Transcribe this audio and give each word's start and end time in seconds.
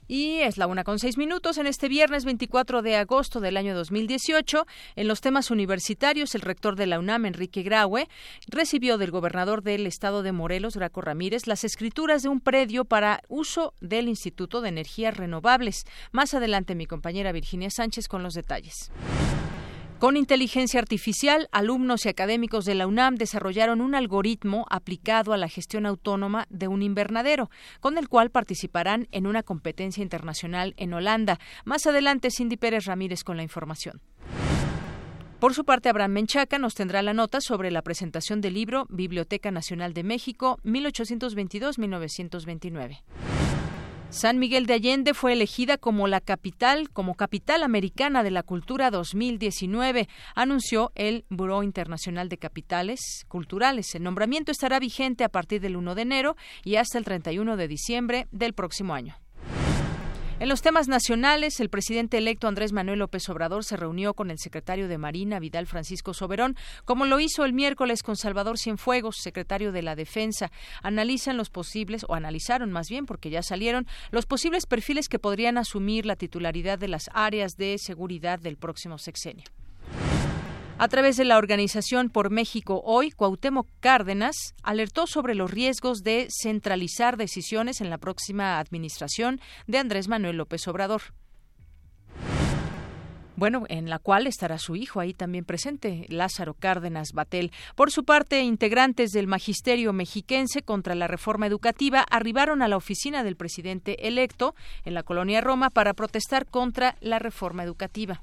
Y 0.09 0.41
es 0.41 0.59
la 0.59 0.67
una 0.67 0.85
con 0.85 0.99
seis 0.99 1.17
minutos 1.17 1.59
en 1.59 1.67
este 1.67 1.89
viernes 1.89 2.25
24 2.25 2.83
de 2.83 2.97
agosto 2.97 3.41
del 3.41 3.57
año 3.57 3.75
2018. 3.75 4.67
En 4.97 5.09
los 5.09 5.21
temas 5.21 5.51
universitarios, 5.51 6.35
el 6.35 6.41
rector 6.41 6.77
de 6.77 6.87
la 6.87 6.99
UNAM, 6.99 7.27
Enrique 7.27 7.63
Graue, 7.63 8.09
recibió 8.49 8.99
del 8.99 9.11
gobernador 9.11 9.63
del 9.63 9.87
estado 9.87 10.23
de 10.23 10.33
Morelos, 10.33 10.77
Graco 10.77 11.01
Ramírez, 11.01 11.47
las 11.47 11.65
escrituras 11.65 12.23
de 12.23 12.29
un 12.29 12.41
predio 12.41 12.85
para 12.85 13.21
uso 13.29 13.75
del 13.81 14.09
Instituto 14.09 14.61
de 14.61 14.71
Energías 14.71 15.17
Renovables. 15.17 15.85
Más 16.11 16.35
adelante, 16.35 16.75
mi 16.75 16.87
compañera 16.87 17.33
Virginia 17.33 17.71
Sánchez 17.71 18.09
con 18.09 18.23
los 18.23 18.35
detalles. 18.35 18.91
Con 20.03 20.17
inteligencia 20.17 20.81
artificial, 20.81 21.49
alumnos 21.53 22.07
y 22.07 22.09
académicos 22.09 22.65
de 22.65 22.75
la 22.75 22.89
UNAM 22.89 23.15
desarrollaron 23.15 23.81
un 23.81 23.95
algoritmo 23.95 24.67
aplicado 24.69 25.33
a 25.33 25.37
la 25.37 25.49
gestión 25.49 25.87
autónoma 25.87 26.49
de 26.51 26.67
un 26.67 26.83
invernadero, 26.83 27.51
con 27.79 27.97
el 27.97 28.09
cual 28.09 28.31
participarán 28.31 29.07
en 29.13 29.29
una 29.29 29.45
competencia 29.45 30.03
internacional 30.03 30.75
en 30.77 30.93
Holanda. 30.93 31.39
Más 31.65 31.87
adelante, 31.87 32.33
Cindy 32.33 32.57
Pérez 32.57 32.87
Ramírez 32.87 33.23
con 33.23 33.37
la 33.37 33.45
información. 33.45 34.01
Por 35.39 35.55
su 35.55 35.65
parte, 35.65 35.89
Abraham 35.89 36.15
Menchaca 36.15 36.59
nos 36.59 36.75
tendrá 36.75 37.01
la 37.03 37.15
nota 37.15 37.41
sobre 37.41 37.71
la 37.71 37.83
presentación 37.83 38.41
del 38.41 38.55
libro 38.55 38.87
Biblioteca 38.89 39.53
Nacional 39.53 39.95
de 39.95 40.03
México 40.03 40.59
1822-1929. 40.65 43.03
San 44.13 44.39
Miguel 44.39 44.67
de 44.67 44.75
Allende 44.75 45.15
fue 45.15 45.33
elegida 45.33 45.79
como 45.79 46.07
la 46.07 46.21
capital, 46.21 46.91
como 46.91 47.15
capital 47.15 47.63
americana 47.63 48.23
de 48.23 48.31
la 48.31 48.43
cultura 48.43 48.91
2019, 48.91 50.07
anunció 50.35 50.93
el 50.95 51.25
Buró 51.31 51.63
Internacional 51.63 52.29
de 52.29 52.37
Capitales 52.37 53.25
Culturales. 53.29 53.95
El 53.95 54.03
nombramiento 54.03 54.53
estará 54.53 54.79
vigente 54.81 55.25
a 55.25 55.31
partir 55.31 55.63
del 55.63 55.77
1 55.77 55.95
de 55.95 56.03
enero 56.03 56.37
y 56.63 56.77
hasta 56.77 56.99
el 56.99 57.07
31 57.07 57.57
de 57.57 57.69
diciembre 57.69 58.29
del 58.33 58.53
próximo 58.53 58.93
año. 58.93 59.22
En 60.43 60.49
los 60.49 60.61
temas 60.61 60.89
nacionales, 60.89 61.61
el 61.61 61.71
presidente 61.71 62.19
electo 62.19 62.49
Andrés 62.49 62.73
Manuel 62.73 62.99
López 62.99 63.29
Obrador 63.29 63.63
se 63.63 63.77
reunió 63.77 64.13
con 64.13 64.29
el 64.29 64.41
secretario 64.41 64.89
de 64.89 64.99
Marina, 64.99 65.39
Vidal 65.39 65.69
Francisco 65.69 66.15
Soberón, 66.15 66.57
como 66.85 67.05
lo 67.05 67.21
hizo 67.21 67.45
el 67.45 67.53
miércoles 67.53 68.03
con 68.03 68.17
Salvador 68.17 68.59
Cienfuegos, 68.59 69.19
secretario 69.21 69.71
de 69.71 69.83
la 69.83 69.95
Defensa. 69.95 70.51
Analizan 70.83 71.37
los 71.37 71.49
posibles, 71.49 72.05
o 72.09 72.17
analizaron 72.17 72.73
más 72.73 72.89
bien, 72.89 73.07
porque 73.07 73.31
ya 73.31 73.45
salieron, 73.45 73.87
los 74.11 74.27
posibles 74.27 74.67
perfiles 74.67 75.09
que 75.09 75.21
podrían 75.21 75.59
asumir 75.59 76.07
la 76.07 76.17
titularidad 76.17 76.77
de 76.77 76.89
las 76.89 77.09
áreas 77.15 77.53
de 77.57 77.77
seguridad 77.79 78.41
del 78.41 78.57
próximo 78.57 78.99
sexenio. 78.99 79.45
A 80.79 80.89
través 80.89 81.17
de 81.17 81.25
la 81.25 81.39
organización 81.39 82.09
Por 82.11 82.31
México 82.31 82.83
Hoy, 82.85 83.11
Cuauhtémoc 83.13 83.69
Cárdenas 83.81 84.55
alertó 84.63 85.07
sobre 85.07 85.35
los 85.35 85.51
riesgos 85.51 86.03
de 86.03 86.29
centralizar 86.31 87.17
decisiones 87.17 87.81
en 87.81 87.91
la 87.91 87.99
próxima 87.99 88.59
administración 88.59 89.41
de 89.67 89.79
Andrés 89.79 90.09
Manuel 90.09 90.37
López 90.37 90.67
Obrador. 90.67 91.03
Bueno, 93.37 93.65
en 93.69 93.91
la 93.91 93.99
cual 93.99 94.27
estará 94.27 94.59
su 94.59 94.77
hijo 94.77 95.01
ahí 95.01 95.15
también 95.15 95.45
presente, 95.45 96.07
Lázaro 96.09 96.55
Cárdenas 96.55 97.13
Batel. 97.13 97.51
Por 97.75 97.91
su 97.91 98.05
parte, 98.05 98.43
integrantes 98.43 99.11
del 99.11 99.27
magisterio 99.27 99.93
mexiquense 99.93 100.63
contra 100.63 100.95
la 100.95 101.09
reforma 101.09 101.47
educativa 101.47 102.05
arribaron 102.11 102.63
a 102.63 102.69
la 102.69 102.77
oficina 102.77 103.25
del 103.25 103.37
presidente 103.37 104.07
electo 104.07 104.55
en 104.85 104.95
la 104.95 105.03
colonia 105.03 105.41
Roma 105.41 105.71
para 105.71 105.95
protestar 105.95 106.47
contra 106.47 106.97
la 107.01 107.19
reforma 107.19 107.65
educativa 107.65 108.23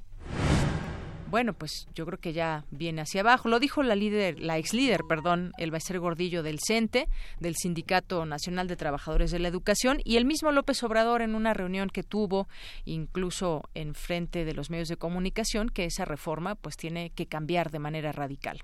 bueno, 1.30 1.52
pues 1.54 1.86
yo 1.94 2.04
creo 2.06 2.18
que 2.18 2.32
ya 2.32 2.64
viene 2.70 3.02
hacia 3.02 3.20
abajo. 3.20 3.48
Lo 3.48 3.60
dijo 3.60 3.82
la 3.82 3.94
líder, 3.94 4.40
la 4.40 4.58
ex 4.58 4.74
líder, 4.74 5.02
perdón, 5.08 5.52
el 5.58 5.70
Baicer 5.70 5.98
Gordillo 5.98 6.42
del 6.42 6.58
CENTE, 6.60 7.08
del 7.38 7.56
Sindicato 7.56 8.26
Nacional 8.26 8.68
de 8.68 8.76
Trabajadores 8.76 9.30
de 9.30 9.38
la 9.38 9.48
Educación, 9.48 10.00
y 10.04 10.16
el 10.16 10.24
mismo 10.24 10.52
López 10.52 10.82
Obrador 10.82 11.22
en 11.22 11.34
una 11.34 11.54
reunión 11.54 11.88
que 11.88 12.02
tuvo, 12.02 12.48
incluso 12.84 13.62
en 13.74 13.94
frente 13.94 14.44
de 14.44 14.54
los 14.54 14.70
medios 14.70 14.88
de 14.88 14.96
comunicación, 14.96 15.68
que 15.68 15.84
esa 15.84 16.04
reforma 16.04 16.54
pues 16.56 16.76
tiene 16.76 17.10
que 17.10 17.26
cambiar 17.26 17.70
de 17.70 17.78
manera 17.78 18.12
radical. 18.12 18.62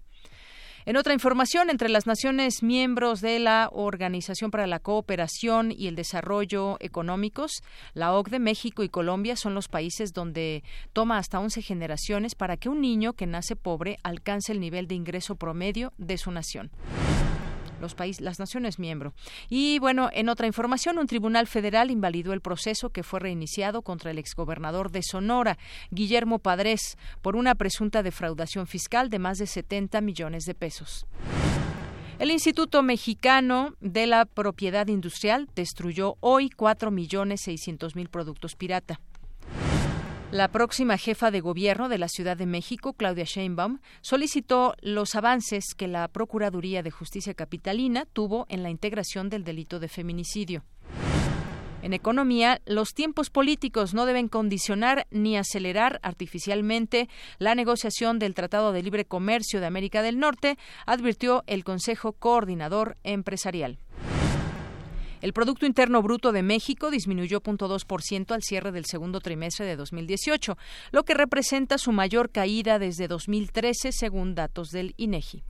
En 0.86 0.96
otra 0.96 1.12
información, 1.12 1.68
entre 1.68 1.88
las 1.88 2.06
naciones 2.06 2.62
miembros 2.62 3.20
de 3.20 3.40
la 3.40 3.68
Organización 3.72 4.52
para 4.52 4.68
la 4.68 4.78
Cooperación 4.78 5.72
y 5.72 5.88
el 5.88 5.96
Desarrollo 5.96 6.76
Económicos, 6.78 7.64
la 7.92 8.12
OCDE, 8.12 8.38
México 8.38 8.84
y 8.84 8.88
Colombia 8.88 9.34
son 9.34 9.52
los 9.52 9.66
países 9.66 10.12
donde 10.12 10.62
toma 10.92 11.18
hasta 11.18 11.40
11 11.40 11.60
generaciones 11.62 12.36
para 12.36 12.56
que 12.56 12.68
un 12.68 12.80
niño 12.80 13.14
que 13.14 13.26
nace 13.26 13.56
pobre 13.56 13.98
alcance 14.04 14.52
el 14.52 14.60
nivel 14.60 14.86
de 14.86 14.94
ingreso 14.94 15.34
promedio 15.34 15.92
de 15.98 16.18
su 16.18 16.30
nación 16.30 16.70
los 17.86 17.94
países, 17.94 18.20
las 18.20 18.40
naciones 18.40 18.80
miembro. 18.80 19.14
Y 19.48 19.78
bueno, 19.78 20.10
en 20.12 20.28
otra 20.28 20.48
información, 20.48 20.98
un 20.98 21.06
tribunal 21.06 21.46
federal 21.46 21.92
invalidó 21.92 22.32
el 22.32 22.40
proceso 22.40 22.90
que 22.90 23.04
fue 23.04 23.20
reiniciado 23.20 23.82
contra 23.82 24.10
el 24.10 24.18
exgobernador 24.18 24.90
de 24.90 25.02
Sonora, 25.02 25.56
Guillermo 25.90 26.40
Padres, 26.40 26.98
por 27.22 27.36
una 27.36 27.54
presunta 27.54 28.02
defraudación 28.02 28.66
fiscal 28.66 29.08
de 29.08 29.20
más 29.20 29.38
de 29.38 29.46
70 29.46 30.00
millones 30.00 30.44
de 30.44 30.54
pesos. 30.54 31.06
El 32.18 32.30
Instituto 32.30 32.82
Mexicano 32.82 33.74
de 33.80 34.06
la 34.06 34.24
Propiedad 34.24 34.88
Industrial 34.88 35.48
destruyó 35.54 36.16
hoy 36.20 36.48
4.600.000 36.48 38.08
productos 38.08 38.56
pirata. 38.56 38.98
La 40.36 40.48
próxima 40.48 40.98
jefa 40.98 41.30
de 41.30 41.40
gobierno 41.40 41.88
de 41.88 41.96
la 41.96 42.08
Ciudad 42.08 42.36
de 42.36 42.44
México, 42.44 42.92
Claudia 42.92 43.24
Sheinbaum, 43.24 43.78
solicitó 44.02 44.74
los 44.82 45.14
avances 45.14 45.72
que 45.74 45.88
la 45.88 46.06
Procuraduría 46.08 46.82
de 46.82 46.90
Justicia 46.90 47.32
Capitalina 47.32 48.04
tuvo 48.04 48.44
en 48.50 48.62
la 48.62 48.68
integración 48.68 49.30
del 49.30 49.44
delito 49.44 49.80
de 49.80 49.88
feminicidio. 49.88 50.62
En 51.80 51.94
economía, 51.94 52.60
los 52.66 52.92
tiempos 52.92 53.30
políticos 53.30 53.94
no 53.94 54.04
deben 54.04 54.28
condicionar 54.28 55.06
ni 55.10 55.38
acelerar 55.38 56.00
artificialmente 56.02 57.08
la 57.38 57.54
negociación 57.54 58.18
del 58.18 58.34
Tratado 58.34 58.72
de 58.72 58.82
Libre 58.82 59.06
Comercio 59.06 59.60
de 59.60 59.66
América 59.66 60.02
del 60.02 60.18
Norte, 60.18 60.58
advirtió 60.84 61.44
el 61.46 61.64
Consejo 61.64 62.12
Coordinador 62.12 62.98
Empresarial. 63.04 63.78
El 65.22 65.32
Producto 65.32 65.64
Interno 65.64 66.02
Bruto 66.02 66.32
de 66.32 66.42
México 66.42 66.90
disminuyó 66.90 67.40
0.2% 67.40 68.32
al 68.32 68.42
cierre 68.42 68.70
del 68.70 68.84
segundo 68.84 69.20
trimestre 69.20 69.64
de 69.64 69.76
2018, 69.76 70.58
lo 70.92 71.04
que 71.04 71.14
representa 71.14 71.78
su 71.78 71.92
mayor 71.92 72.30
caída 72.30 72.78
desde 72.78 73.08
2013, 73.08 73.92
según 73.92 74.34
datos 74.34 74.70
del 74.70 74.94
INEGI. 74.98 75.42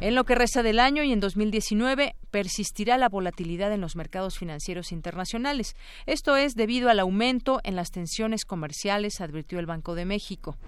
En 0.00 0.14
lo 0.14 0.24
que 0.24 0.34
resta 0.34 0.62
del 0.62 0.78
año 0.78 1.04
y 1.04 1.12
en 1.12 1.20
2019 1.20 2.16
persistirá 2.30 2.98
la 2.98 3.08
volatilidad 3.08 3.72
en 3.72 3.80
los 3.80 3.96
mercados 3.96 4.36
financieros 4.36 4.92
internacionales. 4.92 5.74
Esto 6.04 6.36
es 6.36 6.54
debido 6.54 6.90
al 6.90 7.00
aumento 7.00 7.60
en 7.64 7.76
las 7.76 7.92
tensiones 7.92 8.44
comerciales, 8.44 9.22
advirtió 9.22 9.58
el 9.58 9.66
Banco 9.66 9.94
de 9.94 10.04
México 10.04 10.58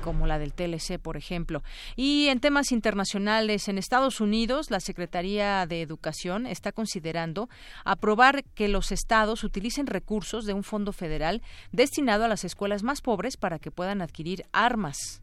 como 0.00 0.26
la 0.26 0.38
del 0.38 0.52
TLC, 0.52 0.98
por 0.98 1.16
ejemplo. 1.16 1.62
Y 1.96 2.28
en 2.28 2.40
temas 2.40 2.72
internacionales, 2.72 3.68
en 3.68 3.78
Estados 3.78 4.20
Unidos, 4.20 4.70
la 4.70 4.80
Secretaría 4.80 5.66
de 5.66 5.82
Educación 5.82 6.46
está 6.46 6.72
considerando 6.72 7.48
aprobar 7.84 8.44
que 8.54 8.68
los 8.68 8.92
estados 8.92 9.44
utilicen 9.44 9.86
recursos 9.86 10.44
de 10.44 10.54
un 10.54 10.62
fondo 10.62 10.92
federal 10.92 11.42
destinado 11.72 12.24
a 12.24 12.28
las 12.28 12.44
escuelas 12.44 12.82
más 12.82 13.00
pobres 13.00 13.36
para 13.36 13.58
que 13.58 13.70
puedan 13.70 14.02
adquirir 14.02 14.44
armas. 14.52 15.22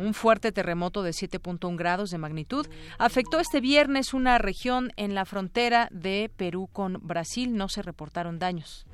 Un 0.00 0.14
fuerte 0.14 0.50
terremoto 0.50 1.02
de 1.02 1.10
7.1 1.10 1.76
grados 1.76 2.10
de 2.10 2.16
magnitud 2.16 2.66
afectó 2.98 3.38
este 3.38 3.60
viernes 3.60 4.14
una 4.14 4.38
región 4.38 4.92
en 4.96 5.14
la 5.14 5.26
frontera 5.26 5.88
de 5.90 6.30
Perú 6.34 6.70
con 6.72 6.98
Brasil. 7.02 7.54
No 7.54 7.68
se 7.68 7.82
reportaron 7.82 8.38
daños. 8.38 8.86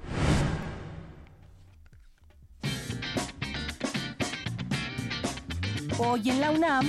Hoy 5.98 6.28
en 6.28 6.40
la 6.42 6.50
UNAM, 6.50 6.86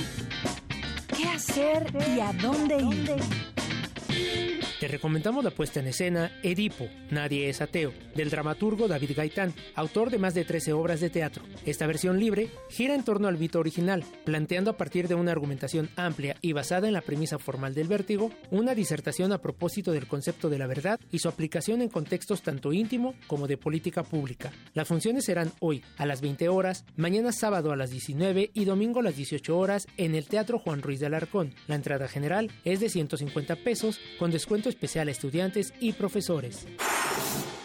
¿qué 1.15 1.29
hacer 1.29 1.87
y 2.13 2.19
a 2.19 2.33
dónde 2.33 2.77
ir? 2.77 4.66
Te 4.79 4.87
recomendamos 4.87 5.43
la 5.43 5.49
puesta 5.49 5.79
en 5.79 5.87
escena 5.87 6.31
Edipo, 6.43 6.87
Nadie 7.09 7.49
es 7.49 7.61
ateo, 7.61 7.93
del 8.13 8.29
dramaturgo 8.29 8.87
David 8.87 9.13
Gaitán, 9.15 9.55
autor 9.73 10.11
de 10.11 10.19
más 10.19 10.35
de 10.35 10.45
13 10.45 10.71
obras 10.73 10.99
de 10.99 11.09
teatro. 11.09 11.43
Esta 11.65 11.87
versión 11.87 12.19
libre 12.19 12.51
gira 12.69 12.93
en 12.93 13.03
torno 13.03 13.27
al 13.27 13.39
mito 13.39 13.57
original, 13.57 14.03
planteando 14.23 14.69
a 14.69 14.77
partir 14.77 15.07
de 15.07 15.15
una 15.15 15.31
argumentación 15.31 15.89
amplia 15.95 16.35
y 16.41 16.53
basada 16.53 16.87
en 16.87 16.93
la 16.93 17.01
premisa 17.01 17.39
formal 17.39 17.73
del 17.73 17.87
vértigo, 17.87 18.29
una 18.51 18.75
disertación 18.75 19.31
a 19.31 19.41
propósito 19.41 19.93
del 19.93 20.05
concepto 20.05 20.47
de 20.47 20.59
la 20.59 20.67
verdad 20.67 20.99
y 21.11 21.17
su 21.19 21.27
aplicación 21.27 21.81
en 21.81 21.89
contextos 21.89 22.43
tanto 22.43 22.71
íntimo 22.71 23.15
como 23.25 23.47
de 23.47 23.57
política 23.57 24.03
pública. 24.03 24.51
Las 24.75 24.87
funciones 24.87 25.25
serán 25.25 25.51
hoy 25.59 25.83
a 25.97 26.05
las 26.05 26.21
20 26.21 26.49
horas, 26.49 26.85
mañana 26.97 27.31
sábado 27.31 27.71
a 27.71 27.75
las 27.75 27.89
19 27.89 28.51
y 28.53 28.65
domingo 28.65 28.99
a 28.99 29.03
las 29.03 29.15
18 29.15 29.57
horas 29.57 29.87
en 29.97 30.13
el 30.13 30.27
Teatro 30.27 30.59
Juan 30.59 30.83
Ruiz 30.83 30.99
de 30.99 31.07
Alarcón. 31.07 31.55
La 31.65 31.73
entrada 31.73 32.07
general 32.07 32.51
es 32.63 32.79
de 32.79 32.89
150 32.89 33.55
pesos 33.55 33.99
con 34.19 34.29
descuento 34.29 34.66
especial 34.69 35.07
a 35.07 35.11
estudiantes 35.11 35.73
y 35.79 35.93
profesores. 35.93 36.65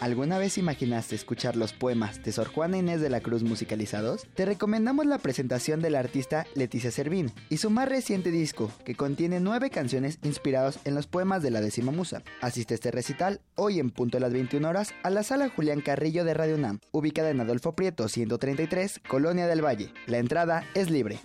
¿Alguna 0.03 0.37
vez 0.37 0.57
imaginaste 0.57 1.15
escuchar 1.15 1.55
los 1.55 1.71
poemas 1.71 2.21
de 2.23 2.33
Sor 2.33 2.49
Juana 2.49 2.77
Inés 2.77 2.99
de 2.99 3.09
la 3.09 3.21
Cruz 3.21 3.41
musicalizados? 3.41 4.27
Te 4.35 4.43
recomendamos 4.43 5.05
la 5.05 5.17
presentación 5.17 5.79
de 5.79 5.89
la 5.89 5.99
artista 5.99 6.45
Leticia 6.55 6.91
Servín 6.91 7.31
y 7.49 7.55
su 7.55 7.69
más 7.69 7.87
reciente 7.87 8.29
disco, 8.29 8.69
que 8.83 8.95
contiene 8.95 9.39
nueve 9.39 9.69
canciones 9.69 10.19
inspirados 10.23 10.77
en 10.83 10.93
los 10.93 11.07
poemas 11.07 11.41
de 11.41 11.51
la 11.51 11.61
décima 11.61 11.93
musa. 11.93 12.21
Asiste 12.41 12.73
a 12.73 12.75
este 12.75 12.91
recital 12.91 13.39
hoy 13.55 13.79
en 13.79 13.91
punto 13.91 14.17
de 14.17 14.21
las 14.21 14.33
21 14.33 14.67
horas 14.67 14.93
a 15.03 15.09
la 15.09 15.23
sala 15.23 15.47
Julián 15.47 15.79
Carrillo 15.79 16.25
de 16.25 16.33
Radio 16.33 16.55
UNAM, 16.55 16.81
ubicada 16.91 17.29
en 17.29 17.39
Adolfo 17.39 17.73
Prieto 17.73 18.09
133, 18.09 18.99
Colonia 19.07 19.47
del 19.47 19.63
Valle. 19.63 19.93
La 20.07 20.17
entrada 20.17 20.65
es 20.73 20.89
libre. 20.89 21.19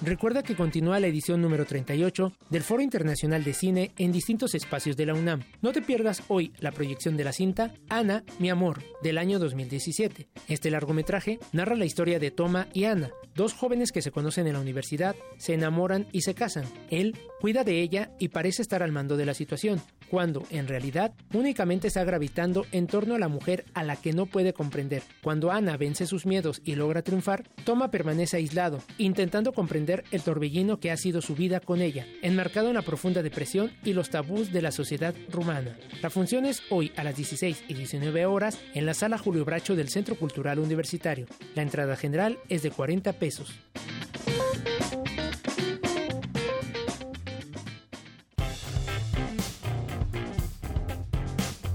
Recuerda 0.00 0.44
que 0.44 0.54
continúa 0.54 1.00
la 1.00 1.08
edición 1.08 1.42
número 1.42 1.66
38 1.66 2.32
del 2.50 2.62
Foro 2.62 2.82
Internacional 2.82 3.42
de 3.42 3.52
Cine 3.52 3.90
en 3.98 4.12
distintos 4.12 4.54
espacios 4.54 4.96
de 4.96 5.06
la 5.06 5.14
UNAM. 5.14 5.42
No 5.60 5.72
te 5.72 5.82
pierdas 5.82 6.22
hoy 6.28 6.52
la 6.60 6.70
proyección 6.70 7.16
de 7.16 7.24
la 7.24 7.32
cinta 7.32 7.74
Ana, 7.88 8.22
mi 8.38 8.48
amor, 8.48 8.80
del 9.02 9.18
año 9.18 9.40
2017. 9.40 10.28
Este 10.46 10.70
largometraje 10.70 11.40
narra 11.52 11.74
la 11.74 11.84
historia 11.84 12.20
de 12.20 12.30
Toma 12.30 12.68
y 12.72 12.84
Ana, 12.84 13.10
dos 13.34 13.54
jóvenes 13.54 13.90
que 13.90 14.02
se 14.02 14.12
conocen 14.12 14.46
en 14.46 14.52
la 14.52 14.60
universidad, 14.60 15.16
se 15.36 15.54
enamoran 15.54 16.06
y 16.12 16.20
se 16.20 16.34
casan. 16.34 16.66
Él 16.90 17.18
cuida 17.40 17.64
de 17.64 17.80
ella 17.80 18.12
y 18.20 18.28
parece 18.28 18.62
estar 18.62 18.84
al 18.84 18.92
mando 18.92 19.16
de 19.16 19.26
la 19.26 19.34
situación, 19.34 19.80
cuando, 20.10 20.44
en 20.50 20.68
realidad, 20.68 21.12
únicamente 21.34 21.88
está 21.88 22.04
gravitando 22.04 22.66
en 22.72 22.86
torno 22.86 23.16
a 23.16 23.18
la 23.18 23.28
mujer 23.28 23.64
a 23.74 23.82
la 23.82 23.96
que 23.96 24.12
no 24.12 24.26
puede 24.26 24.52
comprender. 24.52 25.02
Cuando 25.22 25.50
Ana 25.50 25.76
vence 25.76 26.06
sus 26.06 26.24
miedos 26.24 26.60
y 26.64 26.76
logra 26.76 27.02
triunfar, 27.02 27.48
Toma 27.64 27.90
permanece 27.90 28.36
aislado, 28.36 28.80
intentando 28.96 29.52
comprender 29.52 29.87
el 29.88 30.22
torbellino 30.22 30.80
que 30.80 30.90
ha 30.90 30.96
sido 30.96 31.22
su 31.22 31.34
vida 31.34 31.60
con 31.60 31.80
ella, 31.80 32.06
enmarcado 32.22 32.68
en 32.68 32.74
la 32.74 32.82
profunda 32.82 33.22
depresión 33.22 33.72
y 33.84 33.94
los 33.94 34.10
tabús 34.10 34.52
de 34.52 34.62
la 34.62 34.70
sociedad 34.70 35.14
rumana. 35.30 35.76
La 36.02 36.10
función 36.10 36.44
es 36.44 36.62
hoy 36.70 36.92
a 36.96 37.04
las 37.04 37.16
16 37.16 37.64
y 37.68 37.74
19 37.74 38.26
horas 38.26 38.58
en 38.74 38.86
la 38.86 38.94
sala 38.94 39.18
Julio 39.18 39.44
Bracho 39.44 39.76
del 39.76 39.88
Centro 39.88 40.16
Cultural 40.16 40.58
Universitario. 40.58 41.26
La 41.54 41.62
entrada 41.62 41.96
general 41.96 42.38
es 42.48 42.62
de 42.62 42.70
40 42.70 43.12
pesos. 43.14 43.54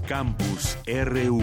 Campus 0.06 0.76
RU. 0.86 1.42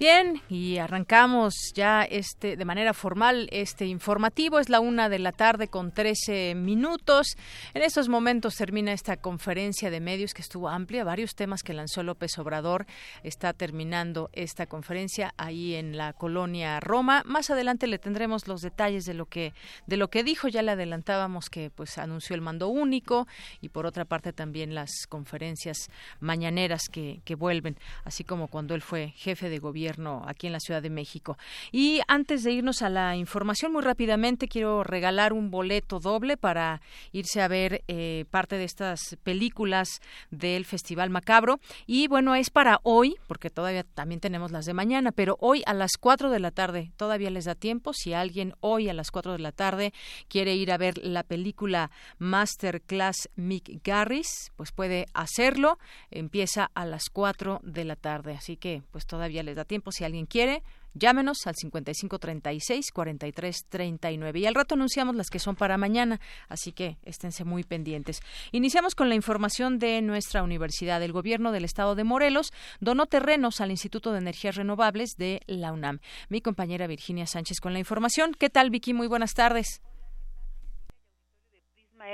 Bien, 0.00 0.40
y 0.48 0.78
arrancamos 0.78 1.72
ya 1.74 2.04
este 2.04 2.56
de 2.56 2.64
manera 2.64 2.94
formal 2.94 3.48
este 3.50 3.84
informativo. 3.86 4.60
Es 4.60 4.68
la 4.68 4.78
una 4.78 5.08
de 5.08 5.18
la 5.18 5.32
tarde 5.32 5.66
con 5.66 5.90
13 5.90 6.54
minutos. 6.54 7.36
En 7.74 7.82
estos 7.82 8.08
momentos 8.08 8.54
termina 8.54 8.92
esta 8.92 9.16
conferencia 9.16 9.90
de 9.90 9.98
medios 9.98 10.34
que 10.34 10.42
estuvo 10.42 10.68
amplia, 10.68 11.02
varios 11.02 11.34
temas 11.34 11.64
que 11.64 11.74
lanzó 11.74 12.04
López 12.04 12.38
Obrador. 12.38 12.86
Está 13.24 13.52
terminando 13.54 14.30
esta 14.34 14.66
conferencia 14.66 15.34
ahí 15.36 15.74
en 15.74 15.96
la 15.96 16.12
colonia 16.12 16.78
Roma. 16.78 17.24
Más 17.26 17.50
adelante 17.50 17.88
le 17.88 17.98
tendremos 17.98 18.46
los 18.46 18.60
detalles 18.60 19.04
de 19.04 19.14
lo 19.14 19.26
que 19.26 19.52
de 19.88 19.96
lo 19.96 20.10
que 20.10 20.22
dijo. 20.22 20.46
Ya 20.46 20.62
le 20.62 20.70
adelantábamos 20.70 21.50
que 21.50 21.70
pues 21.70 21.98
anunció 21.98 22.36
el 22.36 22.40
mando 22.40 22.68
único 22.68 23.26
y 23.60 23.70
por 23.70 23.84
otra 23.84 24.04
parte 24.04 24.32
también 24.32 24.76
las 24.76 25.08
conferencias 25.08 25.90
mañaneras 26.20 26.82
que, 26.88 27.20
que 27.24 27.34
vuelven, 27.34 27.76
así 28.04 28.22
como 28.22 28.46
cuando 28.46 28.76
él 28.76 28.82
fue 28.82 29.12
jefe 29.16 29.48
de 29.50 29.58
gobierno 29.58 29.87
aquí 30.26 30.46
en 30.46 30.52
la 30.52 30.60
Ciudad 30.60 30.82
de 30.82 30.90
México. 30.90 31.36
Y 31.72 32.00
antes 32.08 32.42
de 32.44 32.52
irnos 32.52 32.82
a 32.82 32.88
la 32.88 33.16
información, 33.16 33.72
muy 33.72 33.82
rápidamente 33.82 34.48
quiero 34.48 34.84
regalar 34.84 35.32
un 35.32 35.50
boleto 35.50 36.00
doble 36.00 36.36
para 36.36 36.80
irse 37.12 37.40
a 37.40 37.48
ver 37.48 37.82
eh, 37.88 38.24
parte 38.30 38.56
de 38.56 38.64
estas 38.64 39.16
películas 39.22 40.00
del 40.30 40.64
Festival 40.64 41.10
Macabro. 41.10 41.60
Y 41.86 42.08
bueno, 42.08 42.34
es 42.34 42.50
para 42.50 42.80
hoy, 42.82 43.16
porque 43.26 43.50
todavía 43.50 43.84
también 43.84 44.20
tenemos 44.20 44.52
las 44.52 44.66
de 44.66 44.74
mañana, 44.74 45.12
pero 45.12 45.36
hoy 45.40 45.62
a 45.66 45.74
las 45.74 45.92
4 45.98 46.30
de 46.30 46.40
la 46.40 46.50
tarde 46.50 46.92
todavía 46.96 47.30
les 47.30 47.44
da 47.44 47.54
tiempo. 47.54 47.92
Si 47.92 48.12
alguien 48.12 48.54
hoy 48.60 48.88
a 48.88 48.94
las 48.94 49.10
4 49.10 49.32
de 49.32 49.38
la 49.38 49.52
tarde 49.52 49.92
quiere 50.28 50.54
ir 50.54 50.72
a 50.72 50.78
ver 50.78 50.98
la 50.98 51.22
película 51.22 51.90
Masterclass 52.18 53.28
Mick 53.36 53.82
Garris, 53.84 54.52
pues 54.56 54.72
puede 54.72 55.06
hacerlo. 55.14 55.78
Empieza 56.10 56.70
a 56.74 56.84
las 56.84 57.04
4 57.12 57.60
de 57.62 57.84
la 57.84 57.96
tarde, 57.96 58.34
así 58.34 58.56
que 58.56 58.82
pues 58.90 59.06
todavía 59.06 59.42
les 59.42 59.56
da 59.56 59.64
tiempo 59.64 59.77
si 59.90 60.04
alguien 60.04 60.26
quiere, 60.26 60.62
llámenos 60.94 61.46
al 61.46 61.54
5536 61.54 62.92
4339 62.92 64.38
y 64.38 64.46
al 64.46 64.54
rato 64.54 64.74
anunciamos 64.74 65.16
las 65.16 65.30
que 65.30 65.38
son 65.38 65.56
para 65.56 65.78
mañana, 65.78 66.20
así 66.48 66.72
que 66.72 66.96
esténse 67.04 67.44
muy 67.44 67.64
pendientes. 67.64 68.20
Iniciamos 68.52 68.94
con 68.94 69.08
la 69.08 69.14
información 69.14 69.78
de 69.78 70.02
nuestra 70.02 70.42
universidad. 70.42 71.02
El 71.02 71.12
gobierno 71.12 71.52
del 71.52 71.64
estado 71.64 71.94
de 71.94 72.04
Morelos 72.04 72.52
donó 72.80 73.06
terrenos 73.06 73.60
al 73.60 73.70
Instituto 73.70 74.12
de 74.12 74.18
Energías 74.18 74.56
Renovables 74.56 75.16
de 75.16 75.40
la 75.46 75.72
UNAM. 75.72 76.00
Mi 76.28 76.40
compañera 76.40 76.86
Virginia 76.86 77.26
Sánchez 77.26 77.60
con 77.60 77.72
la 77.72 77.78
información. 77.78 78.32
¿Qué 78.38 78.50
tal, 78.50 78.70
Vicky? 78.70 78.94
Muy 78.94 79.06
buenas 79.06 79.34
tardes. 79.34 79.82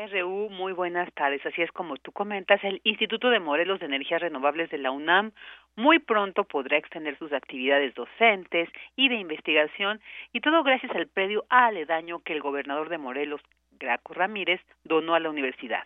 RU, 0.07 0.51
muy 0.51 0.73
buenas 0.73 1.13
tardes. 1.15 1.45
Así 1.47 1.63
es 1.63 1.71
como 1.73 1.97
tú 1.97 2.13
comentas, 2.13 2.63
el 2.65 2.81
Instituto 2.85 3.31
de 3.31 3.41
Morelos 3.41 3.81
de 3.81 3.87
Energías 3.87 4.21
Renovables 4.21 4.71
de 4.71 4.79
la 4.79 4.91
UNAM 4.91 5.33
muy 5.77 5.99
pronto 5.99 6.45
podrá 6.45 6.77
extender 6.77 7.19
sus 7.19 7.33
actividades 7.33 7.95
docentes 7.95 8.69
y 8.97 9.09
de 9.09 9.17
investigación 9.17 10.01
y 10.33 10.41
todo 10.41 10.63
gracias 10.63 10.95
al 10.95 11.09
predio 11.09 11.45
aledaño 11.49 12.21
que 12.21 12.33
el 12.33 12.41
gobernador 12.41 12.89
de 12.89 12.99
Morelos, 12.99 13.41
Graco 13.79 14.15
Ramírez, 14.15 14.61
donó 14.85 15.15
a 15.15 15.21
la 15.21 15.31
universidad. 15.31 15.85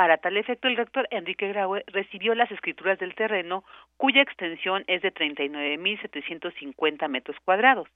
Para 0.00 0.16
tal 0.16 0.38
efecto, 0.38 0.66
el 0.66 0.78
rector 0.78 1.06
Enrique 1.10 1.48
Graue 1.48 1.84
recibió 1.88 2.34
las 2.34 2.50
escrituras 2.50 2.98
del 2.98 3.14
terreno, 3.14 3.64
cuya 3.98 4.22
extensión 4.22 4.82
es 4.86 5.02
de 5.02 5.12
39.750 5.12 7.06
metros 7.06 7.36
cuadrados, 7.44 7.86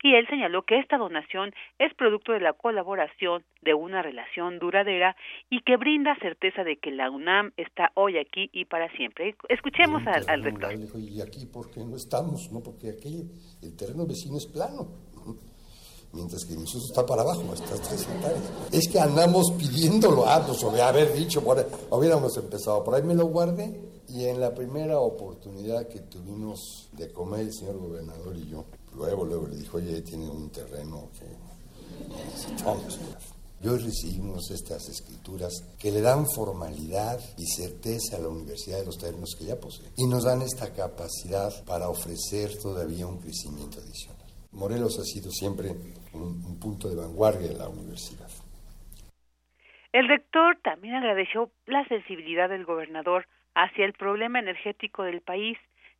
y 0.00 0.14
él 0.14 0.28
señaló 0.28 0.62
que 0.62 0.78
esta 0.78 0.98
donación 0.98 1.52
es 1.80 1.92
producto 1.94 2.30
de 2.30 2.38
la 2.38 2.52
colaboración 2.52 3.42
de 3.62 3.74
una 3.74 4.02
relación 4.02 4.60
duradera 4.60 5.16
y 5.50 5.62
que 5.62 5.76
brinda 5.76 6.14
certeza 6.20 6.62
de 6.62 6.76
que 6.76 6.92
la 6.92 7.10
UNAM 7.10 7.50
está 7.56 7.90
hoy 7.94 8.18
aquí 8.18 8.50
y 8.52 8.66
para 8.66 8.88
siempre. 8.92 9.34
Escuchemos 9.48 10.06
al, 10.06 10.30
al 10.30 10.44
rector. 10.44 10.72
Y 10.96 11.20
aquí 11.20 11.46
porque 11.52 11.80
no 11.80 11.96
estamos, 11.96 12.52
no 12.52 12.62
porque 12.62 12.90
aquí 12.90 13.28
el 13.64 13.76
terreno 13.76 14.06
vecino 14.06 14.36
es 14.36 14.46
plano 14.46 15.07
mientras 16.12 16.44
que 16.44 16.54
nosotros 16.54 16.90
está 16.90 17.04
para 17.04 17.22
abajo, 17.22 17.42
estas 17.54 17.80
tres 17.80 18.02
hectáreas. 18.02 18.42
Es 18.72 18.88
que 18.88 18.98
andamos 18.98 19.52
pidiéndolo, 19.52 20.26
ah, 20.26 20.44
pues 20.46 20.62
haber 20.80 21.14
dicho, 21.14 21.42
por 21.42 21.66
hubiéramos 21.90 22.36
empezado, 22.36 22.82
por 22.84 22.94
ahí 22.94 23.02
me 23.02 23.14
lo 23.14 23.26
guardé 23.26 23.88
y 24.08 24.24
en 24.24 24.40
la 24.40 24.54
primera 24.54 25.00
oportunidad 25.00 25.86
que 25.86 26.00
tuvimos 26.00 26.88
de 26.92 27.12
comer 27.12 27.40
el 27.40 27.52
señor 27.52 27.78
gobernador 27.78 28.36
y 28.36 28.48
yo, 28.48 28.64
luego, 28.94 29.24
luego 29.24 29.46
le 29.48 29.56
dijo, 29.56 29.76
oye, 29.76 30.00
tiene 30.00 30.28
un 30.28 30.48
terreno 30.50 31.08
que 31.18 32.08
necesitamos. 32.08 32.98
Y 33.60 33.66
hoy 33.66 33.78
recibimos 33.78 34.50
estas 34.52 34.88
escrituras 34.88 35.52
que 35.78 35.90
le 35.90 36.00
dan 36.00 36.26
formalidad 36.30 37.20
y 37.36 37.44
certeza 37.46 38.16
a 38.16 38.20
la 38.20 38.28
universidad 38.28 38.78
de 38.78 38.86
los 38.86 38.96
terrenos 38.96 39.34
que 39.36 39.46
ya 39.46 39.58
posee 39.58 39.90
y 39.96 40.06
nos 40.06 40.24
dan 40.24 40.42
esta 40.42 40.72
capacidad 40.72 41.64
para 41.64 41.88
ofrecer 41.88 42.56
todavía 42.58 43.06
un 43.06 43.18
crecimiento 43.18 43.80
adicional. 43.80 44.16
Morelos 44.52 44.98
ha 45.00 45.04
sido 45.04 45.30
siempre 45.32 45.74
un, 46.20 46.60
punto 46.60 46.88
de 46.88 46.96
vanguardia 46.96 47.50
en 47.50 47.58
la 47.58 47.68
universidad. 47.68 48.28
El 49.92 50.08
rector 50.08 50.56
también 50.62 50.94
agradeció 50.94 51.50
la 51.66 51.86
sensibilidad 51.86 52.48
del 52.48 52.64
gobernador 52.64 53.26
hacia 53.54 53.84
el 53.84 53.92
problema 53.92 54.38
energético 54.38 55.02
del 55.02 55.20
país, 55.20 55.58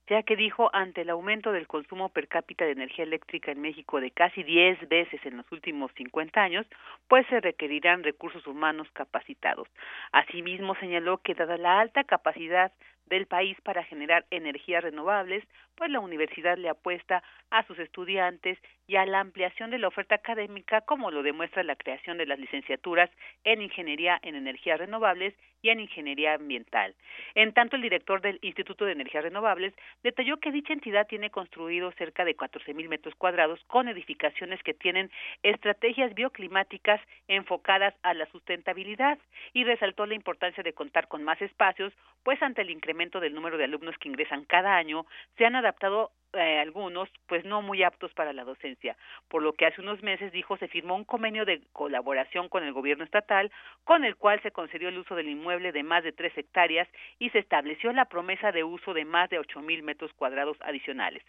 ya 0.08 0.22
que 0.22 0.36
dijo 0.36 0.70
ante 0.72 1.02
el 1.02 1.10
aumento 1.10 1.52
del 1.52 1.66
consumo 1.66 2.08
per 2.08 2.28
cápita 2.28 2.64
de 2.64 2.72
energía 2.72 3.04
eléctrica 3.04 3.50
en 3.52 3.60
México 3.60 4.00
de 4.00 4.10
casi 4.10 4.42
10 4.42 4.88
veces 4.88 5.20
en 5.24 5.36
los 5.36 5.50
últimos 5.52 5.90
50 5.96 6.40
años, 6.40 6.66
pues 7.08 7.26
se 7.28 7.40
requerirán 7.40 8.04
recursos 8.04 8.46
humanos 8.46 8.88
capacitados. 8.92 9.68
Asimismo, 10.12 10.74
señaló 10.76 11.18
que 11.18 11.34
dada 11.34 11.56
la 11.56 11.80
alta 11.80 12.04
capacidad 12.04 12.72
del 13.08 13.26
país 13.26 13.56
para 13.62 13.84
generar 13.84 14.26
energías 14.30 14.82
renovables, 14.82 15.44
pues 15.76 15.90
la 15.90 16.00
universidad 16.00 16.56
le 16.58 16.68
apuesta 16.68 17.22
a 17.50 17.66
sus 17.66 17.78
estudiantes 17.78 18.58
y 18.88 18.96
a 18.96 19.04
la 19.06 19.20
ampliación 19.20 19.70
de 19.70 19.78
la 19.78 19.86
oferta 19.86 20.16
académica, 20.16 20.80
como 20.80 21.10
lo 21.10 21.22
demuestra 21.22 21.62
la 21.62 21.76
creación 21.76 22.16
de 22.16 22.26
las 22.26 22.38
licenciaturas 22.38 23.10
en 23.44 23.60
Ingeniería 23.60 24.18
en 24.22 24.34
Energías 24.34 24.78
Renovables 24.80 25.34
y 25.60 25.68
en 25.68 25.80
Ingeniería 25.80 26.34
Ambiental. 26.34 26.94
En 27.34 27.52
tanto, 27.52 27.76
el 27.76 27.82
director 27.82 28.22
del 28.22 28.38
Instituto 28.40 28.86
de 28.86 28.92
Energías 28.92 29.24
Renovables 29.24 29.74
detalló 30.02 30.38
que 30.38 30.52
dicha 30.52 30.72
entidad 30.72 31.06
tiene 31.06 31.30
construido 31.30 31.92
cerca 31.92 32.24
de 32.24 32.34
14.000 32.34 32.88
metros 32.88 33.14
cuadrados 33.16 33.62
con 33.66 33.88
edificaciones 33.88 34.62
que 34.62 34.72
tienen 34.72 35.10
estrategias 35.42 36.14
bioclimáticas 36.14 37.00
enfocadas 37.26 37.94
a 38.02 38.14
la 38.14 38.24
sustentabilidad 38.26 39.18
y 39.52 39.64
resaltó 39.64 40.06
la 40.06 40.14
importancia 40.14 40.62
de 40.62 40.72
contar 40.72 41.08
con 41.08 41.24
más 41.24 41.40
espacios, 41.42 41.92
pues 42.22 42.42
ante 42.42 42.62
el 42.62 42.70
incremento 42.70 43.20
del 43.20 43.34
número 43.34 43.58
de 43.58 43.64
alumnos 43.64 43.98
que 43.98 44.08
ingresan 44.08 44.44
cada 44.44 44.76
año, 44.76 45.04
se 45.36 45.44
han 45.44 45.56
adaptado 45.56 46.10
eh, 46.34 46.58
algunos 46.58 47.08
pues 47.26 47.44
no 47.44 47.62
muy 47.62 47.82
aptos 47.82 48.12
para 48.14 48.32
la 48.32 48.44
docencia, 48.44 48.96
por 49.28 49.42
lo 49.42 49.52
que 49.52 49.66
hace 49.66 49.80
unos 49.80 50.02
meses 50.02 50.32
dijo 50.32 50.56
se 50.58 50.68
firmó 50.68 50.94
un 50.94 51.04
convenio 51.04 51.44
de 51.44 51.62
colaboración 51.72 52.48
con 52.48 52.64
el 52.64 52.72
gobierno 52.72 53.04
estatal 53.04 53.50
con 53.84 54.04
el 54.04 54.16
cual 54.16 54.40
se 54.42 54.50
concedió 54.50 54.88
el 54.88 54.98
uso 54.98 55.14
del 55.14 55.28
inmueble 55.28 55.72
de 55.72 55.82
más 55.82 56.04
de 56.04 56.12
tres 56.12 56.36
hectáreas 56.36 56.88
y 57.18 57.30
se 57.30 57.38
estableció 57.38 57.92
la 57.92 58.04
promesa 58.04 58.52
de 58.52 58.64
uso 58.64 58.94
de 58.94 59.04
más 59.04 59.30
de 59.30 59.38
ocho 59.38 59.60
mil 59.60 59.82
metros 59.82 60.12
cuadrados 60.14 60.56
adicionales. 60.60 61.22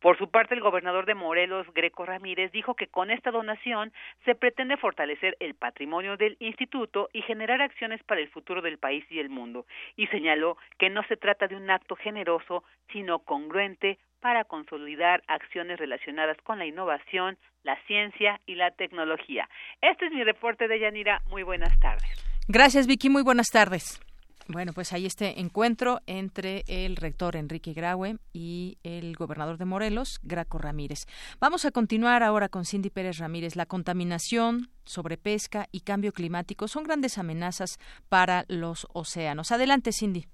Por 0.00 0.18
su 0.18 0.30
parte, 0.30 0.54
el 0.54 0.60
gobernador 0.60 1.06
de 1.06 1.14
Morelos, 1.14 1.66
Greco 1.72 2.04
Ramírez, 2.04 2.52
dijo 2.52 2.74
que 2.74 2.88
con 2.88 3.10
esta 3.10 3.30
donación 3.30 3.92
se 4.24 4.34
pretende 4.34 4.76
fortalecer 4.76 5.36
el 5.40 5.54
patrimonio 5.54 6.16
del 6.16 6.36
instituto 6.40 7.08
y 7.12 7.22
generar 7.22 7.62
acciones 7.62 8.02
para 8.02 8.20
el 8.20 8.28
futuro 8.28 8.60
del 8.60 8.78
país 8.78 9.04
y 9.10 9.18
el 9.18 9.30
mundo, 9.30 9.66
y 9.96 10.06
señaló 10.08 10.58
que 10.78 10.90
no 10.90 11.02
se 11.04 11.16
trata 11.16 11.46
de 11.46 11.56
un 11.56 11.70
acto 11.70 11.96
generoso, 11.96 12.64
sino 12.92 13.20
congruente 13.20 13.98
para 14.24 14.44
consolidar 14.44 15.22
acciones 15.26 15.78
relacionadas 15.78 16.38
con 16.44 16.58
la 16.58 16.64
innovación, 16.64 17.36
la 17.62 17.76
ciencia 17.86 18.40
y 18.46 18.54
la 18.54 18.70
tecnología. 18.70 19.50
Este 19.82 20.06
es 20.06 20.12
mi 20.12 20.24
reporte 20.24 20.66
de 20.66 20.80
Yanira. 20.80 21.20
Muy 21.28 21.42
buenas 21.42 21.78
tardes. 21.78 22.24
Gracias, 22.48 22.86
Vicky. 22.86 23.10
Muy 23.10 23.22
buenas 23.22 23.48
tardes. 23.48 24.00
Bueno, 24.48 24.72
pues 24.72 24.94
ahí 24.94 25.04
este 25.04 25.40
encuentro 25.40 26.00
entre 26.06 26.64
el 26.68 26.96
rector 26.96 27.36
Enrique 27.36 27.74
Graue 27.74 28.16
y 28.32 28.78
el 28.82 29.14
gobernador 29.14 29.58
de 29.58 29.66
Morelos, 29.66 30.20
Graco 30.22 30.56
Ramírez. 30.56 31.04
Vamos 31.38 31.66
a 31.66 31.70
continuar 31.70 32.22
ahora 32.22 32.48
con 32.48 32.64
Cindy 32.64 32.88
Pérez 32.88 33.18
Ramírez. 33.18 33.56
La 33.56 33.66
contaminación, 33.66 34.70
sobrepesca 34.86 35.66
y 35.70 35.80
cambio 35.80 36.12
climático 36.12 36.66
son 36.66 36.84
grandes 36.84 37.18
amenazas 37.18 37.78
para 38.08 38.46
los 38.48 38.86
océanos. 38.94 39.52
Adelante, 39.52 39.92
Cindy. 39.92 40.24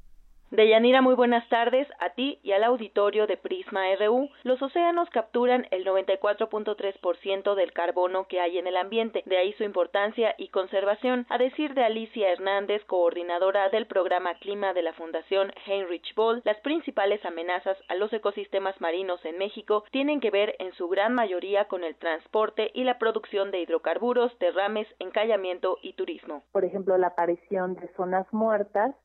Deyanira, 0.50 1.00
muy 1.00 1.14
buenas 1.14 1.48
tardes 1.48 1.86
a 2.00 2.10
ti 2.10 2.40
y 2.42 2.50
al 2.50 2.64
auditorio 2.64 3.28
de 3.28 3.36
Prisma 3.36 3.82
RU. 3.94 4.28
Los 4.42 4.60
océanos 4.60 5.08
capturan 5.10 5.68
el 5.70 5.84
94.3% 5.84 7.54
del 7.54 7.72
carbono 7.72 8.26
que 8.26 8.40
hay 8.40 8.58
en 8.58 8.66
el 8.66 8.76
ambiente, 8.76 9.22
de 9.26 9.36
ahí 9.36 9.52
su 9.52 9.62
importancia 9.62 10.34
y 10.38 10.48
conservación. 10.48 11.24
A 11.28 11.38
decir 11.38 11.74
de 11.74 11.84
Alicia 11.84 12.32
Hernández, 12.32 12.84
coordinadora 12.86 13.68
del 13.68 13.86
programa 13.86 14.34
Clima 14.40 14.74
de 14.74 14.82
la 14.82 14.92
Fundación 14.92 15.52
Heinrich 15.66 16.16
Boll, 16.16 16.42
las 16.44 16.58
principales 16.62 17.24
amenazas 17.24 17.78
a 17.86 17.94
los 17.94 18.12
ecosistemas 18.12 18.80
marinos 18.80 19.24
en 19.24 19.38
México 19.38 19.84
tienen 19.92 20.18
que 20.18 20.32
ver 20.32 20.56
en 20.58 20.72
su 20.72 20.88
gran 20.88 21.14
mayoría 21.14 21.66
con 21.66 21.84
el 21.84 21.94
transporte 21.94 22.72
y 22.74 22.82
la 22.82 22.98
producción 22.98 23.52
de 23.52 23.60
hidrocarburos, 23.60 24.36
derrames, 24.40 24.88
encallamiento 24.98 25.78
y 25.80 25.92
turismo. 25.92 26.42
Por 26.50 26.64
ejemplo, 26.64 26.98
la 26.98 27.06
aparición 27.06 27.76
de 27.76 27.86
zonas 27.94 28.26
muertas 28.32 28.96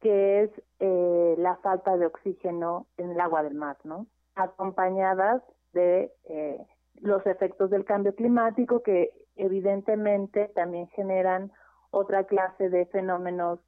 que 0.00 0.42
es 0.42 0.50
eh, 0.80 1.34
la 1.38 1.56
falta 1.56 1.96
de 1.96 2.06
oxígeno 2.06 2.86
en 2.96 3.10
el 3.10 3.20
agua 3.20 3.42
del 3.42 3.54
mar, 3.54 3.76
¿no? 3.84 4.06
Acompañadas 4.34 5.42
de 5.72 6.12
eh, 6.24 6.64
los 7.00 7.26
efectos 7.26 7.70
del 7.70 7.84
cambio 7.84 8.14
climático 8.14 8.82
que 8.82 9.12
evidentemente 9.36 10.48
también 10.54 10.88
generan 10.88 11.52
otra 11.90 12.24
clase 12.24 12.68
de 12.68 12.86
fenómenos 12.86 13.60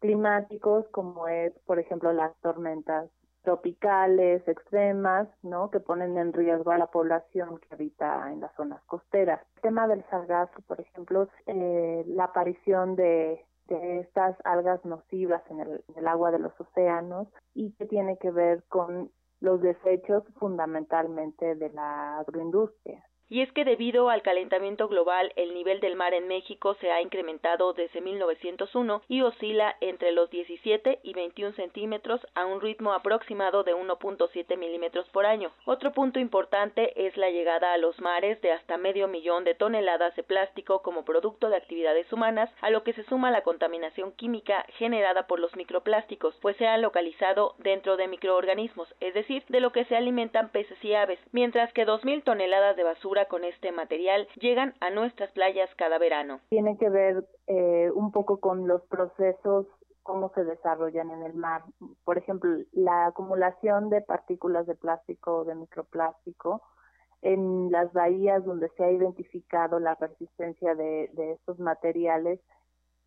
climáticos 0.00 0.86
como 0.90 1.28
es, 1.28 1.52
por 1.66 1.78
ejemplo, 1.78 2.12
las 2.12 2.34
tormentas 2.40 3.10
tropicales 3.42 4.46
extremas, 4.46 5.28
¿no? 5.42 5.70
Que 5.70 5.80
ponen 5.80 6.18
en 6.18 6.32
riesgo 6.32 6.70
a 6.70 6.78
la 6.78 6.88
población 6.88 7.58
que 7.58 7.74
habita 7.74 8.30
en 8.30 8.40
las 8.40 8.54
zonas 8.56 8.82
costeras. 8.84 9.40
El 9.56 9.62
tema 9.62 9.88
del 9.88 10.04
sargazo, 10.10 10.60
por 10.66 10.80
ejemplo, 10.80 11.28
eh, 11.46 12.04
la 12.08 12.24
aparición 12.24 12.94
de, 12.96 13.44
de 13.68 14.00
estas 14.00 14.36
algas 14.44 14.84
nocivas 14.84 15.42
en 15.50 15.60
el, 15.60 16.08
agua 16.08 16.30
de 16.30 16.38
los 16.38 16.52
océanos 16.60 17.28
y 17.54 17.72
que 17.72 17.86
tiene 17.86 18.18
que 18.18 18.30
ver 18.30 18.64
con 18.68 19.10
los 19.40 19.60
desechos 19.60 20.24
fundamentalmente 20.38 21.54
de 21.54 21.70
la 21.70 22.18
agroindustria. 22.18 23.04
Y 23.30 23.42
es 23.42 23.52
que 23.52 23.64
debido 23.64 24.08
al 24.08 24.22
calentamiento 24.22 24.88
global, 24.88 25.32
el 25.36 25.52
nivel 25.52 25.80
del 25.80 25.96
mar 25.96 26.14
en 26.14 26.28
México 26.28 26.74
se 26.80 26.90
ha 26.90 27.02
incrementado 27.02 27.74
desde 27.74 28.00
1901 28.00 29.02
y 29.06 29.20
oscila 29.20 29.76
entre 29.80 30.12
los 30.12 30.30
17 30.30 31.00
y 31.02 31.12
21 31.12 31.54
centímetros 31.54 32.26
a 32.34 32.46
un 32.46 32.62
ritmo 32.62 32.94
aproximado 32.94 33.64
de 33.64 33.74
1.7 33.74 34.56
milímetros 34.56 35.06
por 35.10 35.26
año. 35.26 35.52
Otro 35.66 35.92
punto 35.92 36.18
importante 36.18 37.06
es 37.06 37.18
la 37.18 37.28
llegada 37.30 37.74
a 37.74 37.78
los 37.78 38.00
mares 38.00 38.40
de 38.40 38.52
hasta 38.52 38.78
medio 38.78 39.08
millón 39.08 39.44
de 39.44 39.54
toneladas 39.54 40.16
de 40.16 40.22
plástico 40.22 40.80
como 40.80 41.04
producto 41.04 41.50
de 41.50 41.56
actividades 41.56 42.10
humanas, 42.12 42.50
a 42.62 42.70
lo 42.70 42.82
que 42.82 42.94
se 42.94 43.04
suma 43.04 43.30
la 43.30 43.42
contaminación 43.42 44.12
química 44.12 44.64
generada 44.78 45.26
por 45.26 45.38
los 45.38 45.54
microplásticos, 45.54 46.34
pues 46.40 46.56
se 46.56 46.66
han 46.66 46.80
localizado 46.80 47.54
dentro 47.58 47.98
de 47.98 48.08
microorganismos, 48.08 48.88
es 49.00 49.12
decir, 49.12 49.44
de 49.48 49.60
lo 49.60 49.72
que 49.72 49.84
se 49.84 49.96
alimentan 49.96 50.48
peces 50.48 50.82
y 50.82 50.94
aves, 50.94 51.18
mientras 51.32 51.72
que 51.74 51.86
2.000 51.86 52.24
toneladas 52.24 52.76
de 52.76 52.84
basura 52.84 53.17
con 53.26 53.44
este 53.44 53.72
material 53.72 54.28
llegan 54.40 54.74
a 54.80 54.90
nuestras 54.90 55.30
playas 55.32 55.68
cada 55.76 55.98
verano. 55.98 56.40
Tiene 56.48 56.76
que 56.78 56.88
ver 56.88 57.24
eh, 57.46 57.90
un 57.94 58.12
poco 58.12 58.40
con 58.40 58.66
los 58.66 58.82
procesos 58.86 59.66
cómo 60.02 60.32
se 60.34 60.44
desarrollan 60.44 61.10
en 61.10 61.22
el 61.22 61.34
mar. 61.34 61.62
Por 62.04 62.16
ejemplo, 62.16 62.50
la 62.72 63.06
acumulación 63.06 63.90
de 63.90 64.00
partículas 64.00 64.66
de 64.66 64.74
plástico 64.74 65.38
o 65.38 65.44
de 65.44 65.54
microplástico 65.54 66.62
en 67.20 67.70
las 67.70 67.92
bahías 67.92 68.44
donde 68.44 68.70
se 68.76 68.84
ha 68.84 68.90
identificado 68.90 69.80
la 69.80 69.96
resistencia 69.96 70.74
de, 70.74 71.10
de 71.12 71.32
estos 71.32 71.58
materiales 71.58 72.40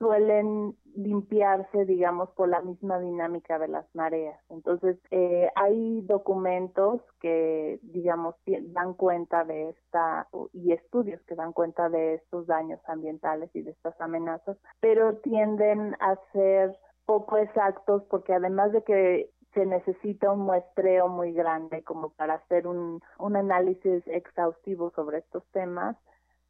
suelen 0.02 0.76
limpiarse, 0.96 1.86
digamos, 1.86 2.32
por 2.32 2.50
la 2.50 2.60
misma 2.62 3.00
dinámica 3.00 3.60
de 3.60 3.68
las 3.68 3.86
mareas. 3.94 4.40
Entonces, 4.50 4.98
eh, 5.12 5.48
hay 5.56 6.02
documentos 6.02 7.02
que, 7.20 7.80
digamos, 7.84 8.34
dan 8.74 8.96
cuenta 8.96 9.46
de 9.46 9.70
esta, 9.70 10.28
y 10.54 10.74
estudios 10.74 11.22
que 11.28 11.36
dan 11.36 11.54
cuenta 11.54 11.88
de 11.90 12.16
estos 12.16 12.48
daños 12.48 12.80
ambientales 12.88 13.52
y 13.54 13.62
de 13.62 13.72
estas 13.72 14.00
amenazas, 14.02 14.58
pero 14.80 15.18
tienden 15.18 15.96
a 16.00 16.18
ser 16.34 16.76
poco 17.06 17.38
exactos 17.38 18.04
porque 18.10 18.34
además 18.34 18.72
de 18.72 18.84
que 18.84 19.30
se 19.54 19.66
necesita 19.68 20.32
un 20.32 20.40
muestreo 20.40 21.10
muy 21.10 21.32
grande 21.32 21.84
como 21.84 22.10
para 22.10 22.36
hacer 22.36 22.66
un, 22.66 23.02
un 23.20 23.36
análisis 23.36 24.02
exhaustivo 24.08 24.92
sobre 24.96 25.20
estos 25.20 25.44
temas, 25.52 25.96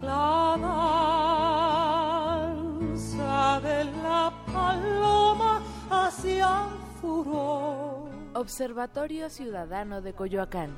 La 0.00 0.56
danza 3.06 3.60
de 3.60 3.84
la 4.02 4.32
paloma 4.52 5.62
hacia 5.90 6.66
el 6.66 6.72
furor. 7.00 8.10
Observatorio 8.34 9.30
Ciudadano 9.30 10.02
de 10.02 10.12
Coyoacán. 10.12 10.76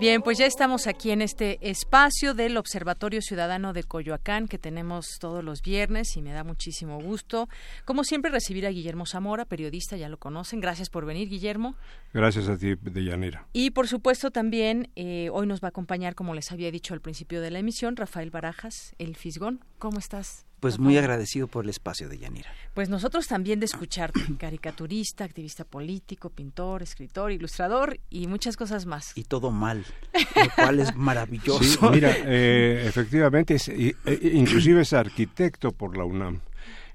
Bien, 0.00 0.22
pues 0.22 0.38
ya 0.38 0.46
estamos 0.46 0.86
aquí 0.86 1.10
en 1.10 1.22
este 1.22 1.58
espacio 1.60 2.34
del 2.34 2.56
Observatorio 2.56 3.22
Ciudadano 3.22 3.72
de 3.72 3.84
Coyoacán 3.84 4.48
que 4.48 4.58
tenemos 4.58 5.18
todos 5.20 5.44
los 5.44 5.62
viernes 5.62 6.16
y 6.16 6.22
me 6.22 6.32
da 6.32 6.42
muchísimo 6.42 7.00
gusto, 7.00 7.48
como 7.84 8.04
siempre, 8.04 8.30
recibir 8.30 8.66
a 8.66 8.70
Guillermo 8.70 9.06
Zamora, 9.06 9.44
periodista, 9.44 9.96
ya 9.96 10.08
lo 10.08 10.18
conocen. 10.18 10.60
Gracias 10.60 10.90
por 10.90 11.06
venir, 11.06 11.28
Guillermo. 11.28 11.76
Gracias 12.12 12.48
a 12.48 12.58
ti, 12.58 12.74
Deyanira. 12.80 13.46
Y 13.52 13.70
por 13.70 13.86
supuesto 13.88 14.30
también 14.30 14.90
eh, 14.96 15.28
hoy 15.32 15.46
nos 15.46 15.60
va 15.60 15.68
a 15.68 15.70
acompañar, 15.70 16.14
como 16.14 16.34
les 16.34 16.50
había 16.50 16.70
dicho 16.70 16.94
al 16.94 17.00
principio 17.00 17.40
de 17.40 17.50
la 17.50 17.60
emisión, 17.60 17.96
Rafael 17.96 18.30
Barajas, 18.30 18.94
el 18.98 19.16
Fisgón. 19.16 19.64
¿Cómo 19.78 19.98
estás? 19.98 20.46
Pues 20.64 20.78
muy 20.78 20.96
agradecido 20.96 21.46
por 21.46 21.64
el 21.64 21.68
espacio 21.68 22.08
de 22.08 22.16
Yanira. 22.16 22.50
Pues 22.72 22.88
nosotros 22.88 23.28
también 23.28 23.60
de 23.60 23.66
escucharte, 23.66 24.18
caricaturista, 24.38 25.22
activista 25.22 25.66
político, 25.66 26.30
pintor, 26.30 26.82
escritor, 26.82 27.32
ilustrador 27.32 28.00
y 28.08 28.28
muchas 28.28 28.56
cosas 28.56 28.86
más. 28.86 29.12
Y 29.14 29.24
todo 29.24 29.50
mal, 29.50 29.84
lo 30.14 30.50
cual 30.56 30.80
es 30.80 30.96
maravilloso. 30.96 31.90
mira, 31.90 32.16
eh, 32.16 32.86
efectivamente, 32.88 33.56
es, 33.56 33.68
eh, 33.68 33.94
inclusive 34.32 34.80
es 34.80 34.94
arquitecto 34.94 35.70
por 35.72 35.98
la 35.98 36.06
UNAM. 36.06 36.40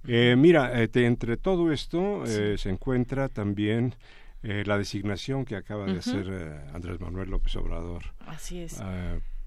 Eh, 0.08 0.34
mira, 0.36 0.72
entre 0.82 1.38
todo 1.38 1.72
esto 1.72 2.24
se 2.26 2.70
encuentra 2.72 3.30
también 3.30 3.94
la 4.42 4.80
designación 4.80 5.46
que 5.46 5.56
acaba 5.56 5.86
de 5.86 6.00
hacer 6.00 6.66
Andrés 6.74 7.00
Manuel 7.00 7.30
López 7.30 7.56
Obrador. 7.56 8.16
Así 8.26 8.62
es 8.62 8.82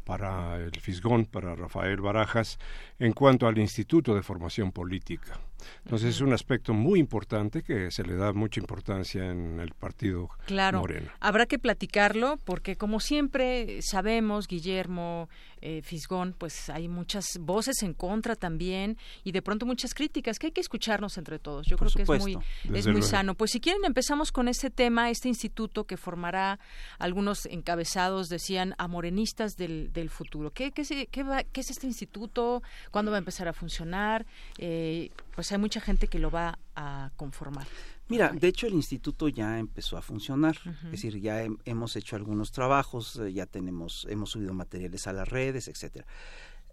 para 0.05 0.57
el 0.57 0.73
Fisgón, 0.81 1.27
para 1.27 1.55
Rafael 1.55 2.01
Barajas, 2.01 2.59
en 2.99 3.13
cuanto 3.13 3.47
al 3.47 3.59
Instituto 3.59 4.15
de 4.15 4.23
Formación 4.23 4.73
Política. 4.73 5.41
Entonces 5.85 6.17
es 6.17 6.21
un 6.21 6.33
aspecto 6.33 6.75
muy 6.75 7.01
importante 7.01 7.63
que 7.63 7.91
se 7.91 8.05
le 8.05 8.17
da 8.17 8.33
mucha 8.33 8.61
importancia 8.61 9.31
en 9.31 9.61
el 9.61 9.73
partido 9.73 10.29
claro, 10.47 10.81
Moreno. 10.81 11.11
Habrá 11.21 11.47
que 11.47 11.59
platicarlo 11.59 12.39
porque 12.45 12.77
como 12.77 13.01
siempre 13.01 13.81
sabemos, 13.83 14.47
Guillermo 14.47 15.29
eh, 15.61 15.81
Fisgón, 15.83 16.35
pues 16.37 16.69
hay 16.71 16.89
muchas 16.89 17.39
voces 17.39 17.83
en 17.83 17.95
contra 17.95 18.35
también 18.35 18.99
y 19.23 19.31
de 19.31 19.43
pronto 19.43 19.65
muchas 19.65 19.95
críticas 19.95 20.39
que 20.39 20.49
hay 20.49 20.53
que 20.53 20.61
escucharnos 20.61 21.19
entre 21.19 21.39
todos. 21.39 21.67
Yo 21.69 21.77
creo 21.79 21.91
que 21.91 22.03
es 22.03 22.09
muy, 22.09 22.39
es 22.75 22.87
muy 22.89 23.03
sano. 23.03 23.35
Pues 23.35 23.53
si 23.53 23.61
quieren 23.61 23.85
empezamos 23.85 24.33
con 24.33 24.49
este 24.49 24.71
tema, 24.71 25.11
este 25.11 25.29
instituto 25.29 25.85
que 25.85 25.97
formará 25.97 26.59
algunos 26.99 27.47
encabezados, 27.47 28.29
decían, 28.29 28.75
a 28.79 28.89
morenistas 28.89 29.57
del, 29.57 29.93
del 29.93 30.11
futuro. 30.11 30.51
¿Qué, 30.51 30.73
qué, 30.73 30.85
qué, 30.85 31.47
¿Qué 31.53 31.61
es 31.61 31.71
este 31.71 31.87
instituto? 31.87 32.63
¿Cuándo 32.91 33.13
va 33.13 33.19
a 33.19 33.19
empezar 33.19 33.47
a 33.47 33.53
funcionar? 33.53 34.27
Eh, 34.59 35.11
pues 35.35 35.52
hay 35.53 35.59
mucha 35.59 35.81
gente 35.81 36.09
que 36.09 36.19
lo 36.19 36.31
va 36.31 36.59
a 36.75 37.11
conformar. 37.17 37.67
Mira, 38.09 38.31
de 38.33 38.49
hecho 38.49 38.67
el 38.67 38.75
instituto 38.75 39.29
ya 39.29 39.59
empezó 39.59 39.97
a 39.97 40.03
funcionar, 40.03 40.57
es 40.85 40.91
decir, 40.91 41.19
ya 41.21 41.47
hemos 41.65 41.97
hecho 41.97 42.17
algunos 42.17 42.53
trabajos, 42.53 43.17
eh, 43.17 43.33
ya 43.33 43.47
tenemos, 43.47 44.07
hemos 44.11 44.31
subido 44.31 44.53
materiales 44.53 45.07
a 45.07 45.13
las 45.13 45.29
redes, 45.29 45.69
etcétera. 45.69 46.07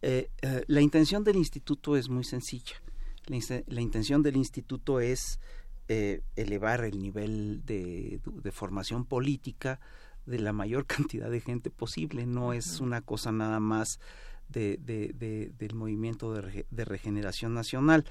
Eh, 0.02 0.30
eh, 0.42 0.64
la 0.68 0.82
intención 0.82 1.24
del 1.24 1.38
instituto 1.38 1.96
es 1.96 2.10
muy 2.10 2.24
sencilla. 2.24 2.76
La, 3.28 3.82
intención 3.82 4.24
del 4.24 4.38
instituto 4.38 5.00
es 5.00 5.40
elevar 5.88 6.84
el 6.84 7.00
nivel 7.00 7.62
de, 7.66 8.20
formación 8.52 9.06
política 9.06 9.80
de 10.26 10.40
la 10.40 10.52
mayor 10.52 10.86
cantidad 10.88 11.30
de 11.30 11.40
gente 11.40 11.70
posible. 11.70 12.26
No 12.26 12.54
es 12.54 12.80
una 12.80 13.02
cosa 13.02 13.32
nada 13.32 13.60
más 13.60 14.00
de, 14.50 15.54
del 15.58 15.76
movimiento 15.76 16.34
de, 16.34 16.86
regeneración 16.86 17.54
nacional. 17.54 18.06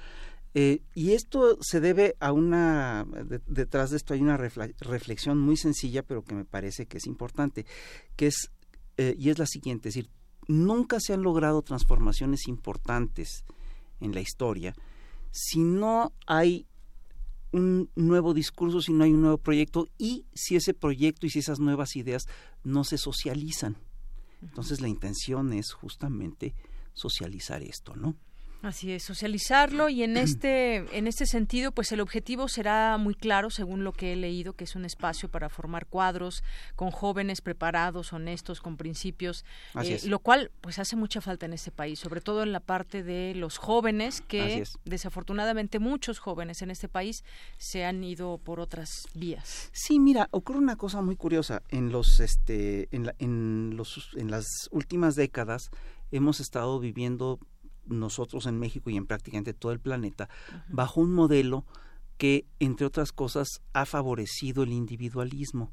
Eh, 0.55 0.81
y 0.95 1.11
esto 1.11 1.57
se 1.61 1.79
debe 1.79 2.15
a 2.19 2.31
una, 2.31 3.05
detrás 3.45 3.91
de 3.91 3.97
esto 3.97 4.13
hay 4.13 4.21
una 4.21 4.37
reflexión 4.37 5.37
muy 5.37 5.57
sencilla, 5.57 6.03
pero 6.03 6.23
que 6.23 6.33
me 6.33 6.45
parece 6.45 6.87
que 6.87 6.97
es 6.97 7.05
importante, 7.05 7.65
que 8.15 8.27
es, 8.27 8.51
eh, 8.97 9.15
y 9.17 9.29
es 9.29 9.37
la 9.37 9.45
siguiente, 9.45 9.89
es 9.89 9.95
decir, 9.95 10.09
nunca 10.47 10.99
se 10.99 11.13
han 11.13 11.21
logrado 11.21 11.61
transformaciones 11.61 12.47
importantes 12.47 13.45
en 13.99 14.13
la 14.13 14.21
historia 14.21 14.73
si 15.31 15.59
no 15.59 16.13
hay 16.25 16.67
un 17.51 17.89
nuevo 17.95 18.33
discurso, 18.33 18.81
si 18.81 18.93
no 18.93 19.03
hay 19.03 19.11
un 19.11 19.21
nuevo 19.21 19.37
proyecto 19.37 19.87
y 19.97 20.25
si 20.33 20.55
ese 20.55 20.73
proyecto 20.73 21.25
y 21.25 21.29
si 21.29 21.39
esas 21.39 21.59
nuevas 21.59 21.95
ideas 21.95 22.27
no 22.63 22.83
se 22.83 22.97
socializan. 22.97 23.77
Entonces 24.41 24.81
la 24.81 24.87
intención 24.87 25.53
es 25.53 25.73
justamente 25.73 26.55
socializar 26.93 27.61
esto, 27.63 27.95
¿no? 27.95 28.15
Así 28.61 28.91
es, 28.91 29.03
socializarlo 29.03 29.87
y 29.87 30.03
en 30.03 30.17
este 30.17 30.77
en 30.97 31.07
este 31.07 31.25
sentido, 31.25 31.71
pues 31.71 31.91
el 31.93 32.01
objetivo 32.01 32.49
será 32.49 32.97
muy 32.97 33.15
claro, 33.15 33.49
según 33.49 33.85
lo 33.85 33.93
que 33.93 34.13
he 34.13 34.15
leído, 34.17 34.53
que 34.53 34.65
es 34.65 34.75
un 34.75 34.83
espacio 34.83 35.29
para 35.29 35.47
formar 35.47 35.85
cuadros 35.85 36.43
con 36.75 36.91
jóvenes 36.91 37.39
preparados, 37.39 38.11
honestos, 38.11 38.59
con 38.59 38.75
principios, 38.75 39.45
eh, 39.81 39.99
lo 40.05 40.19
cual 40.19 40.51
pues 40.59 40.77
hace 40.77 40.97
mucha 40.97 41.21
falta 41.21 41.45
en 41.45 41.53
este 41.53 41.71
país, 41.71 41.99
sobre 41.99 42.19
todo 42.19 42.43
en 42.43 42.51
la 42.51 42.59
parte 42.59 43.01
de 43.01 43.33
los 43.35 43.57
jóvenes 43.57 44.21
que 44.21 44.63
desafortunadamente 44.83 45.79
muchos 45.79 46.19
jóvenes 46.19 46.61
en 46.61 46.71
este 46.71 46.89
país 46.89 47.23
se 47.57 47.85
han 47.85 48.03
ido 48.03 48.39
por 48.39 48.59
otras 48.59 49.07
vías. 49.13 49.69
Sí, 49.71 49.99
mira, 49.99 50.27
ocurre 50.31 50.59
una 50.59 50.75
cosa 50.75 51.01
muy 51.01 51.15
curiosa. 51.15 51.63
En 51.69 51.91
los 51.91 52.19
este 52.19 52.89
en, 52.91 53.13
en 53.19 53.77
los 53.77 54.09
en 54.17 54.31
las 54.31 54.67
últimas 54.71 55.15
décadas 55.15 55.69
hemos 56.11 56.39
estado 56.39 56.79
viviendo 56.79 57.39
nosotros 57.89 58.45
en 58.45 58.59
México 58.59 58.89
y 58.89 58.97
en 58.97 59.05
prácticamente 59.05 59.53
todo 59.53 59.71
el 59.71 59.79
planeta, 59.79 60.29
bajo 60.67 61.01
un 61.01 61.13
modelo 61.13 61.65
que, 62.17 62.45
entre 62.59 62.85
otras 62.85 63.11
cosas, 63.11 63.61
ha 63.73 63.85
favorecido 63.85 64.63
el 64.63 64.73
individualismo, 64.73 65.71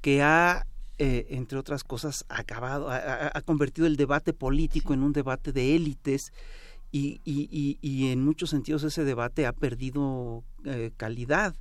que 0.00 0.22
ha, 0.22 0.66
eh, 0.98 1.26
entre 1.30 1.58
otras 1.58 1.84
cosas, 1.84 2.24
acabado, 2.28 2.88
ha, 2.90 3.40
convertido 3.42 3.86
el 3.86 3.96
debate 3.96 4.32
político 4.32 4.94
en 4.94 5.02
un 5.02 5.12
debate 5.12 5.52
de 5.52 5.74
élites 5.74 6.32
y, 6.96 7.20
y, 7.24 7.78
y, 7.82 8.10
en 8.10 8.24
muchos 8.24 8.50
sentidos 8.50 8.82
ese 8.82 9.04
debate 9.04 9.46
ha 9.46 9.52
perdido 9.52 10.44
eh, 10.64 10.92
calidad. 10.96 11.54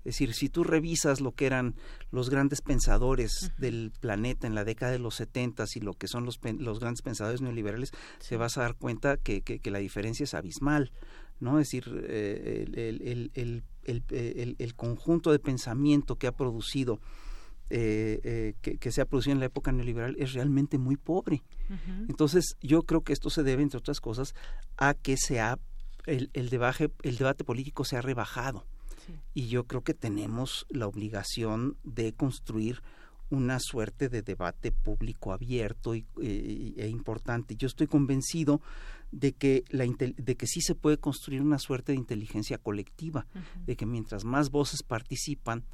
Es 0.00 0.16
decir, 0.16 0.34
si 0.34 0.50
tú 0.50 0.64
revisas 0.64 1.20
lo 1.20 1.32
que 1.32 1.46
eran 1.46 1.76
los 2.10 2.28
grandes 2.28 2.60
pensadores 2.60 3.52
del 3.58 3.92
planeta 4.00 4.46
en 4.46 4.54
la 4.54 4.64
década 4.64 4.92
de 4.92 4.98
los 4.98 5.14
70 5.14 5.64
y 5.74 5.80
lo 5.80 5.94
que 5.94 6.08
son 6.08 6.26
los, 6.26 6.38
los 6.58 6.80
grandes 6.80 7.00
pensadores 7.00 7.40
neoliberales, 7.40 7.92
se 8.18 8.36
vas 8.36 8.58
a 8.58 8.62
dar 8.62 8.74
cuenta 8.74 9.16
que, 9.16 9.40
que, 9.40 9.70
la 9.70 9.78
diferencia 9.78 10.24
es 10.24 10.34
abismal. 10.34 10.92
¿no? 11.40 11.58
Es 11.58 11.68
decir, 11.68 11.84
eh, 12.08 12.66
el, 12.74 13.30
el, 13.34 13.62
el, 13.84 14.56
el, 14.58 14.74
conjunto 14.74 15.32
de 15.32 15.38
pensamiento 15.38 16.16
que 16.16 16.26
ha 16.26 16.36
producido 16.36 17.00
eh, 17.74 18.20
eh, 18.22 18.54
que, 18.60 18.76
que, 18.76 18.92
se 18.92 19.00
ha 19.00 19.06
producido 19.06 19.32
en 19.32 19.40
la 19.40 19.46
época 19.46 19.72
neoliberal 19.72 20.14
es 20.18 20.34
realmente 20.34 20.76
muy 20.76 20.96
pobre. 20.96 21.42
Entonces, 22.06 22.56
yo 22.60 22.82
creo 22.82 23.00
que 23.00 23.14
esto 23.14 23.30
se 23.30 23.42
debe, 23.42 23.62
entre 23.62 23.78
otras 23.78 23.98
cosas, 23.98 24.34
a 24.76 24.92
que 24.92 25.16
se 25.16 25.40
ha, 25.40 25.58
el, 26.04 26.28
el, 26.34 26.50
debate, 26.50 26.90
el 27.02 27.16
debate 27.16 27.44
político 27.44 27.86
se 27.86 27.96
ha 27.96 28.02
rebajado. 28.02 28.66
Y 29.32 29.48
yo 29.48 29.64
creo 29.64 29.82
que 29.82 29.94
tenemos 29.94 30.66
la 30.68 30.86
obligación 30.86 31.78
de 31.82 32.12
construir 32.12 32.82
una 33.30 33.58
suerte 33.58 34.10
de 34.10 34.20
debate 34.20 34.70
público 34.70 35.32
abierto 35.32 35.94
y, 35.94 36.04
eh, 36.20 36.74
e 36.76 36.88
importante. 36.88 37.56
Yo 37.56 37.68
estoy 37.68 37.86
convencido 37.86 38.60
de 39.12 39.32
que, 39.32 39.64
la, 39.70 39.86
de 39.86 40.36
que 40.36 40.46
sí 40.46 40.60
se 40.60 40.74
puede 40.74 40.98
construir 40.98 41.40
una 41.40 41.58
suerte 41.58 41.92
de 41.92 41.98
inteligencia 41.98 42.58
colectiva, 42.58 43.26
de 43.64 43.76
que 43.76 43.86
mientras 43.86 44.24
más 44.24 44.50
voces 44.50 44.82
participan, 44.82 45.64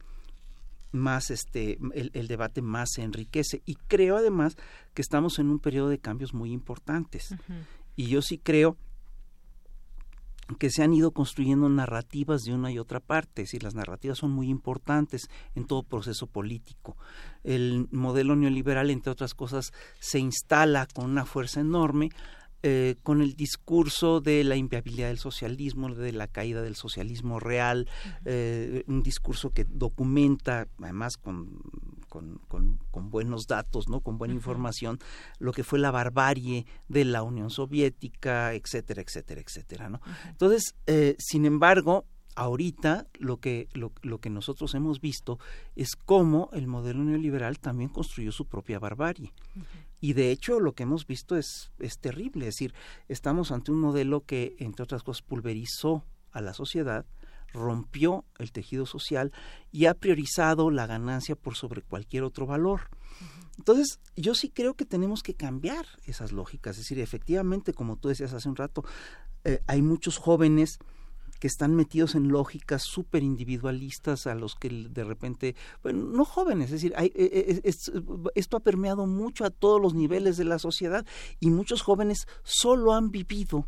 más 0.93 1.31
este 1.31 1.79
el, 1.95 2.11
el, 2.15 2.29
debate 2.29 2.63
más 2.63 2.91
se 2.93 3.03
enriquece. 3.03 3.63
Y 3.67 3.75
creo 3.75 4.17
además 4.17 4.57
que 4.95 5.03
estamos 5.03 5.39
en 5.39 5.49
un 5.51 5.59
periodo 5.59 5.89
de 5.89 5.99
cambios 5.99 6.35
muy 6.35 6.53
importantes. 6.53 7.35
Y 7.97 8.07
yo 8.07 8.23
sí 8.23 8.39
creo 8.39 8.77
que 10.57 10.71
se 10.71 10.83
han 10.83 10.95
ido 10.95 11.11
construyendo 11.11 11.69
narrativas 11.69 12.43
de 12.43 12.55
una 12.55 12.73
y 12.73 12.79
otra 12.79 13.01
parte, 13.01 13.43
es 13.43 13.49
decir, 13.49 13.63
las 13.63 13.75
narrativas 13.75 14.19
son 14.19 14.31
muy 14.31 14.49
importantes 14.49 15.29
en 15.55 15.67
todo 15.67 15.83
proceso 15.83 16.27
político. 16.27 16.97
El 17.45 17.87
modelo 17.91 18.35
neoliberal, 18.35 18.89
entre 18.91 19.13
otras 19.13 19.35
cosas, 19.35 19.73
se 20.01 20.19
instala 20.19 20.87
con 20.87 21.11
una 21.11 21.27
fuerza 21.27 21.61
enorme 21.61 22.11
eh, 22.63 22.97
con 23.05 23.23
el 23.23 23.35
discurso 23.35 24.21
de 24.21 24.43
la 24.43 24.57
inviabilidad 24.57 25.09
del 25.09 25.19
socialismo, 25.19 25.95
de 25.95 26.13
la 26.13 26.27
caída 26.27 26.61
del 26.61 26.75
socialismo 26.75 27.39
real, 27.39 27.89
eh, 28.25 28.83
un 28.89 29.03
discurso 29.03 29.51
que 29.51 29.65
documenta, 29.65 30.67
además 30.83 31.17
con, 31.17 31.61
con, 32.09 32.41
con, 32.49 33.11
buenos 33.11 33.47
datos, 33.47 33.89
¿no? 33.89 34.01
con 34.01 34.19
buena 34.19 34.35
información, 34.35 34.99
lo 35.39 35.53
que 35.53 35.63
fue 35.63 35.79
la 35.79 35.91
barbarie 35.93 36.67
de 36.89 37.05
la 37.05 37.23
Unión 37.23 37.51
Soviética, 37.51 38.53
etcétera, 38.55 39.03
etcétera, 39.03 39.41
etcétera. 39.41 39.89
¿no? 39.89 40.01
Entonces, 40.29 40.75
eh, 40.87 41.15
sin 41.19 41.45
embargo, 41.45 42.07
ahorita 42.35 43.07
lo 43.19 43.39
que, 43.39 43.69
lo, 43.73 43.93
lo, 44.03 44.19
que 44.19 44.31
nosotros 44.31 44.75
hemos 44.75 45.01
visto 45.01 45.39
es 45.77 45.97
cómo 45.97 46.51
el 46.53 46.67
modelo 46.67 47.05
neoliberal 47.05 47.59
también 47.59 47.91
construyó 47.91 48.33
su 48.33 48.47
propia 48.47 48.79
barbarie. 48.79 49.33
Y 50.01 50.13
de 50.13 50.31
hecho 50.31 50.61
lo 50.61 50.75
que 50.75 50.85
hemos 50.85 51.07
visto 51.07 51.37
es, 51.37 51.73
es 51.79 51.99
terrible, 51.99 52.47
es 52.47 52.55
decir, 52.55 52.75
estamos 53.09 53.51
ante 53.51 53.73
un 53.73 53.81
modelo 53.81 54.25
que, 54.25 54.57
entre 54.59 54.85
otras 54.85 55.03
cosas, 55.03 55.23
pulverizó 55.23 56.05
a 56.31 56.41
la 56.41 56.55
sociedad, 56.55 57.05
rompió 57.53 58.25
el 58.39 58.53
tejido 58.53 58.87
social 58.87 59.33
y 59.73 59.87
ha 59.87 59.95
priorizado 59.95 60.71
la 60.71 60.87
ganancia 60.87 61.35
por 61.35 61.57
sobre 61.57 61.83
cualquier 61.83 62.23
otro 62.23 62.47
valor. 62.47 62.83
Entonces, 63.57 63.99
yo 64.15 64.35
sí 64.35 64.51
creo 64.51 64.75
que 64.75 64.85
tenemos 64.85 65.23
que 65.23 65.35
cambiar 65.35 65.87
esas 66.05 66.31
lógicas. 66.31 66.77
Es 66.77 66.85
decir, 66.85 67.01
efectivamente, 67.01 67.73
como 67.73 67.97
tú 67.97 68.09
decías 68.09 68.33
hace 68.33 68.49
un 68.49 68.57
rato, 68.57 68.85
eh, 69.45 69.61
hay 69.67 69.83
muchos 69.83 70.19
jóvenes 70.19 70.79
que 71.39 71.47
están 71.47 71.75
metidos 71.75 72.15
en 72.15 72.29
lógicas 72.29 72.83
súper 72.83 73.23
individualistas 73.23 74.27
a 74.27 74.35
los 74.35 74.55
que 74.55 74.69
de 74.69 75.05
repente, 75.05 75.57
bueno, 75.83 76.05
no 76.05 76.25
jóvenes, 76.25 76.67
es 76.67 76.73
decir, 76.73 76.95
hay, 76.97 77.13
e, 77.15 77.61
e, 77.65 77.73
esto 78.35 78.57
ha 78.57 78.61
permeado 78.61 79.07
mucho 79.07 79.45
a 79.45 79.51
todos 79.51 79.81
los 79.81 79.95
niveles 79.95 80.37
de 80.37 80.45
la 80.45 80.59
sociedad 80.59 81.07
y 81.41 81.51
muchos 81.51 81.83
jóvenes 81.83 82.27
solo 82.43 82.95
han 82.95 83.11
vivido 83.11 83.67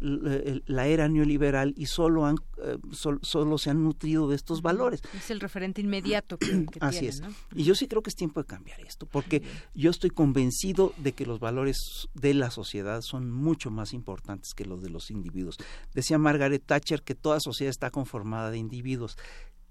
la 0.00 0.86
era 0.86 1.08
neoliberal 1.08 1.74
y 1.76 1.86
solo 1.86 2.24
han 2.24 2.36
eh, 2.62 2.78
solo 3.22 3.58
se 3.58 3.70
han 3.70 3.84
nutrido 3.84 4.28
de 4.28 4.36
estos 4.36 4.62
valores. 4.62 5.02
Es 5.14 5.30
el 5.30 5.40
referente 5.40 5.80
inmediato 5.80 6.38
que, 6.38 6.66
Así 6.80 7.06
es. 7.06 7.22
Y 7.54 7.64
yo 7.64 7.74
sí 7.74 7.86
creo 7.86 8.02
que 8.02 8.10
es 8.10 8.16
tiempo 8.16 8.40
de 8.40 8.46
cambiar 8.46 8.80
esto, 8.80 9.06
porque 9.06 9.42
yo 9.74 9.90
estoy 9.90 10.10
convencido 10.10 10.94
de 10.98 11.12
que 11.12 11.26
los 11.26 11.40
valores 11.40 12.08
de 12.14 12.34
la 12.34 12.50
sociedad 12.50 13.02
son 13.02 13.30
mucho 13.30 13.70
más 13.70 13.92
importantes 13.92 14.54
que 14.54 14.64
los 14.64 14.82
de 14.82 14.90
los 14.90 15.10
individuos. 15.10 15.56
Decía 15.94 16.18
Margaret 16.18 16.64
Thatcher 16.64 17.02
que 17.02 17.14
toda 17.14 17.40
sociedad 17.40 17.70
está 17.70 17.90
conformada 17.90 18.50
de 18.50 18.58
individuos. 18.58 19.16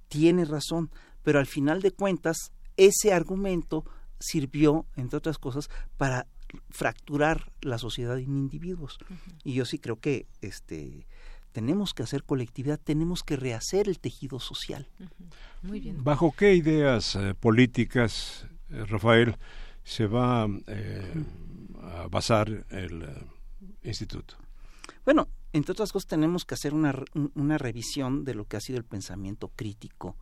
Tiene 0.07 0.45
razón, 0.45 0.91
pero 1.23 1.39
al 1.39 1.47
final 1.47 1.81
de 1.81 1.91
cuentas 1.91 2.51
ese 2.77 3.13
argumento 3.13 3.83
sirvió, 4.19 4.85
entre 4.95 5.17
otras 5.17 5.37
cosas, 5.37 5.69
para 5.97 6.27
fracturar 6.69 7.51
la 7.61 7.77
sociedad 7.77 8.17
en 8.17 8.37
individuos. 8.37 8.97
Y 9.43 9.53
yo 9.53 9.65
sí 9.65 9.79
creo 9.79 9.99
que 9.99 10.27
este 10.41 11.05
tenemos 11.51 11.93
que 11.93 12.03
hacer 12.03 12.23
colectividad, 12.23 12.79
tenemos 12.79 13.23
que 13.23 13.35
rehacer 13.35 13.89
el 13.89 13.99
tejido 13.99 14.39
social. 14.39 14.87
Muy 15.61 15.79
bien. 15.79 16.03
¿Bajo 16.03 16.31
qué 16.31 16.53
ideas 16.55 17.15
eh, 17.15 17.33
políticas, 17.39 18.45
eh, 18.69 18.85
Rafael, 18.85 19.35
se 19.83 20.05
va 20.05 20.47
eh, 20.67 21.25
a 21.81 22.07
basar 22.07 22.65
el 22.69 23.05
instituto? 23.83 24.35
Bueno, 25.05 25.27
entre 25.53 25.71
otras 25.71 25.91
cosas 25.91 26.07
tenemos 26.07 26.45
que 26.45 26.53
hacer 26.53 26.73
una, 26.73 26.93
una 27.33 27.57
revisión 27.57 28.25
de 28.25 28.35
lo 28.35 28.45
que 28.45 28.57
ha 28.57 28.61
sido 28.61 28.77
el 28.77 28.85
pensamiento 28.85 29.49
crítico 29.55 30.15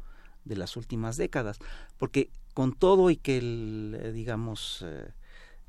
de 0.45 0.55
las 0.55 0.77
últimas 0.77 1.17
décadas, 1.17 1.59
porque 1.97 2.29
con 2.53 2.73
todo 2.73 3.11
y 3.11 3.17
que 3.17 3.37
el, 3.37 4.11
digamos, 4.13 4.85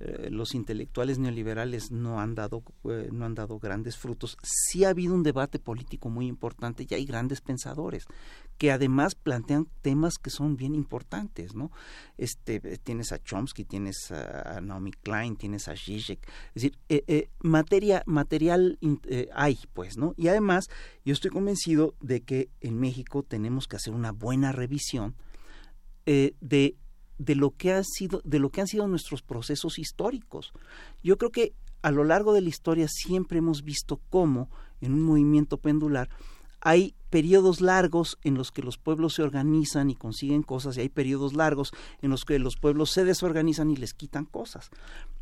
eh, 0.01 0.29
los 0.31 0.55
intelectuales 0.55 1.19
neoliberales 1.19 1.91
no 1.91 2.21
han 2.21 2.37
dado 2.37 2.63
eh, 2.85 3.09
no 3.13 3.25
han 3.25 3.35
dado 3.35 3.59
grandes 3.59 3.97
frutos. 3.97 4.37
Sí 4.45 4.85
ha 4.85 4.91
habido 4.91 5.13
un 5.13 5.25
debate 5.25 5.59
político 5.59 6.09
muy 6.09 6.29
importante 6.29 6.87
y 6.89 6.95
hay 6.95 7.05
grandes 7.05 7.41
pensadores 7.41 8.07
que 8.59 8.71
además 8.71 9.17
plantean 9.17 9.67
temas 9.83 10.19
que 10.19 10.31
son 10.31 10.57
bien 10.57 10.77
importantes 10.77 11.55
no 11.55 11.73
este 12.17 12.61
tienes 12.79 13.11
a 13.11 13.19
Chomsky 13.19 13.65
tienes 13.65 14.13
a, 14.13 14.61
Naomi 14.61 14.93
Klein 14.93 15.37
tienes 15.37 15.67
a 15.69 15.77
Zizek 15.77 16.29
es 16.55 16.63
decir 16.63 16.79
eh, 16.89 17.31
materia 17.41 18.03
material 18.07 18.79
hay 19.33 19.59
pues 19.73 19.97
no 19.97 20.15
y 20.17 20.29
además 20.29 20.71
yo 21.05 21.13
estoy 21.13 21.31
convencido 21.31 21.95
de 22.01 22.21
que 22.23 22.51
en 22.61 22.79
México 22.79 23.23
tenemos 23.23 23.67
que 23.69 23.77
hacer 23.77 23.95
una 23.95 24.13
buena 24.13 24.53
revisión 24.53 25.17
de 26.05 26.77
de 27.19 27.35
lo 27.35 27.51
que 27.51 27.73
ha 27.73 27.83
sido 27.85 28.21
de 28.25 28.39
lo 28.39 28.51
que 28.51 28.61
han 28.61 28.67
sido 28.67 28.87
nuestros 28.87 29.23
procesos 29.23 29.79
históricos. 29.79 30.53
Yo 31.03 31.19
creo 31.19 31.31
que 31.31 31.53
a 31.83 31.91
lo 31.91 32.05
largo 32.05 32.33
de 32.33 32.41
la 32.41 32.49
historia 32.49 32.89
siempre 32.89 33.39
hemos 33.39 33.63
visto 33.63 34.01
cómo 34.11 34.51
en 34.81 34.95
un 34.95 35.03
movimiento 35.03 35.59
pendular 35.59 36.09
hay 36.61 36.95
periodos 37.11 37.61
largos 37.61 38.19
en 38.23 38.35
los 38.35 38.51
que 38.51 38.63
los 38.63 38.79
pueblos 38.79 39.15
se 39.15 39.23
organizan 39.23 39.91
y 39.91 39.95
consiguen 39.95 40.43
cosas 40.43 40.77
y 40.77 40.81
hay 40.81 40.89
periodos 40.89 41.35
largos 41.35 41.73
en 42.03 42.11
los 42.11 42.25
que 42.25 42.39
los 42.39 42.57
pueblos 42.57 42.91
se 42.91 43.05
desorganizan 43.05 43.71
y 43.71 43.77
les 43.77 43.95
quitan 43.95 44.25
cosas. 44.25 44.71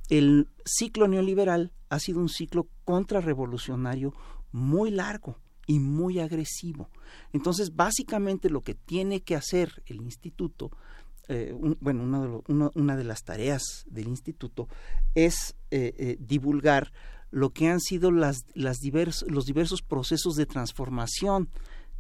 El 0.09 0.49
ciclo 0.65 1.09
neoliberal 1.09 1.73
ha 1.89 1.99
sido 1.99 2.21
un 2.21 2.29
ciclo 2.29 2.69
contrarrevolucionario 2.85 4.15
muy 4.53 4.91
largo 4.91 5.39
y 5.67 5.79
muy 5.79 6.21
agresivo. 6.21 6.89
Entonces, 7.33 7.75
básicamente 7.77 8.51
lo 8.51 8.63
que 8.63 8.75
tiene 8.75 9.21
que 9.21 9.37
hacer 9.37 9.83
el 9.87 10.01
instituto, 10.01 10.71
eh, 11.29 11.55
bueno, 11.81 12.43
una 12.75 12.97
de, 12.97 13.05
las 13.05 13.25
tareas 13.25 13.85
del 13.87 14.09
instituto 14.09 14.69
es 15.15 15.57
eh, 15.71 15.95
eh, 15.99 16.17
divulgar 16.21 16.93
lo 17.31 17.51
que 17.51 17.69
han 17.69 17.81
sido 17.81 18.13
las, 18.13 18.47
las 18.55 18.79
los 19.27 19.47
diversos 19.47 19.83
procesos 19.83 20.37
de 20.37 20.47
transformación 20.47 21.49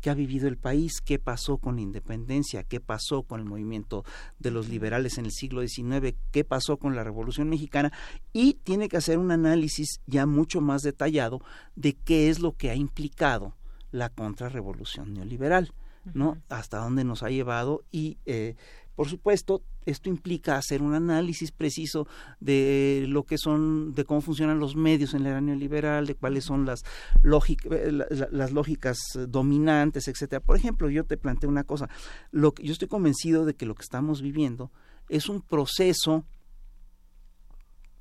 que 0.00 0.10
ha 0.10 0.14
vivido 0.14 0.46
el 0.46 0.56
país, 0.56 1.00
qué 1.04 1.18
pasó 1.18 1.58
con 1.58 1.76
la 1.76 1.82
independencia, 1.82 2.62
qué 2.62 2.80
pasó 2.80 3.22
con 3.22 3.40
el 3.40 3.46
movimiento 3.46 4.04
de 4.38 4.50
los 4.50 4.68
liberales 4.68 5.18
en 5.18 5.24
el 5.24 5.32
siglo 5.32 5.66
XIX, 5.66 6.14
qué 6.30 6.44
pasó 6.44 6.76
con 6.76 6.94
la 6.94 7.02
Revolución 7.02 7.48
Mexicana 7.48 7.92
y 8.32 8.54
tiene 8.54 8.88
que 8.88 8.98
hacer 8.98 9.18
un 9.18 9.32
análisis 9.32 10.00
ya 10.06 10.26
mucho 10.26 10.60
más 10.60 10.82
detallado 10.82 11.40
de 11.74 11.94
qué 11.94 12.28
es 12.28 12.38
lo 12.38 12.52
que 12.52 12.70
ha 12.70 12.74
implicado 12.74 13.56
la 13.90 14.10
contrarrevolución 14.10 15.14
neoliberal, 15.14 15.72
¿no? 16.14 16.38
Hasta 16.48 16.78
dónde 16.78 17.04
nos 17.04 17.22
ha 17.22 17.30
llevado 17.30 17.84
y 17.90 18.18
eh, 18.26 18.56
por 18.96 19.10
supuesto, 19.10 19.62
esto 19.84 20.08
implica 20.08 20.56
hacer 20.56 20.80
un 20.80 20.94
análisis 20.94 21.52
preciso 21.52 22.08
de 22.40 23.04
lo 23.06 23.24
que 23.24 23.36
son, 23.36 23.92
de 23.92 24.06
cómo 24.06 24.22
funcionan 24.22 24.58
los 24.58 24.74
medios 24.74 25.12
en 25.12 25.22
la 25.22 25.28
era 25.28 25.40
neoliberal, 25.42 26.06
de 26.06 26.14
cuáles 26.14 26.44
son 26.44 26.64
las, 26.64 26.82
eh, 27.22 27.92
las 28.30 28.52
lógicas 28.52 28.98
dominantes, 29.28 30.08
etcétera. 30.08 30.40
Por 30.40 30.56
ejemplo, 30.56 30.88
yo 30.88 31.04
te 31.04 31.18
planteo 31.18 31.50
una 31.50 31.64
cosa. 31.64 31.90
Lo 32.32 32.54
yo 32.54 32.72
estoy 32.72 32.88
convencido 32.88 33.44
de 33.44 33.54
que 33.54 33.66
lo 33.66 33.74
que 33.74 33.82
estamos 33.82 34.22
viviendo 34.22 34.72
es 35.10 35.28
un 35.28 35.42
proceso 35.42 36.24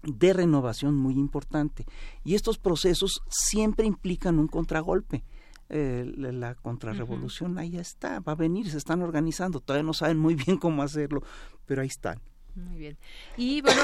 de 0.02 0.32
renovación 0.32 0.96
muy 0.96 1.16
importante. 1.16 1.86
Y 2.24 2.36
estos 2.36 2.58
procesos 2.58 3.22
siempre 3.28 3.86
implican 3.86 4.40
un 4.40 4.48
contragolpe 4.48 5.26
eh, 5.70 6.12
la 6.16 6.56
contrarrevolución 6.56 7.58
ahí 7.58 7.78
está, 7.78 8.20
va 8.20 8.34
a 8.34 8.36
venir, 8.36 8.70
se 8.70 8.78
están 8.78 9.02
organizando, 9.02 9.60
todavía 9.60 9.84
no 9.84 9.94
saben 9.94 10.18
muy 10.18 10.36
bien 10.36 10.58
cómo 10.58 10.84
hacerlo, 10.84 11.24
pero 11.66 11.82
ahí 11.82 11.88
están. 11.88 12.22
Muy 12.56 12.78
bien. 12.78 12.98
Y 13.36 13.62
bueno, 13.62 13.82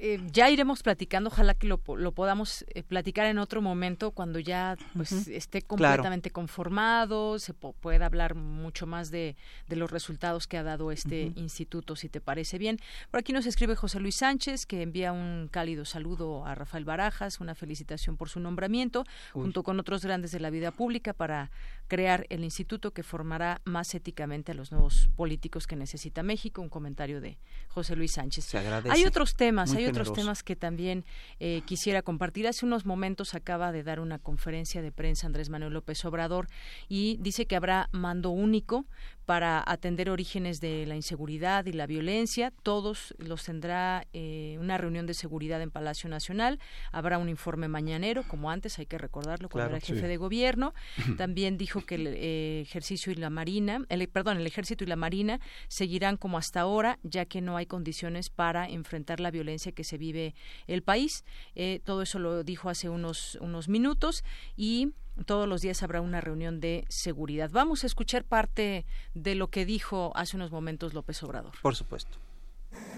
eh, 0.00 0.20
ya 0.32 0.48
iremos 0.48 0.82
platicando, 0.82 1.28
ojalá 1.28 1.54
que 1.54 1.66
lo, 1.66 1.80
lo 1.96 2.12
podamos 2.12 2.64
eh, 2.68 2.84
platicar 2.84 3.26
en 3.26 3.38
otro 3.38 3.60
momento 3.60 4.12
cuando 4.12 4.38
ya 4.38 4.76
pues 4.94 5.26
esté 5.28 5.62
completamente 5.62 6.30
conformado, 6.30 7.38
se 7.40 7.52
pueda 7.52 8.06
hablar 8.06 8.36
mucho 8.36 8.86
más 8.86 9.10
de, 9.10 9.36
de, 9.68 9.76
los 9.76 9.90
resultados 9.90 10.46
que 10.46 10.56
ha 10.56 10.62
dado 10.62 10.92
este 10.92 11.32
instituto, 11.34 11.96
si 11.96 12.08
te 12.08 12.20
parece 12.20 12.58
bien. 12.58 12.78
Por 13.10 13.18
aquí 13.20 13.32
nos 13.32 13.46
escribe 13.46 13.74
José 13.74 13.98
Luis 13.98 14.16
Sánchez, 14.16 14.66
que 14.66 14.82
envía 14.82 15.12
un 15.12 15.48
cálido 15.50 15.84
saludo 15.84 16.46
a 16.46 16.54
Rafael 16.54 16.84
Barajas, 16.84 17.40
una 17.40 17.56
felicitación 17.56 18.16
por 18.16 18.28
su 18.28 18.38
nombramiento, 18.38 19.04
junto 19.32 19.64
con 19.64 19.80
otros 19.80 20.04
grandes 20.04 20.30
de 20.30 20.38
la 20.38 20.50
vida 20.50 20.70
pública 20.70 21.12
para 21.12 21.50
crear 21.88 22.26
el 22.28 22.44
instituto 22.44 22.92
que 22.92 23.02
formará 23.02 23.60
más 23.64 23.94
éticamente 23.94 24.52
a 24.52 24.54
los 24.54 24.70
nuevos 24.70 25.08
políticos 25.16 25.66
que 25.66 25.74
necesita 25.74 26.22
México. 26.22 26.62
Un 26.62 26.68
comentario 26.68 27.20
de 27.20 27.38
José 27.68 27.96
Luis 27.96 28.12
Sánchez. 28.12 28.54
Hay 28.90 29.04
otros 29.04 29.34
temas, 29.34 29.72
hay 29.74 29.87
otros 29.88 30.12
temas 30.12 30.42
que 30.42 30.56
también 30.56 31.04
eh, 31.40 31.62
quisiera 31.66 32.02
compartir. 32.02 32.46
Hace 32.46 32.66
unos 32.66 32.86
momentos 32.86 33.34
acaba 33.34 33.72
de 33.72 33.82
dar 33.82 34.00
una 34.00 34.18
conferencia 34.18 34.82
de 34.82 34.92
prensa 34.92 35.26
Andrés 35.26 35.50
Manuel 35.50 35.72
López 35.72 36.04
Obrador 36.04 36.48
y 36.88 37.18
dice 37.20 37.46
que 37.46 37.56
habrá 37.56 37.88
mando 37.92 38.30
único 38.30 38.86
para 39.28 39.62
atender 39.66 40.08
orígenes 40.08 40.58
de 40.58 40.86
la 40.86 40.96
inseguridad 40.96 41.66
y 41.66 41.72
la 41.72 41.86
violencia. 41.86 42.50
Todos 42.62 43.14
los 43.18 43.44
tendrá 43.44 44.06
eh, 44.14 44.56
una 44.58 44.78
reunión 44.78 45.04
de 45.04 45.12
seguridad 45.12 45.60
en 45.60 45.70
Palacio 45.70 46.08
Nacional. 46.08 46.58
Habrá 46.92 47.18
un 47.18 47.28
informe 47.28 47.68
mañanero, 47.68 48.22
como 48.26 48.50
antes, 48.50 48.78
hay 48.78 48.86
que 48.86 48.96
recordarlo, 48.96 49.50
cuando 49.50 49.76
era 49.76 49.84
jefe 49.84 50.08
de 50.08 50.16
gobierno. 50.16 50.72
También 51.18 51.58
dijo 51.58 51.82
que 51.82 51.96
el 51.96 52.06
eh, 52.06 52.62
ejercicio 52.62 53.12
y 53.12 53.16
la 53.16 53.28
marina, 53.28 53.84
el, 53.90 54.08
perdón, 54.08 54.38
el 54.38 54.46
ejército 54.46 54.84
y 54.84 54.86
la 54.86 54.96
marina 54.96 55.40
seguirán 55.68 56.16
como 56.16 56.38
hasta 56.38 56.62
ahora, 56.62 56.98
ya 57.02 57.26
que 57.26 57.42
no 57.42 57.58
hay 57.58 57.66
condiciones 57.66 58.30
para 58.30 58.66
enfrentar 58.66 59.20
la 59.20 59.30
violencia 59.30 59.72
que 59.72 59.84
se 59.84 59.98
vive 59.98 60.34
el 60.66 60.82
país. 60.82 61.26
Eh, 61.54 61.82
todo 61.84 62.00
eso 62.00 62.18
lo 62.18 62.44
dijo 62.44 62.70
hace 62.70 62.88
unos 62.88 63.36
unos 63.42 63.68
minutos 63.68 64.24
y 64.56 64.94
todos 65.24 65.48
los 65.48 65.60
días 65.60 65.82
habrá 65.82 66.00
una 66.00 66.20
reunión 66.20 66.60
de 66.60 66.84
seguridad. 66.88 67.50
Vamos 67.52 67.84
a 67.84 67.86
escuchar 67.86 68.24
parte 68.24 68.84
de 69.14 69.34
lo 69.34 69.48
que 69.48 69.64
dijo 69.64 70.12
hace 70.14 70.36
unos 70.36 70.50
momentos 70.50 70.94
López 70.94 71.22
Obrador. 71.22 71.52
Por 71.62 71.74
supuesto. 71.74 72.18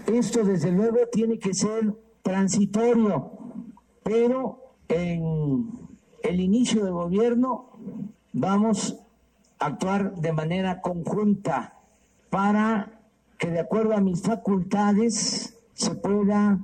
Esto 0.07 0.43
desde 0.43 0.71
luego 0.71 0.97
tiene 1.11 1.39
que 1.39 1.53
ser 1.53 1.93
transitorio, 2.21 3.31
pero 4.03 4.75
en 4.87 5.71
el 6.23 6.39
inicio 6.39 6.83
del 6.83 6.93
gobierno 6.93 7.69
vamos 8.33 8.97
a 9.59 9.67
actuar 9.67 10.15
de 10.15 10.33
manera 10.33 10.81
conjunta 10.81 11.75
para 12.29 12.99
que 13.37 13.49
de 13.49 13.59
acuerdo 13.59 13.95
a 13.95 14.01
mis 14.01 14.21
facultades 14.21 15.57
se 15.73 15.95
pueda 15.95 16.59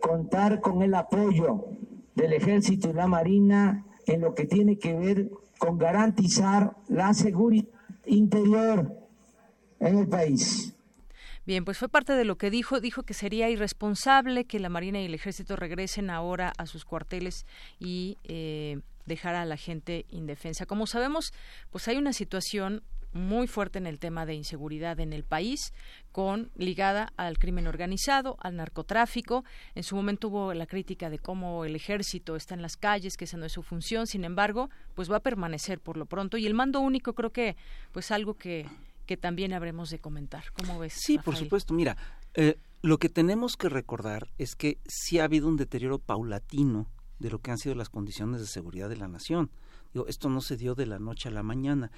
contar 0.00 0.60
con 0.60 0.82
el 0.82 0.94
apoyo 0.94 1.66
del 2.14 2.32
ejército 2.32 2.90
y 2.90 2.92
la 2.92 3.06
marina 3.06 3.84
en 4.06 4.20
lo 4.20 4.34
que 4.34 4.44
tiene 4.44 4.78
que 4.78 4.94
ver 4.94 5.30
con 5.58 5.78
garantizar 5.78 6.76
la 6.88 7.12
seguridad 7.14 7.68
interior 8.06 8.92
en 9.78 9.98
el 9.98 10.08
país. 10.08 10.74
Bien, 11.46 11.64
pues 11.64 11.78
fue 11.78 11.88
parte 11.88 12.12
de 12.12 12.24
lo 12.24 12.36
que 12.36 12.50
dijo. 12.50 12.80
Dijo 12.80 13.02
que 13.02 13.14
sería 13.14 13.48
irresponsable 13.50 14.44
que 14.44 14.60
la 14.60 14.68
Marina 14.68 15.00
y 15.00 15.06
el 15.06 15.14
Ejército 15.14 15.56
regresen 15.56 16.10
ahora 16.10 16.52
a 16.58 16.66
sus 16.66 16.84
cuarteles 16.84 17.46
y 17.78 18.18
eh, 18.24 18.80
dejar 19.06 19.34
a 19.34 19.44
la 19.44 19.56
gente 19.56 20.06
indefensa. 20.10 20.66
Como 20.66 20.86
sabemos, 20.86 21.32
pues 21.70 21.88
hay 21.88 21.96
una 21.96 22.12
situación 22.12 22.82
muy 23.12 23.46
fuerte 23.46 23.78
en 23.78 23.86
el 23.86 23.98
tema 23.98 24.26
de 24.26 24.34
inseguridad 24.34 25.00
en 25.00 25.12
el 25.12 25.24
país, 25.24 25.72
con 26.12 26.50
ligada 26.56 27.12
al 27.16 27.38
crimen 27.38 27.66
organizado, 27.66 28.36
al 28.40 28.56
narcotráfico. 28.56 29.44
En 29.74 29.82
su 29.82 29.96
momento 29.96 30.28
hubo 30.28 30.54
la 30.54 30.66
crítica 30.66 31.10
de 31.10 31.18
cómo 31.18 31.64
el 31.64 31.76
ejército 31.76 32.36
está 32.36 32.54
en 32.54 32.62
las 32.62 32.76
calles, 32.76 33.16
que 33.16 33.24
esa 33.24 33.36
no 33.36 33.46
es 33.46 33.52
su 33.52 33.62
función. 33.62 34.06
Sin 34.06 34.24
embargo, 34.24 34.70
pues 34.94 35.10
va 35.10 35.16
a 35.16 35.20
permanecer 35.20 35.80
por 35.80 35.96
lo 35.96 36.06
pronto. 36.06 36.36
Y 36.36 36.46
el 36.46 36.54
mando 36.54 36.80
único 36.80 37.14
creo 37.14 37.30
que, 37.30 37.56
pues 37.92 38.10
algo 38.10 38.34
que, 38.34 38.66
que 39.06 39.16
también 39.16 39.52
habremos 39.52 39.90
de 39.90 39.98
comentar. 39.98 40.44
¿Cómo 40.52 40.78
ves? 40.78 40.94
Sí, 40.96 41.18
por 41.18 41.36
supuesto. 41.36 41.74
Mira, 41.74 41.96
eh, 42.34 42.58
lo 42.82 42.98
que 42.98 43.08
tenemos 43.08 43.56
que 43.56 43.68
recordar 43.68 44.28
es 44.38 44.54
que 44.54 44.78
sí 44.86 45.18
ha 45.18 45.24
habido 45.24 45.48
un 45.48 45.56
deterioro 45.56 45.98
paulatino 45.98 46.90
de 47.18 47.30
lo 47.30 47.38
que 47.40 47.50
han 47.50 47.58
sido 47.58 47.74
las 47.74 47.90
condiciones 47.90 48.40
de 48.40 48.46
seguridad 48.46 48.88
de 48.88 48.96
la 48.96 49.08
nación. 49.08 49.50
Digo, 49.92 50.06
esto 50.06 50.28
no 50.28 50.40
se 50.40 50.56
dio 50.56 50.74
de 50.74 50.86
la 50.86 50.98
noche 50.98 51.28
a 51.28 51.32
la 51.32 51.42
mañana 51.42 51.90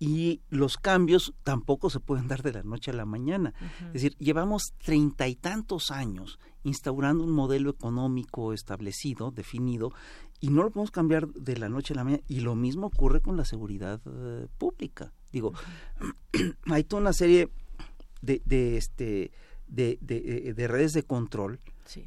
y 0.00 0.40
los 0.48 0.78
cambios 0.78 1.34
tampoco 1.44 1.90
se 1.90 2.00
pueden 2.00 2.26
dar 2.26 2.42
de 2.42 2.54
la 2.54 2.62
noche 2.62 2.90
a 2.90 2.94
la 2.94 3.04
mañana. 3.04 3.52
Es 3.88 3.92
decir, 3.92 4.16
llevamos 4.16 4.72
treinta 4.82 5.28
y 5.28 5.36
tantos 5.36 5.90
años 5.90 6.40
instaurando 6.64 7.22
un 7.22 7.32
modelo 7.32 7.68
económico 7.68 8.54
establecido, 8.54 9.30
definido, 9.30 9.92
y 10.40 10.48
no 10.48 10.62
lo 10.62 10.70
podemos 10.70 10.90
cambiar 10.90 11.28
de 11.28 11.58
la 11.58 11.68
noche 11.68 11.92
a 11.92 11.96
la 11.96 12.04
mañana. 12.04 12.22
Y 12.28 12.40
lo 12.40 12.56
mismo 12.56 12.86
ocurre 12.86 13.20
con 13.20 13.36
la 13.36 13.44
seguridad 13.44 14.00
eh, 14.06 14.48
pública. 14.56 15.12
Digo, 15.32 15.52
hay 16.64 16.82
toda 16.84 17.02
una 17.02 17.12
serie 17.12 17.50
de, 18.22 18.40
de 18.46 18.78
este 18.78 19.32
de, 19.68 19.98
de, 20.00 20.54
de 20.54 20.66
redes 20.66 20.94
de 20.94 21.02
control 21.02 21.60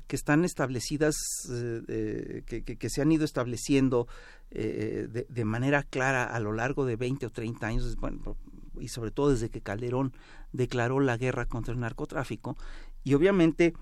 que 0.08 0.16
están 0.16 0.46
establecidas, 0.46 1.16
eh, 1.50 2.44
que, 2.46 2.64
que, 2.64 2.90
se 2.90 3.02
han 3.02 3.12
ido 3.12 3.26
estableciendo 3.26 4.08
eh, 4.52 5.08
de, 5.10 5.26
de, 5.30 5.46
manera 5.46 5.84
clara 5.84 6.24
a 6.24 6.40
lo 6.40 6.54
largo 6.54 6.86
de 6.86 6.96
20 6.96 7.26
o 7.26 7.30
30 7.30 7.68
años, 7.68 7.96
bueno, 7.98 8.38
y 8.80 8.88
sobre 8.88 9.12
todo 9.12 9.32
desde 9.32 9.50
que 9.50 9.62
Calderón 9.62 10.14
declaró 10.52 11.00
la 11.00 11.18
guerra 11.18 11.46
contra 11.46 11.74
el 11.74 11.80
narcotráfico, 11.80 12.58
y 13.04 13.14
obviamente 13.14 13.74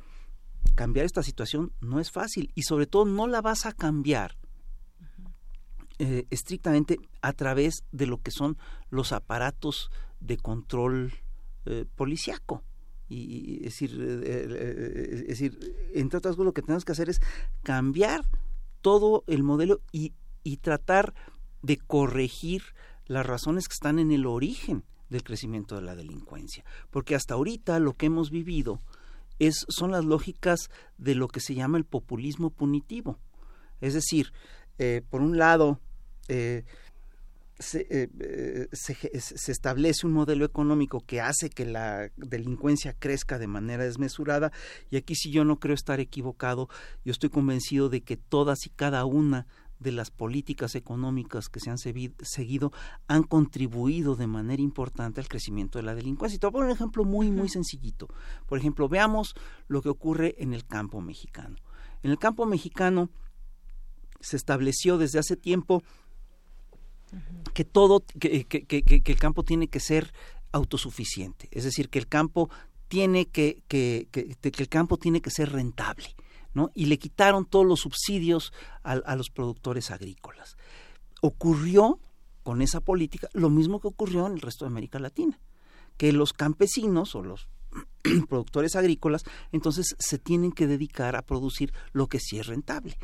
cambiar 0.76 1.06
esta 1.06 1.24
situación 1.24 1.72
no 1.82 2.00
es 2.00 2.12
fácil, 2.12 2.52
y 2.56 2.64
sobre 2.64 2.88
todo 2.88 3.06
no 3.06 3.28
la 3.28 3.42
vas 3.42 3.66
a 3.66 3.74
cambiar 3.74 4.38
eh, 6.00 6.26
estrictamente 6.32 6.98
a 7.22 7.34
través 7.34 7.84
de 7.92 8.08
lo 8.08 8.22
que 8.22 8.32
son 8.32 8.58
los 8.90 9.12
aparatos 9.12 9.92
de 10.20 10.38
control 10.38 11.14
eh, 11.66 11.86
policiaco 11.96 12.64
y, 13.12 13.58
es 13.58 13.74
decir, 13.74 13.92
eh, 14.00 14.22
eh, 14.24 15.24
es 15.24 15.28
decir, 15.28 15.92
entre 15.94 16.18
otras 16.18 16.36
cosas 16.36 16.46
lo 16.46 16.54
que 16.54 16.62
tenemos 16.62 16.86
que 16.86 16.94
hacer 16.94 17.10
es 17.10 17.22
cambiar 17.64 18.22
todo 18.82 19.24
el 19.28 19.44
modelo 19.44 19.82
y, 19.92 20.14
y 20.44 20.58
tratar 20.58 21.14
de 21.62 21.78
corregir 21.78 22.64
las 23.06 23.26
razones 23.26 23.68
que 23.68 23.74
están 23.74 24.00
en 24.00 24.12
el 24.12 24.26
origen 24.26 24.84
del 25.10 25.24
crecimiento 25.24 25.76
de 25.76 25.82
la 25.82 25.96
delincuencia. 25.96 26.64
Porque 26.90 27.16
hasta 27.16 27.34
ahorita 27.34 27.80
lo 27.80 27.94
que 27.94 28.08
hemos 28.08 28.32
vivido 28.32 28.82
es, 29.40 29.66
son 29.70 29.92
las 29.92 30.06
lógicas 30.06 30.70
de 30.98 31.16
lo 31.16 31.28
que 31.28 31.42
se 31.42 31.54
llama 31.54 31.78
el 31.78 31.86
populismo 31.86 32.50
punitivo. 32.50 33.20
Es 33.82 33.94
decir, 33.94 34.32
eh, 34.78 35.02
por 35.10 35.22
un 35.22 35.38
lado, 35.38 35.80
eh, 36.28 36.64
se, 37.62 38.20
se, 38.74 39.52
establece 39.52 40.06
un 40.06 40.14
modelo 40.14 40.46
económico 40.46 41.02
que 41.02 41.22
hace 41.22 41.50
que 41.50 41.66
la 41.66 42.12
delincuencia 42.18 42.94
crezca 42.94 43.40
de 43.40 43.48
manera 43.48 43.84
desmesurada 43.84 44.52
y 44.90 44.98
aquí 44.98 45.16
si 45.16 45.32
yo 45.32 45.46
no 45.46 45.60
creo 45.60 45.76
estar 45.76 46.00
equivocado, 46.00 46.70
yo 47.06 47.12
estoy 47.12 47.30
convencido 47.30 47.90
de 47.90 48.02
que 48.02 48.18
todas 48.18 48.66
y 48.66 48.70
cada 48.70 49.06
una 49.06 49.48
de 49.82 49.92
las 49.92 50.12
políticas 50.12 50.76
económicas 50.76 51.50
que 51.50 51.60
se 51.60 51.72
han 51.72 51.78
seguido 51.78 52.72
han 53.08 53.24
contribuido 53.24 54.16
de 54.16 54.28
manera 54.28 54.62
importante 54.62 55.20
al 55.20 55.28
crecimiento 55.28 55.80
de 55.80 55.84
la 55.84 55.96
delincuencia. 55.96 56.36
Y 56.36 56.40
te 56.40 56.46
voy 56.46 56.52
a 56.52 56.54
poner 56.54 56.68
un 56.68 56.76
ejemplo 56.76 57.04
muy, 57.04 57.32
muy 57.32 57.50
sencillito. 57.50 58.08
Por 58.46 58.60
ejemplo, 58.60 58.88
veamos 58.88 59.34
lo 59.68 59.82
que 59.82 59.90
ocurre 59.90 60.36
en 60.38 60.54
el 60.54 60.66
campo 60.66 61.02
mexicano. 61.02 61.56
En 62.04 62.12
el 62.12 62.20
campo 62.20 62.46
mexicano 62.46 63.10
se 64.20 64.38
estableció 64.38 65.00
desde 65.00 65.18
hace 65.18 65.36
tiempo 65.36 65.82
que 67.54 67.66
todo, 67.66 68.04
que, 68.20 68.46
que, 68.46 68.66
que, 68.66 69.12
el 69.12 69.20
campo 69.20 69.44
tiene 69.44 69.68
que 69.68 69.80
ser 69.80 70.14
autosuficiente, 70.52 71.48
es 71.52 71.64
decir, 71.64 71.90
que 71.90 72.00
el 72.00 72.08
campo 72.08 72.50
tiene 72.88 73.28
que, 73.28 73.64
que, 73.70 74.08
el 74.42 74.70
campo 74.70 74.98
tiene 74.98 75.22
que 75.22 75.32
ser 75.32 75.52
rentable. 75.52 76.14
Y 76.76 76.88
le 76.88 77.00
quitaron 77.00 77.46
todos 77.46 77.66
los 77.66 77.80
subsidios 77.80 78.52
a, 78.84 79.16
los 79.16 79.30
productores 79.30 79.92
agrícolas. 79.92 80.58
Ocurrió 81.22 82.00
con 82.44 82.62
esa 82.62 82.82
política 82.82 83.30
lo 83.32 83.50
mismo 83.50 83.80
que 83.80 83.88
ocurrió 83.88 84.28
en 84.28 84.34
el 84.34 84.42
resto 84.42 84.66
de 84.66 84.72
América 84.72 85.00
Latina, 85.00 85.40
que 85.96 86.12
los 86.12 86.34
campesinos 86.34 87.16
o 87.16 87.24
los 87.24 87.48
productores 88.28 88.76
agrícolas 88.76 89.24
entonces 89.54 89.96
se 89.98 90.18
tienen 90.18 90.52
que 90.52 90.68
dedicar 90.68 91.16
a 91.16 91.22
producir 91.22 91.72
lo 91.94 92.08
que 92.08 92.20
sí 92.20 92.40
es 92.40 92.48
rentable. 92.48 92.98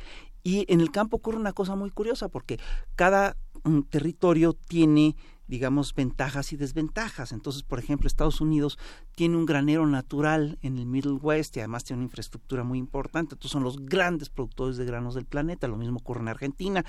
Y 0.47 0.63
en 0.69 0.79
el 0.79 0.91
campo 0.91 1.17
ocurre 1.17 1.37
una 1.37 1.51
cosa 1.51 1.75
muy 1.75 1.89
curiosa 1.89 2.29
porque 2.29 2.57
cada 2.95 3.35
mm, 3.65 3.81
territorio 3.89 4.53
tiene 4.53 5.17
digamos, 5.47 5.93
ventajas 5.93 6.51
y 6.51 6.57
desventajas. 6.57 7.31
Entonces, 7.31 7.63
por 7.63 7.79
ejemplo, 7.79 8.07
Estados 8.07 8.41
Unidos 8.41 8.77
tiene 9.15 9.37
un 9.37 9.45
granero 9.45 9.87
natural 9.87 10.57
en 10.61 10.77
el 10.77 10.85
Middle 10.85 11.13
West 11.13 11.55
y 11.55 11.61
además 11.61 11.85
tiene 11.85 11.99
una 11.99 12.07
infraestructura 12.07 12.63
muy 12.63 12.77
importante. 12.79 13.35
Entonces, 13.35 13.51
son 13.51 13.63
los 13.63 13.77
grandes 13.85 14.29
productores 14.29 14.77
de 14.77 14.85
granos 14.85 15.15
del 15.15 15.25
planeta. 15.25 15.69
Lo 15.69 15.77
mismo 15.77 15.99
ocurre 15.99 16.19
en 16.19 16.27
Argentina. 16.27 16.85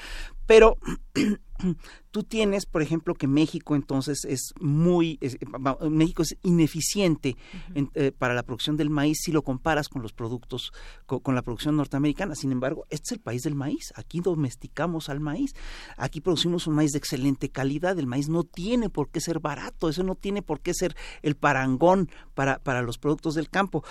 Pero 0.46 0.76
tú 2.10 2.22
tienes, 2.22 2.66
por 2.66 2.82
ejemplo, 2.82 3.14
que 3.14 3.26
México 3.26 3.74
entonces 3.74 4.24
es 4.24 4.52
muy, 4.60 5.18
México 5.90 6.22
es 6.22 6.36
ineficiente 6.42 7.36
eh, 7.74 8.12
para 8.12 8.34
la 8.34 8.42
producción 8.42 8.76
del 8.76 8.90
maíz 8.90 9.18
si 9.22 9.32
lo 9.32 9.42
comparas 9.42 9.88
con 9.88 10.02
los 10.02 10.12
productos, 10.12 10.72
con, 11.06 11.34
la 11.34 11.42
producción 11.42 11.76
norteamericana. 11.76 12.34
Sin 12.34 12.52
embargo, 12.52 12.86
este 12.90 13.06
es 13.06 13.12
el 13.12 13.20
país 13.20 13.42
del 13.42 13.54
maíz. 13.54 13.92
Aquí 13.96 14.20
domesticamos 14.20 15.08
al 15.08 15.20
maíz. 15.20 15.52
Aquí 15.96 16.20
producimos 16.20 16.66
un 16.66 16.74
maíz 16.74 16.92
de 16.92 16.98
excelente 16.98 17.50
calidad. 17.50 17.98
El 17.98 18.06
maíz 18.06 18.28
no 18.28 18.44
tiene 18.44 18.90
por 18.90 19.10
qué 19.10 19.20
ser 19.20 19.40
barato. 19.40 19.88
Eso 19.88 20.02
no 20.02 20.14
tiene 20.14 20.42
por 20.42 20.60
qué 20.60 20.74
ser 20.74 20.96
el 21.22 21.36
parangón 21.36 22.10
para, 22.34 22.58
para 22.58 22.82
los 22.82 22.98
productos 22.98 23.34
del 23.34 23.50
campo. 23.50 23.84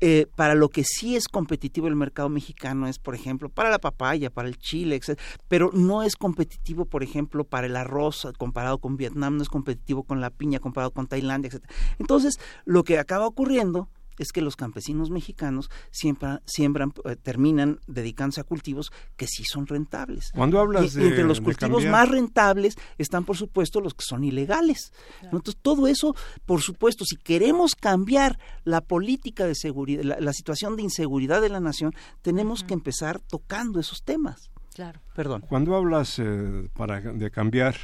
Eh, 0.00 0.26
para 0.36 0.54
lo 0.54 0.68
que 0.68 0.84
sí 0.84 1.16
es 1.16 1.28
competitivo 1.28 1.88
el 1.88 1.96
mercado 1.96 2.28
mexicano 2.28 2.86
es, 2.86 2.98
por 2.98 3.14
ejemplo, 3.14 3.48
para 3.48 3.70
la 3.70 3.80
papaya, 3.80 4.30
para 4.30 4.48
el 4.48 4.56
chile, 4.58 4.96
etc. 4.96 5.18
Pero 5.48 5.70
no 5.72 6.02
es 6.02 6.16
competitivo, 6.16 6.84
por 6.84 7.02
ejemplo, 7.02 7.44
para 7.44 7.66
el 7.66 7.76
arroz 7.76 8.28
comparado 8.38 8.78
con 8.78 8.96
Vietnam, 8.96 9.36
no 9.36 9.42
es 9.42 9.48
competitivo 9.48 10.04
con 10.04 10.20
la 10.20 10.30
piña 10.30 10.60
comparado 10.60 10.92
con 10.92 11.06
Tailandia, 11.06 11.50
etc. 11.52 11.64
Entonces, 11.98 12.38
lo 12.64 12.84
que 12.84 12.98
acaba 12.98 13.26
ocurriendo 13.26 13.88
es 14.18 14.32
que 14.32 14.40
los 14.40 14.56
campesinos 14.56 15.10
mexicanos 15.10 15.70
siempre 15.90 16.38
siembran, 16.44 16.92
eh, 17.04 17.16
terminan 17.16 17.80
dedicándose 17.86 18.40
a 18.40 18.44
cultivos 18.44 18.90
que 19.16 19.26
sí 19.26 19.44
son 19.44 19.66
rentables. 19.66 20.30
Cuando 20.34 20.60
hablas 20.60 20.94
de, 20.94 21.08
entre 21.08 21.24
los 21.24 21.40
cultivos 21.40 21.84
más 21.86 22.08
rentables 22.08 22.76
están, 22.98 23.24
por 23.24 23.36
supuesto, 23.36 23.80
los 23.80 23.94
que 23.94 24.04
son 24.04 24.24
ilegales. 24.24 24.92
Entonces, 25.22 25.56
todo 25.60 25.86
eso, 25.86 26.14
por 26.46 26.60
supuesto, 26.62 27.04
si 27.04 27.16
queremos 27.16 27.74
cambiar 27.74 28.38
la 28.64 28.80
política 28.80 29.46
de 29.46 29.54
seguridad, 29.54 30.02
la, 30.02 30.32
situación 30.32 30.76
de 30.76 30.82
inseguridad 30.82 31.40
de 31.40 31.48
la 31.48 31.60
nación, 31.60 31.94
tenemos 32.22 32.64
que 32.64 32.74
empezar 32.74 33.20
tocando 33.20 33.80
esos 33.80 34.02
temas. 34.02 34.50
Claro. 34.74 35.00
Perdón. 35.14 35.44
Cuando 35.48 35.74
hablas 35.74 36.18
eh, 36.18 36.68
para 36.74 37.00
de 37.00 37.30
cambiar 37.30 37.76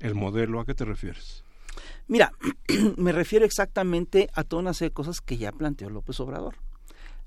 el 0.00 0.14
modelo, 0.14 0.60
¿a 0.60 0.66
qué 0.66 0.74
te 0.74 0.84
refieres? 0.84 1.41
Mira, 2.06 2.32
me 2.96 3.12
refiero 3.12 3.44
exactamente 3.44 4.28
a 4.34 4.44
toda 4.44 4.62
una 4.62 4.74
serie 4.74 4.90
de 4.90 4.94
cosas 4.94 5.20
que 5.20 5.36
ya 5.36 5.52
planteó 5.52 5.90
López 5.90 6.18
Obrador. 6.20 6.56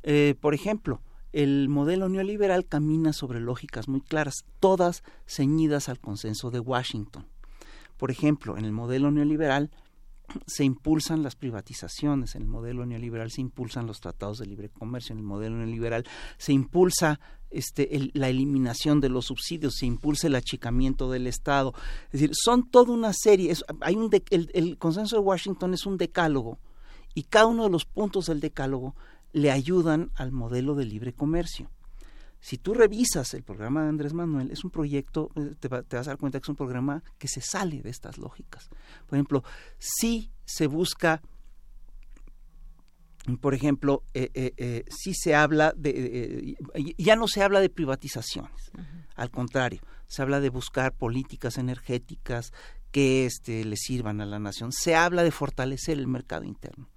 Eh, 0.03 0.36
por 0.39 0.53
ejemplo, 0.53 1.01
el 1.34 1.67
modelo 1.67 2.08
neoliberal 2.08 2.65
camina 2.65 3.12
sobre 3.12 3.39
lógicas 3.39 3.88
muy 3.88 4.01
claras, 4.01 4.45
todas 4.60 5.03
ceñidas 5.25 5.89
al 5.89 5.99
consenso 5.99 6.51
de 6.51 6.60
Washington. 6.60 7.27
Por 7.97 8.12
ejemplo, 8.12 8.58
en 8.58 8.65
el 8.65 8.71
modelo 8.71 9.12
neoliberal 9.12 9.71
se 10.45 10.63
impulsan 10.63 11.23
las 11.23 11.35
privatizaciones, 11.35 12.35
en 12.35 12.43
el 12.43 12.47
modelo 12.47 12.85
neoliberal 12.85 13.31
se 13.31 13.41
impulsan 13.41 13.88
los 13.88 13.99
tratados 13.99 14.39
de 14.39 14.45
libre 14.45 14.69
comercio, 14.69 15.13
en 15.13 15.19
el 15.19 15.25
modelo 15.25 15.57
neoliberal 15.57 16.05
se 16.38 16.53
impulsa 16.53 17.19
este, 17.49 17.89
la 18.13 18.29
eliminación 18.29 18.99
de 18.99 19.09
los 19.09 19.25
subsidios, 19.25 19.75
se 19.75 19.85
impulsa 19.85 20.27
el 20.27 20.35
achicamiento 20.35 21.09
del 21.09 21.27
Estado. 21.27 21.73
Es 22.07 22.13
decir, 22.13 22.31
son 22.33 22.69
toda 22.69 22.91
una 22.91 23.13
serie, 23.13 23.53
hay 23.81 23.95
un 23.95 24.09
el, 24.29 24.51
el 24.53 24.77
consenso 24.77 25.15
de 25.15 25.21
Washington 25.21 25.73
es 25.73 25.85
un 25.85 25.97
decálogo 25.97 26.59
y 27.13 27.23
cada 27.23 27.47
uno 27.47 27.63
de 27.63 27.69
los 27.69 27.85
puntos 27.85 28.25
del 28.25 28.41
decálogo 28.41 28.95
le 29.31 29.51
ayudan 29.51 30.11
al 30.15 30.31
modelo 30.31 30.75
de 30.75 30.85
libre 30.85 31.13
comercio. 31.13 31.69
Si 32.45 32.60
tú 32.60 32.75
revisas 32.75 33.34
el 33.34 33.41
programa 33.41 33.81
de 33.81 33.89
Andrés 33.89 34.13
Manuel, 34.13 34.51
es 34.51 34.63
un 34.63 34.69
proyecto, 34.69 35.31
eh, 35.36 35.55
te, 35.60 35.67
vas 35.67 35.84
a 35.91 36.12
dar 36.12 36.19
cuenta 36.19 36.39
que 36.39 36.43
es 36.43 36.49
un 36.49 36.55
programa 36.55 37.03
que 37.17 37.27
se 37.27 37.41
sale 37.41 37.81
de 37.81 37.89
estas 37.89 38.19
lógicas. 38.19 38.69
Por 39.08 39.17
ejemplo, 39.17 39.43
si 39.79 40.29
se 40.45 40.67
busca 40.67 41.23
por 43.41 43.55
ejemplo, 43.55 44.03
eh, 44.13 44.29
eh, 44.36 44.86
si 44.88 45.15
se 45.15 45.34
habla 45.34 45.73
de, 45.75 46.55
ya 46.99 47.15
no 47.15 47.27
se 47.27 47.41
habla 47.41 47.62
de 47.62 47.69
privatizaciones, 47.69 48.71
al 49.15 49.31
contrario, 49.31 49.81
se 50.05 50.21
habla 50.21 50.39
de 50.39 50.49
buscar 50.49 50.93
políticas 50.93 51.58
energéticas 51.58 52.53
que 52.91 53.25
este, 53.25 53.65
le 53.65 53.75
sirvan 53.75 54.21
a 54.21 54.27
la 54.27 54.38
nación, 54.38 54.71
se 54.71 54.93
habla 54.93 55.23
de 55.23 55.31
fortalecer 55.31 55.97
el 55.97 56.05
mercado 56.05 56.43
interno. 56.43 56.91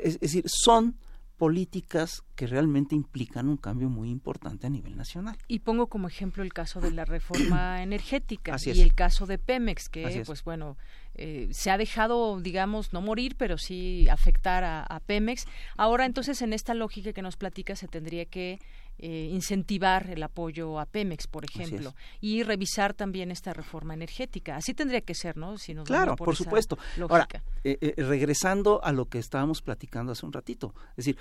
es 0.00 0.20
decir, 0.20 0.44
son 0.46 0.96
políticas 1.36 2.22
que 2.36 2.46
realmente 2.46 2.94
implican 2.94 3.48
un 3.48 3.56
cambio 3.56 3.88
muy 3.88 4.10
importante 4.10 4.66
a 4.66 4.70
nivel 4.70 4.96
nacional. 4.96 5.36
Y 5.48 5.60
pongo 5.60 5.88
como 5.88 6.08
ejemplo 6.08 6.42
el 6.42 6.52
caso 6.52 6.80
de 6.80 6.90
la 6.90 7.04
reforma 7.04 7.82
energética 7.82 8.56
y 8.64 8.80
el 8.80 8.94
caso 8.94 9.26
de 9.26 9.38
Pemex, 9.38 9.88
que 9.88 10.22
pues 10.24 10.44
bueno, 10.44 10.76
eh, 11.16 11.48
se 11.52 11.70
ha 11.70 11.78
dejado, 11.78 12.40
digamos, 12.40 12.92
no 12.92 13.00
morir, 13.00 13.36
pero 13.36 13.58
sí 13.58 14.08
afectar 14.08 14.64
a, 14.64 15.00
Pemex. 15.06 15.46
Ahora 15.76 16.06
entonces 16.06 16.40
en 16.42 16.52
esta 16.52 16.74
lógica 16.74 17.12
que 17.12 17.22
nos 17.22 17.36
platica 17.36 17.76
se 17.76 17.88
tendría 17.88 18.24
que 18.24 18.58
eh, 18.98 19.28
incentivar 19.32 20.08
el 20.10 20.22
apoyo 20.22 20.78
a 20.78 20.86
Pemex, 20.86 21.26
por 21.26 21.44
ejemplo, 21.44 21.94
y 22.20 22.42
revisar 22.42 22.94
también 22.94 23.30
esta 23.30 23.52
reforma 23.52 23.94
energética. 23.94 24.56
Así 24.56 24.74
tendría 24.74 25.00
que 25.00 25.14
ser, 25.14 25.36
¿no? 25.36 25.58
Si 25.58 25.74
nos 25.74 25.86
claro, 25.86 26.16
por, 26.16 26.36
supuesto. 26.36 26.78
Ahora, 27.08 27.28
eh, 27.64 27.94
regresando 27.96 28.82
a 28.84 28.92
lo 28.92 29.06
que 29.06 29.18
estábamos 29.18 29.62
platicando 29.62 30.12
hace 30.12 30.24
un 30.24 30.32
ratito, 30.32 30.74
es 30.90 31.04
decir, 31.04 31.18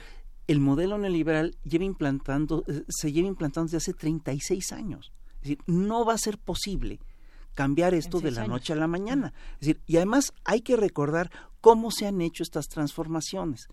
el 0.48 0.60
modelo 0.60 0.98
neoliberal 0.98 1.56
lleva 1.64 1.86
implantando, 1.86 2.64
se 2.88 3.12
lleva 3.12 3.28
implantando 3.28 3.68
desde 3.68 3.78
hace 3.78 3.94
36 3.94 4.72
años. 4.72 5.12
Es 5.38 5.42
decir, 5.42 5.60
no 5.66 6.06
va 6.06 6.14
a 6.14 6.18
ser 6.18 6.38
posible 6.38 7.00
cambiar 7.54 7.94
esto 7.94 8.20
de 8.20 8.32
la 8.32 8.48
noche 8.48 8.74
a 8.74 8.76
la 8.76 8.88
mañana. 8.88 9.34
Es 9.54 9.60
decir, 9.62 9.82
y 9.86 9.98
además 9.98 10.34
hay 10.44 10.62
que 10.62 10.76
recordar 10.76 11.32
cómo 11.62 11.92
se 11.92 12.08
han 12.08 12.22
hecho 12.22 12.44
estas 12.44 12.68
transformaciones. 12.68 13.68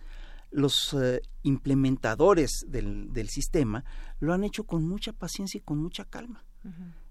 Los 0.51 0.95
eh, 0.95 1.23
implementadores 1.43 2.65
del, 2.69 3.13
del, 3.13 3.29
sistema 3.29 3.85
lo 4.19 4.33
han 4.33 4.45
hecho 4.45 4.65
con 4.65 4.87
mucha 4.87 5.13
paciencia 5.13 5.59
y 5.59 5.63
con 5.63 5.79
mucha 5.79 6.05
calma. 6.05 6.45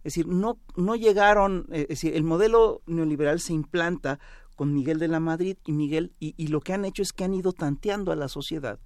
Es 0.03 0.13
decir, 0.13 0.27
no, 0.27 0.59
no 0.75 0.95
llegaron, 0.95 1.65
eh, 1.71 1.81
es 1.83 2.01
decir, 2.01 2.15
el 2.15 2.23
modelo 2.23 2.81
neoliberal 2.85 3.39
se 3.39 3.53
implanta 3.53 4.19
con 4.55 4.73
Miguel 4.73 4.99
de 4.99 5.07
la 5.07 5.19
Madrid 5.19 5.57
y 5.65 5.71
Miguel, 5.71 6.13
y, 6.19 6.35
y 6.37 6.47
lo 6.47 6.59
que 6.61 6.73
han 6.73 6.85
hecho 6.85 7.01
es 7.01 7.13
que 7.13 7.23
han 7.23 7.33
ido 7.33 7.51
tanteando 7.53 8.11
a 8.11 8.15
la 8.15 8.27
sociedad 8.27 8.79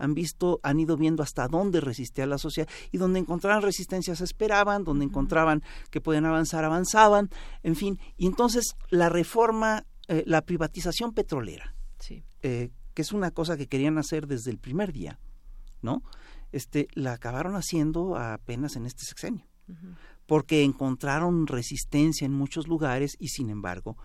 han 0.00 0.14
visto, 0.14 0.60
han 0.62 0.80
ido 0.80 0.96
viendo 0.96 1.22
hasta 1.22 1.46
dónde 1.46 1.80
resistía 1.80 2.26
la 2.26 2.38
sociedad 2.38 2.68
y 2.90 2.98
donde 2.98 3.20
encontraban 3.20 3.62
resistencias 3.62 4.20
esperaban, 4.20 4.82
donde 4.82 5.04
encontraban 5.04 5.62
que 5.90 6.00
podían 6.00 6.24
avanzar, 6.24 6.64
avanzaban, 6.64 7.28
en 7.62 7.76
fin. 7.76 8.00
Y 8.16 8.26
entonces 8.26 8.76
la 8.88 9.08
reforma, 9.08 9.84
eh, 10.08 10.24
la 10.26 10.42
privatización 10.42 11.12
petrolera, 11.12 11.74
eh, 12.42 12.70
que 12.94 13.02
es 13.02 13.12
una 13.12 13.30
cosa 13.30 13.56
que 13.56 13.66
querían 13.66 13.98
hacer 13.98 14.26
desde 14.26 14.50
el 14.50 14.58
primer 14.58 14.92
día, 14.92 15.18
¿no? 15.82 16.02
Este, 16.52 16.88
la 16.94 17.12
acabaron 17.12 17.54
haciendo 17.54 18.16
apenas 18.16 18.76
en 18.76 18.86
este 18.86 19.04
sexenio, 19.04 19.46
porque 20.26 20.64
encontraron 20.64 21.46
resistencia 21.46 22.24
en 22.24 22.32
muchos 22.32 22.66
lugares 22.66 23.16
y 23.20 23.28
sin 23.28 23.50
embargo 23.50 23.96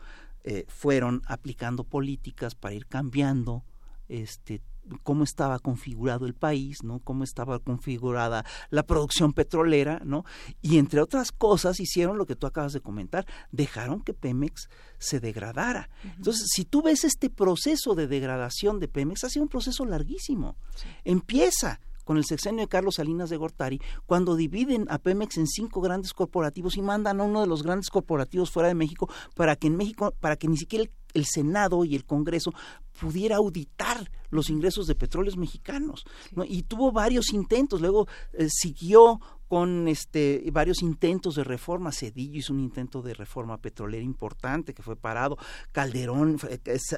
eh, 0.43 0.65
fueron 0.67 1.23
aplicando 1.25 1.83
políticas 1.83 2.53
para 2.53 2.75
ir 2.75 2.85
cambiando 2.85 3.65
este 4.07 4.61
cómo 5.03 5.23
estaba 5.23 5.59
configurado 5.59 6.25
el 6.25 6.33
país, 6.33 6.83
¿no? 6.83 6.99
Cómo 6.99 7.23
estaba 7.23 7.59
configurada 7.59 8.45
la 8.69 8.83
producción 8.83 9.33
petrolera, 9.33 10.01
¿no? 10.03 10.25
Y 10.61 10.77
entre 10.77 11.01
otras 11.01 11.31
cosas 11.31 11.79
hicieron 11.79 12.17
lo 12.17 12.25
que 12.25 12.35
tú 12.35 12.47
acabas 12.47 12.73
de 12.73 12.81
comentar, 12.81 13.25
dejaron 13.51 14.01
que 14.01 14.13
Pemex 14.13 14.69
se 14.97 15.19
degradara. 15.19 15.89
Entonces, 16.17 16.47
si 16.51 16.65
tú 16.65 16.81
ves 16.81 17.03
este 17.03 17.29
proceso 17.29 17.95
de 17.95 18.07
degradación 18.07 18.79
de 18.79 18.87
Pemex, 18.87 19.23
ha 19.23 19.29
sido 19.29 19.43
un 19.43 19.49
proceso 19.49 19.85
larguísimo. 19.85 20.55
Empieza 21.03 21.79
con 22.05 22.17
el 22.17 22.23
sexenio 22.23 22.61
de 22.61 22.67
Carlos 22.69 22.95
Salinas 22.95 23.29
de 23.29 23.37
Gortari, 23.37 23.81
cuando 24.05 24.35
dividen 24.35 24.85
a 24.89 24.99
Pemex 24.99 25.37
en 25.37 25.47
cinco 25.47 25.81
grandes 25.81 26.13
corporativos 26.13 26.77
y 26.77 26.81
mandan 26.81 27.19
a 27.19 27.23
uno 27.23 27.41
de 27.41 27.47
los 27.47 27.63
grandes 27.63 27.89
corporativos 27.89 28.51
fuera 28.51 28.69
de 28.69 28.75
México 28.75 29.09
para 29.35 29.57
que 29.57 29.67
en 29.67 29.75
México, 29.75 30.13
para 30.21 30.37
que 30.37 30.47
ni 30.47 30.55
siquiera 30.55 30.85
el, 31.13 31.25
Senado 31.25 31.83
y 31.83 31.95
el 31.95 32.05
Congreso 32.05 32.53
pudiera 32.99 33.37
auditar 33.37 34.09
los 34.29 34.49
ingresos 34.49 34.87
de 34.87 34.95
petróleos 34.95 35.37
mexicanos. 35.37 36.05
Y 36.47 36.63
tuvo 36.63 36.91
varios 36.91 37.33
intentos, 37.33 37.81
luego 37.81 38.07
eh, 38.33 38.47
siguió 38.49 39.19
con 39.47 39.87
este 39.87 40.43
varios 40.51 40.81
intentos 40.81 41.35
de 41.35 41.43
reforma. 41.43 41.91
Cedillo 41.91 42.39
hizo 42.39 42.53
un 42.53 42.59
intento 42.59 43.01
de 43.01 43.13
reforma 43.13 43.57
petrolera 43.57 44.03
importante 44.03 44.73
que 44.73 44.83
fue 44.83 44.95
parado. 44.95 45.37
Calderón, 45.71 46.39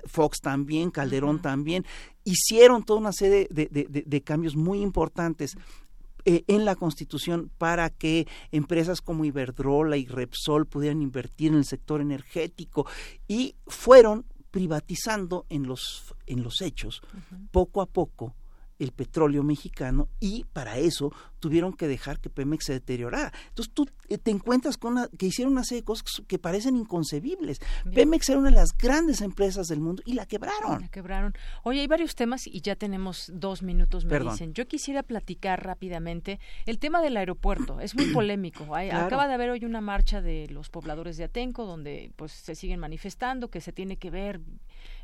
Fox 0.05 0.39
también, 0.41 0.91
Calderón 0.91 1.41
también. 1.41 1.85
Hicieron 2.23 2.83
toda 2.83 2.99
una 2.99 3.13
serie 3.13 3.47
de, 3.49 4.21
cambios 4.21 4.55
muy 4.55 4.81
importantes 4.81 5.57
eh, 6.25 6.43
en 6.47 6.65
la 6.65 6.75
Constitución 6.75 7.49
para 7.57 7.89
que 7.89 8.27
empresas 8.51 9.01
como 9.01 9.25
Iberdrola 9.25 9.97
y 9.97 10.05
Repsol 10.05 10.65
pudieran 10.65 11.01
invertir 11.01 11.51
en 11.51 11.59
el 11.59 11.65
sector 11.65 12.01
energético 12.01 12.85
y 13.27 13.55
fueron 13.67 14.25
privatizando 14.57 15.45
en 15.49 15.67
los 15.67 16.15
en 16.25 16.41
los 16.41 16.61
hechos 16.63 17.03
poco 17.51 17.79
a 17.79 17.85
poco 17.85 18.33
el 18.79 18.91
petróleo 18.91 19.43
mexicano 19.43 20.09
y 20.19 20.45
para 20.53 20.77
eso 20.77 21.11
tuvieron 21.39 21.73
que 21.73 21.87
dejar 21.87 22.19
que 22.19 22.29
Pemex 22.29 22.65
se 22.65 22.73
deteriorara. 22.73 23.31
Entonces 23.49 23.73
tú 23.73 23.87
eh, 24.09 24.17
te 24.17 24.31
encuentras 24.31 24.77
con 24.77 24.93
una, 24.93 25.07
que 25.17 25.27
hicieron 25.27 25.53
una 25.53 25.63
serie 25.63 25.81
de 25.81 25.85
cosas 25.85 26.23
que 26.27 26.39
parecen 26.39 26.75
inconcebibles. 26.75 27.59
Pemex 27.93 28.29
era 28.29 28.39
una 28.39 28.49
de 28.49 28.55
las 28.55 28.75
grandes 28.77 29.21
empresas 29.21 29.67
del 29.67 29.79
mundo 29.79 30.03
y 30.05 30.13
la 30.13 30.25
quebraron. 30.25 30.81
La 30.81 30.87
quebraron. 30.89 31.33
Oye, 31.63 31.81
hay 31.81 31.87
varios 31.87 32.15
temas 32.15 32.47
y 32.47 32.61
ya 32.61 32.75
tenemos 32.75 33.31
dos 33.33 33.61
minutos, 33.61 34.05
me 34.05 34.19
dicen. 34.19 34.53
Yo 34.53 34.67
quisiera 34.67 35.03
platicar 35.03 35.63
rápidamente 35.63 36.39
el 36.65 36.79
tema 36.79 37.01
del 37.01 37.17
aeropuerto. 37.17 37.79
Es 37.79 37.95
muy 37.95 38.05
polémico. 38.13 38.75
Acaba 38.75 39.27
de 39.27 39.33
haber 39.33 39.49
hoy 39.49 39.65
una 39.65 39.81
marcha 39.81 40.21
de 40.21 40.47
los 40.49 40.69
pobladores 40.69 41.17
de 41.17 41.25
Atenco 41.25 41.65
donde 41.65 42.11
pues 42.15 42.31
se 42.31 42.55
siguen 42.55 42.79
manifestando 42.79 43.49
que 43.49 43.61
se 43.61 43.71
tiene 43.71 43.97
que 43.97 44.09
ver 44.09 44.41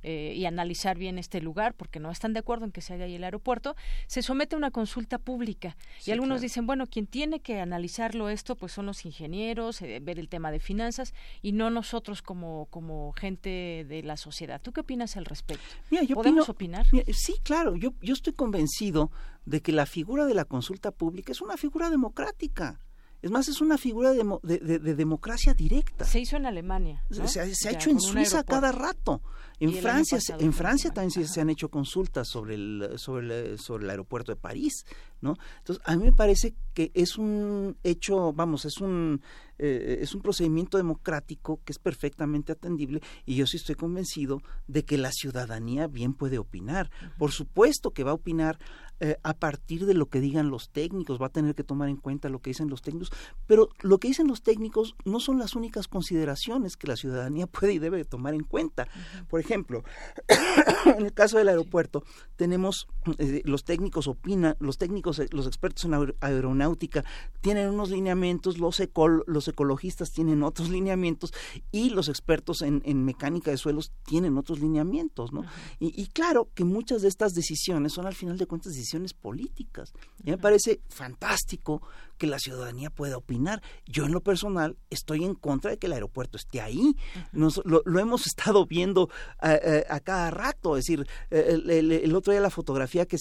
eh, 0.05 0.33
y 0.35 0.45
analizar 0.45 0.97
bien 0.97 1.17
este 1.17 1.39
lugar 1.41 1.75
porque 1.75 1.99
no 1.99 2.11
están 2.11 2.33
de 2.33 2.39
acuerdo 2.39 2.65
en 2.65 2.71
que 2.71 2.81
se 2.81 2.93
haga 2.93 3.05
ahí 3.05 3.15
el 3.15 3.23
aeropuerto, 3.23 3.62
se 4.07 4.21
somete 4.21 4.55
a 4.55 4.57
una 4.57 4.71
consulta 4.71 5.17
pública. 5.17 5.75
y 6.05 6.11
algunos 6.11 6.41
dicen, 6.41 6.65
bueno, 6.65 6.87
quien 6.87 7.07
tiene 7.07 7.39
que 7.39 7.59
analizarlo 7.59 8.29
esto 8.29 8.55
pues 8.55 8.71
son 8.71 8.85
los 8.85 9.05
ingenieros, 9.05 9.81
eh, 9.81 9.99
ver 10.01 10.19
el 10.19 10.29
tema 10.29 10.51
de 10.51 10.59
finanzas 10.59 11.13
y 11.41 11.51
no 11.53 11.69
nosotros 11.69 12.21
como, 12.21 12.67
como 12.69 13.13
gente 13.13 13.85
de 13.87 14.03
la 14.03 14.17
sociedad. 14.17 14.61
¿Tú 14.61 14.71
qué 14.71 14.81
opinas 14.81 15.17
al 15.17 15.25
respecto? 15.25 15.65
¿Podemos 16.13 16.49
opinar? 16.49 16.85
sí, 17.13 17.35
claro, 17.43 17.75
yo, 17.75 17.93
yo 18.01 18.13
estoy 18.13 18.33
convencido 18.33 19.11
de 19.45 19.61
que 19.61 19.71
la 19.71 19.85
figura 19.85 20.25
de 20.25 20.33
la 20.33 20.45
consulta 20.45 20.91
pública 20.91 21.31
es 21.31 21.41
una 21.41 21.57
figura 21.57 21.89
democrática. 21.89 22.79
Es 23.23 23.31
más, 23.31 23.47
es 23.47 23.61
una 23.61 23.77
figura 23.77 24.11
de, 24.11 24.21
de, 24.43 24.95
democracia 24.95 25.53
directa. 25.53 26.03
Se 26.03 26.19
hizo 26.19 26.35
en 26.35 26.45
Alemania. 26.45 27.05
Se, 27.09 27.39
ha 27.39 27.71
hecho 27.71 27.89
en 27.89 28.01
Suiza 28.01 28.43
cada 28.43 28.73
rato. 28.73 29.21
En 29.59 29.73
Francia, 29.73 30.19
en 30.39 30.53
Francia 30.53 30.91
también 30.91 31.27
se, 31.27 31.41
han 31.41 31.49
hecho 31.49 31.69
consultas 31.69 32.27
sobre 32.27 32.55
el, 32.55 32.93
sobre 32.97 33.51
el, 33.51 33.59
sobre 33.59 33.85
el 33.85 33.89
aeropuerto 33.89 34.31
de 34.31 34.35
París, 34.35 34.85
¿no? 35.21 35.37
Entonces, 35.59 35.83
a 35.85 35.95
mí 35.95 36.03
me 36.03 36.11
parece 36.11 36.53
que 36.73 36.91
es 36.93 37.17
un 37.17 37.77
hecho, 37.83 38.33
vamos, 38.33 38.65
es 38.65 38.77
un 38.81 39.21
eh, 39.59 39.99
es 40.01 40.15
un 40.15 40.21
procedimiento 40.21 40.77
democrático 40.77 41.61
que 41.63 41.73
es 41.73 41.79
perfectamente 41.79 42.51
atendible 42.51 43.01
y 43.25 43.35
yo 43.35 43.45
sí 43.45 43.57
estoy 43.57 43.75
convencido 43.75 44.41
de 44.67 44.83
que 44.83 44.97
la 44.97 45.11
ciudadanía 45.11 45.87
bien 45.87 46.15
puede 46.15 46.39
opinar. 46.39 46.89
Por 47.19 47.31
supuesto 47.31 47.91
que 47.91 48.03
va 48.03 48.11
a 48.11 48.15
opinar 48.15 48.57
eh, 48.99 49.17
a 49.21 49.33
partir 49.33 49.85
de 49.85 49.93
lo 49.93 50.07
que 50.07 50.21
digan 50.21 50.49
los 50.49 50.69
técnicos, 50.69 51.21
va 51.21 51.27
a 51.27 51.31
tener 51.31 51.53
que 51.53 51.63
tomar 51.63 51.89
en 51.89 51.97
cuenta 51.97 52.29
lo 52.29 52.39
que 52.39 52.49
dicen 52.49 52.69
los 52.69 52.81
técnicos, 52.81 53.11
pero 53.45 53.69
lo 53.81 53.99
que 53.99 54.07
dicen 54.07 54.27
los 54.27 54.41
técnicos 54.41 54.95
no 55.05 55.19
son 55.19 55.37
las 55.37 55.55
únicas 55.55 55.87
consideraciones 55.87 56.75
que 56.75 56.87
la 56.87 56.95
ciudadanía 56.95 57.45
puede 57.47 57.73
y 57.73 57.79
debe 57.79 58.05
tomar 58.05 58.33
en 58.33 58.43
cuenta. 58.43 58.87
Por 59.29 59.39
ejemplo, 59.43 59.83
en 60.85 61.05
el 61.05 61.13
caso 61.13 61.37
del 61.37 61.49
aeropuerto, 61.49 62.03
tenemos 62.35 62.87
eh, 63.17 63.41
los 63.45 63.63
técnicos 63.63 64.07
opinan, 64.07 64.55
los 64.59 64.77
técnicos, 64.77 65.21
los 65.31 65.47
expertos 65.47 65.85
en 65.85 66.15
aeronáutica 66.21 67.03
tienen 67.41 67.69
unos 67.69 67.91
lineamientos, 67.91 68.57
los, 68.57 68.81
los 69.27 69.47
ecologistas 69.47 70.11
tienen 70.11 70.43
otros 70.43 70.69
lineamientos 70.69 71.33
y 71.71 71.89
los 71.89 72.09
expertos 72.09 72.61
en, 72.61 72.81
mecánica 73.03 73.51
de 73.51 73.57
suelos 73.57 73.91
tienen 74.05 74.37
otros 74.37 74.59
lineamientos, 74.59 75.33
¿no? 75.33 75.43
y, 75.79 76.07
claro 76.07 76.49
que 76.53 76.63
muchas 76.63 77.01
de 77.01 77.07
estas 77.07 77.33
decisiones 77.33 77.93
son 77.93 78.05
al 78.05 78.15
final 78.15 78.37
de 78.37 78.45
cuentas 78.45 78.73
decisiones 78.73 79.13
políticas. 79.13 79.93
Y 80.23 80.31
me 80.31 80.37
parece 80.37 80.81
fantástico 80.89 81.81
que 82.23 82.27
la 82.27 82.39
ciudadanía 82.39 82.89
pueda 82.89 83.17
opinar. 83.17 83.61
Yo 83.85 84.05
en 84.05 84.13
lo 84.13 84.21
personal 84.21 84.77
estoy 84.89 85.25
en 85.25 85.35
contra 85.35 85.71
de 85.71 85.77
que 85.77 85.87
el 85.87 85.93
aeropuerto 85.93 86.37
esté 86.37 86.61
ahí. 86.61 86.95
Nos, 87.33 87.61
lo, 87.65 87.99
hemos 87.99 88.25
estado 88.27 88.65
viendo 88.65 89.09
a, 89.39 89.99
cada 89.99 90.31
rato. 90.31 90.77
Es 90.77 90.85
decir, 90.85 91.05
el, 91.31 92.15
otro 92.15 92.31
día 92.31 92.39
la 92.39 92.49
fotografía 92.49 93.05
que, 93.05 93.17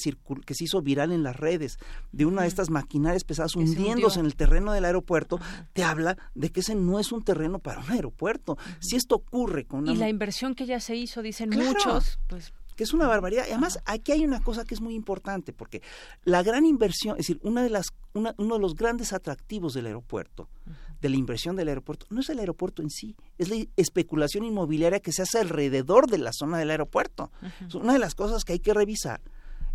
que 0.47 0.55
se 0.55 0.65
hizo 0.65 0.83
viral 0.83 1.11
en 1.11 1.25
las 1.25 1.35
redes 1.35 1.79
de 2.13 2.27
una 2.27 2.43
de 2.43 2.49
estas 2.49 2.71
maquinarias 2.71 3.25
pesadas 3.25 3.57
hundiéndose 3.57 4.21
en 4.21 4.27
el 4.27 4.37
terreno 4.37 4.73
del 4.73 4.85
aeropuerto, 4.85 5.41
te 5.73 5.83
habla 5.83 6.17
de 6.37 6.51
que 6.51 6.61
ese 6.61 6.77
no 6.77 7.01
es 7.01 7.11
un 7.11 7.25
terreno 7.25 7.59
para 7.59 7.81
un 7.81 7.91
aeropuerto. 7.91 8.57
Si 8.79 8.95
esto 8.95 9.17
ocurre 9.17 9.65
con 9.65 9.89
Y 9.89 9.97
la 9.97 10.09
inversión 10.09 10.55
que 10.55 10.65
ya 10.65 10.79
se 10.79 10.95
hizo, 10.95 11.23
dicen 11.23 11.51
muchos, 11.51 12.21
pues 12.29 12.53
que 12.77 12.85
es 12.85 12.93
una 12.93 13.07
barbaridad. 13.07 13.45
Y 13.47 13.51
además, 13.51 13.81
aquí 13.85 14.13
hay 14.13 14.25
una 14.25 14.41
cosa 14.41 14.65
que 14.65 14.75
es 14.75 14.81
muy 14.81 14.95
importante, 14.95 15.53
porque 15.53 15.83
la 16.25 16.43
gran 16.43 16.67
inversión, 16.67 17.17
es 17.17 17.27
decir, 17.27 17.41
una 17.43 17.63
de 17.63 17.71
las, 17.71 17.89
uno 18.15 18.33
de 18.37 18.61
los 18.61 18.75
grandes 18.75 19.13
atractivos 19.13 19.75
del 19.75 19.87
aeropuerto, 19.87 20.49
de 21.01 21.09
la 21.09 21.17
inversión 21.17 21.57
del 21.57 21.69
aeropuerto, 21.69 22.07
no 22.11 22.21
es 22.21 22.29
el 22.31 22.39
aeropuerto 22.39 22.83
en 22.83 22.91
sí, 22.91 23.17
es 23.39 23.49
la 23.49 23.57
especulación 23.77 24.45
inmobiliaria 24.45 25.01
que 25.01 25.13
se 25.13 25.23
hace 25.23 25.39
alrededor 25.39 26.09
de 26.09 26.19
la 26.19 26.33
zona 26.33 26.59
del 26.59 26.71
aeropuerto. 26.71 27.31
una 27.75 27.93
de 27.93 27.99
las 27.99 28.15
cosas 28.15 28.45
que 28.45 28.53
hay 28.53 28.61
que 28.61 28.75
revisar 28.75 29.21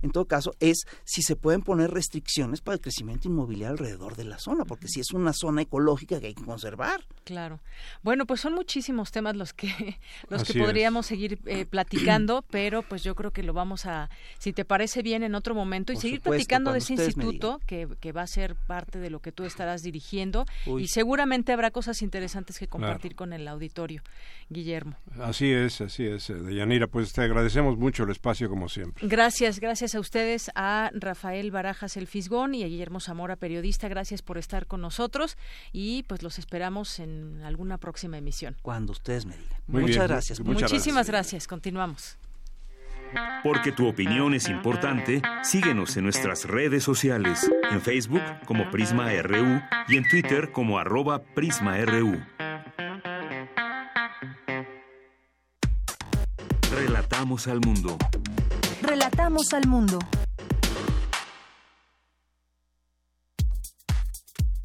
en 0.01 0.11
todo 0.11 0.25
caso, 0.25 0.53
es 0.59 0.85
si 1.03 1.21
se 1.21 1.35
pueden 1.35 1.61
poner 1.61 1.91
restricciones 1.91 2.61
para 2.61 2.75
el 2.75 2.81
crecimiento 2.81 3.27
inmobiliario 3.27 3.71
alrededor 3.71 4.15
de 4.15 4.25
la 4.25 4.39
zona, 4.39 4.65
porque 4.65 4.87
si 4.87 4.99
es 4.99 5.11
una 5.11 5.33
zona 5.33 5.63
ecológica 5.63 6.19
que 6.19 6.27
hay 6.27 6.33
que 6.33 6.43
conservar. 6.43 7.01
Claro. 7.23 7.59
Bueno, 8.03 8.25
pues 8.25 8.41
son 8.41 8.53
muchísimos 8.53 9.11
temas 9.11 9.35
los 9.35 9.53
que 9.53 9.67
los 10.29 10.43
que 10.43 10.59
podríamos 10.59 11.05
seguir 11.05 11.39
eh, 11.45 11.65
platicando, 11.69 12.43
pero 12.49 12.83
pues 12.83 13.03
yo 13.03 13.15
creo 13.15 13.31
que 13.31 13.43
lo 13.43 13.53
vamos 13.53 13.85
a, 13.85 14.09
si 14.37 14.53
te 14.53 14.65
parece 14.65 15.01
bien, 15.01 15.23
en 15.23 15.35
otro 15.35 15.55
momento 15.55 15.93
y 15.93 15.97
seguir 15.97 16.21
platicando 16.21 16.71
de 16.71 16.79
ese 16.79 16.93
instituto 16.93 17.59
que, 17.65 17.87
que, 17.99 18.11
va 18.11 18.21
a 18.21 18.27
ser 18.27 18.55
parte 18.55 18.99
de 18.99 19.09
lo 19.09 19.19
que 19.19 19.31
tú 19.31 19.43
estarás 19.43 19.81
dirigiendo 19.81 20.45
y 20.65 20.87
seguramente 20.87 21.51
habrá 21.51 21.71
cosas 21.71 22.01
interesantes 22.01 22.59
que 22.59 22.67
compartir 22.67 23.15
con 23.15 23.33
el 23.33 23.47
auditorio. 23.47 24.01
Guillermo. 24.49 24.95
Así 25.19 25.51
es, 25.51 25.81
así 25.81 26.05
es. 26.05 26.27
Deyanira, 26.27 26.87
pues 26.87 27.11
te 27.11 27.21
agradecemos 27.21 27.77
mucho 27.77 28.03
el 28.03 28.11
espacio 28.11 28.49
como 28.49 28.69
siempre. 28.69 29.05
Gracias, 29.07 29.59
gracias 29.59 29.86
a 29.95 29.99
ustedes, 29.99 30.51
a 30.55 30.91
Rafael 30.93 31.51
Barajas 31.51 31.97
El 31.97 32.07
Fisgón 32.07 32.55
y 32.55 32.63
a 32.63 32.67
Guillermo 32.67 32.99
Zamora, 32.99 33.35
periodista. 33.35 33.87
Gracias 33.87 34.21
por 34.21 34.37
estar 34.37 34.65
con 34.65 34.81
nosotros 34.81 35.37
y 35.71 36.03
pues 36.03 36.23
los 36.23 36.39
esperamos 36.39 36.99
en 36.99 37.41
alguna 37.43 37.77
próxima 37.77 38.17
emisión. 38.17 38.55
Cuando 38.61 38.91
ustedes 38.91 39.25
me 39.25 39.37
digan. 39.37 39.59
muchas 39.67 40.07
gracias. 40.07 40.39
Muchísimas 40.39 41.07
gracias. 41.07 41.47
Continuamos. 41.47 42.17
Porque 43.43 43.71
tu 43.71 43.87
opinión 43.87 44.33
es 44.33 44.49
importante, 44.49 45.21
síguenos 45.41 45.95
en 45.95 46.03
nuestras 46.03 46.45
redes 46.45 46.83
sociales, 46.83 47.49
en 47.71 47.81
Facebook 47.81 48.21
como 48.45 48.69
Prisma 48.69 49.09
RU 49.21 49.61
y 49.87 49.97
en 49.97 50.07
Twitter 50.09 50.51
como 50.51 50.77
arroba 50.77 51.23
PrismaRU. 51.23 52.19
Relatamos 56.69 57.47
al 57.47 57.61
mundo. 57.61 57.97
Relatamos 58.89 59.53
al 59.53 59.67
mundo. 59.67 59.99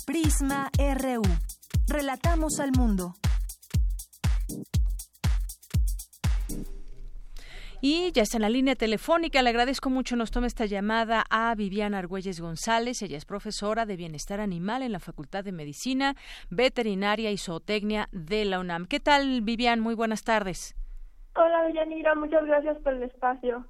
Prisma 0.06 0.70
RU. 0.78 1.22
Relatamos 1.88 2.60
al 2.60 2.70
mundo. 2.70 3.14
Y 7.80 8.12
ya 8.12 8.22
está 8.22 8.36
en 8.36 8.42
la 8.42 8.48
línea 8.48 8.76
telefónica. 8.76 9.42
Le 9.42 9.50
agradezco 9.50 9.90
mucho. 9.90 10.14
Nos 10.14 10.30
toma 10.30 10.46
esta 10.46 10.66
llamada 10.66 11.24
a 11.28 11.52
Viviana 11.56 11.98
Argüelles 11.98 12.40
González. 12.40 13.02
Ella 13.02 13.16
es 13.16 13.24
profesora 13.24 13.86
de 13.86 13.96
Bienestar 13.96 14.38
Animal 14.38 14.84
en 14.84 14.92
la 14.92 15.00
Facultad 15.00 15.42
de 15.42 15.50
Medicina, 15.50 16.14
Veterinaria 16.48 17.32
y 17.32 17.38
Zootecnia 17.38 18.08
de 18.12 18.44
la 18.44 18.60
UNAM. 18.60 18.86
¿Qué 18.86 19.00
tal, 19.00 19.40
Vivian? 19.42 19.80
Muy 19.80 19.96
buenas 19.96 20.22
tardes. 20.22 20.76
Hola, 21.34 21.66
Villanira. 21.66 22.14
Muchas 22.14 22.44
gracias 22.44 22.78
por 22.84 22.92
el 22.92 23.02
espacio. 23.02 23.66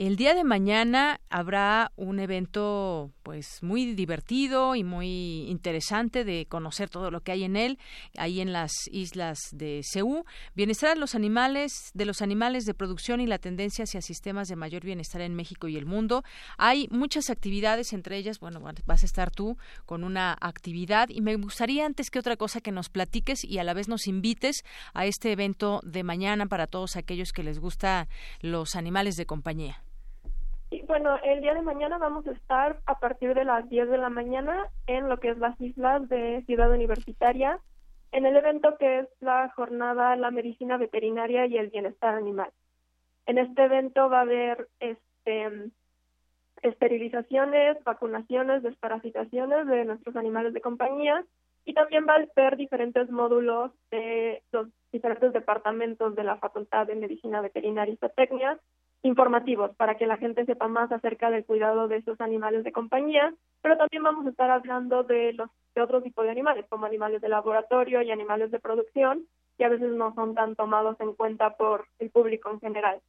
El 0.00 0.16
día 0.16 0.32
de 0.32 0.44
mañana 0.44 1.20
habrá 1.28 1.92
un 1.96 2.20
evento 2.20 3.10
pues 3.22 3.62
muy 3.62 3.94
divertido 3.94 4.74
y 4.74 4.82
muy 4.82 5.44
interesante 5.46 6.24
de 6.24 6.46
conocer 6.46 6.88
todo 6.88 7.10
lo 7.10 7.20
que 7.20 7.32
hay 7.32 7.44
en 7.44 7.54
él, 7.54 7.78
ahí 8.16 8.40
en 8.40 8.54
las 8.54 8.72
islas 8.90 9.38
de 9.52 9.82
Ceú. 9.84 10.24
Bienestar 10.54 10.94
de 10.94 11.00
los 11.00 11.14
animales, 11.14 11.90
de 11.92 12.06
los 12.06 12.22
animales 12.22 12.64
de 12.64 12.72
producción 12.72 13.20
y 13.20 13.26
la 13.26 13.36
tendencia 13.36 13.82
hacia 13.82 14.00
sistemas 14.00 14.48
de 14.48 14.56
mayor 14.56 14.84
bienestar 14.84 15.20
en 15.20 15.34
México 15.34 15.68
y 15.68 15.76
el 15.76 15.84
mundo. 15.84 16.24
Hay 16.56 16.88
muchas 16.90 17.28
actividades, 17.28 17.92
entre 17.92 18.16
ellas, 18.16 18.40
bueno, 18.40 18.62
vas 18.86 19.02
a 19.02 19.06
estar 19.06 19.30
tú 19.30 19.58
con 19.84 20.02
una 20.02 20.34
actividad 20.40 21.10
y 21.10 21.20
me 21.20 21.36
gustaría 21.36 21.84
antes 21.84 22.10
que 22.10 22.20
otra 22.20 22.38
cosa 22.38 22.62
que 22.62 22.72
nos 22.72 22.88
platiques 22.88 23.44
y 23.44 23.58
a 23.58 23.64
la 23.64 23.74
vez 23.74 23.86
nos 23.86 24.06
invites 24.06 24.64
a 24.94 25.04
este 25.04 25.30
evento 25.30 25.82
de 25.84 26.04
mañana 26.04 26.46
para 26.46 26.66
todos 26.66 26.96
aquellos 26.96 27.32
que 27.32 27.42
les 27.42 27.58
gusta 27.58 28.08
los 28.40 28.76
animales 28.76 29.16
de 29.16 29.26
compañía. 29.26 29.82
Bueno, 30.90 31.20
el 31.22 31.40
día 31.40 31.54
de 31.54 31.62
mañana 31.62 31.98
vamos 31.98 32.26
a 32.26 32.32
estar 32.32 32.80
a 32.84 32.98
partir 32.98 33.32
de 33.34 33.44
las 33.44 33.68
10 33.68 33.90
de 33.90 33.96
la 33.96 34.08
mañana 34.08 34.66
en 34.88 35.08
lo 35.08 35.20
que 35.20 35.28
es 35.28 35.38
las 35.38 35.58
islas 35.60 36.08
de 36.08 36.42
Ciudad 36.46 36.68
Universitaria, 36.68 37.60
en 38.10 38.26
el 38.26 38.36
evento 38.36 38.76
que 38.76 38.98
es 38.98 39.08
la 39.20 39.50
jornada 39.50 40.16
La 40.16 40.32
Medicina 40.32 40.78
Veterinaria 40.78 41.46
y 41.46 41.58
el 41.58 41.68
Bienestar 41.68 42.16
Animal. 42.16 42.50
En 43.26 43.38
este 43.38 43.66
evento 43.66 44.10
va 44.10 44.18
a 44.18 44.22
haber 44.22 44.66
este, 44.80 45.70
esterilizaciones, 46.62 47.84
vacunaciones, 47.84 48.64
desparasitaciones 48.64 49.68
de 49.68 49.84
nuestros 49.84 50.16
animales 50.16 50.54
de 50.54 50.60
compañía 50.60 51.24
y 51.64 51.72
también 51.72 52.04
va 52.04 52.14
a 52.14 52.26
haber 52.36 52.56
diferentes 52.56 53.08
módulos 53.10 53.70
de 53.92 54.42
los 54.50 54.66
diferentes 54.90 55.32
departamentos 55.32 56.16
de 56.16 56.24
la 56.24 56.38
Facultad 56.38 56.88
de 56.88 56.96
Medicina 56.96 57.40
Veterinaria 57.40 57.94
y 57.94 57.96
Zootecnia 57.98 58.58
informativos 59.02 59.74
para 59.76 59.96
que 59.96 60.06
la 60.06 60.16
gente 60.16 60.44
sepa 60.44 60.68
más 60.68 60.92
acerca 60.92 61.30
del 61.30 61.44
cuidado 61.44 61.88
de 61.88 61.96
esos 61.96 62.20
animales 62.20 62.64
de 62.64 62.72
compañía, 62.72 63.34
pero 63.62 63.76
también 63.76 64.02
vamos 64.02 64.26
a 64.26 64.30
estar 64.30 64.50
hablando 64.50 65.02
de 65.04 65.32
los 65.32 65.48
de 65.74 65.82
otro 65.82 66.02
tipo 66.02 66.22
de 66.22 66.30
animales, 66.30 66.66
como 66.68 66.86
animales 66.86 67.20
de 67.20 67.28
laboratorio 67.28 68.02
y 68.02 68.10
animales 68.10 68.50
de 68.50 68.58
producción, 68.58 69.26
que 69.56 69.64
a 69.64 69.68
veces 69.68 69.92
no 69.92 70.14
son 70.14 70.34
tan 70.34 70.56
tomados 70.56 70.98
en 71.00 71.14
cuenta 71.14 71.56
por 71.56 71.86
el 71.98 72.10
público 72.10 72.50
en 72.50 72.60
general. 72.60 73.00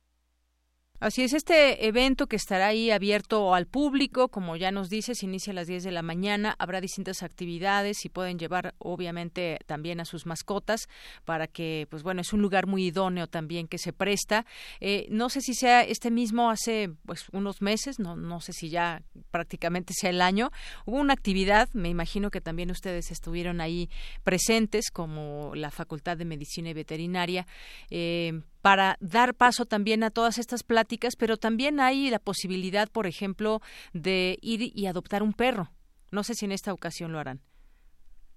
Así 1.01 1.23
es, 1.23 1.33
este 1.33 1.87
evento 1.87 2.27
que 2.27 2.35
estará 2.35 2.67
ahí 2.67 2.91
abierto 2.91 3.55
al 3.55 3.65
público, 3.65 4.27
como 4.27 4.55
ya 4.55 4.69
nos 4.69 4.87
dices, 4.87 5.23
inicia 5.23 5.49
a 5.49 5.55
las 5.55 5.65
10 5.65 5.83
de 5.83 5.89
la 5.89 6.03
mañana, 6.03 6.55
habrá 6.59 6.79
distintas 6.79 7.23
actividades 7.23 8.05
y 8.05 8.09
pueden 8.09 8.37
llevar 8.37 8.75
obviamente 8.77 9.57
también 9.65 9.99
a 9.99 10.05
sus 10.05 10.27
mascotas 10.27 10.87
para 11.25 11.47
que, 11.47 11.87
pues 11.89 12.03
bueno, 12.03 12.21
es 12.21 12.33
un 12.33 12.43
lugar 12.43 12.67
muy 12.67 12.85
idóneo 12.85 13.25
también 13.25 13.67
que 13.67 13.79
se 13.79 13.93
presta. 13.93 14.45
Eh, 14.79 15.07
no 15.09 15.29
sé 15.29 15.41
si 15.41 15.55
sea 15.55 15.81
este 15.81 16.11
mismo 16.11 16.51
hace 16.51 16.91
pues 17.07 17.29
unos 17.31 17.63
meses, 17.63 17.97
no, 17.97 18.15
no 18.15 18.39
sé 18.39 18.53
si 18.53 18.69
ya 18.69 19.01
prácticamente 19.31 19.95
sea 19.95 20.11
el 20.11 20.21
año, 20.21 20.51
hubo 20.85 20.97
una 20.97 21.13
actividad, 21.13 21.67
me 21.73 21.89
imagino 21.89 22.29
que 22.29 22.41
también 22.41 22.69
ustedes 22.69 23.09
estuvieron 23.09 23.59
ahí 23.59 23.89
presentes 24.23 24.91
como 24.91 25.55
la 25.55 25.71
Facultad 25.71 26.15
de 26.17 26.25
Medicina 26.25 26.69
y 26.69 26.73
Veterinaria. 26.75 27.47
Eh, 27.89 28.43
para 28.61 28.97
dar 28.99 29.33
paso 29.33 29.65
también 29.65 30.03
a 30.03 30.11
todas 30.11 30.37
estas 30.37 30.63
pláticas, 30.63 31.15
pero 31.15 31.37
también 31.37 31.79
hay 31.79 32.09
la 32.09 32.19
posibilidad, 32.19 32.87
por 32.91 33.07
ejemplo, 33.07 33.59
de 33.93 34.37
ir 34.41 34.71
y 34.75 34.85
adoptar 34.87 35.23
un 35.23 35.33
perro. 35.33 35.69
No 36.11 36.23
sé 36.23 36.33
si 36.33 36.45
en 36.45 36.51
esta 36.51 36.73
ocasión 36.73 37.11
lo 37.11 37.19
harán. 37.19 37.39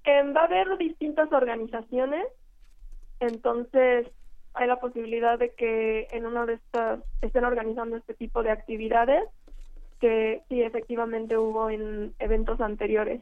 va 0.07 0.41
a 0.43 0.45
haber 0.45 0.77
distintas 0.79 1.33
organizaciones, 1.33 2.27
entonces 3.21 4.09
hay 4.55 4.69
la 4.69 4.79
posibilidad 4.79 5.39
de 5.39 5.53
que 5.55 6.07
en 6.13 6.27
una 6.27 6.47
de 6.47 6.55
estas 6.55 7.01
estén 7.23 7.45
organizando 7.45 7.97
este 7.97 8.15
tipo 8.15 8.43
de 8.43 8.51
actividades 8.51 9.25
que 10.01 10.43
sí 10.49 10.63
efectivamente 10.63 11.37
hubo 11.37 11.71
en 11.71 12.15
eventos 12.19 12.61
anteriores. 12.61 13.21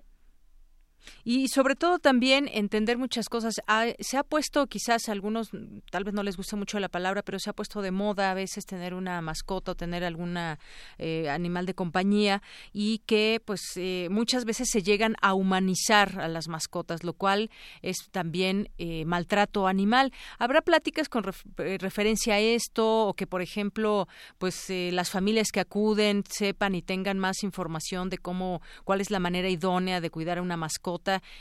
Y 1.24 1.48
sobre 1.48 1.76
todo 1.76 1.98
también 1.98 2.48
entender 2.52 2.98
muchas 2.98 3.28
cosas. 3.28 3.54
Ah, 3.66 3.86
se 4.00 4.16
ha 4.16 4.24
puesto 4.24 4.66
quizás 4.66 5.08
algunos, 5.08 5.50
tal 5.90 6.04
vez 6.04 6.14
no 6.14 6.22
les 6.22 6.36
guste 6.36 6.56
mucho 6.56 6.78
la 6.80 6.88
palabra, 6.88 7.22
pero 7.22 7.38
se 7.38 7.50
ha 7.50 7.52
puesto 7.52 7.82
de 7.82 7.90
moda 7.90 8.30
a 8.30 8.34
veces 8.34 8.66
tener 8.66 8.94
una 8.94 9.20
mascota 9.20 9.72
o 9.72 9.74
tener 9.74 10.04
alguna 10.04 10.58
eh, 10.98 11.28
animal 11.30 11.66
de 11.66 11.74
compañía 11.74 12.42
y 12.72 12.98
que 13.06 13.40
pues 13.44 13.60
eh, 13.76 14.08
muchas 14.10 14.44
veces 14.44 14.68
se 14.70 14.82
llegan 14.82 15.14
a 15.22 15.34
humanizar 15.34 16.20
a 16.20 16.28
las 16.28 16.48
mascotas, 16.48 17.04
lo 17.04 17.12
cual 17.14 17.50
es 17.82 17.96
también 18.10 18.68
eh, 18.78 19.04
maltrato 19.04 19.66
animal. 19.66 20.12
¿Habrá 20.38 20.62
pláticas 20.62 21.08
con 21.08 21.24
referencia 21.56 22.34
a 22.34 22.40
esto 22.40 23.06
o 23.06 23.14
que 23.14 23.26
por 23.26 23.42
ejemplo 23.42 24.08
pues 24.38 24.66
las 24.68 25.10
familias 25.10 25.48
que 25.52 25.60
acuden 25.60 26.24
sepan 26.28 26.74
y 26.74 26.82
tengan 26.82 27.18
más 27.18 27.42
información 27.42 28.08
de 28.08 28.18
cómo, 28.18 28.60
cuál 28.84 29.00
es 29.00 29.10
la 29.10 29.18
manera 29.18 29.48
idónea 29.48 30.00
de 30.00 30.10
cuidar 30.10 30.38
a 30.38 30.42
una 30.42 30.56
mascota? 30.56 30.91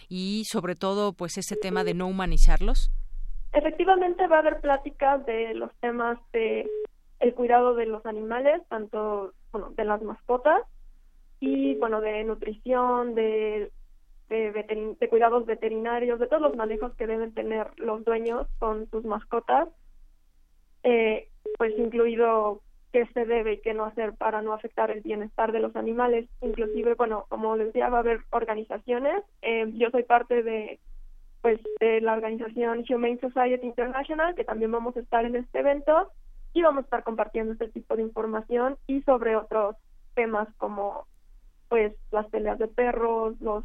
Y 0.09 0.43
sobre 0.45 0.75
todo 0.75 1.13
pues 1.13 1.37
ese 1.37 1.55
tema 1.55 1.83
de 1.83 1.93
no 1.93 2.07
humanizarlos? 2.07 2.91
Efectivamente 3.53 4.27
va 4.27 4.37
a 4.37 4.39
haber 4.39 4.61
pláticas 4.61 5.25
de 5.25 5.53
los 5.53 5.73
temas 5.79 6.17
de 6.31 6.69
el 7.19 7.33
cuidado 7.33 7.75
de 7.75 7.85
los 7.85 8.05
animales, 8.05 8.61
tanto 8.69 9.33
bueno, 9.51 9.71
de 9.71 9.85
las 9.85 10.01
mascotas 10.01 10.63
y 11.39 11.75
bueno, 11.75 12.01
de 12.01 12.23
nutrición, 12.23 13.13
de 13.15 13.71
de, 14.31 14.95
de, 14.97 15.09
cuidados 15.09 15.45
veterinarios, 15.45 16.17
de 16.17 16.27
todos 16.27 16.41
los 16.41 16.55
manejos 16.55 16.95
que 16.95 17.05
deben 17.05 17.33
tener 17.33 17.67
los 17.77 18.05
dueños 18.05 18.47
con 18.59 18.89
sus 18.89 19.03
mascotas, 19.03 19.67
eh, 20.83 21.27
pues 21.57 21.77
incluido 21.77 22.61
qué 22.91 23.05
se 23.13 23.25
debe 23.25 23.53
y 23.53 23.61
qué 23.61 23.73
no 23.73 23.85
hacer 23.85 24.13
para 24.13 24.41
no 24.41 24.53
afectar 24.53 24.91
el 24.91 25.01
bienestar 25.01 25.51
de 25.51 25.59
los 25.59 25.75
animales. 25.75 26.27
Inclusive, 26.41 26.95
bueno, 26.95 27.25
como 27.29 27.55
les 27.55 27.67
decía, 27.67 27.89
va 27.89 27.97
a 27.97 28.01
haber 28.01 28.21
organizaciones. 28.31 29.23
Eh, 29.41 29.71
yo 29.73 29.89
soy 29.91 30.03
parte 30.03 30.43
de 30.43 30.79
pues 31.41 31.59
de 31.79 32.01
la 32.01 32.13
organización 32.13 32.85
Humane 32.87 33.19
Society 33.19 33.65
International, 33.65 34.35
que 34.35 34.43
también 34.43 34.71
vamos 34.71 34.95
a 34.95 34.99
estar 34.99 35.25
en 35.25 35.35
este 35.35 35.59
evento 35.59 36.11
y 36.53 36.61
vamos 36.61 36.83
a 36.83 36.85
estar 36.85 37.03
compartiendo 37.03 37.53
este 37.53 37.69
tipo 37.69 37.95
de 37.95 38.03
información 38.03 38.77
y 38.85 39.01
sobre 39.01 39.35
otros 39.35 39.75
temas 40.13 40.47
como 40.57 41.07
pues 41.67 41.93
las 42.11 42.27
peleas 42.27 42.59
de 42.59 42.67
perros, 42.67 43.39
los 43.39 43.63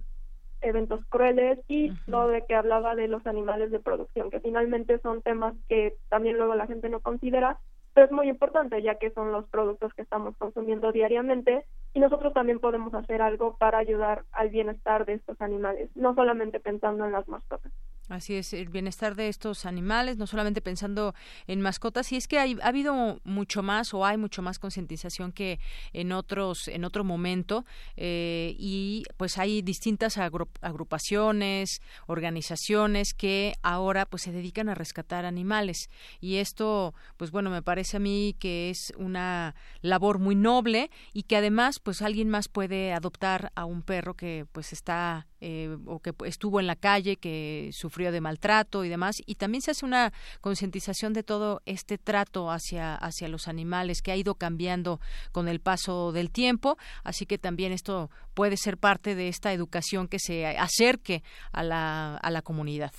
eventos 0.62 1.05
crueles 1.07 1.59
y 1.68 1.93
lo 2.07 2.29
de 2.29 2.45
que 2.47 2.55
hablaba 2.55 2.95
de 2.95 3.09
los 3.09 3.27
animales 3.27 3.70
de 3.70 3.81
producción, 3.81 4.31
que 4.31 4.41
finalmente 4.41 4.99
son 5.01 5.22
temas 5.22 5.55
que 5.68 5.97
también 6.09 6.37
luego 6.37 6.55
la 6.55 6.66
gente 6.66 6.89
no 6.89 7.01
considera, 7.01 7.59
pero 7.97 8.09
es 8.09 8.12
muy 8.12 8.28
importante 8.28 8.82
ya 8.82 8.97
que 8.97 9.11
son 9.12 9.32
los 9.32 9.47
productos 9.49 9.94
que 9.94 10.03
estamos 10.03 10.36
consumiendo 10.36 10.92
diariamente 10.92 11.64
y 11.94 12.01
nosotros 12.01 12.34
también 12.34 12.61
podemos 12.61 12.92
hacer 12.92 13.22
algo 13.22 13.57
para 13.57 13.78
ayudar 13.78 14.26
al 14.32 14.51
bienestar 14.51 15.07
de 15.07 15.14
estos 15.14 15.40
animales, 15.40 15.88
no 15.94 16.14
solamente 16.14 16.61
pensando 16.61 17.07
en 17.07 17.12
las 17.12 17.26
mascotas. 17.26 17.72
Así 18.09 18.35
es, 18.35 18.53
el 18.53 18.69
bienestar 18.69 19.17
de 19.17 19.29
estos 19.29 19.67
animales, 19.67 20.17
no 20.17 20.29
solamente 20.29 20.61
pensando 20.61 21.13
en 21.49 21.61
mascotas, 21.61 22.13
y 22.13 22.17
es 22.17 22.29
que 22.29 22.39
hay, 22.39 22.57
ha 22.63 22.69
habido 22.69 23.21
mucho 23.25 23.65
más 23.65 23.93
o 23.95 24.07
hay 24.07 24.17
mucho 24.17 24.43
más 24.43 24.61
concientización 24.61 25.33
que 25.33 25.59
en 25.93 26.13
otros, 26.13 26.69
en 26.69 26.85
otro 26.85 27.03
momento, 27.03 27.65
eh, 27.97 28.55
y 28.59 29.03
pues 29.17 29.39
hay 29.39 29.61
distintas 29.61 30.19
agrupaciones, 30.19 31.83
organizaciones 32.07 33.13
que 33.13 33.55
ahora 33.63 34.07
pues 34.07 34.23
se 34.23 34.31
dedican 34.31 34.69
a 34.69 34.77
rescatar 34.77 35.25
animales, 35.25 35.91
y 36.21 36.37
esto, 36.37 36.95
pues 37.17 37.33
bueno, 37.33 37.51
me 37.51 37.63
parece 37.63 37.97
a 37.97 38.01
mí 38.01 38.37
que 38.39 38.71
es 38.71 38.93
una 38.97 39.57
labor 39.81 40.21
muy 40.21 40.37
noble 40.37 40.91
y 41.13 41.25
que 41.25 41.37
además 41.37 41.81
pues 41.81 42.03
alguien 42.03 42.29
más 42.29 42.47
puede 42.47 42.93
adoptar 42.93 43.51
a 43.57 43.65
un 43.65 43.83
perro 43.83 44.15
que 44.15 44.47
pues 44.53 44.73
está 44.73 45.27
eh, 45.41 45.76
o 45.87 46.01
que 46.01 46.12
estuvo 46.24 46.61
en 46.61 46.66
la 46.66 46.76
calle, 46.76 47.16
que 47.16 47.70
sufrió 47.72 48.12
de 48.12 48.20
maltrato 48.20 48.84
y 48.84 48.89
demás. 48.89 49.16
Y 49.26 49.37
también 49.37 49.62
se 49.62 49.72
hace 49.72 49.84
una 49.84 50.12
concientización 50.41 51.12
de 51.12 51.22
todo 51.22 51.61
este 51.66 51.99
trato 51.99 52.51
hacia, 52.51 52.95
hacia 52.95 53.28
los 53.28 53.49
animales 53.49 54.03
que 54.03 54.12
ha 54.12 54.16
ido 54.16 54.34
cambiando 54.34 55.01
con 55.32 55.49
el 55.49 55.61
paso 55.61 56.12
del 56.12 56.30
tiempo. 56.30 56.76
Así 57.05 57.26
que 57.26 57.39
también 57.39 57.72
esto 57.72 58.11
puede 58.34 58.57
ser 58.57 58.78
parte 58.78 59.14
de 59.14 59.28
esta 59.28 59.53
educación 59.53 60.09
que 60.09 60.18
se 60.18 60.47
acerque 60.47 61.22
a 61.53 61.62
la, 61.62 62.16
a 62.16 62.30
la 62.30 62.43
comunidad. 62.43 62.93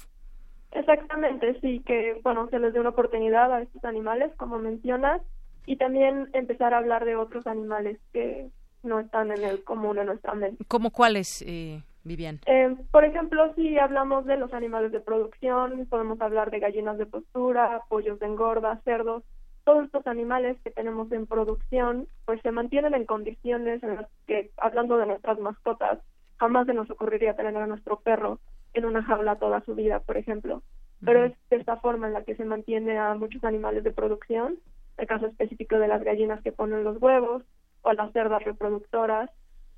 Exactamente, 0.71 1.59
sí, 1.61 1.81
que 1.85 2.19
bueno, 2.23 2.49
se 2.49 2.59
les 2.59 2.73
dé 2.73 2.79
una 2.79 2.89
oportunidad 2.89 3.51
a 3.51 3.61
estos 3.61 3.83
animales, 3.83 4.31
como 4.37 4.59
mencionas, 4.59 5.21
y 5.65 5.77
también 5.77 6.29
empezar 6.33 6.73
a 6.73 6.77
hablar 6.77 7.05
de 7.05 7.15
otros 7.15 7.47
animales 7.47 7.99
que 8.13 8.49
no 8.83 8.99
están 8.99 9.31
en 9.31 9.43
el 9.43 9.63
común 9.63 9.97
en 9.97 10.07
nuestra 10.07 10.33
mente. 10.33 10.63
¿Cómo 10.67 10.91
cuáles? 10.91 11.43
Eh, 11.45 11.83
Vivian? 12.07 12.39
Eh, 12.45 12.75
por 12.91 13.03
ejemplo, 13.05 13.53
si 13.55 13.77
hablamos 13.77 14.25
de 14.25 14.37
los 14.37 14.53
animales 14.53 14.91
de 14.91 14.99
producción, 14.99 15.85
podemos 15.87 16.19
hablar 16.21 16.51
de 16.51 16.59
gallinas 16.59 16.97
de 16.97 17.05
postura, 17.05 17.81
pollos 17.89 18.19
de 18.19 18.25
engorda, 18.25 18.81
cerdos. 18.83 19.23
Todos 19.63 19.85
estos 19.85 20.07
animales 20.07 20.57
que 20.63 20.71
tenemos 20.71 21.11
en 21.11 21.27
producción, 21.27 22.07
pues 22.25 22.41
se 22.41 22.51
mantienen 22.51 22.93
en 22.93 23.05
condiciones 23.05 23.83
en 23.83 23.95
las 23.95 24.07
que, 24.25 24.51
hablando 24.57 24.97
de 24.97 25.07
nuestras 25.07 25.39
mascotas, 25.39 25.99
jamás 26.37 26.67
se 26.67 26.73
nos 26.73 26.89
ocurriría 26.89 27.35
tener 27.35 27.55
a 27.57 27.67
nuestro 27.67 27.99
perro 27.99 28.39
en 28.73 28.85
una 28.85 29.03
jaula 29.03 29.35
toda 29.35 29.61
su 29.61 29.75
vida, 29.75 29.99
por 29.99 30.17
ejemplo. 30.17 30.61
Pero 31.03 31.25
es 31.25 31.33
de 31.49 31.57
esta 31.57 31.77
forma 31.77 32.07
en 32.07 32.13
la 32.13 32.23
que 32.23 32.35
se 32.35 32.45
mantiene 32.45 32.97
a 32.97 33.13
muchos 33.15 33.43
animales 33.43 33.83
de 33.83 33.91
producción 33.91 34.57
el 34.97 35.07
caso 35.07 35.27
específico 35.27 35.77
de 35.77 35.87
las 35.87 36.03
gallinas 36.03 36.41
que 36.41 36.51
ponen 36.51 36.83
los 36.83 37.01
huevos 37.01 37.43
o 37.81 37.93
las 37.93 38.11
cerdas 38.13 38.43
reproductoras. 38.43 39.29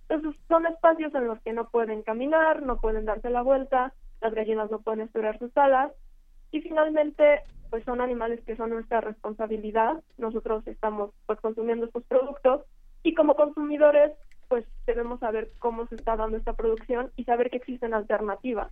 Entonces 0.10 0.41
son 0.47 0.66
espacios 0.66 1.14
en 1.14 1.28
los 1.28 1.39
que 1.41 1.53
no 1.53 1.70
pueden 1.70 2.01
caminar, 2.01 2.64
no 2.64 2.80
pueden 2.80 3.05
darse 3.05 3.30
la 3.30 3.43
vuelta, 3.43 3.93
las 4.22 4.34
gallinas 4.34 4.72
no 4.72 4.80
pueden 4.82 5.01
estirar 5.01 5.38
sus 5.38 5.55
alas 5.55 5.91
y 6.51 6.62
finalmente 6.62 7.41
pues 7.70 7.84
son 7.84 8.01
animales 8.01 8.43
que 8.45 8.55
son 8.55 8.72
nuestra 8.72 9.01
responsabilidad. 9.01 10.01
Nosotros 10.18 10.66
estamos 10.68 11.12
pues 11.28 11.39
consumiendo 11.39 11.86
estos 11.86 12.03
productos 12.05 12.64
y 13.03 13.14
como 13.14 13.36
consumidores 13.36 14.12
pues 14.47 14.66
debemos 14.88 15.20
saber 15.20 15.51
cómo 15.60 15.86
se 15.88 15.95
está 15.95 16.16
dando 16.16 16.38
esta 16.38 16.53
producción 16.53 17.12
y 17.16 17.24
saber 17.26 17.51
que 17.51 17.57
existen 17.57 17.93
alternativas. 17.93 18.72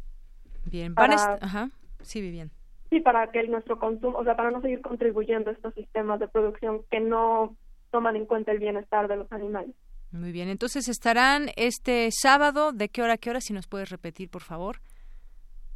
Bien, 0.65 0.95
para... 0.95 1.37
Ajá. 1.39 1.69
Sí, 2.01 2.19
bien. 2.19 2.49
Sí, 2.89 2.99
para 2.99 3.31
que 3.31 3.47
nuestro 3.47 3.77
consumo, 3.77 4.17
o 4.17 4.23
sea, 4.23 4.35
para 4.35 4.49
no 4.49 4.61
seguir 4.61 4.81
contribuyendo 4.81 5.51
a 5.51 5.53
estos 5.53 5.75
sistemas 5.75 6.19
de 6.19 6.27
producción 6.27 6.81
que 6.89 6.99
no 6.99 7.55
toman 7.91 8.15
en 8.15 8.25
cuenta 8.25 8.51
el 8.51 8.59
bienestar 8.59 9.07
de 9.07 9.17
los 9.17 9.31
animales. 9.31 9.75
Muy 10.11 10.31
bien, 10.31 10.49
entonces 10.49 10.87
estarán 10.87 11.49
este 11.57 12.09
sábado, 12.11 12.71
¿de 12.71 12.89
qué 12.89 13.01
hora 13.01 13.13
a 13.13 13.17
qué 13.17 13.29
hora? 13.29 13.41
Si 13.41 13.53
nos 13.53 13.67
puedes 13.67 13.89
repetir, 13.89 14.29
por 14.29 14.41
favor. 14.41 14.79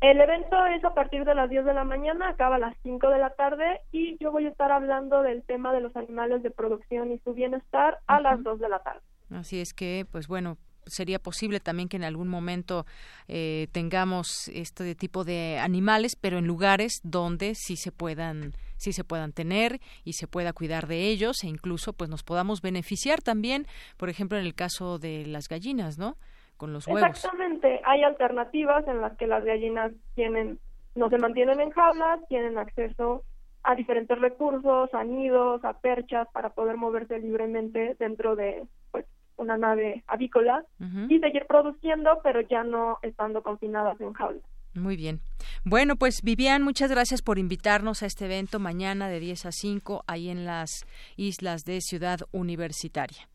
El 0.02 0.20
evento 0.20 0.66
es 0.66 0.84
a 0.84 0.96
partir 0.96 1.26
de 1.26 1.36
las 1.36 1.48
10 1.50 1.64
de 1.64 1.74
la 1.76 1.84
mañana, 1.84 2.30
acaba 2.30 2.56
a 2.56 2.60
las 2.60 2.76
5 2.82 3.08
de 3.10 3.20
la 3.20 3.30
tarde 3.36 3.82
y 3.92 4.18
yo 4.20 4.32
voy 4.32 4.48
a 4.48 4.50
estar 4.50 4.72
hablando 4.72 5.22
del 5.22 5.44
tema 5.44 5.74
de 5.74 5.82
los 5.82 5.96
animales 5.96 6.42
de 6.42 6.50
producción 6.50 7.12
y 7.12 7.20
su 7.20 7.36
bienestar 7.36 8.00
a 8.08 8.20
las 8.20 8.42
2 8.42 8.60
de 8.60 8.70
la 8.70 8.80
tarde. 8.80 9.02
Así 9.30 9.62
es 9.62 9.76
que, 9.76 10.08
pues 10.12 10.28
bueno, 10.28 10.58
sería 10.86 11.20
posible 11.20 11.60
también 11.60 11.90
que 11.90 11.98
en 11.98 12.04
algún 12.04 12.28
momento 12.28 12.86
eh, 13.28 13.68
tengamos 13.72 14.50
este 14.54 14.96
tipo 14.96 15.24
de 15.24 15.60
animales, 15.60 16.16
pero 16.16 16.38
en 16.38 16.48
lugares 16.48 17.00
donde 17.04 17.54
sí 17.56 17.76
se 17.76 17.92
puedan 17.92 18.54
sí 18.78 18.94
se 18.94 19.04
puedan 19.04 19.32
tener 19.32 19.80
y 20.04 20.14
se 20.14 20.28
pueda 20.28 20.54
cuidar 20.54 20.88
de 20.88 21.10
ellos 21.10 21.44
e 21.44 21.48
incluso 21.48 21.94
pues 21.94 22.10
nos 22.10 22.24
podamos 22.24 22.62
beneficiar 22.62 23.22
también, 23.22 23.68
por 23.98 24.10
ejemplo 24.10 24.40
en 24.40 24.46
el 24.46 24.56
caso 24.56 24.98
de 24.98 25.26
las 25.28 25.48
gallinas, 25.48 26.00
¿no? 26.00 26.16
Con 26.58 26.74
los 26.74 26.88
huevos. 26.88 27.10
Exactamente, 27.10 27.80
hay 27.86 28.04
alternativas 28.04 28.88
en 28.88 29.02
las 29.02 29.16
que 29.18 29.28
las 29.28 29.44
gallinas 29.46 29.92
tienen 30.16 30.60
no 30.96 31.10
se 31.10 31.18
mantienen 31.18 31.60
en 31.62 31.72
jaulas, 31.72 32.20
tienen 32.28 32.58
acceso 32.58 33.24
a 33.64 33.76
diferentes 33.76 34.20
recursos, 34.20 34.94
a 34.94 35.04
nidos, 35.04 35.64
a 35.64 35.74
perchas 35.74 36.28
para 36.34 36.50
poder 36.50 36.78
moverse 36.78 37.20
libremente 37.20 37.96
dentro 38.00 38.36
de 38.36 38.64
una 39.42 39.58
nave 39.58 40.04
avícola 40.08 40.64
y 41.10 41.20
seguir 41.20 41.46
produciendo, 41.48 42.20
pero 42.24 42.42
ya 42.42 42.64
no 42.64 43.00
estando 43.02 43.42
confinadas 43.44 44.00
en 44.00 44.14
jaulas. 44.14 44.44
Muy 44.74 44.96
bien. 44.96 45.20
Bueno, 45.66 45.98
pues 45.98 46.22
Vivian, 46.24 46.64
muchas 46.64 46.90
gracias 46.90 47.22
por 47.22 47.38
invitarnos 47.38 48.04
a 48.04 48.06
este 48.06 48.26
evento 48.26 48.60
mañana 48.60 49.10
de 49.10 49.20
10 49.20 49.48
a 49.48 49.52
5 49.52 50.04
ahí 50.08 50.30
en 50.30 50.46
las 50.46 50.86
islas 51.18 51.66
de 51.66 51.82
Ciudad 51.82 52.20
Universitaria. 52.32 53.28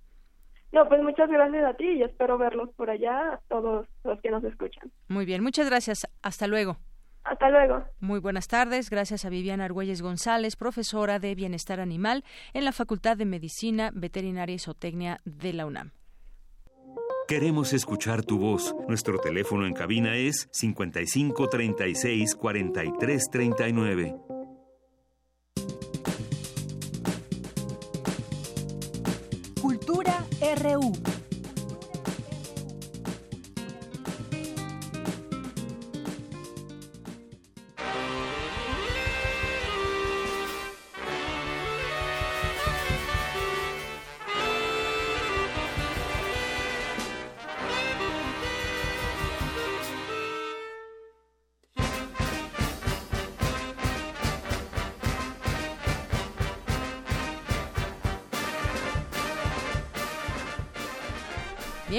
No, 0.73 0.89
pues 0.89 1.03
muchas 1.03 1.29
gracias 1.29 1.65
a 1.65 1.75
ti 1.75 1.85
y 1.85 2.03
espero 2.03 2.39
verlos 2.39 2.71
por 2.77 2.91
allá, 2.91 3.35
a 3.35 3.41
todos 3.49 3.87
los 4.05 4.21
que 4.21 4.31
nos 4.31 4.45
escuchan. 4.45 4.91
Muy 5.09 5.25
bien, 5.25 5.43
muchas 5.43 5.69
gracias. 5.69 6.07
Hasta 6.23 6.47
luego. 6.47 6.79
Hasta 7.27 7.51
luego. 7.51 7.85
Muy 8.01 8.21
buenas 8.21 8.47
tardes. 8.47 8.89
Gracias 8.89 9.25
a 9.25 9.29
Viviana 9.29 9.65
Argüelles 9.65 10.01
González, 10.01 10.55
profesora 10.57 11.19
de 11.19 11.35
Bienestar 11.35 11.81
Animal 11.81 12.25
en 12.55 12.65
la 12.65 12.73
Facultad 12.73 13.17
de 13.17 13.25
Medicina, 13.25 13.91
Veterinaria 13.93 14.55
y 14.55 14.59
Zootecnia 14.59 15.21
de 15.25 15.53
la 15.53 15.67
UNAM. 15.67 15.93
Queremos 17.29 17.73
escuchar 17.73 18.23
tu 18.25 18.39
voz. 18.39 18.73
Nuestro 18.87 19.19
teléfono 19.19 19.67
en 19.67 19.73
cabina 19.73 20.15
es 20.15 20.49
55 20.53 21.49
36 21.49 22.37
43 22.37 23.25
39. 23.33 24.17
Cultura 29.61 30.25
RU. 30.63 30.93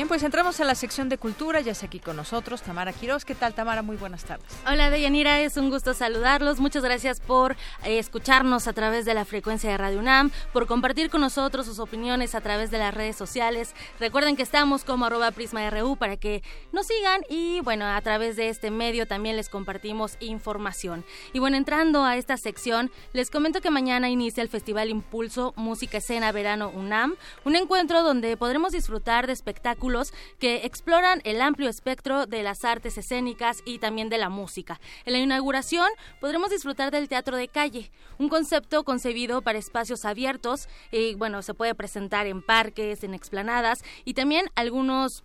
Pues 0.08 0.24
entramos 0.24 0.58
a 0.62 0.64
la 0.64 0.74
sección 0.74 1.10
de 1.10 1.18
cultura, 1.18 1.60
ya 1.60 1.74
está 1.74 1.88
aquí 1.88 1.99
con 1.99 2.16
nosotros 2.16 2.62
Tamara 2.62 2.93
Quiroz. 2.93 3.26
¿Qué 3.26 3.36
tal, 3.36 3.53
Tamara? 3.53 3.82
Muy 3.82 3.97
buenas 3.97 4.24
tardes. 4.24 4.47
Hola, 4.66 4.89
Deyanira, 4.89 5.41
es 5.41 5.58
un 5.58 5.70
gusto 5.70 5.93
saludarlos. 5.93 6.62
Muchas 6.62 6.82
gracias 6.82 7.20
por 7.20 7.58
eh, 7.84 7.99
escucharnos 7.99 8.70
a 8.70 8.74
través 8.74 9.03
de 9.03 9.14
la 9.14 9.26
frecuencia 9.26 9.70
de 9.70 9.78
Radio 9.78 9.99
UNAM, 9.99 10.32
por 10.53 10.66
compartir 10.66 11.10
con 11.10 11.20
nosotros 11.20 11.66
sus 11.66 11.80
opiniones 11.80 12.36
a 12.36 12.41
través 12.41 12.72
de 12.72 12.78
las 12.78 12.93
redes 12.93 13.18
sociales. 13.18 13.76
Recuerden 13.99 14.38
que 14.38 14.43
estamos 14.43 14.86
como 14.86 15.05
arroba 15.05 15.32
prisma.ru 15.32 15.97
para 15.97 16.16
que 16.16 16.41
nos 16.72 16.88
sigan 16.88 17.22
y 17.30 17.60
bueno, 17.60 17.86
a 17.86 17.99
través 18.01 18.38
de 18.38 18.47
este 18.47 18.72
medio 18.72 19.08
también 19.08 19.36
les 19.36 19.49
compartimos 19.49 20.16
información. 20.22 21.03
Y 21.34 21.39
bueno, 21.39 21.58
entrando 21.58 22.05
a 22.05 22.16
esta 22.16 22.38
sección, 22.38 22.91
les 23.12 23.30
comento 23.30 23.60
que 23.60 23.72
mañana 23.72 24.10
inicia 24.10 24.41
el 24.41 24.49
Festival 24.49 24.89
Impulso 24.89 25.53
Música 25.58 25.97
Escena 25.97 26.32
Verano 26.32 26.70
UNAM, 26.70 27.16
un 27.43 27.55
encuentro 27.58 28.03
donde 28.03 28.38
podremos 28.38 28.72
disfrutar 28.72 29.28
de 29.28 29.34
espectáculos 29.34 29.97
que 30.39 30.66
exploran 30.66 31.22
el 31.24 31.41
amplio 31.41 31.70
espectro 31.70 32.26
de 32.26 32.43
las 32.43 32.64
artes 32.66 32.98
escénicas 32.98 33.62
y 33.66 33.80
también 33.80 34.10
de 34.10 34.18
la 34.18 34.30
música. 34.30 34.80
En 35.06 35.14
la 35.14 35.20
inauguración 35.20 35.88
podremos 36.20 36.50
disfrutar 36.50 36.91
del 36.91 37.08
teatro 37.08 37.38
de 37.38 37.48
calle, 37.48 37.91
un 38.18 38.30
concepto 38.30 38.84
concebido 38.84 39.41
para 39.41 39.60
espacios 39.60 40.06
abiertos 40.06 40.68
y 40.91 41.16
bueno, 41.16 41.41
se 41.41 41.54
puede 41.54 41.76
presentar 41.76 42.28
en 42.28 42.41
parques, 42.41 43.04
en 43.04 43.14
explanadas 43.14 43.84
y 44.06 44.14
también 44.14 44.50
algunos 44.56 45.24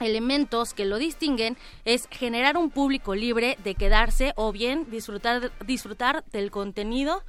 elementos 0.00 0.74
que 0.74 0.84
lo 0.84 0.98
distinguen 0.98 1.56
es 1.84 2.08
generar 2.10 2.56
un 2.56 2.70
público 2.70 3.14
libre 3.14 3.56
de 3.62 3.74
quedarse 3.74 4.32
o 4.36 4.52
bien 4.52 4.90
disfrutar, 4.90 5.52
disfrutar 5.64 6.24
del 6.32 6.50
contenido 6.50 7.22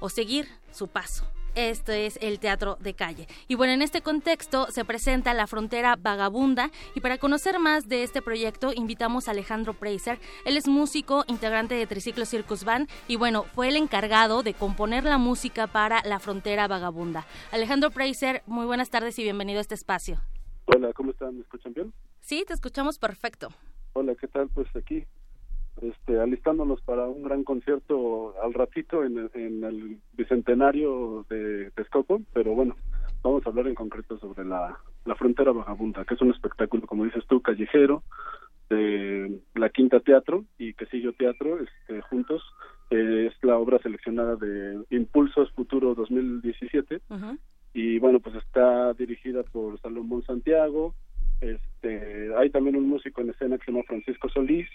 o 0.00 0.08
seguir 0.08 0.48
su 0.72 0.88
paso. 0.88 1.31
Esto 1.54 1.92
es 1.92 2.18
el 2.22 2.38
teatro 2.38 2.78
de 2.80 2.94
calle. 2.94 3.26
Y 3.46 3.56
bueno, 3.56 3.74
en 3.74 3.82
este 3.82 4.00
contexto 4.00 4.66
se 4.70 4.84
presenta 4.84 5.34
La 5.34 5.46
Frontera 5.46 5.96
Vagabunda 5.96 6.70
y 6.94 7.00
para 7.00 7.18
conocer 7.18 7.58
más 7.58 7.88
de 7.88 8.02
este 8.02 8.22
proyecto 8.22 8.72
invitamos 8.72 9.28
a 9.28 9.32
Alejandro 9.32 9.74
Preiser. 9.74 10.18
Él 10.46 10.56
es 10.56 10.66
músico, 10.66 11.24
integrante 11.26 11.74
de 11.74 11.86
Triciclo 11.86 12.24
Circus 12.24 12.64
Band 12.64 12.88
y 13.06 13.16
bueno, 13.16 13.44
fue 13.54 13.68
el 13.68 13.76
encargado 13.76 14.42
de 14.42 14.54
componer 14.54 15.04
la 15.04 15.18
música 15.18 15.66
para 15.66 16.02
La 16.04 16.18
Frontera 16.18 16.68
Vagabunda. 16.68 17.26
Alejandro 17.50 17.90
Preiser, 17.90 18.42
muy 18.46 18.64
buenas 18.64 18.88
tardes 18.88 19.18
y 19.18 19.22
bienvenido 19.22 19.58
a 19.58 19.62
este 19.62 19.74
espacio. 19.74 20.20
Hola, 20.64 20.92
¿cómo 20.94 21.10
están? 21.10 21.34
¿Me 21.34 21.42
escuchan 21.42 21.74
bien? 21.74 21.92
Sí, 22.20 22.44
te 22.46 22.54
escuchamos 22.54 22.98
perfecto. 22.98 23.48
Hola, 23.92 24.14
¿qué 24.14 24.28
tal? 24.28 24.48
Pues 24.48 24.68
aquí 24.74 25.04
este, 25.80 26.20
alistándonos 26.20 26.80
para 26.82 27.06
un 27.06 27.22
gran 27.22 27.44
concierto 27.44 28.34
al 28.42 28.52
ratito 28.54 29.04
en, 29.04 29.18
el 29.34 29.98
bicentenario 30.12 31.24
de 31.28 31.70
Texcoco, 31.74 32.20
pero 32.32 32.54
bueno, 32.54 32.76
vamos 33.22 33.44
a 33.44 33.48
hablar 33.48 33.68
en 33.68 33.74
concreto 33.74 34.18
sobre 34.18 34.44
la, 34.44 34.78
la 35.04 35.14
frontera 35.14 35.52
vagabunda, 35.52 36.04
que 36.04 36.14
es 36.14 36.20
un 36.20 36.30
espectáculo, 36.30 36.86
como 36.86 37.04
dices 37.04 37.24
tú, 37.26 37.40
callejero, 37.40 38.02
de 38.68 39.40
la 39.54 39.68
Quinta 39.70 40.00
Teatro 40.00 40.44
y 40.58 40.74
Quesillo 40.74 41.12
Teatro, 41.12 41.58
este, 41.58 42.00
juntos, 42.02 42.42
eh, 42.90 43.30
es 43.30 43.44
la 43.44 43.58
obra 43.58 43.78
seleccionada 43.78 44.36
de 44.36 44.82
Impulsos 44.90 45.50
Futuro 45.52 45.94
2017, 45.94 47.00
y 47.74 47.98
bueno, 47.98 48.20
pues 48.20 48.36
está 48.36 48.92
dirigida 48.94 49.42
por 49.44 49.80
Salomón 49.80 50.22
Santiago, 50.24 50.94
este, 51.40 52.34
hay 52.36 52.50
también 52.50 52.76
un 52.76 52.88
músico 52.88 53.20
en 53.20 53.30
escena 53.30 53.58
que 53.58 53.64
se 53.64 53.72
llama 53.72 53.84
Francisco 53.86 54.28
Solís, 54.28 54.68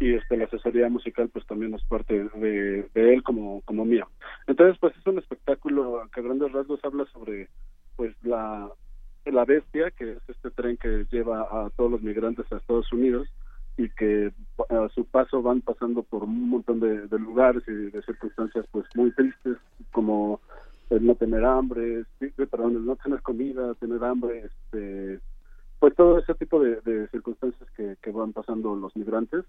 y 0.00 0.14
este 0.14 0.36
la 0.36 0.46
asesoría 0.46 0.88
musical 0.88 1.28
pues 1.28 1.46
también 1.46 1.74
es 1.74 1.84
parte 1.84 2.28
de, 2.34 2.88
él 2.94 3.22
como 3.22 3.60
como 3.62 3.84
mía 3.84 4.08
entonces 4.46 4.76
pues 4.80 4.96
es 4.96 5.06
un 5.06 5.18
espectáculo 5.18 6.02
que 6.12 6.20
a 6.20 6.22
grandes 6.22 6.50
rasgos 6.52 6.80
habla 6.82 7.04
sobre 7.12 7.48
pues 7.96 8.16
la 8.22 8.68
la 9.26 9.44
bestia 9.44 9.90
que 9.90 10.12
es 10.12 10.18
este 10.28 10.50
tren 10.50 10.78
que 10.78 11.06
lleva 11.12 11.42
a 11.42 11.70
todos 11.76 11.90
los 11.90 12.02
migrantes 12.02 12.50
a 12.50 12.56
Estados 12.56 12.90
Unidos 12.92 13.28
y 13.76 13.88
que 13.90 14.32
a 14.70 14.88
su 14.94 15.04
paso 15.04 15.42
van 15.42 15.60
pasando 15.60 16.02
por 16.02 16.24
un 16.24 16.48
montón 16.50 16.80
de, 16.80 17.06
lugares 17.18 17.62
y 17.68 17.72
de 17.72 18.02
circunstancias 18.02 18.66
pues 18.70 18.86
muy 18.94 19.12
tristes 19.12 19.56
como 19.92 20.40
el 20.90 21.06
no 21.06 21.14
tener 21.14 21.44
hambre, 21.44 22.04
perdón, 22.50 22.76
el 22.76 22.84
no 22.84 22.96
tener 22.96 23.22
comida, 23.22 23.74
tener 23.74 24.02
hambre, 24.02 24.46
este, 24.46 25.20
pues 25.78 25.94
todo 25.94 26.18
ese 26.18 26.34
tipo 26.34 26.60
de, 26.60 27.08
circunstancias 27.08 27.68
que, 27.76 28.10
van 28.10 28.32
pasando 28.32 28.74
los 28.74 28.94
migrantes 28.96 29.44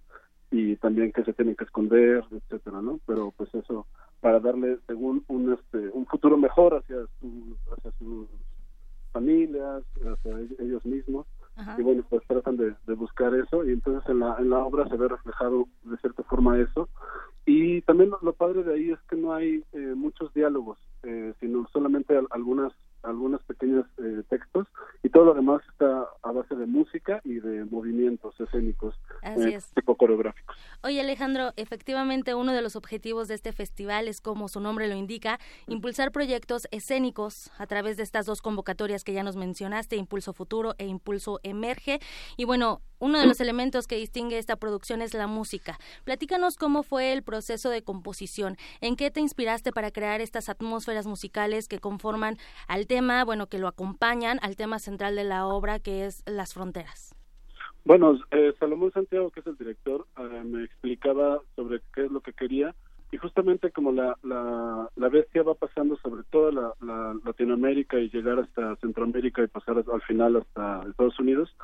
y 0.52 0.76
también 0.76 1.12
que 1.14 1.24
se 1.24 1.34
tienen 1.34 1.56
que 1.56 1.64
esconder, 1.64 2.24
etcétera, 2.30 2.82
¿no? 2.82 3.00
Pero 3.08 3.34
pues 3.36 3.54
eso 3.56 3.88
para 4.20 4.40
darle 4.40 4.78
según 4.86 5.24
un 5.28 5.54
este 5.54 5.90
un 5.94 6.06
futuro 6.06 6.38
mejor 6.38 6.76
hacia 6.76 6.98
su, 7.20 7.58
hacia 7.72 7.92
sus 7.98 8.28
familias 9.14 9.84
hacia 9.96 10.40
ellos 10.60 10.86
mismos. 10.86 11.26
Y 11.78 11.82
bueno 11.84 12.04
pues 12.10 12.26
tratan 12.28 12.58
de, 12.58 12.74
de, 12.88 12.94
buscar 12.96 13.34
eso. 13.36 13.64
Y 13.66 13.72
entonces 13.72 14.10
en 14.10 14.20
la 14.20 14.38
en 14.40 14.50
la 14.50 14.60
obra 14.60 14.88
se 14.90 14.98
ve 14.98 15.08
reflejado 15.08 15.68
de 15.84 15.98
cierta 15.98 16.24
forma 16.24 16.60
eso. 16.60 16.90
Y 17.46 17.82
también 17.82 18.12
lo, 18.22 18.34
padre 18.34 18.64
de 18.64 18.74
ahí 18.74 18.92
es 18.92 19.00
que 19.10 19.16
no 19.16 19.34
hay 19.34 19.64
eh, 19.74 19.94
muchos 19.96 20.34
diálogos 20.34 20.78
eh, 21.04 21.34
sino 21.40 21.68
solamente 21.74 22.20
algunas 22.30 22.74
algunos 23.04 23.42
pequeños 23.44 23.86
eh, 23.98 24.24
textos 24.30 24.68
y 25.04 25.10
todo 25.10 25.26
lo 25.26 25.34
demás 25.34 25.62
está 25.72 26.08
a 26.22 26.32
base 26.32 26.56
de 26.56 26.66
música 26.66 27.22
y 27.24 27.36
de 27.36 27.66
movimientos 27.66 28.40
escénicos 28.40 28.96
Así 29.22 29.54
es. 29.54 29.72
tipo 29.74 29.96
coreográficos. 29.96 30.56
Oye 30.84 31.02
Alejandro, 31.02 31.52
efectivamente 31.56 32.36
uno 32.36 32.54
de 32.54 32.62
los 32.62 32.76
objetivos 32.76 33.28
de 33.28 33.36
este 33.36 33.52
festival 33.52 34.08
es 34.08 34.22
como 34.22 34.48
su 34.48 34.60
nombre 34.60 34.88
lo 34.88 34.96
indica, 34.96 35.40
impulsar 35.68 36.12
proyectos 36.12 36.68
escénicos 36.72 37.52
a 37.58 37.68
través 37.68 37.98
de 37.98 38.04
estas 38.04 38.26
dos 38.26 38.42
convocatorias 38.42 39.04
que 39.04 39.14
ya 39.14 39.24
nos 39.24 39.36
mencionaste, 39.36 39.96
Impulso 39.96 40.34
Futuro 40.34 40.76
e 40.78 40.86
Impulso 40.86 41.40
Emerge 41.44 42.00
y 42.38 42.46
bueno, 42.46 42.82
uno 43.02 43.20
de 43.20 43.26
los 43.26 43.42
elementos 43.42 43.88
que 43.88 43.98
distingue 43.98 44.38
esta 44.38 44.58
producción 44.58 45.02
es 45.02 45.16
la 45.16 45.26
música. 45.26 45.80
Platícanos 46.04 46.56
cómo 46.56 46.84
fue 46.84 47.14
el 47.14 47.24
proceso 47.24 47.72
de 47.72 47.82
composición, 47.82 48.58
en 48.80 48.96
qué 48.96 49.10
te 49.10 49.20
inspiraste 49.20 49.72
para 49.72 49.90
crear 49.90 50.22
estas 50.22 50.50
atmósferas 50.50 51.08
musicales 51.08 51.68
que 51.68 51.80
conforman 51.80 52.38
al 52.68 52.86
tema, 52.92 53.24
bueno, 53.24 53.48
que 53.48 53.58
lo 53.58 53.70
acompañan 53.70 54.38
al 54.42 54.58
tema 54.58 54.78
central 54.78 55.16
de 55.16 55.24
la 55.24 55.48
obra, 55.48 55.80
que 55.80 56.06
es 56.06 56.24
las 56.26 56.54
fronteras. 56.54 57.16
Bueno, 57.86 58.20
eh, 58.32 58.54
Salomón 58.60 58.92
Santiago, 58.92 59.30
que 59.30 59.40
es 59.40 59.48
el 59.48 59.56
director, 59.56 60.06
eh, 60.18 60.44
me 60.44 60.66
explicaba 60.66 61.40
sobre 61.56 61.80
qué 61.96 62.04
es 62.04 62.12
lo 62.12 62.20
que 62.20 62.34
quería 62.34 62.76
y 63.14 63.16
justamente 63.16 63.72
como 63.72 63.94
la, 63.94 64.18
la, 64.24 64.90
la 64.98 65.08
bestia 65.08 65.42
va 65.42 65.54
pasando 65.56 65.96
sobre 66.04 66.24
toda 66.32 66.52
la, 66.52 66.74
la, 66.82 67.16
Latinoamérica 67.24 67.98
y 67.98 68.10
llegar 68.10 68.40
hasta 68.40 68.76
Centroamérica 68.82 69.42
y 69.42 69.48
pasar 69.48 69.78
al 69.78 70.02
final 70.02 70.36
hasta 70.36 70.82
Estados 70.90 71.18
Unidos, 71.18 71.56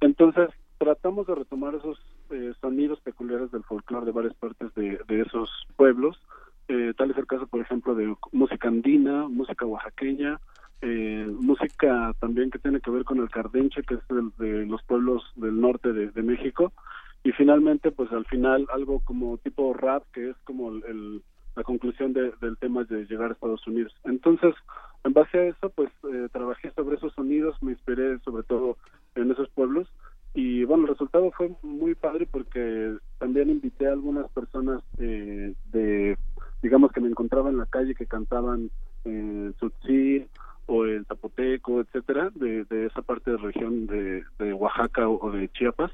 entonces 0.00 0.50
tratamos 0.78 1.26
de 1.26 1.34
retomar 1.34 1.74
esos 1.74 1.98
eh, 2.30 2.52
sonidos 2.60 3.00
peculiares 3.00 3.50
del 3.50 3.64
folclore 3.64 4.06
de 4.06 4.12
varias 4.12 4.34
partes 4.34 4.72
de, 4.74 5.00
de 5.08 5.20
esos 5.22 5.50
pueblos. 5.74 6.16
Eh, 6.68 6.94
tal 6.96 7.10
es 7.10 7.16
el 7.16 7.26
caso, 7.26 7.48
por 7.48 7.60
ejemplo, 7.60 7.96
de 7.96 8.14
música 8.30 8.68
andina, 8.68 9.26
música 9.28 9.66
oaxaqueña, 9.66 10.40
eh, 10.82 11.26
música 11.40 12.14
también 12.20 12.50
que 12.50 12.58
tiene 12.58 12.80
que 12.80 12.90
ver 12.90 13.04
con 13.04 13.18
el 13.18 13.30
cardenche, 13.30 13.82
que 13.82 13.94
es 13.94 14.00
de 14.38 14.66
los 14.66 14.82
pueblos 14.84 15.22
del 15.36 15.60
norte 15.60 15.92
de, 15.92 16.22
México. 16.22 16.72
Y 17.22 17.32
finalmente, 17.32 17.90
pues 17.90 18.10
al 18.12 18.24
final, 18.26 18.66
algo 18.72 19.00
como 19.00 19.36
tipo 19.38 19.74
rap, 19.74 20.04
que 20.12 20.30
es 20.30 20.36
como 20.44 20.70
el, 20.70 21.22
la 21.54 21.62
conclusión 21.62 22.12
de, 22.12 22.32
del 22.40 22.56
tema 22.56 22.84
de 22.84 23.04
llegar 23.04 23.30
a 23.30 23.34
Estados 23.34 23.66
Unidos. 23.66 23.94
Entonces, 24.04 24.54
en 25.04 25.12
base 25.12 25.38
a 25.38 25.44
eso, 25.44 25.70
pues 25.70 25.90
eh, 26.12 26.28
trabajé 26.32 26.70
sobre 26.72 26.96
esos 26.96 27.12
sonidos, 27.14 27.62
me 27.62 27.72
inspiré 27.72 28.18
sobre 28.20 28.42
todo 28.44 28.76
en 29.14 29.30
esos 29.30 29.48
pueblos 29.50 29.88
y 30.32 30.64
bueno, 30.64 30.84
el 30.84 30.90
resultado 30.90 31.30
fue 31.32 31.50
muy 31.62 31.94
padre 31.94 32.28
porque 32.30 32.96
también 33.18 33.50
invité 33.50 33.88
a 33.88 33.92
algunas 33.92 34.30
personas 34.30 34.80
eh, 34.98 35.54
de, 35.72 36.16
digamos 36.62 36.92
que 36.92 37.00
me 37.00 37.08
encontraba 37.08 37.50
en 37.50 37.58
la 37.58 37.66
calle 37.66 37.94
que 37.94 38.06
cantaban 38.06 38.70
Tzutzil 39.02 40.28
o 40.72 40.86
en 40.86 41.04
Zapoteco, 41.04 41.80
etcétera, 41.80 42.30
de, 42.34 42.64
de 42.64 42.86
esa 42.86 43.02
parte 43.02 43.32
de 43.32 43.38
región 43.38 43.88
de, 43.88 44.22
de 44.38 44.52
Oaxaca 44.52 45.08
o, 45.08 45.30
de 45.32 45.48
Chiapas. 45.48 45.90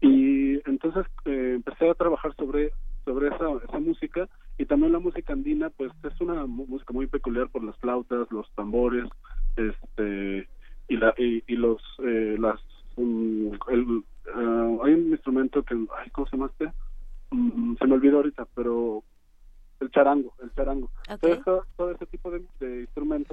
Y 0.00 0.54
entonces 0.68 1.04
eh, 1.26 1.52
empecé 1.56 1.90
a 1.90 1.94
trabajar 1.94 2.34
sobre 2.36 2.72
sobre 3.04 3.28
esa, 3.28 3.46
esa 3.68 3.78
música 3.78 4.26
y 4.56 4.64
también 4.64 4.92
la 4.92 4.98
música 4.98 5.34
andina 5.34 5.68
pues 5.68 5.92
es 6.04 6.18
una 6.22 6.46
música 6.46 6.94
muy 6.94 7.06
peculiar 7.06 7.50
por 7.50 7.62
las 7.62 7.76
flautas 7.76 8.26
los 8.30 8.50
tambores 8.54 9.04
este 9.56 10.48
y 10.88 10.96
la 10.96 11.12
y, 11.18 11.44
y 11.46 11.56
los 11.56 11.82
eh, 11.98 12.36
las 12.38 12.58
el, 12.96 14.04
uh, 14.36 14.82
hay 14.84 14.94
un 14.94 15.10
instrumento 15.10 15.62
que, 15.62 15.74
ay, 15.74 16.10
¿cómo 16.10 16.26
se 16.28 16.36
llama 16.36 16.50
este? 16.52 16.72
Mm, 17.30 17.76
se 17.76 17.86
me 17.86 17.94
olvidó 17.94 18.18
ahorita, 18.18 18.46
pero 18.54 19.02
el 19.80 19.90
charango, 19.90 20.34
el 20.42 20.52
charango. 20.54 20.90
Todo, 21.44 21.64
todo, 21.76 21.90
ese 21.90 22.06
tipo 22.06 22.30
de, 22.30 22.42
de 22.60 22.82
instrumentos 22.82 23.23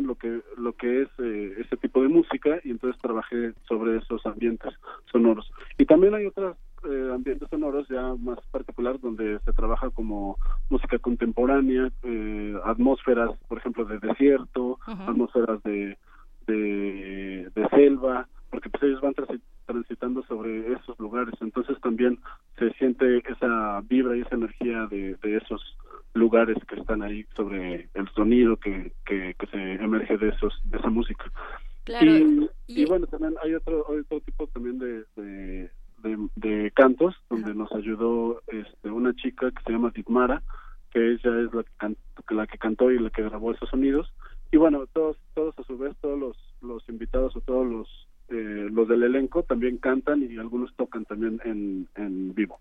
lo 0.00 0.14
que 0.16 0.40
lo 0.56 0.72
que 0.74 1.02
es 1.02 1.08
eh, 1.18 1.54
ese 1.58 1.76
tipo 1.76 2.02
de 2.02 2.08
música 2.08 2.60
y 2.64 2.70
entonces 2.70 3.00
trabajé 3.00 3.52
sobre 3.68 3.98
esos 3.98 4.24
ambientes 4.26 4.72
sonoros. 5.10 5.50
Y 5.78 5.86
también 5.86 6.14
hay 6.14 6.26
otros 6.26 6.56
eh, 6.84 7.10
ambientes 7.12 7.48
sonoros 7.48 7.86
ya 7.88 8.14
más 8.14 8.38
particulares 8.50 9.00
donde 9.00 9.38
se 9.40 9.52
trabaja 9.52 9.90
como 9.90 10.38
música 10.70 10.98
contemporánea 10.98 11.90
eh, 12.02 12.54
atmósferas 12.64 13.30
por 13.48 13.58
ejemplo 13.58 13.84
de 13.84 13.98
desierto 13.98 14.78
atmósferas 14.86 15.62
de 15.62 15.96
de, 16.46 17.50
de 17.54 17.68
selva, 17.70 18.28
porque 18.50 18.70
pues 18.70 18.82
ellos 18.84 19.00
van 19.00 19.14
transitando 19.66 20.22
sobre 20.24 20.72
esos 20.72 20.98
lugares, 20.98 21.34
entonces 21.40 21.78
también 21.80 22.18
se 22.58 22.70
siente 22.74 23.18
esa 23.28 23.82
vibra 23.88 24.16
y 24.16 24.20
esa 24.20 24.36
energía 24.36 24.86
de, 24.86 25.16
de 25.22 25.36
esos 25.36 25.76
lugares 26.14 26.56
que 26.66 26.80
están 26.80 27.02
ahí 27.02 27.26
sobre 27.34 27.88
el 27.94 28.08
sonido 28.14 28.56
que, 28.56 28.92
que, 29.46 29.56
se 29.56 29.84
emerge 29.84 30.16
de 30.18 30.28
esos 30.28 30.54
de 30.64 30.78
esa 30.78 30.90
música. 30.90 31.24
Y, 31.86 32.48
y, 32.66 32.84
bueno, 32.84 33.06
también 33.06 33.34
hay 33.42 33.54
otro, 33.54 33.86
otro 33.86 34.20
tipo 34.20 34.48
también 34.48 34.78
de, 34.78 35.04
de, 35.14 35.70
de, 36.34 36.70
cantos 36.72 37.14
donde 37.30 37.54
nos 37.54 37.70
ayudó 37.72 38.42
este, 38.48 38.90
una 38.90 39.14
chica 39.14 39.52
que 39.52 39.62
se 39.62 39.70
llama 39.70 39.92
Ditmara, 39.94 40.42
que 40.90 41.12
ella 41.12 41.40
es 41.40 41.54
la 41.54 41.62
que, 41.62 42.34
la 42.34 42.46
que 42.48 42.58
cantó 42.58 42.90
y 42.90 42.98
la 42.98 43.10
que 43.10 43.22
grabó 43.22 43.52
esos 43.52 43.68
sonidos. 43.68 44.12
Y 44.50 44.56
bueno 44.56 44.86
todos 44.92 45.16
todos 45.34 45.56
a 45.58 45.62
su 45.64 45.78
vez 45.78 45.96
todos 46.00 46.18
los 46.18 46.36
los 46.60 46.88
invitados 46.88 47.36
o 47.36 47.40
todos 47.40 47.66
los 47.66 48.08
eh, 48.28 48.68
los 48.70 48.88
del 48.88 49.04
elenco 49.04 49.44
también 49.44 49.78
cantan 49.78 50.22
y 50.22 50.36
algunos 50.38 50.74
tocan 50.74 51.04
también 51.04 51.40
en, 51.44 51.88
en 51.94 52.34
vivo 52.34 52.58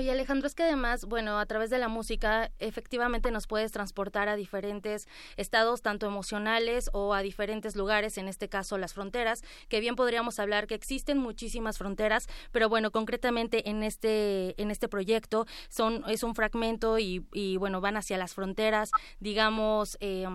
Oye 0.00 0.12
Alejandro, 0.12 0.46
es 0.46 0.54
que 0.54 0.62
además, 0.62 1.04
bueno, 1.04 1.38
a 1.38 1.44
través 1.44 1.68
de 1.68 1.76
la 1.76 1.88
música 1.88 2.48
efectivamente 2.58 3.30
nos 3.30 3.46
puedes 3.46 3.70
transportar 3.70 4.30
a 4.30 4.34
diferentes 4.34 5.06
estados, 5.36 5.82
tanto 5.82 6.06
emocionales 6.06 6.88
o 6.94 7.12
a 7.12 7.20
diferentes 7.20 7.76
lugares, 7.76 8.16
en 8.16 8.26
este 8.26 8.48
caso 8.48 8.78
las 8.78 8.94
fronteras, 8.94 9.42
que 9.68 9.78
bien 9.78 9.96
podríamos 9.96 10.38
hablar 10.38 10.66
que 10.66 10.74
existen 10.74 11.18
muchísimas 11.18 11.76
fronteras, 11.76 12.28
pero 12.50 12.70
bueno, 12.70 12.92
concretamente 12.92 13.68
en 13.68 13.82
este, 13.82 14.54
en 14.62 14.70
este 14.70 14.88
proyecto 14.88 15.44
son, 15.68 16.02
es 16.08 16.22
un 16.22 16.34
fragmento 16.34 16.98
y, 16.98 17.26
y 17.34 17.58
bueno, 17.58 17.82
van 17.82 17.98
hacia 17.98 18.16
las 18.16 18.34
fronteras, 18.34 18.92
digamos, 19.18 19.98
eh, 20.00 20.26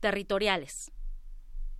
territoriales. 0.00 0.90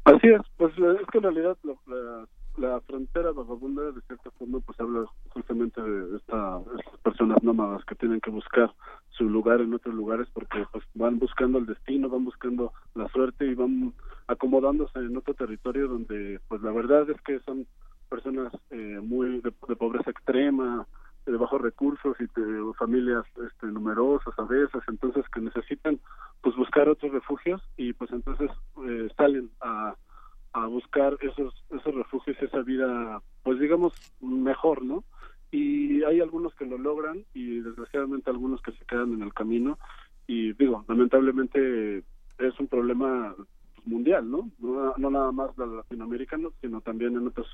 Así 0.05 0.29
es, 0.29 0.43
pues 0.59 0.73
es 0.79 1.07
que 1.11 1.19
en 1.19 1.25
realidad 1.25 1.59
la, 1.65 2.29
la, 2.57 2.81
frontera 2.83 3.33
vagabunda 3.33 3.91
de 3.91 4.01
cierta 4.03 4.31
forma 4.39 4.61
pues 4.61 4.79
habla 4.79 5.07
justamente 5.37 5.81
esta, 6.17 6.61
estas 6.79 7.01
personas 7.01 7.43
nómadas 7.43 7.85
que 7.85 7.95
tienen 7.95 8.21
que 8.23 8.31
buscar 8.31 8.73
su 9.11 9.25
lugar 9.25 9.61
en 9.61 9.75
otros 9.75 9.95
lugares 9.95 10.27
porque 10.33 10.65
pues 10.73 10.83
van 10.95 11.19
buscando 11.19 11.59
el 11.59 11.67
destino, 11.67 12.09
van 12.09 12.25
buscando 12.25 12.73
la 12.95 13.07
suerte 13.09 13.47
y 13.47 13.55
van 13.55 13.93
acomodándose 14.29 14.99
en 14.99 15.15
otro 15.15 15.35
territorio 15.35 15.89
donde 15.89 16.41
pues 16.49 16.63
la 16.63 16.73
verdad 16.73 17.09
es 17.11 17.21
que 17.21 17.39
son 17.41 17.67
personas 18.09 18.51
eh, 18.71 18.99
muy 19.03 19.41
de, 19.43 19.53
pobreza 19.53 20.11
extrema, 20.11 20.87
de 21.27 21.37
bajos 21.37 21.61
recursos 21.61 22.17
y 22.19 22.41
de 22.41 22.73
familias 22.79 23.25
este, 23.47 23.67
numerosas 23.67 24.33
a 24.39 24.45
veces, 24.45 24.83
entonces 24.89 25.25
que 25.35 25.41
necesitan 25.41 26.01
pues 26.41 26.57
buscar 26.57 26.89
otros 26.89 27.13
refugios 27.13 27.61
y 27.77 27.93
pues 27.93 28.11
entonces 28.11 28.51
eh, 28.89 29.09
salen 29.19 29.51
a, 29.61 29.95
a 30.55 30.67
buscar 30.67 31.19
esos 31.21 31.53
esos 31.71 31.95
refugios, 31.95 32.41
esa 32.41 32.63
vida 32.63 33.21
pues 33.43 33.61
digamos 33.61 33.93
mejor, 34.23 34.83
¿no? 34.83 35.05
Y 35.57 36.05
hay 36.05 36.21
algunos 36.21 36.55
que 36.55 36.67
lo 36.67 36.77
logran 36.77 37.25
y 37.33 37.61
desgraciadamente 37.61 38.29
algunos 38.29 38.61
que 38.61 38.73
se 38.73 38.85
quedan 38.85 39.15
en 39.15 39.23
el 39.23 39.33
camino 39.33 39.79
y 40.27 40.53
digo, 40.53 40.85
lamentablemente 40.87 42.05
es 42.39 42.61
un 42.61 42.67
problema 42.67 43.35
mundial, 43.87 44.31
¿no? 44.31 44.51
¿no? 44.59 44.93
No 44.99 45.11
nada 45.11 45.33
más 45.33 45.57
latinoamericano, 45.57 46.53
sino 46.61 46.83
también 46.83 47.17
en 47.17 47.29
otros 47.29 47.47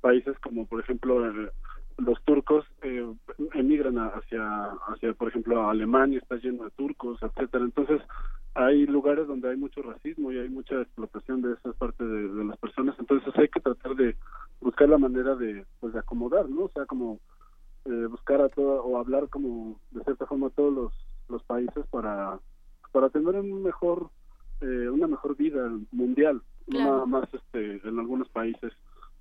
países 0.00 0.38
como 0.38 0.64
por 0.66 0.80
ejemplo 0.80 1.28
eh, 1.28 1.50
los 1.98 2.22
turcos 2.22 2.64
eh, 2.82 3.06
emigran 3.54 3.98
hacia 3.98 4.70
hacia 4.88 5.12
por 5.12 5.28
ejemplo 5.28 5.68
Alemania 5.68 6.18
está 6.18 6.36
lleno 6.36 6.64
de 6.64 6.70
turcos 6.70 7.22
etcétera 7.22 7.64
entonces 7.64 8.00
hay 8.54 8.86
lugares 8.86 9.26
donde 9.26 9.50
hay 9.50 9.56
mucho 9.56 9.82
racismo 9.82 10.32
y 10.32 10.38
hay 10.38 10.48
mucha 10.48 10.80
explotación 10.80 11.42
de 11.42 11.52
esa 11.52 11.72
parte 11.74 12.02
de, 12.02 12.44
las 12.44 12.56
personas 12.58 12.96
entonces 12.98 13.32
hay 13.36 13.48
que 13.48 13.60
tratar 13.60 13.94
de 13.94 14.16
buscar 14.60 14.88
la 14.88 14.96
manera 14.96 15.36
de 15.36 15.66
pues 15.80 15.92
de 15.92 15.98
acomodar 15.98 16.48
no 16.48 16.64
o 16.64 16.70
sea 16.70 16.86
como 16.86 17.20
eh, 17.90 18.06
buscar 18.06 18.40
a 18.40 18.48
todo 18.48 18.84
o 18.84 18.98
hablar 18.98 19.28
como 19.28 19.80
de 19.90 20.04
cierta 20.04 20.26
forma 20.26 20.46
a 20.46 20.50
todos 20.50 20.72
los 20.72 20.92
los 21.28 21.42
países 21.44 21.84
para 21.90 22.38
para 22.92 23.08
tener 23.10 23.34
un 23.36 23.62
mejor 23.62 24.10
eh, 24.60 24.88
una 24.88 25.06
mejor 25.06 25.36
vida 25.36 25.68
mundial. 25.90 26.42
No 26.66 26.78
nada 26.78 27.06
más 27.06 27.28
este 27.34 27.86
en 27.86 27.98
algunos 27.98 28.28
países 28.28 28.72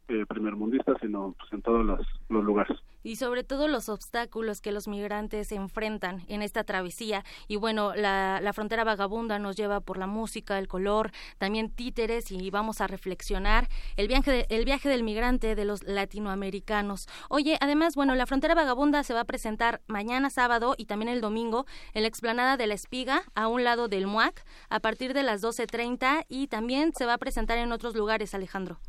eh, 0.08 0.26
primermundistas, 0.28 0.98
sino 1.02 1.36
pues, 1.38 1.52
en 1.54 1.62
todos 1.62 1.86
los, 1.86 2.06
los 2.30 2.44
lugares 2.44 2.78
y 3.04 3.16
sobre 3.16 3.44
todo 3.44 3.68
los 3.68 3.90
obstáculos 3.90 4.62
que 4.62 4.72
los 4.72 4.88
migrantes 4.88 5.52
enfrentan 5.52 6.24
en 6.28 6.42
esta 6.42 6.64
travesía. 6.64 7.24
Y 7.48 7.56
bueno, 7.56 7.94
la, 7.96 8.40
la, 8.42 8.54
frontera 8.54 8.84
vagabunda 8.84 9.40
nos 9.40 9.56
lleva 9.56 9.80
por 9.80 9.98
la 9.98 10.08
música, 10.08 10.60
el 10.60 10.68
color, 10.68 11.12
también 11.38 11.70
títeres 11.70 12.32
y 12.32 12.50
vamos 12.50 12.82
a 12.82 12.88
reflexionar 12.88 13.68
el 13.98 14.08
viaje, 14.08 14.46
el 14.50 14.66
viaje 14.66 14.90
del 14.90 15.04
migrante 15.04 15.56
de 15.56 15.66
los 15.66 15.84
latinoamericanos. 15.84 17.08
Oye, 17.30 17.58
además, 17.62 17.96
bueno, 17.96 18.16
la 18.16 18.26
frontera 18.26 18.56
vagabunda 18.56 19.04
se 19.04 19.14
va 19.14 19.22
a 19.22 19.26
presentar 19.26 19.82
mañana 19.88 20.30
sábado 20.30 20.76
y 20.78 20.86
también 20.86 21.10
el 21.10 21.22
domingo 21.22 21.66
en 21.94 22.04
la 22.04 22.08
explanada 22.08 22.58
de 22.58 22.68
la 22.68 22.74
Espiga, 22.74 23.24
a 23.36 23.48
un 23.48 23.64
lado 23.64 23.88
del 23.88 24.08
MUAC, 24.08 24.44
a 24.70 24.80
partir 24.80 25.14
de 25.14 25.24
las 25.24 25.44
12.30 25.44 26.26
y 26.28 26.48
también 26.48 26.94
se 26.94 27.06
va 27.06 27.14
a 27.14 27.18
presentar 27.18 27.58
en 27.58 27.72
otros 27.72 27.96
lugares, 27.96 28.34
Alejandro. 28.34 28.80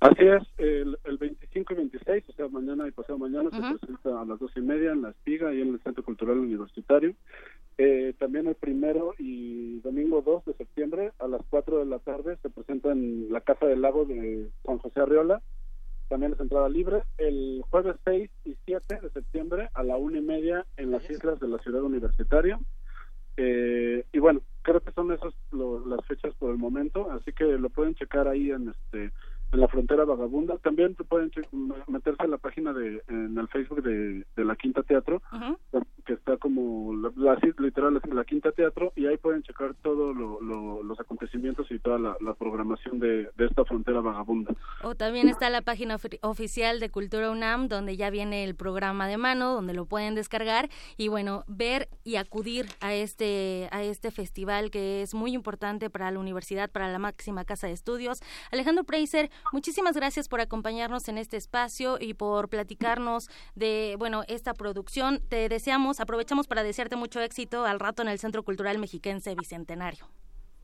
Así 0.00 0.24
es, 0.24 0.42
el, 0.58 0.96
el 1.04 1.18
25 1.58 1.72
y 1.72 1.76
26, 1.76 2.24
o 2.28 2.32
sea, 2.32 2.48
mañana 2.48 2.86
y 2.86 2.92
pasado 2.92 3.18
mañana, 3.18 3.50
se 3.50 3.78
presenta 3.78 4.20
a 4.20 4.24
las 4.24 4.38
dos 4.38 4.50
y 4.56 4.60
media 4.60 4.92
en 4.92 5.02
La 5.02 5.10
Espiga 5.10 5.52
y 5.52 5.60
en 5.60 5.74
el 5.74 5.80
Centro 5.80 6.04
Cultural 6.04 6.38
Universitario. 6.38 7.14
Eh, 7.78 8.14
también 8.18 8.46
el 8.46 8.54
primero 8.54 9.14
y 9.18 9.80
domingo 9.80 10.22
2 10.22 10.44
de 10.46 10.54
septiembre 10.54 11.12
a 11.18 11.28
las 11.28 11.40
4 11.50 11.78
de 11.78 11.86
la 11.86 11.98
tarde 12.00 12.36
se 12.42 12.50
presenta 12.50 12.92
en 12.92 13.32
la 13.32 13.40
Casa 13.40 13.66
del 13.66 13.82
Lago 13.82 14.04
de 14.04 14.48
Juan 14.62 14.78
José 14.78 15.00
Arriola. 15.00 15.42
También 16.08 16.32
es 16.32 16.40
entrada 16.40 16.68
libre. 16.68 17.02
El 17.18 17.62
jueves 17.70 17.96
6 18.04 18.30
y 18.44 18.56
7 18.64 19.00
de 19.02 19.10
septiembre 19.10 19.68
a 19.74 19.82
la 19.82 19.96
una 19.96 20.18
y 20.18 20.22
media 20.22 20.64
en 20.76 20.90
las 20.90 21.08
islas 21.10 21.38
de 21.40 21.48
la 21.48 21.58
Ciudad 21.58 21.82
Universitaria. 21.82 22.58
Eh, 23.36 24.04
y 24.12 24.18
bueno, 24.18 24.40
creo 24.62 24.80
que 24.80 24.92
son 24.92 25.12
esas 25.12 25.32
las 25.52 26.04
fechas 26.06 26.34
por 26.34 26.50
el 26.50 26.58
momento, 26.58 27.10
así 27.12 27.32
que 27.32 27.44
lo 27.44 27.70
pueden 27.70 27.94
checar 27.94 28.26
ahí 28.26 28.50
en 28.50 28.70
este 28.70 29.12
en 29.52 29.60
la 29.60 29.68
frontera 29.68 30.04
vagabunda. 30.04 30.58
También 30.58 30.94
pueden 30.94 31.30
meterse 31.86 32.24
en 32.24 32.30
la 32.30 32.38
página 32.38 32.72
de, 32.72 33.02
en 33.08 33.36
el 33.38 33.48
Facebook 33.48 33.82
de, 33.82 34.24
de 34.36 34.44
la 34.44 34.56
Quinta 34.56 34.82
Teatro, 34.82 35.22
que 36.04 36.14
está 36.14 36.36
como, 36.36 36.94
la, 36.94 37.38
literal, 37.58 38.00
la 38.12 38.24
Quinta 38.24 38.52
Teatro, 38.52 38.92
y 38.96 39.06
ahí 39.06 39.16
pueden 39.16 39.42
checar 39.42 39.74
todos 39.82 40.16
los 40.16 41.00
acontecimientos 41.00 41.70
y 41.70 41.78
toda 41.78 41.98
la, 41.98 42.34
programación 42.38 43.00
de, 43.00 43.28
de, 43.36 43.46
esta 43.46 43.64
frontera 43.64 44.00
vagabunda. 44.00 44.54
O 44.82 44.94
también 44.94 45.28
está 45.28 45.50
la 45.50 45.60
página 45.62 45.96
oficial 46.22 46.78
de 46.78 46.90
Cultura 46.90 47.30
UNAM, 47.30 47.68
donde 47.68 47.96
ya 47.96 48.10
viene 48.10 48.44
el 48.44 48.54
programa 48.54 49.08
de 49.08 49.16
mano, 49.16 49.54
donde 49.54 49.74
lo 49.74 49.86
pueden 49.86 50.14
descargar 50.14 50.68
y 50.96 51.08
bueno, 51.08 51.44
ver 51.48 51.88
y 52.04 52.16
acudir 52.16 52.66
a 52.80 52.94
este, 52.94 53.68
a 53.72 53.82
este 53.82 54.10
festival 54.10 54.70
que 54.70 55.02
es 55.02 55.14
muy 55.14 55.32
importante 55.32 55.90
para 55.90 56.10
la 56.10 56.18
universidad, 56.18 56.70
para 56.70 56.90
la 56.90 56.98
máxima 56.98 57.44
casa 57.44 57.66
de 57.66 57.72
estudios. 57.72 58.20
Alejandro 58.52 58.84
Preiser, 58.84 59.30
Muchísimas 59.52 59.96
gracias 59.96 60.28
por 60.28 60.40
acompañarnos 60.40 61.08
en 61.08 61.18
este 61.18 61.36
espacio 61.36 61.98
y 62.00 62.14
por 62.14 62.48
platicarnos 62.48 63.28
de, 63.54 63.96
bueno, 63.98 64.22
esta 64.28 64.54
producción. 64.54 65.20
Te 65.28 65.48
deseamos, 65.48 66.00
aprovechamos 66.00 66.46
para 66.46 66.62
desearte 66.62 66.96
mucho 66.96 67.20
éxito 67.20 67.64
al 67.64 67.80
rato 67.80 68.02
en 68.02 68.08
el 68.08 68.18
Centro 68.18 68.42
Cultural 68.42 68.78
Mexiquense 68.78 69.34
Bicentenario. 69.34 70.06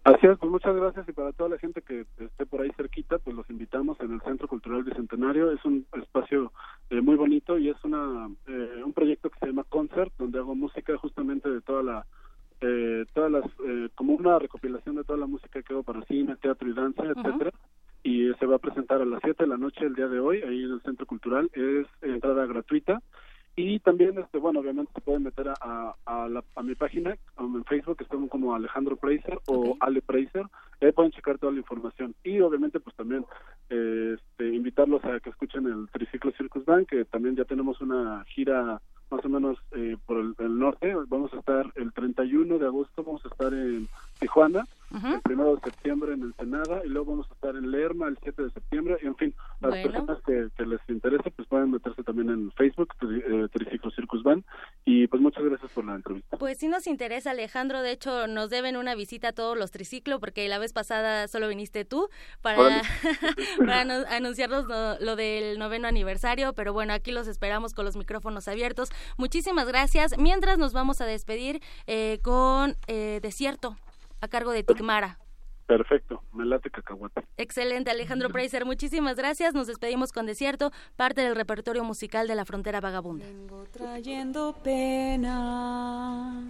Así 0.04 0.26
es, 0.26 0.38
pues 0.38 0.52
muchas 0.52 0.76
gracias 0.76 1.08
y 1.08 1.12
para 1.12 1.32
toda 1.32 1.48
la 1.48 1.58
gente 1.58 1.80
que 1.80 2.04
esté 2.18 2.44
por 2.44 2.60
ahí 2.60 2.70
cerquita, 2.76 3.18
pues 3.18 3.34
los 3.34 3.48
invitamos 3.48 3.98
en 4.00 4.12
el 4.12 4.20
Centro 4.20 4.46
Cultural 4.48 4.84
Bicentenario. 4.84 5.50
Es 5.50 5.64
un 5.64 5.86
espacio 5.94 6.52
eh, 6.90 7.00
muy 7.00 7.16
bonito 7.16 7.56
y 7.56 7.70
es 7.70 7.84
una 7.84 8.28
eh, 8.46 8.82
un 8.84 8.92
proyecto 8.92 9.30
que 9.30 9.38
se 9.38 9.46
llama 9.46 9.64
Concert, 9.66 10.12
donde 10.18 10.38
hago 10.38 10.54
música 10.54 10.94
justamente 10.98 11.48
de 11.48 11.62
toda 11.62 11.82
la 11.82 12.06
eh, 12.60 13.06
todas 13.14 13.32
las 13.32 13.44
como 13.94 14.12
una 14.12 14.38
recopilación 14.38 14.96
de 14.96 15.04
toda 15.04 15.18
la 15.18 15.26
música 15.26 15.62
que 15.62 15.72
hago 15.72 15.82
para 15.82 16.04
cine, 16.04 16.36
teatro 16.36 16.68
y 16.68 16.74
danza, 16.74 17.02
etcétera 17.04 17.50
y 18.04 18.32
se 18.34 18.46
va 18.46 18.56
a 18.56 18.60
presentar 18.60 19.00
a 19.00 19.06
las 19.06 19.20
7 19.24 19.42
de 19.42 19.48
la 19.48 19.56
noche 19.56 19.84
el 19.84 19.94
día 19.94 20.06
de 20.06 20.20
hoy 20.20 20.42
ahí 20.42 20.62
en 20.62 20.72
el 20.72 20.82
Centro 20.82 21.06
Cultural. 21.06 21.50
Es 21.54 21.86
entrada 22.02 22.46
gratuita 22.46 23.02
y 23.56 23.78
también, 23.78 24.18
este 24.18 24.38
bueno, 24.38 24.60
obviamente 24.60 24.92
se 24.94 25.00
pueden 25.00 25.22
meter 25.22 25.48
a, 25.48 25.94
a, 26.04 26.28
la, 26.28 26.42
a 26.56 26.62
mi 26.62 26.74
página 26.74 27.16
en 27.38 27.64
Facebook, 27.64 27.96
que 27.96 28.04
estamos 28.04 28.28
como 28.28 28.54
Alejandro 28.54 28.96
Preiser 28.96 29.38
o 29.46 29.76
Ale 29.80 30.02
Preiser, 30.02 30.44
ahí 30.80 30.92
pueden 30.92 31.12
checar 31.12 31.38
toda 31.38 31.52
la 31.52 31.58
información. 31.58 32.14
Y 32.24 32.40
obviamente, 32.40 32.80
pues 32.80 32.94
también 32.96 33.24
este, 33.68 34.48
invitarlos 34.54 35.04
a 35.04 35.20
que 35.20 35.30
escuchen 35.30 35.66
el 35.66 35.88
Triciclo 35.92 36.32
Circus 36.32 36.64
Band, 36.64 36.86
que 36.86 37.04
también 37.04 37.36
ya 37.36 37.44
tenemos 37.44 37.80
una 37.80 38.24
gira 38.26 38.80
más 39.10 39.24
o 39.24 39.28
menos 39.28 39.56
eh, 39.70 39.96
por 40.04 40.18
el, 40.18 40.34
el, 40.38 40.58
norte. 40.58 40.92
Vamos 41.06 41.32
a 41.32 41.38
estar 41.38 41.72
el 41.76 41.92
31 41.92 42.58
de 42.58 42.66
agosto, 42.66 43.04
vamos 43.04 43.24
a 43.24 43.28
estar 43.28 43.54
en 43.54 43.86
Tijuana 44.18 44.64
el 44.94 45.20
primero 45.22 45.56
de 45.56 45.60
septiembre 45.62 46.14
en 46.14 46.22
Ensenada 46.22 46.82
y 46.84 46.88
luego 46.88 47.12
vamos 47.12 47.26
a 47.30 47.34
estar 47.34 47.56
en 47.56 47.70
Lerma 47.70 48.08
el 48.08 48.18
7 48.22 48.42
de 48.42 48.50
septiembre. 48.50 48.98
Y 49.02 49.06
en 49.06 49.16
fin, 49.16 49.34
las 49.60 49.74
personas 49.76 50.18
que, 50.24 50.64
les 50.64 50.80
interese 50.88 51.30
pues 51.30 51.48
pueden 51.48 51.70
meterse 51.70 52.02
también 52.02 52.30
en 52.30 52.52
Facebook, 52.52 52.88
eh, 53.02 53.48
Triciclo 53.52 53.90
Circus 53.90 54.22
Van. 54.22 54.44
Y 54.84 55.06
pues 55.08 55.20
muchas 55.20 55.44
gracias 55.44 55.70
por 55.72 55.84
la 55.84 55.96
entrevista. 55.96 56.36
Pues 56.36 56.58
sí 56.58 56.68
nos 56.68 56.86
interesa 56.86 57.32
Alejandro, 57.32 57.82
de 57.82 57.92
hecho 57.92 58.26
nos 58.26 58.50
deben 58.50 58.76
una 58.76 58.94
visita 58.94 59.28
a 59.28 59.32
todos 59.32 59.58
los 59.58 59.70
triciclos 59.70 60.20
porque 60.20 60.48
la 60.48 60.58
vez 60.58 60.72
pasada 60.72 61.28
solo 61.28 61.48
viniste 61.48 61.84
tú 61.84 62.08
para, 62.42 62.82
para 63.58 63.80
anunciarnos 64.10 64.66
lo, 65.00 65.16
del 65.16 65.58
noveno 65.58 65.88
aniversario, 65.88 66.52
pero 66.54 66.72
bueno, 66.72 66.92
aquí 66.92 67.12
los 67.12 67.28
esperamos 67.28 67.74
con 67.74 67.84
los 67.84 67.96
micrófonos 67.96 68.48
abiertos. 68.48 68.90
Muchísimas 69.16 69.66
gracias. 69.66 70.16
Mientras 70.18 70.58
nos 70.58 70.72
vamos 70.72 71.00
a 71.00 71.06
despedir 71.06 71.60
eh, 71.86 72.18
con 72.22 72.76
eh, 72.86 73.20
Desierto 73.22 73.76
a 74.24 74.28
cargo 74.28 74.50
de 74.52 74.62
Tigmara. 74.64 75.18
Perfecto, 75.66 76.22
me 76.32 76.44
late 76.44 76.70
cacahuate. 76.70 77.22
Excelente, 77.38 77.90
Alejandro 77.90 78.28
Preiser, 78.28 78.66
muchísimas 78.66 79.16
gracias. 79.16 79.54
Nos 79.54 79.66
despedimos 79.66 80.12
con 80.12 80.26
Desierto, 80.26 80.72
parte 80.96 81.22
del 81.22 81.34
repertorio 81.34 81.84
musical 81.84 82.28
de 82.28 82.34
la 82.34 82.44
frontera 82.44 82.82
vagabunda. 82.82 83.24
Vengo 83.24 83.64
trayendo 83.72 84.54
penas, 84.62 86.44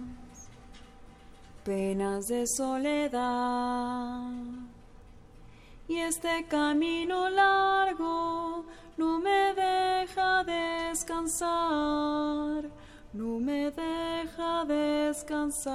penas 1.63 2.27
de 2.27 2.45
soledad. 2.45 4.31
Y 5.87 5.97
este 5.97 6.45
camino 6.49 7.29
largo 7.29 8.65
no 8.97 9.19
me 9.19 9.53
deja 9.53 10.43
descansar 10.43 11.45
no 13.15 13.39
me 13.39 13.71
deja 13.71 14.65
descansar. 14.65 15.73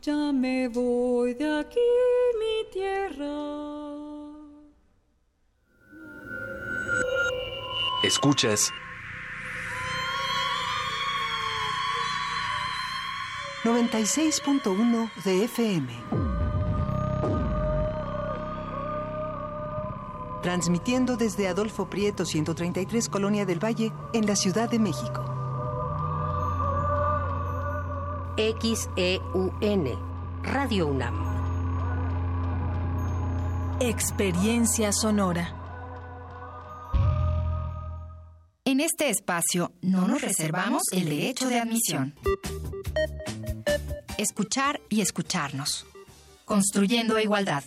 Ya 0.00 0.32
me 0.32 0.68
voy 0.68 1.34
de 1.34 1.60
aquí, 1.60 1.80
mi 2.38 2.70
tierra. 2.72 3.26
Escuchas 8.04 8.72
96.1 13.64 15.10
de 15.24 15.44
FM. 15.44 16.31
Transmitiendo 20.42 21.16
desde 21.16 21.48
Adolfo 21.48 21.88
Prieto 21.88 22.26
133 22.26 23.08
Colonia 23.08 23.46
del 23.46 23.62
Valle 23.64 23.92
en 24.12 24.26
la 24.26 24.36
Ciudad 24.36 24.68
de 24.68 24.78
México. 24.78 25.24
XEUN, 28.36 29.88
Radio 30.42 30.88
UNAM. 30.88 31.14
Experiencia 33.80 34.92
sonora. 34.92 35.54
En 38.64 38.80
este 38.80 39.10
espacio 39.10 39.72
no 39.80 40.08
nos 40.08 40.22
reservamos 40.22 40.82
el 40.92 41.08
derecho 41.08 41.48
de 41.48 41.60
admisión. 41.60 42.14
Escuchar 44.18 44.80
y 44.88 45.02
escucharnos. 45.02 45.86
Construyendo 46.44 47.18
igualdad. 47.18 47.64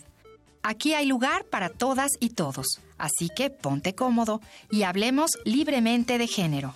Aquí 0.67 0.95
hay 0.95 1.05
lugar 1.05 1.45
para 1.45 1.69
todas 1.69 2.09
y 2.19 2.29
todos, 2.29 2.81
así 2.97 3.29
que 3.29 3.51
ponte 3.51 3.93
cómodo 3.93 4.41
y 4.71 4.81
hablemos 4.81 5.37
libremente 5.45 6.17
de 6.17 6.25
género. 6.25 6.73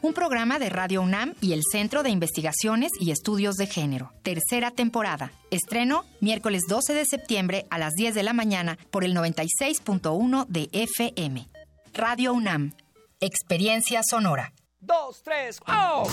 Un 0.00 0.14
programa 0.14 0.58
de 0.58 0.70
Radio 0.70 1.02
UNAM 1.02 1.34
y 1.42 1.52
el 1.52 1.60
Centro 1.70 2.02
de 2.02 2.08
Investigaciones 2.08 2.90
y 2.98 3.10
Estudios 3.10 3.56
de 3.56 3.66
Género. 3.66 4.12
Tercera 4.22 4.70
temporada. 4.70 5.30
Estreno 5.50 6.06
miércoles 6.20 6.62
12 6.66 6.94
de 6.94 7.04
septiembre 7.04 7.66
a 7.68 7.76
las 7.76 7.92
10 7.92 8.14
de 8.14 8.22
la 8.22 8.32
mañana 8.32 8.78
por 8.90 9.04
el 9.04 9.14
96.1 9.14 10.46
de 10.46 10.70
FM. 10.72 11.50
Radio 11.92 12.32
UNAM. 12.32 12.72
Experiencia 13.20 14.00
sonora. 14.08 14.54
Dos, 14.80 15.22
tres, 15.22 15.60
¡oh! 15.68 16.08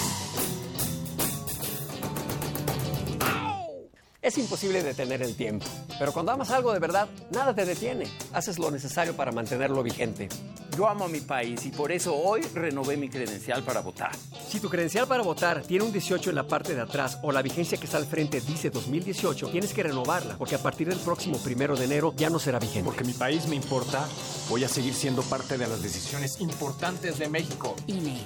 Es 4.21 4.37
imposible 4.37 4.83
detener 4.83 5.21
el 5.21 5.35
tiempo, 5.35 5.65
pero 5.97 6.11
cuando 6.11 6.33
amas 6.33 6.51
algo 6.51 6.73
de 6.73 6.79
verdad, 6.79 7.07
nada 7.31 7.55
te 7.55 7.63
detiene. 7.63 8.05
Haces 8.33 8.59
lo 8.59 8.69
necesario 8.69 9.15
para 9.15 9.31
mantenerlo 9.31 9.81
vigente. 9.81 10.27
Yo 10.75 10.89
amo 10.89 11.07
mi 11.07 11.21
país 11.21 11.65
y 11.65 11.71
por 11.71 11.89
eso 11.89 12.13
hoy 12.13 12.41
renové 12.53 12.97
mi 12.97 13.07
credencial 13.07 13.63
para 13.63 13.79
votar. 13.79 14.11
Si 14.49 14.59
tu 14.59 14.69
credencial 14.69 15.07
para 15.07 15.23
votar 15.23 15.61
tiene 15.61 15.85
un 15.85 15.93
18 15.93 16.31
en 16.31 16.35
la 16.35 16.47
parte 16.47 16.75
de 16.75 16.81
atrás 16.81 17.17
o 17.23 17.31
la 17.31 17.41
vigencia 17.41 17.77
que 17.77 17.85
está 17.85 17.95
al 17.95 18.05
frente 18.05 18.41
dice 18.41 18.69
2018, 18.69 19.51
tienes 19.51 19.73
que 19.73 19.83
renovarla 19.83 20.37
porque 20.37 20.55
a 20.55 20.61
partir 20.61 20.89
del 20.89 20.99
próximo 20.99 21.37
primero 21.37 21.77
de 21.77 21.85
enero 21.85 22.13
ya 22.17 22.29
no 22.29 22.39
será 22.39 22.59
vigente. 22.59 22.83
Porque 22.83 23.05
mi 23.05 23.13
país 23.13 23.47
me 23.47 23.55
importa, 23.55 24.05
voy 24.49 24.65
a 24.65 24.67
seguir 24.67 24.93
siendo 24.95 25.21
parte 25.23 25.57
de 25.57 25.67
las 25.67 25.81
decisiones 25.81 26.41
importantes 26.41 27.17
de 27.19 27.29
México. 27.29 27.73
INE. 27.87 28.19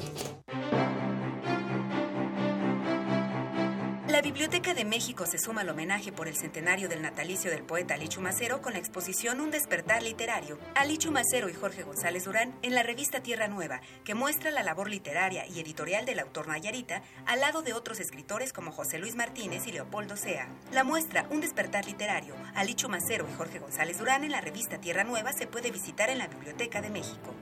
Biblioteca 4.23 4.73
de 4.73 4.85
México 4.85 5.25
se 5.25 5.37
suma 5.37 5.61
al 5.61 5.69
homenaje 5.69 6.13
por 6.13 6.29
el 6.29 6.37
centenario 6.37 6.87
del 6.87 7.01
natalicio 7.01 7.51
del 7.51 7.63
poeta 7.63 7.95
Alichu 7.95 8.21
Macero 8.21 8.61
con 8.61 8.71
la 8.71 8.79
exposición 8.79 9.41
Un 9.41 9.51
despertar 9.51 10.01
literario. 10.01 10.57
Alichu 10.75 11.11
Macero 11.11 11.49
y 11.49 11.53
Jorge 11.53 11.83
González 11.83 12.23
Durán 12.23 12.57
en 12.61 12.73
la 12.73 12.83
revista 12.83 13.19
Tierra 13.21 13.49
Nueva, 13.49 13.81
que 14.05 14.15
muestra 14.15 14.49
la 14.49 14.63
labor 14.63 14.89
literaria 14.89 15.45
y 15.45 15.59
editorial 15.59 16.05
del 16.05 16.19
autor 16.19 16.47
Nayarita 16.47 17.03
al 17.25 17.41
lado 17.41 17.63
de 17.63 17.73
otros 17.73 17.99
escritores 17.99 18.53
como 18.53 18.71
José 18.71 18.97
Luis 18.97 19.17
Martínez 19.17 19.67
y 19.67 19.73
Leopoldo 19.73 20.15
Sea. 20.15 20.47
La 20.71 20.85
muestra 20.85 21.27
Un 21.29 21.41
despertar 21.41 21.85
literario, 21.85 22.33
Alichu 22.55 22.87
Macero 22.87 23.27
y 23.29 23.35
Jorge 23.35 23.59
González 23.59 23.99
Durán 23.99 24.23
en 24.23 24.31
la 24.31 24.39
revista 24.39 24.77
Tierra 24.77 25.03
Nueva 25.03 25.33
se 25.33 25.47
puede 25.47 25.69
visitar 25.69 26.09
en 26.09 26.19
la 26.19 26.27
Biblioteca 26.27 26.81
de 26.81 26.89
México. 26.89 27.35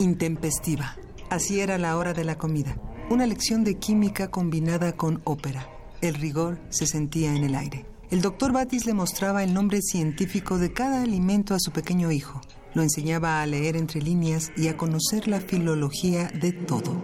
Intempestiva. 0.00 0.96
Así 1.30 1.60
era 1.60 1.78
la 1.78 1.96
hora 1.96 2.12
de 2.12 2.24
la 2.24 2.36
comida. 2.36 2.76
Una 3.08 3.24
lección 3.24 3.62
de 3.62 3.76
química 3.78 4.32
combinada 4.32 4.96
con 4.96 5.20
ópera. 5.22 5.68
El 6.00 6.16
rigor 6.16 6.58
se 6.70 6.88
sentía 6.88 7.36
en 7.36 7.44
el 7.44 7.54
aire. 7.54 7.86
El 8.10 8.20
doctor 8.20 8.52
Batis 8.52 8.84
le 8.84 8.94
mostraba 8.94 9.44
el 9.44 9.54
nombre 9.54 9.80
científico 9.80 10.58
de 10.58 10.72
cada 10.72 11.02
alimento 11.02 11.54
a 11.54 11.60
su 11.60 11.70
pequeño 11.70 12.10
hijo. 12.10 12.40
Lo 12.74 12.82
enseñaba 12.82 13.40
a 13.40 13.46
leer 13.46 13.76
entre 13.76 14.02
líneas 14.02 14.50
y 14.56 14.66
a 14.66 14.76
conocer 14.76 15.28
la 15.28 15.40
filología 15.40 16.26
de 16.30 16.50
todo. 16.50 17.00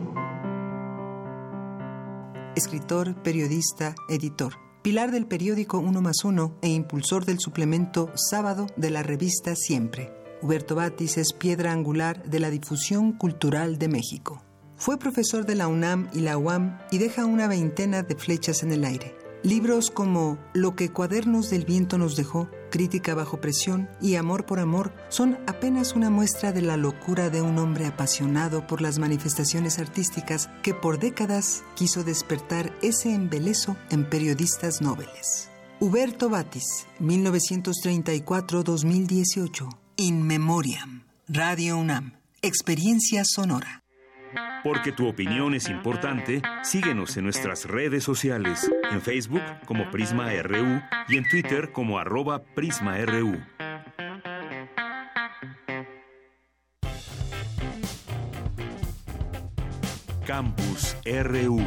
Escritor, 2.56 3.22
periodista, 3.22 3.94
editor. 4.08 4.54
Pilar 4.82 5.12
del 5.12 5.26
periódico 5.26 5.78
Uno 5.78 6.00
más 6.00 6.24
Uno 6.24 6.56
e 6.62 6.68
impulsor 6.68 7.26
del 7.26 7.38
suplemento 7.38 8.10
Sábado 8.16 8.66
de 8.76 8.90
la 8.90 9.04
revista 9.04 9.54
Siempre. 9.54 10.25
Huberto 10.46 10.76
Batis 10.76 11.18
es 11.18 11.32
piedra 11.32 11.72
angular 11.72 12.22
de 12.22 12.38
la 12.38 12.50
difusión 12.50 13.10
cultural 13.10 13.78
de 13.78 13.88
México. 13.88 14.44
Fue 14.76 14.96
profesor 14.96 15.44
de 15.44 15.56
la 15.56 15.66
UNAM 15.66 16.08
y 16.12 16.20
la 16.20 16.38
UAM 16.38 16.78
y 16.92 16.98
deja 16.98 17.26
una 17.26 17.48
veintena 17.48 18.04
de 18.04 18.14
flechas 18.14 18.62
en 18.62 18.70
el 18.70 18.84
aire. 18.84 19.16
Libros 19.42 19.90
como 19.90 20.38
Lo 20.54 20.76
que 20.76 20.92
Cuadernos 20.92 21.50
del 21.50 21.64
Viento 21.64 21.98
nos 21.98 22.14
dejó, 22.14 22.48
Crítica 22.70 23.16
bajo 23.16 23.40
presión 23.40 23.90
y 24.00 24.14
Amor 24.14 24.46
por 24.46 24.60
Amor 24.60 24.92
son 25.08 25.36
apenas 25.48 25.96
una 25.96 26.10
muestra 26.10 26.52
de 26.52 26.62
la 26.62 26.76
locura 26.76 27.28
de 27.28 27.42
un 27.42 27.58
hombre 27.58 27.86
apasionado 27.86 28.68
por 28.68 28.82
las 28.82 29.00
manifestaciones 29.00 29.80
artísticas 29.80 30.48
que 30.62 30.74
por 30.74 31.00
décadas 31.00 31.64
quiso 31.74 32.04
despertar 32.04 32.72
ese 32.82 33.12
embeleso 33.12 33.76
en 33.90 34.08
periodistas 34.08 34.80
nobles. 34.80 35.50
Huberto 35.80 36.28
Batis, 36.28 36.86
1934-2018. 37.00 39.85
In 39.98 40.26
Memoriam. 40.26 41.04
Radio 41.26 41.78
UNAM. 41.78 42.12
Experiencia 42.42 43.22
sonora. 43.24 43.82
Porque 44.62 44.92
tu 44.92 45.08
opinión 45.08 45.54
es 45.54 45.70
importante, 45.70 46.42
síguenos 46.62 47.16
en 47.16 47.24
nuestras 47.24 47.64
redes 47.64 48.04
sociales, 48.04 48.70
en 48.90 49.00
Facebook 49.00 49.40
como 49.64 49.90
Prisma 49.90 50.30
RU 50.42 50.82
y 51.08 51.16
en 51.16 51.26
Twitter 51.30 51.72
como 51.72 51.98
arroba 51.98 52.42
PrismaRU. 52.42 53.40
Campus 60.26 60.94
RU. 61.06 61.64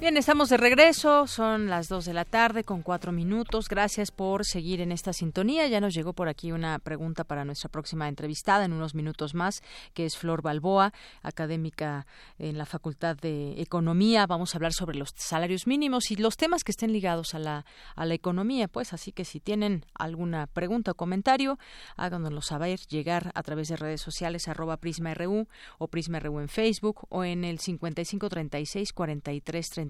Bien, 0.00 0.16
estamos 0.16 0.48
de 0.48 0.56
regreso, 0.56 1.26
son 1.26 1.68
las 1.68 1.88
2 1.88 2.06
de 2.06 2.14
la 2.14 2.24
tarde 2.24 2.64
con 2.64 2.80
cuatro 2.80 3.12
minutos. 3.12 3.68
Gracias 3.68 4.10
por 4.10 4.46
seguir 4.46 4.80
en 4.80 4.92
esta 4.92 5.12
sintonía. 5.12 5.66
Ya 5.66 5.78
nos 5.78 5.92
llegó 5.92 6.14
por 6.14 6.30
aquí 6.30 6.52
una 6.52 6.78
pregunta 6.78 7.22
para 7.22 7.44
nuestra 7.44 7.68
próxima 7.68 8.08
entrevistada 8.08 8.64
en 8.64 8.72
unos 8.72 8.94
minutos 8.94 9.34
más, 9.34 9.60
que 9.92 10.06
es 10.06 10.16
Flor 10.16 10.40
Balboa, 10.40 10.94
académica 11.22 12.06
en 12.38 12.56
la 12.56 12.64
Facultad 12.64 13.14
de 13.14 13.60
Economía. 13.60 14.26
Vamos 14.26 14.54
a 14.54 14.56
hablar 14.56 14.72
sobre 14.72 14.96
los 14.96 15.10
salarios 15.16 15.66
mínimos 15.66 16.10
y 16.10 16.16
los 16.16 16.38
temas 16.38 16.64
que 16.64 16.72
estén 16.72 16.94
ligados 16.94 17.34
a 17.34 17.38
la, 17.38 17.66
a 17.94 18.06
la 18.06 18.14
economía. 18.14 18.68
Pues 18.68 18.94
así 18.94 19.12
que 19.12 19.26
si 19.26 19.38
tienen 19.38 19.84
alguna 19.92 20.46
pregunta 20.46 20.92
o 20.92 20.94
comentario, 20.94 21.58
háganoslo 21.98 22.40
saber, 22.40 22.80
llegar 22.88 23.32
a 23.34 23.42
través 23.42 23.68
de 23.68 23.76
redes 23.76 24.00
sociales 24.00 24.48
arroba 24.48 24.78
PrismaRU 24.78 25.46
o 25.76 25.88
PrismaRU 25.88 26.40
en 26.40 26.48
Facebook 26.48 27.06
o 27.10 27.22
en 27.22 27.44
el 27.44 27.58
5536 27.58 28.94
43 28.94 29.89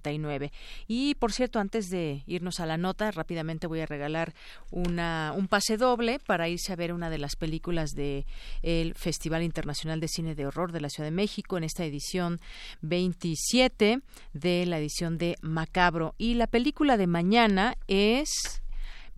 y 0.88 1.14
por 1.16 1.32
cierto, 1.32 1.58
antes 1.58 1.90
de 1.90 2.22
irnos 2.26 2.60
a 2.60 2.66
la 2.66 2.76
nota, 2.76 3.10
rápidamente 3.10 3.66
voy 3.66 3.80
a 3.80 3.86
regalar 3.86 4.34
una, 4.70 5.32
un 5.36 5.48
pase 5.48 5.76
doble 5.76 6.18
para 6.18 6.48
irse 6.48 6.72
a 6.72 6.76
ver 6.76 6.92
una 6.92 7.10
de 7.10 7.18
las 7.18 7.36
películas 7.36 7.90
del 7.94 8.24
el 8.62 8.94
Festival 8.94 9.42
Internacional 9.42 10.00
de 10.00 10.08
Cine 10.08 10.34
de 10.34 10.46
Horror 10.46 10.72
de 10.72 10.80
la 10.80 10.90
Ciudad 10.90 11.08
de 11.08 11.14
México 11.14 11.56
en 11.56 11.64
esta 11.64 11.84
edición 11.84 12.40
27 12.82 14.00
de 14.32 14.66
la 14.66 14.78
edición 14.78 15.18
de 15.18 15.36
Macabro. 15.40 16.14
Y 16.18 16.34
la 16.34 16.46
película 16.46 16.96
de 16.96 17.06
mañana 17.06 17.76
es 17.88 18.59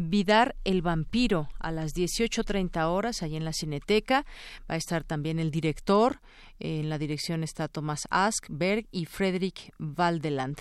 Vidar 0.09 0.57
el 0.65 0.83
vampiro 0.83 1.49
a 1.59 1.71
las 1.71 1.95
18.30 1.95 2.87
horas 2.87 3.23
allí 3.23 3.37
en 3.37 3.45
la 3.45 3.53
Cineteca. 3.53 4.25
Va 4.71 4.75
a 4.75 4.77
estar 4.77 5.05
también 5.05 5.39
el 5.39 5.51
director, 5.51 6.21
en 6.59 6.89
la 6.89 6.99
dirección 6.99 7.43
está 7.43 7.69
Tomás 7.69 8.07
Askberg 8.11 8.87
y 8.91 9.07
Frederick 9.07 9.73
Valdeland. 9.79 10.59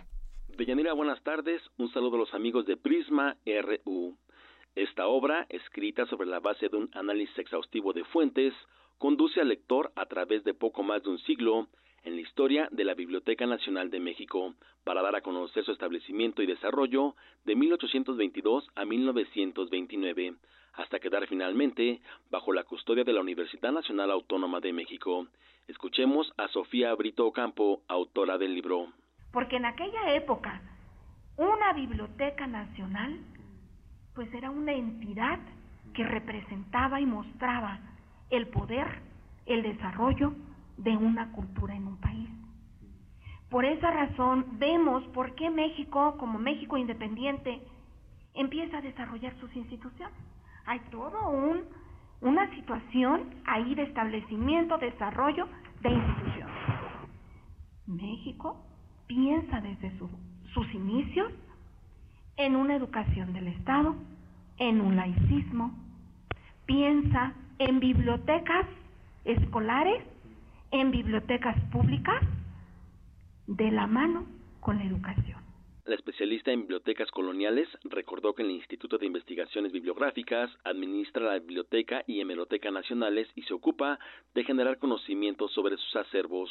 Deyanira, 0.57 0.93
buenas 0.93 1.21
tardes. 1.21 1.61
Un 1.77 1.91
saludo 1.91 2.15
a 2.15 2.19
los 2.21 2.33
amigos 2.33 2.65
de 2.65 2.77
Prisma 2.77 3.37
RU. 3.45 4.17
Esta 4.73 5.05
obra, 5.05 5.45
escrita 5.49 6.07
sobre 6.07 6.27
la 6.27 6.39
base 6.39 6.67
de 6.67 6.77
un 6.77 6.89
análisis 6.93 7.37
exhaustivo 7.37 7.93
de 7.93 8.03
fuentes, 8.05 8.55
conduce 8.97 9.39
al 9.39 9.49
lector 9.49 9.91
a 9.95 10.07
través 10.07 10.43
de 10.43 10.55
poco 10.55 10.81
más 10.81 11.03
de 11.03 11.09
un 11.11 11.19
siglo 11.19 11.67
en 12.03 12.15
la 12.15 12.21
historia 12.21 12.69
de 12.71 12.85
la 12.85 12.95
Biblioteca 12.95 13.45
Nacional 13.45 13.91
de 13.91 13.99
México, 13.99 14.55
para 14.83 15.03
dar 15.03 15.15
a 15.15 15.21
conocer 15.21 15.63
su 15.63 15.73
establecimiento 15.73 16.41
y 16.41 16.47
desarrollo 16.47 17.13
de 17.45 17.55
1822 17.55 18.67
a 18.73 18.83
1929, 18.83 20.37
hasta 20.73 20.99
quedar 20.99 21.27
finalmente 21.27 22.01
bajo 22.31 22.51
la 22.51 22.63
custodia 22.63 23.03
de 23.03 23.13
la 23.13 23.21
Universidad 23.21 23.71
Nacional 23.71 24.09
Autónoma 24.09 24.59
de 24.59 24.73
México. 24.73 25.27
Escuchemos 25.67 26.33
a 26.35 26.47
Sofía 26.47 26.95
Brito 26.95 27.27
Ocampo, 27.27 27.83
autora 27.87 28.39
del 28.39 28.55
libro 28.55 28.87
porque 29.37 29.57
en 29.57 29.65
aquella 29.65 30.15
época 30.15 30.61
una 31.37 31.71
biblioteca 31.73 32.47
nacional 32.47 33.19
pues 34.15 34.33
era 34.33 34.49
una 34.49 34.71
entidad 34.71 35.37
que 35.93 36.03
representaba 36.03 36.99
y 36.99 37.05
mostraba 37.05 37.77
el 38.31 38.47
poder, 38.47 38.87
el 39.45 39.61
desarrollo 39.61 40.33
de 40.77 40.97
una 40.97 41.31
cultura 41.33 41.75
en 41.75 41.85
un 41.85 41.97
país. 41.97 42.27
Por 43.51 43.63
esa 43.65 43.91
razón 43.91 44.43
vemos 44.53 45.03
por 45.09 45.35
qué 45.35 45.51
México, 45.51 46.17
como 46.17 46.39
México 46.39 46.75
independiente, 46.75 47.61
empieza 48.33 48.79
a 48.79 48.81
desarrollar 48.81 49.35
sus 49.39 49.55
instituciones. 49.55 50.17
Hay 50.65 50.79
todo 50.89 51.29
un, 51.29 51.61
una 52.21 52.49
situación 52.55 53.35
ahí 53.45 53.75
de 53.75 53.83
establecimiento, 53.83 54.79
desarrollo 54.79 55.47
de 55.81 55.91
instituciones. 55.91 56.55
México 57.85 58.63
piensa 59.07 59.61
desde 59.61 59.91
sus 60.53 60.73
inicios 60.73 61.31
en 62.37 62.55
una 62.55 62.75
educación 62.75 63.33
del 63.33 63.47
Estado, 63.47 63.95
en 64.57 64.81
un 64.81 64.95
laicismo, 64.95 65.73
piensa 66.65 67.33
en 67.59 67.79
bibliotecas 67.79 68.65
escolares, 69.25 70.03
en 70.71 70.91
bibliotecas 70.91 71.59
públicas, 71.71 72.21
de 73.47 73.71
la 73.71 73.87
mano 73.87 74.25
con 74.59 74.77
la 74.77 74.83
educación. 74.83 75.37
La 75.85 75.95
especialista 75.95 76.51
en 76.51 76.61
bibliotecas 76.61 77.09
coloniales 77.11 77.69
recordó 77.85 78.35
que 78.35 78.43
el 78.43 78.51
Instituto 78.51 78.97
de 78.97 79.05
Investigaciones 79.05 79.71
Bibliográficas 79.71 80.51
administra 80.65 81.27
la 81.27 81.39
Biblioteca 81.39 82.03
y 82.05 82.19
Hemeroteca 82.19 82.69
Nacionales 82.71 83.29
y 83.35 83.43
se 83.43 83.53
ocupa 83.53 83.97
de 84.35 84.43
generar 84.43 84.79
conocimientos 84.79 85.53
sobre 85.53 85.77
sus 85.77 85.95
acervos. 85.95 86.49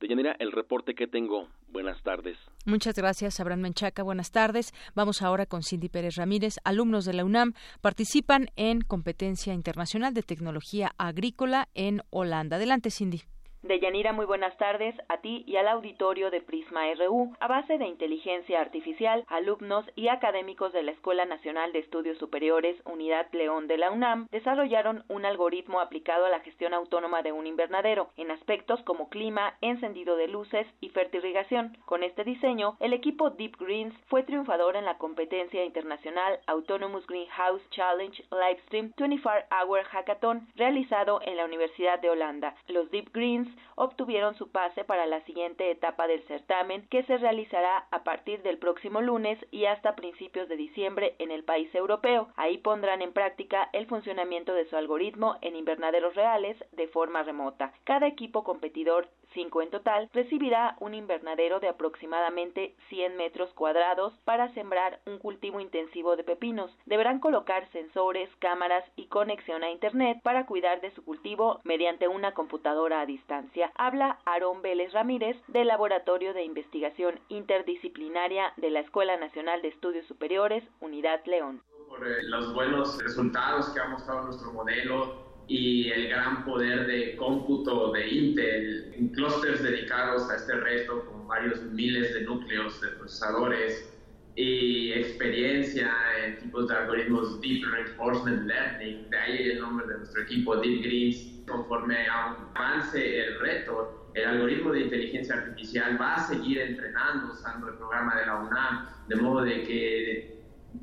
Deyanira, 0.00 0.36
el 0.38 0.52
reporte 0.52 0.94
que 0.94 1.06
tengo. 1.06 1.48
Buenas 1.68 2.02
tardes. 2.02 2.36
Muchas 2.66 2.94
gracias, 2.94 3.40
Abraham 3.40 3.60
Menchaca. 3.60 4.02
Buenas 4.02 4.30
tardes. 4.30 4.72
Vamos 4.94 5.22
ahora 5.22 5.46
con 5.46 5.62
Cindy 5.62 5.88
Pérez 5.88 6.16
Ramírez. 6.16 6.56
Alumnos 6.64 7.04
de 7.06 7.14
la 7.14 7.24
UNAM 7.24 7.54
participan 7.80 8.48
en 8.56 8.82
competencia 8.82 9.54
internacional 9.54 10.12
de 10.12 10.22
tecnología 10.22 10.92
agrícola 10.98 11.68
en 11.74 12.02
Holanda. 12.10 12.56
Adelante, 12.56 12.90
Cindy. 12.90 13.22
Deyanira, 13.66 14.12
muy 14.12 14.26
buenas 14.26 14.56
tardes 14.58 14.94
a 15.08 15.18
ti 15.18 15.42
y 15.46 15.56
al 15.56 15.66
auditorio 15.66 16.30
de 16.30 16.40
Prisma 16.40 16.82
RU. 16.94 17.34
A 17.40 17.48
base 17.48 17.78
de 17.78 17.86
inteligencia 17.86 18.60
artificial, 18.60 19.24
alumnos 19.26 19.84
y 19.96 20.08
académicos 20.08 20.72
de 20.72 20.84
la 20.84 20.92
Escuela 20.92 21.24
Nacional 21.24 21.72
de 21.72 21.80
Estudios 21.80 22.16
Superiores 22.18 22.76
Unidad 22.84 23.26
León 23.32 23.66
de 23.66 23.78
la 23.78 23.90
UNAM 23.90 24.28
desarrollaron 24.30 25.04
un 25.08 25.24
algoritmo 25.24 25.80
aplicado 25.80 26.26
a 26.26 26.30
la 26.30 26.40
gestión 26.40 26.74
autónoma 26.74 27.22
de 27.22 27.32
un 27.32 27.46
invernadero 27.46 28.10
en 28.16 28.30
aspectos 28.30 28.80
como 28.82 29.08
clima, 29.08 29.54
encendido 29.60 30.16
de 30.16 30.28
luces 30.28 30.66
y 30.80 30.90
fertirrigación. 30.90 31.76
Con 31.86 32.04
este 32.04 32.22
diseño, 32.22 32.76
el 32.78 32.92
equipo 32.92 33.30
Deep 33.30 33.56
Greens 33.58 33.94
fue 34.06 34.22
triunfador 34.22 34.76
en 34.76 34.84
la 34.84 34.98
competencia 34.98 35.64
internacional 35.64 36.38
Autonomous 36.46 37.06
Greenhouse 37.06 37.62
Challenge 37.70 38.24
Livestream 38.30 38.92
24 38.96 39.46
Hour 39.50 39.82
Hackathon 39.84 40.46
realizado 40.54 41.20
en 41.22 41.36
la 41.36 41.44
Universidad 41.44 41.98
de 42.00 42.10
Holanda. 42.10 42.54
Los 42.68 42.90
Deep 42.90 43.10
Greens 43.12 43.48
obtuvieron 43.74 44.34
su 44.36 44.50
pase 44.50 44.84
para 44.84 45.06
la 45.06 45.24
siguiente 45.24 45.70
etapa 45.70 46.06
del 46.06 46.22
certamen 46.26 46.86
que 46.88 47.02
se 47.04 47.18
realizará 47.18 47.86
a 47.90 48.04
partir 48.04 48.42
del 48.42 48.58
próximo 48.58 49.00
lunes 49.00 49.38
y 49.50 49.66
hasta 49.66 49.96
principios 49.96 50.48
de 50.48 50.56
diciembre 50.56 51.14
en 51.18 51.30
el 51.30 51.44
país 51.44 51.74
europeo. 51.74 52.28
Ahí 52.36 52.58
pondrán 52.58 53.02
en 53.02 53.12
práctica 53.12 53.68
el 53.72 53.86
funcionamiento 53.86 54.54
de 54.54 54.68
su 54.68 54.76
algoritmo 54.76 55.36
en 55.42 55.56
invernaderos 55.56 56.14
reales 56.14 56.56
de 56.72 56.88
forma 56.88 57.22
remota. 57.22 57.72
Cada 57.84 58.06
equipo 58.06 58.44
competidor 58.44 59.08
cinco 59.36 59.60
en 59.62 59.70
total, 59.70 60.08
recibirá 60.12 60.76
un 60.80 60.94
invernadero 60.94 61.60
de 61.60 61.68
aproximadamente 61.68 62.74
100 62.88 63.16
metros 63.16 63.52
cuadrados 63.52 64.14
para 64.24 64.52
sembrar 64.54 65.00
un 65.06 65.18
cultivo 65.18 65.60
intensivo 65.60 66.16
de 66.16 66.24
pepinos. 66.24 66.70
Deberán 66.86 67.20
colocar 67.20 67.70
sensores, 67.70 68.30
cámaras 68.38 68.84
y 68.96 69.06
conexión 69.06 69.62
a 69.62 69.70
Internet 69.70 70.20
para 70.22 70.46
cuidar 70.46 70.80
de 70.80 70.90
su 70.92 71.04
cultivo 71.04 71.60
mediante 71.64 72.08
una 72.08 72.32
computadora 72.32 73.02
a 73.02 73.06
distancia. 73.06 73.35
Habla 73.76 74.18
Aarón 74.24 74.62
Vélez 74.62 74.92
Ramírez 74.92 75.36
del 75.48 75.68
Laboratorio 75.68 76.32
de 76.32 76.44
Investigación 76.44 77.20
Interdisciplinaria 77.28 78.52
de 78.56 78.70
la 78.70 78.80
Escuela 78.80 79.16
Nacional 79.16 79.62
de 79.62 79.68
Estudios 79.68 80.06
Superiores, 80.06 80.64
Unidad 80.80 81.20
León. 81.26 81.62
Por 81.88 82.06
eh, 82.06 82.22
los 82.24 82.54
buenos 82.54 83.02
resultados 83.02 83.70
que 83.70 83.80
ha 83.80 83.88
mostrado 83.88 84.24
nuestro 84.24 84.52
modelo 84.52 85.26
y 85.48 85.90
el 85.90 86.08
gran 86.08 86.44
poder 86.44 86.86
de 86.86 87.16
cómputo 87.16 87.92
de 87.92 88.08
Intel 88.08 88.94
en 88.94 89.08
clústeres 89.08 89.62
dedicados 89.62 90.28
a 90.30 90.36
este 90.36 90.54
reto 90.54 91.04
con 91.06 91.28
varios 91.28 91.62
miles 91.62 92.14
de 92.14 92.22
núcleos 92.22 92.80
de 92.80 92.88
procesadores 92.88 93.95
y 94.36 94.92
experiencia 94.92 95.90
en 96.22 96.38
tipos 96.38 96.68
de 96.68 96.74
algoritmos 96.74 97.40
Deep 97.40 97.64
Reinforcement 97.72 98.46
Learning, 98.46 99.08
de 99.08 99.18
ahí 99.18 99.50
el 99.50 99.60
nombre 99.60 99.86
de 99.86 99.98
nuestro 99.98 100.22
equipo 100.22 100.56
Deep 100.56 100.82
Greens. 100.82 101.32
Conforme 101.48 101.96
avance 102.08 103.20
el 103.20 103.40
reto, 103.40 104.10
el 104.14 104.24
algoritmo 104.24 104.72
de 104.72 104.80
inteligencia 104.80 105.36
artificial 105.36 105.96
va 106.00 106.14
a 106.14 106.26
seguir 106.26 106.58
entrenando 106.58 107.32
usando 107.32 107.68
el 107.68 107.74
programa 107.74 108.16
de 108.16 108.26
la 108.26 108.36
UNAM, 108.40 108.88
de 109.08 109.16
modo 109.16 109.42
de 109.42 109.62
que 109.62 110.36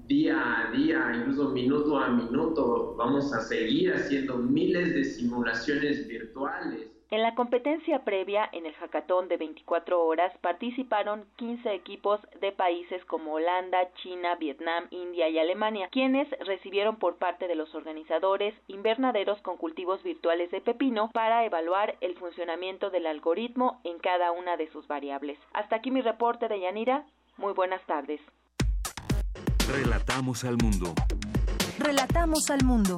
día 0.08 0.68
a 0.68 0.72
día, 0.72 1.12
incluso 1.16 1.50
minuto 1.50 2.00
a 2.00 2.10
minuto, 2.10 2.96
vamos 2.98 3.34
a 3.34 3.42
seguir 3.42 3.94
haciendo 3.94 4.38
miles 4.38 4.94
de 4.94 5.04
simulaciones 5.04 6.08
virtuales. 6.08 6.93
En 7.14 7.22
la 7.22 7.36
competencia 7.36 8.00
previa 8.00 8.50
en 8.54 8.66
el 8.66 8.74
hackathon 8.74 9.28
de 9.28 9.38
24 9.38 10.04
horas 10.04 10.34
participaron 10.42 11.26
15 11.36 11.72
equipos 11.72 12.20
de 12.42 12.52
países 12.52 13.06
como 13.06 13.34
Holanda, 13.34 13.78
China, 14.02 14.34
Vietnam, 14.34 14.88
India 14.90 15.30
y 15.30 15.38
Alemania, 15.38 15.90
quienes 15.92 16.28
recibieron 16.40 16.96
por 16.96 17.18
parte 17.18 17.48
de 17.48 17.54
los 17.54 17.76
organizadores 17.76 18.56
invernaderos 18.68 19.40
con 19.44 19.58
cultivos 19.58 20.02
virtuales 20.02 20.50
de 20.50 20.62
pepino 20.62 21.12
para 21.14 21.46
evaluar 21.46 21.98
el 22.02 22.16
funcionamiento 22.16 22.90
del 22.90 23.06
algoritmo 23.06 23.80
en 23.84 24.00
cada 24.00 24.32
una 24.32 24.58
de 24.58 24.72
sus 24.72 24.88
variables. 24.88 25.38
Hasta 25.54 25.76
aquí 25.76 25.92
mi 25.92 26.02
reporte 26.02 26.48
de 26.48 26.62
Yanira. 26.62 27.06
Muy 27.38 27.54
buenas 27.54 27.86
tardes. 27.86 28.22
Relatamos 29.72 30.44
al 30.46 30.58
mundo. 30.58 30.96
Relatamos 31.78 32.50
al 32.50 32.64
mundo. 32.64 32.96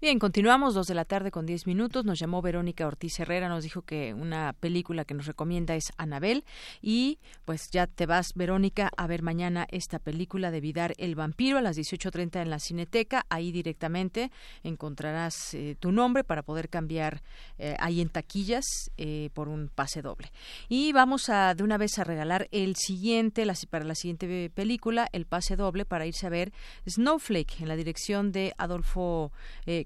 Bien, 0.00 0.20
continuamos 0.20 0.74
dos 0.74 0.86
de 0.86 0.94
la 0.94 1.04
tarde 1.04 1.32
con 1.32 1.44
diez 1.44 1.66
minutos. 1.66 2.04
Nos 2.04 2.20
llamó 2.20 2.40
Verónica 2.40 2.86
Ortiz 2.86 3.18
Herrera, 3.18 3.48
nos 3.48 3.64
dijo 3.64 3.82
que 3.82 4.14
una 4.14 4.52
película 4.52 5.04
que 5.04 5.12
nos 5.12 5.26
recomienda 5.26 5.74
es 5.74 5.90
Anabel 5.96 6.44
y 6.80 7.18
pues 7.44 7.68
ya 7.72 7.88
te 7.88 8.06
vas 8.06 8.28
Verónica 8.36 8.92
a 8.96 9.08
ver 9.08 9.22
mañana 9.22 9.66
esta 9.72 9.98
película 9.98 10.52
de 10.52 10.60
Vidar 10.60 10.94
el 10.98 11.16
vampiro 11.16 11.58
a 11.58 11.62
las 11.62 11.76
18:30 11.76 12.42
en 12.42 12.48
la 12.48 12.60
Cineteca. 12.60 13.26
Ahí 13.28 13.50
directamente 13.50 14.30
encontrarás 14.62 15.52
eh, 15.54 15.74
tu 15.80 15.90
nombre 15.90 16.22
para 16.22 16.44
poder 16.44 16.68
cambiar 16.68 17.20
eh, 17.58 17.74
ahí 17.80 18.00
en 18.00 18.08
taquillas 18.08 18.92
eh, 18.98 19.30
por 19.34 19.48
un 19.48 19.68
pase 19.68 20.00
doble. 20.00 20.30
Y 20.68 20.92
vamos 20.92 21.28
a 21.28 21.56
de 21.56 21.64
una 21.64 21.76
vez 21.76 21.98
a 21.98 22.04
regalar 22.04 22.46
el 22.52 22.76
siguiente 22.76 23.44
para 23.68 23.84
la 23.84 23.96
siguiente 23.96 24.48
película 24.54 25.08
el 25.10 25.26
pase 25.26 25.56
doble 25.56 25.84
para 25.84 26.06
irse 26.06 26.24
a 26.28 26.30
ver 26.30 26.52
Snowflake 26.86 27.62
en 27.62 27.66
la 27.66 27.74
dirección 27.74 28.30
de 28.30 28.54
Adolfo 28.58 29.32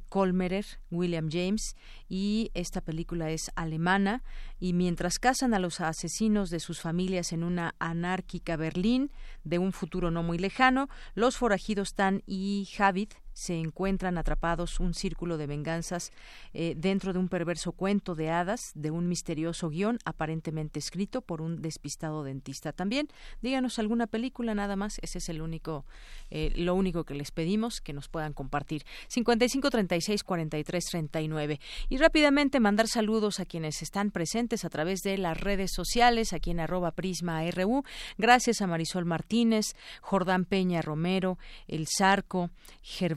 Colmerer, 0.08 0.64
William 0.90 1.28
James, 1.30 1.76
y 2.08 2.50
esta 2.54 2.80
película 2.80 3.30
es 3.30 3.50
alemana. 3.54 4.22
Y 4.58 4.72
mientras 4.72 5.18
cazan 5.18 5.54
a 5.54 5.58
los 5.58 5.80
asesinos 5.80 6.50
de 6.50 6.60
sus 6.60 6.80
familias 6.80 7.32
en 7.32 7.44
una 7.44 7.74
anárquica 7.78 8.56
Berlín 8.56 9.10
de 9.44 9.58
un 9.58 9.72
futuro 9.72 10.10
no 10.10 10.22
muy 10.22 10.38
lejano, 10.38 10.88
los 11.14 11.36
forajidos 11.36 11.94
Tan 11.94 12.22
y 12.26 12.68
Javid 12.74 13.08
se 13.32 13.54
encuentran 13.54 14.18
atrapados 14.18 14.80
un 14.80 14.94
círculo 14.94 15.36
de 15.36 15.46
venganzas 15.46 16.12
eh, 16.52 16.74
dentro 16.76 17.12
de 17.12 17.18
un 17.18 17.28
perverso 17.28 17.72
cuento 17.72 18.14
de 18.14 18.30
hadas 18.30 18.72
de 18.74 18.90
un 18.90 19.08
misterioso 19.08 19.68
guion 19.68 19.98
aparentemente 20.04 20.78
escrito 20.78 21.22
por 21.22 21.40
un 21.40 21.62
despistado 21.62 22.24
dentista. 22.24 22.72
También 22.72 23.08
díganos 23.40 23.78
alguna 23.78 24.06
película 24.06 24.54
nada 24.54 24.76
más, 24.76 24.98
ese 25.02 25.18
es 25.18 25.28
el 25.28 25.42
único, 25.42 25.84
eh, 26.30 26.52
lo 26.56 26.74
único 26.74 27.04
que 27.04 27.14
les 27.14 27.30
pedimos 27.30 27.80
que 27.80 27.92
nos 27.92 28.08
puedan 28.08 28.32
compartir. 28.32 28.84
55 29.08 29.70
36 29.70 30.24
43 30.24 30.84
39 30.84 31.60
y 31.88 31.96
rápidamente 31.96 32.60
mandar 32.60 32.88
saludos 32.88 33.40
a 33.40 33.46
quienes 33.46 33.82
están 33.82 34.10
presentes 34.10 34.64
a 34.64 34.70
través 34.70 35.00
de 35.00 35.18
las 35.18 35.40
redes 35.40 35.72
sociales 35.74 36.32
aquí 36.32 36.50
en 36.50 36.60
arroba 36.60 36.92
prisma 36.92 37.42
ru. 37.50 37.82
Gracias 38.18 38.60
a 38.60 38.66
Marisol 38.66 39.04
Martínez, 39.04 39.74
Jordán 40.00 40.44
Peña 40.44 40.82
Romero, 40.82 41.38
El 41.68 41.86
Zarco, 41.86 42.50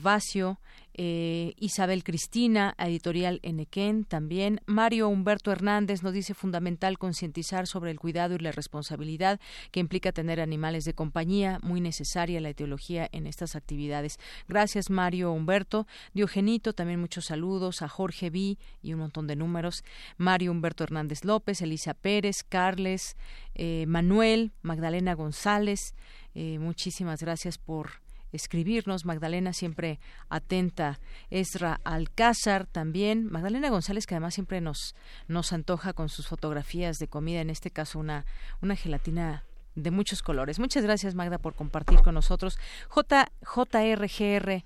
Gervasio, 0.06 0.60
eh, 0.94 1.54
Isabel 1.58 2.04
Cristina, 2.04 2.76
editorial 2.78 3.40
Enequén, 3.42 4.04
también. 4.04 4.60
Mario 4.64 5.08
Humberto 5.08 5.50
Hernández 5.50 6.04
nos 6.04 6.12
dice 6.12 6.32
fundamental 6.32 6.96
concientizar 6.96 7.66
sobre 7.66 7.90
el 7.90 7.98
cuidado 7.98 8.36
y 8.36 8.38
la 8.38 8.52
responsabilidad 8.52 9.40
que 9.72 9.80
implica 9.80 10.12
tener 10.12 10.40
animales 10.40 10.84
de 10.84 10.94
compañía, 10.94 11.58
muy 11.60 11.80
necesaria 11.80 12.40
la 12.40 12.50
etiología 12.50 13.08
en 13.10 13.26
estas 13.26 13.56
actividades. 13.56 14.18
Gracias 14.46 14.90
Mario 14.90 15.32
Humberto, 15.32 15.88
Diogenito, 16.14 16.72
también 16.72 17.00
muchos 17.00 17.24
saludos 17.24 17.82
a 17.82 17.88
Jorge 17.88 18.28
V 18.28 18.58
y 18.82 18.92
un 18.92 19.00
montón 19.00 19.26
de 19.26 19.34
números, 19.34 19.82
Mario 20.18 20.52
Humberto 20.52 20.84
Hernández 20.84 21.24
López, 21.24 21.62
Elisa 21.62 21.94
Pérez, 21.94 22.44
Carles, 22.48 23.16
eh, 23.56 23.86
Manuel, 23.88 24.52
Magdalena 24.62 25.14
González, 25.14 25.96
eh, 26.36 26.60
muchísimas 26.60 27.20
gracias 27.22 27.58
por 27.58 28.05
escribirnos. 28.32 29.04
Magdalena 29.04 29.52
siempre 29.52 29.98
atenta. 30.28 30.98
Esra 31.30 31.80
Alcázar 31.84 32.66
también. 32.66 33.30
Magdalena 33.30 33.70
González 33.70 34.06
que 34.06 34.14
además 34.14 34.34
siempre 34.34 34.60
nos, 34.60 34.94
nos 35.28 35.52
antoja 35.52 35.92
con 35.92 36.08
sus 36.08 36.26
fotografías 36.26 36.98
de 36.98 37.08
comida, 37.08 37.40
en 37.40 37.50
este 37.50 37.70
caso 37.70 37.98
una, 37.98 38.24
una 38.60 38.76
gelatina 38.76 39.44
de 39.74 39.90
muchos 39.90 40.22
colores. 40.22 40.58
Muchas 40.58 40.82
gracias 40.82 41.14
Magda 41.14 41.38
por 41.38 41.54
compartir 41.54 42.00
con 42.00 42.14
nosotros. 42.14 42.58
J, 42.88 43.30
JRGR 43.42 44.64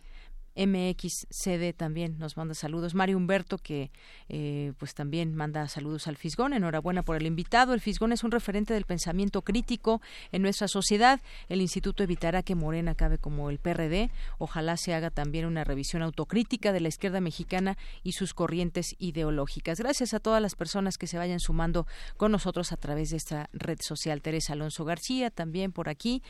MXCD 0.57 1.75
también 1.77 2.19
nos 2.19 2.37
manda 2.37 2.55
saludos. 2.55 2.95
Mario 2.95 3.17
Humberto, 3.17 3.59
que 3.59 3.91
eh, 4.29 4.73
pues 4.79 4.95
también 4.95 5.35
manda 5.35 5.67
saludos 5.69 6.07
al 6.07 6.17
Fisgón. 6.17 6.53
Enhorabuena 6.53 7.03
por 7.03 7.17
el 7.17 7.27
invitado. 7.27 7.73
El 7.73 7.81
Fisgón 7.81 8.13
es 8.13 8.25
un 8.25 8.31
referente 8.31 8.75
del 8.75 8.85
pensamiento 8.85 9.43
crítico 9.43 10.01
en 10.33 10.43
nuestra 10.43 10.69
sociedad. 10.69 11.21
El 11.49 11.61
instituto 11.61 12.03
evitará 12.03 12.43
que 12.43 12.55
Morena 12.55 12.93
acabe 12.93 13.19
como 13.19 13.51
el 13.51 13.59
PRD. 13.59 14.11
Ojalá 14.39 14.77
se 14.77 14.95
haga 14.95 15.11
también 15.11 15.47
una 15.47 15.65
revisión 15.65 16.03
autocrítica 16.03 16.73
de 16.73 16.81
la 16.81 16.89
izquierda 16.89 17.21
mexicana 17.21 17.77
y 18.03 18.13
sus 18.13 18.35
corrientes 18.35 18.97
ideológicas. 18.99 19.79
Gracias 19.79 20.15
a 20.15 20.21
todas 20.21 20.43
las 20.43 20.55
personas 20.55 20.99
que 20.99 21.07
se 21.07 21.19
vayan 21.19 21.41
sumando 21.41 21.87
con 22.17 22.33
nosotros 22.33 22.73
a 22.73 22.77
través 22.77 23.11
de 23.11 23.17
esta 23.17 23.49
red 23.53 23.79
social. 23.81 24.23
Teresa 24.23 24.55
Alonso 24.55 24.85
García 24.85 25.31
también 25.31 25.73
por 25.73 25.89
aquí. 25.89 26.23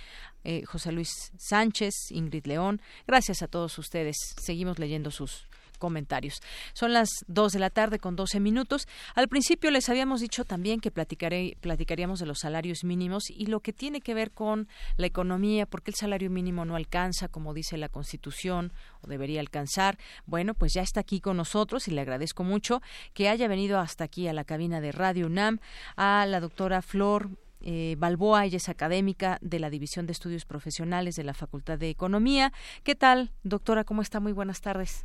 Eh, 0.44 0.64
José 0.64 0.92
Luis 0.92 1.32
Sánchez, 1.36 2.10
Ingrid 2.10 2.46
León. 2.46 2.80
Gracias 3.06 3.42
a 3.42 3.48
todos 3.48 3.78
ustedes. 3.78 4.09
Seguimos 4.16 4.78
leyendo 4.78 5.10
sus 5.10 5.46
comentarios. 5.80 6.40
Son 6.74 6.92
las 6.92 7.08
dos 7.26 7.50
de 7.52 7.58
la 7.58 7.70
tarde 7.70 7.98
con 7.98 8.14
12 8.14 8.38
minutos. 8.38 8.86
Al 9.16 9.26
principio 9.26 9.72
les 9.72 9.88
habíamos 9.88 10.20
dicho 10.20 10.44
también 10.44 10.78
que 10.78 10.92
platicaré, 10.92 11.56
platicaríamos 11.60 12.20
de 12.20 12.26
los 12.26 12.38
salarios 12.38 12.84
mínimos 12.84 13.30
y 13.30 13.46
lo 13.46 13.58
que 13.58 13.72
tiene 13.72 14.00
que 14.00 14.14
ver 14.14 14.30
con 14.30 14.68
la 14.96 15.06
economía, 15.06 15.66
porque 15.66 15.90
el 15.90 15.96
salario 15.96 16.30
mínimo 16.30 16.64
no 16.64 16.76
alcanza, 16.76 17.26
como 17.26 17.52
dice 17.54 17.78
la 17.78 17.88
Constitución, 17.88 18.72
o 19.00 19.08
debería 19.08 19.40
alcanzar. 19.40 19.98
Bueno, 20.26 20.54
pues 20.54 20.72
ya 20.74 20.82
está 20.82 21.00
aquí 21.00 21.20
con 21.20 21.36
nosotros 21.38 21.88
y 21.88 21.90
le 21.90 22.02
agradezco 22.02 22.44
mucho 22.44 22.82
que 23.14 23.28
haya 23.28 23.48
venido 23.48 23.80
hasta 23.80 24.04
aquí 24.04 24.28
a 24.28 24.32
la 24.32 24.44
cabina 24.44 24.80
de 24.80 24.92
Radio 24.92 25.26
UNAM 25.26 25.58
a 25.96 26.26
la 26.26 26.40
doctora 26.40 26.82
Flor 26.82 27.30
eh, 27.60 27.96
Balboa, 27.98 28.44
ella 28.44 28.56
es 28.56 28.68
académica 28.68 29.38
de 29.40 29.58
la 29.58 29.70
División 29.70 30.06
de 30.06 30.12
Estudios 30.12 30.44
Profesionales 30.44 31.16
de 31.16 31.24
la 31.24 31.34
Facultad 31.34 31.78
de 31.78 31.90
Economía. 31.90 32.52
¿Qué 32.82 32.94
tal, 32.94 33.32
doctora? 33.42 33.84
¿Cómo 33.84 34.02
está? 34.02 34.20
Muy 34.20 34.32
buenas 34.32 34.60
tardes. 34.60 35.04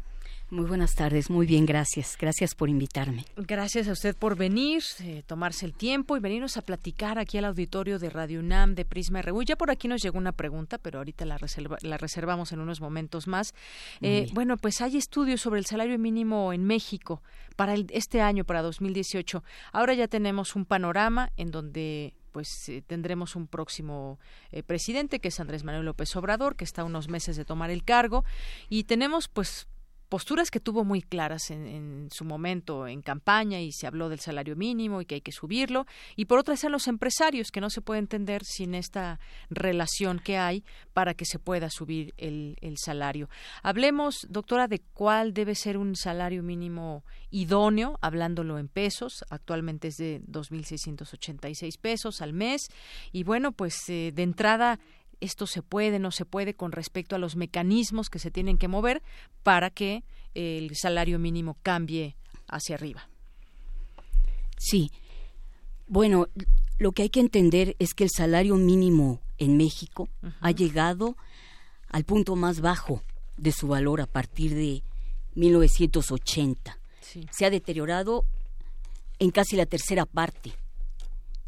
Muy 0.52 0.66
buenas 0.66 0.94
tardes, 0.94 1.32
muy 1.32 1.48
bien, 1.48 1.66
gracias. 1.66 2.18
Gracias 2.20 2.54
por 2.54 2.70
invitarme. 2.70 3.26
Gracias 3.36 3.88
a 3.88 3.94
usted 3.94 4.16
por 4.16 4.36
venir, 4.36 4.84
eh, 5.00 5.24
tomarse 5.26 5.66
el 5.66 5.74
tiempo 5.74 6.16
y 6.16 6.20
venirnos 6.20 6.56
a 6.58 6.62
platicar 6.62 7.18
aquí 7.18 7.40
al 7.40 7.46
auditorio 7.46 7.98
de 7.98 8.12
Radio 8.12 8.42
UNAM 8.42 8.76
de 8.76 8.86
Prisma 8.86 9.24
RU. 9.24 9.42
Ya 9.42 9.56
por 9.56 9.72
aquí 9.72 9.88
nos 9.88 10.04
llegó 10.04 10.20
una 10.20 10.34
pregunta, 10.34 10.78
pero 10.78 11.00
ahorita 11.00 11.26
la, 11.26 11.40
la 11.82 11.98
reservamos 11.98 12.52
en 12.52 12.60
unos 12.60 12.80
momentos 12.80 13.28
más. 13.28 13.56
Eh, 14.02 14.28
bueno, 14.34 14.58
pues 14.58 14.82
hay 14.82 14.98
estudios 14.98 15.42
sobre 15.42 15.60
el 15.60 15.66
salario 15.66 15.98
mínimo 15.98 16.54
en 16.54 16.64
México 16.64 17.24
para 17.56 17.74
este 17.90 18.22
año, 18.22 18.44
para 18.44 18.62
2018. 18.62 19.44
Ahora 19.74 19.96
ya 19.96 20.08
tenemos 20.08 20.56
un 20.56 20.66
panorama 20.66 21.32
en 21.38 21.50
donde 21.50 22.14
pues 22.36 22.68
eh, 22.68 22.84
tendremos 22.86 23.38
un 23.38 23.48
próximo 23.48 24.20
eh, 24.52 24.62
presidente 24.62 25.22
que 25.22 25.30
es 25.30 25.40
Andrés 25.40 25.64
Manuel 25.64 25.86
López 25.86 26.14
Obrador, 26.18 26.58
que 26.58 26.66
está 26.66 26.84
unos 26.84 27.08
meses 27.08 27.38
de 27.38 27.46
tomar 27.46 27.70
el 27.70 27.86
cargo. 27.86 28.26
Y 28.68 28.84
tenemos 28.84 29.30
pues 29.30 29.70
posturas 30.10 30.52
que 30.52 30.60
tuvo 30.60 30.84
muy 30.84 31.02
claras 31.02 31.50
en, 31.52 32.10
su 32.12 32.26
momento 32.26 32.88
en 32.88 33.02
campaña 33.02 33.62
y 33.62 33.72
se 33.72 33.88
habló 33.88 34.10
del 34.10 34.20
salario 34.20 34.56
mínimo 34.56 35.02
y 35.02 35.06
que 35.06 35.16
hay 35.16 35.22
que 35.22 35.32
subirlo 35.32 35.86
y 36.16 36.26
por 36.26 36.40
otra 36.40 36.54
están 36.54 36.72
los 36.72 36.88
empresarios 36.88 37.52
que 37.52 37.62
no 37.62 37.70
se 37.70 37.82
puede 37.82 38.00
entender 38.00 38.44
sin 38.44 38.76
esta 38.76 39.20
relación 39.50 40.20
que 40.20 40.38
hay 40.38 40.64
para 40.94 41.14
que 41.14 41.26
se 41.26 41.40
pueda 41.40 41.70
subir 41.70 42.14
el, 42.18 42.58
el 42.62 42.78
salario. 42.78 43.30
Hablemos, 43.64 44.28
doctora, 44.30 44.68
de 44.68 44.80
cuál 44.94 45.34
debe 45.34 45.56
ser 45.56 45.78
un 45.78 45.96
salario 45.96 46.44
mínimo 46.44 47.04
idóneo, 47.32 47.98
hablándolo 48.02 48.60
en 48.60 48.68
pesos, 48.68 49.26
actualmente 49.30 49.90
es 49.90 49.98
de 49.98 50.22
2.686 50.22 51.78
pesos 51.80 52.22
al 52.22 52.34
mes 52.34 52.70
y 53.12 53.24
bueno, 53.24 53.52
pues 53.52 53.90
eh, 53.90 54.12
de 54.14 54.24
entrada 54.24 54.80
esto 55.22 55.48
se 55.48 55.62
puede, 55.62 56.00
no 56.00 56.12
se 56.12 56.26
puede 56.26 56.54
con 56.54 56.72
respecto 56.72 57.16
a 57.16 57.20
los 57.20 57.36
mecanismos 57.36 58.10
que 58.10 58.20
se 58.20 58.32
tienen 58.32 58.58
que 58.58 58.68
mover 58.68 59.02
para 59.44 59.70
que 59.70 60.04
el 60.34 60.76
salario 60.76 61.20
mínimo 61.20 61.58
cambie 61.64 62.16
hacia 62.48 62.76
arriba. 62.76 63.10
Sí. 64.58 64.92
Bueno, 65.88 66.28
lo 66.78 66.92
que 66.92 67.04
hay 67.04 67.10
que 67.10 67.20
entender 67.20 67.76
es 67.80 67.94
que 67.94 68.04
el 68.04 68.10
salario 68.10 68.56
mínimo 68.56 69.22
en 69.38 69.58
México 69.58 70.10
ha 70.42 70.52
llegado 70.52 71.16
al 71.90 72.04
punto 72.04 72.36
más 72.36 72.62
bajo 72.62 73.02
de 73.38 73.52
su 73.52 73.68
valor 73.68 74.02
a 74.02 74.08
partir 74.08 74.56
de 74.56 74.84
1980. 75.36 76.78
Se 77.32 77.46
ha 77.46 77.50
deteriorado 77.50 78.26
en 79.20 79.32
casi 79.32 79.56
la 79.56 79.66
tercera 79.66 80.06
parte. 80.06 80.54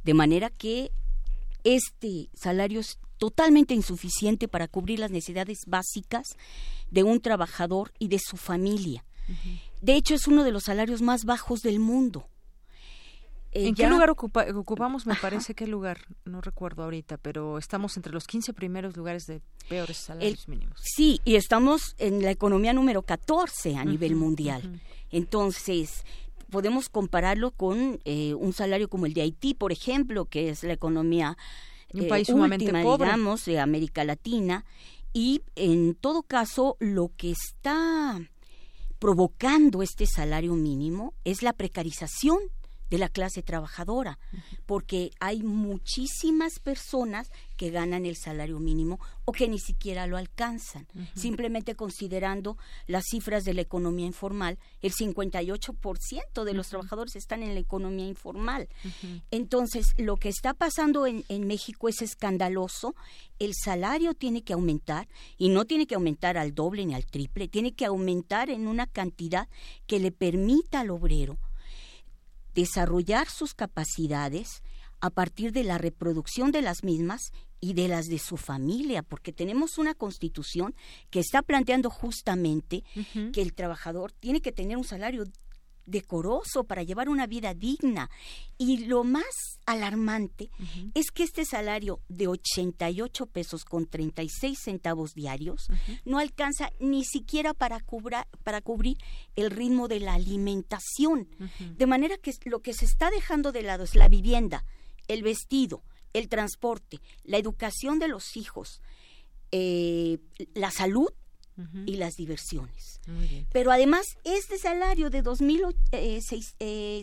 De 0.03 0.14
manera 0.14 0.49
que 0.49 0.91
este 1.64 2.30
salario 2.34 2.81
totalmente 3.18 3.73
insuficiente 3.73 4.48
para 4.48 4.68
cubrir 4.68 4.99
las 4.99 5.11
necesidades 5.11 5.60
básicas 5.68 6.35
de 6.91 7.03
un 7.03 7.19
trabajador 7.19 7.91
y 7.99 8.07
de 8.07 8.19
su 8.19 8.38
familia. 8.38 9.03
De 9.81 9.95
hecho, 9.95 10.15
es 10.15 10.27
uno 10.27 10.44
de 10.44 10.52
los 10.52 10.64
salarios 10.64 11.02
más 11.02 11.26
bajos 11.26 11.61
del 11.61 11.80
mundo. 11.80 12.27
¿En 13.52 13.76
qué 13.76 13.88
lugar 13.88 14.10
ocupamos? 14.10 15.06
Me 15.06 15.15
parece 15.15 15.56
qué 15.56 15.68
lugar, 15.68 15.99
no 16.26 16.41
recuerdo 16.41 16.84
ahorita, 16.84 17.18
pero 17.18 17.57
estamos 17.57 17.98
entre 17.98 18.11
los 18.11 18.27
15 18.27 18.53
primeros 18.53 18.95
lugares 18.95 19.26
de 19.26 19.41
peores 19.68 19.98
salarios 19.98 20.48
mínimos. 20.48 20.80
Sí, 20.84 21.19
y 21.26 21.35
estamos 21.35 21.95
en 21.98 22.22
la 22.22 22.31
economía 22.31 22.73
número 22.73 23.02
14 23.02 23.76
a 23.76 23.85
nivel 23.85 24.15
mundial. 24.15 24.81
Entonces, 25.11 26.03
podemos 26.49 26.89
compararlo 26.89 27.52
con 27.52 27.99
eh, 28.06 28.34
un 28.35 28.53
salario 28.53 28.89
como 28.89 29.06
el 29.06 29.14
de 29.14 29.22
Haití, 29.22 29.53
por 29.53 29.72
ejemplo, 29.72 30.26
que 30.26 30.49
es 30.49 30.64
la 30.64 30.73
economía 30.73 31.38
un 31.93 32.03
eh, 32.03 32.07
país 32.07 32.27
sumamente 32.27 32.72
pobre. 32.84 33.05
digamos, 33.05 33.45
de 33.45 33.59
América 33.59 34.03
Latina. 34.03 34.65
Y 35.14 35.41
en 35.55 35.95
todo 35.95 36.23
caso, 36.23 36.77
lo 36.80 37.11
que 37.18 37.31
está 37.31 38.19
provocando 38.99 39.81
este 39.81 40.05
salario 40.05 40.53
mínimo 40.55 41.14
es 41.23 41.41
la 41.41 41.53
precarización 41.53 42.39
de 42.89 42.97
la 42.97 43.09
clase 43.09 43.43
trabajadora, 43.43 44.19
porque 44.65 45.11
hay 45.19 45.43
muchísimas 45.43 46.59
personas 46.59 47.31
que 47.57 47.72
ganan 47.72 48.05
el 48.05 48.15
salario 48.15 48.59
mínimo 48.59 48.99
o 49.26 49.31
que 49.31 49.49
ni 49.49 49.59
siquiera 49.59 50.07
lo 50.07 50.18
alcanzan. 50.18 50.88
Simplemente 51.15 51.76
considerando 51.76 52.57
las 52.85 53.05
cifras 53.09 53.43
de 53.43 53.53
la 53.53 53.61
economía 53.61 54.05
informal, 54.05 54.57
el 54.81 54.93
58% 54.93 56.43
de 56.43 56.53
los 56.53 56.69
trabajadores 56.69 57.15
están 57.15 57.43
en 57.43 57.53
la 57.53 57.59
economía 57.59 58.07
informal. 58.07 58.69
Entonces, 59.31 59.93
lo 59.97 60.18
que 60.18 60.30
está 60.30 60.53
pasando 60.53 61.07
en, 61.07 61.26
en 61.30 61.47
México 61.47 61.89
es 61.89 62.01
escandaloso. 62.01 62.95
El 63.39 63.53
salario 63.53 64.14
tiene 64.14 64.43
que 64.43 64.53
aumentar 64.53 65.07
y 65.38 65.49
no 65.49 65.65
tiene 65.65 65.88
que 65.88 65.95
aumentar 65.95 66.38
al 66.38 66.53
doble 66.53 66.85
ni 66.85 66.93
al 66.93 67.05
triple, 67.05 67.47
tiene 67.47 67.73
que 67.73 67.85
aumentar 67.85 68.49
en 68.49 68.68
una 68.68 68.88
cantidad 68.88 69.47
que 69.88 69.99
le 69.99 70.11
permita 70.11 70.81
al 70.81 70.91
obrero 70.91 71.38
desarrollar 72.57 73.29
sus 73.29 73.53
capacidades 73.53 74.63
a 74.99 75.11
partir 75.11 75.51
de 75.51 75.63
la 75.63 75.77
reproducción 75.77 76.51
de 76.51 76.63
las 76.63 76.84
mismas 76.84 77.31
y 77.59 77.75
de 77.75 77.88
las 77.88 78.07
de 78.07 78.17
su 78.17 78.35
familia, 78.35 79.03
porque 79.03 79.31
tenemos 79.31 79.77
una 79.77 79.93
constitución 79.93 80.73
que 81.11 81.19
está 81.19 81.43
planteando 81.43 81.91
justamente 81.91 82.84
que 83.31 83.43
el 83.43 83.53
trabajador 83.53 84.11
tiene 84.11 84.41
que 84.41 84.51
tener 84.51 84.75
un 84.75 84.84
salario 84.84 85.25
decoroso 85.88 86.65
para 86.65 86.84
llevar 86.84 87.09
una 87.09 87.26
vida 87.26 87.55
digna. 87.55 88.11
Y 88.59 88.85
lo 88.85 89.03
más 89.03 89.59
alarmante 89.65 90.51
es 90.93 91.09
que 91.11 91.23
este 91.23 91.45
salario 91.45 92.01
de 92.07 92.27
88 92.27 93.26
pesos 93.27 93.65
con 93.65 93.88
36 93.88 94.59
centavos 94.59 95.15
diarios 95.15 95.68
no 96.05 96.19
alcanza 96.19 96.72
ni 96.80 97.03
siquiera 97.03 97.53
para, 97.53 97.84
para 98.43 98.61
cubrir 98.61 98.97
el 99.35 99.49
ritmo 99.49 99.88
de 99.88 99.99
la 99.99 100.14
alimentación. 100.14 101.27
De 101.77 101.88
manera 101.88 102.18
que 102.18 102.34
lo 102.45 102.61
que 102.61 102.73
se 102.73 102.85
está 102.85 103.09
dejando 103.09 103.51
de 103.51 103.64
lado 103.64 103.84
es 103.84 103.95
la 103.95 104.09
vivienda, 104.09 104.65
el 105.07 105.23
vestido, 105.23 105.84
el 106.14 106.30
transporte, 106.30 106.99
la 107.23 107.38
educación 107.38 107.99
de 107.99 108.07
los 108.07 108.35
hijos, 108.35 108.81
eh, 109.51 110.19
la 110.53 110.72
salud 110.72 111.09
y 111.85 111.95
las 111.95 112.17
diversiones. 112.17 113.01
Pero 113.51 113.71
además, 113.71 114.17
este 114.23 114.57
salario 114.57 115.09
de 115.09 115.23
2.686 115.23 116.53
eh, 116.59 117.01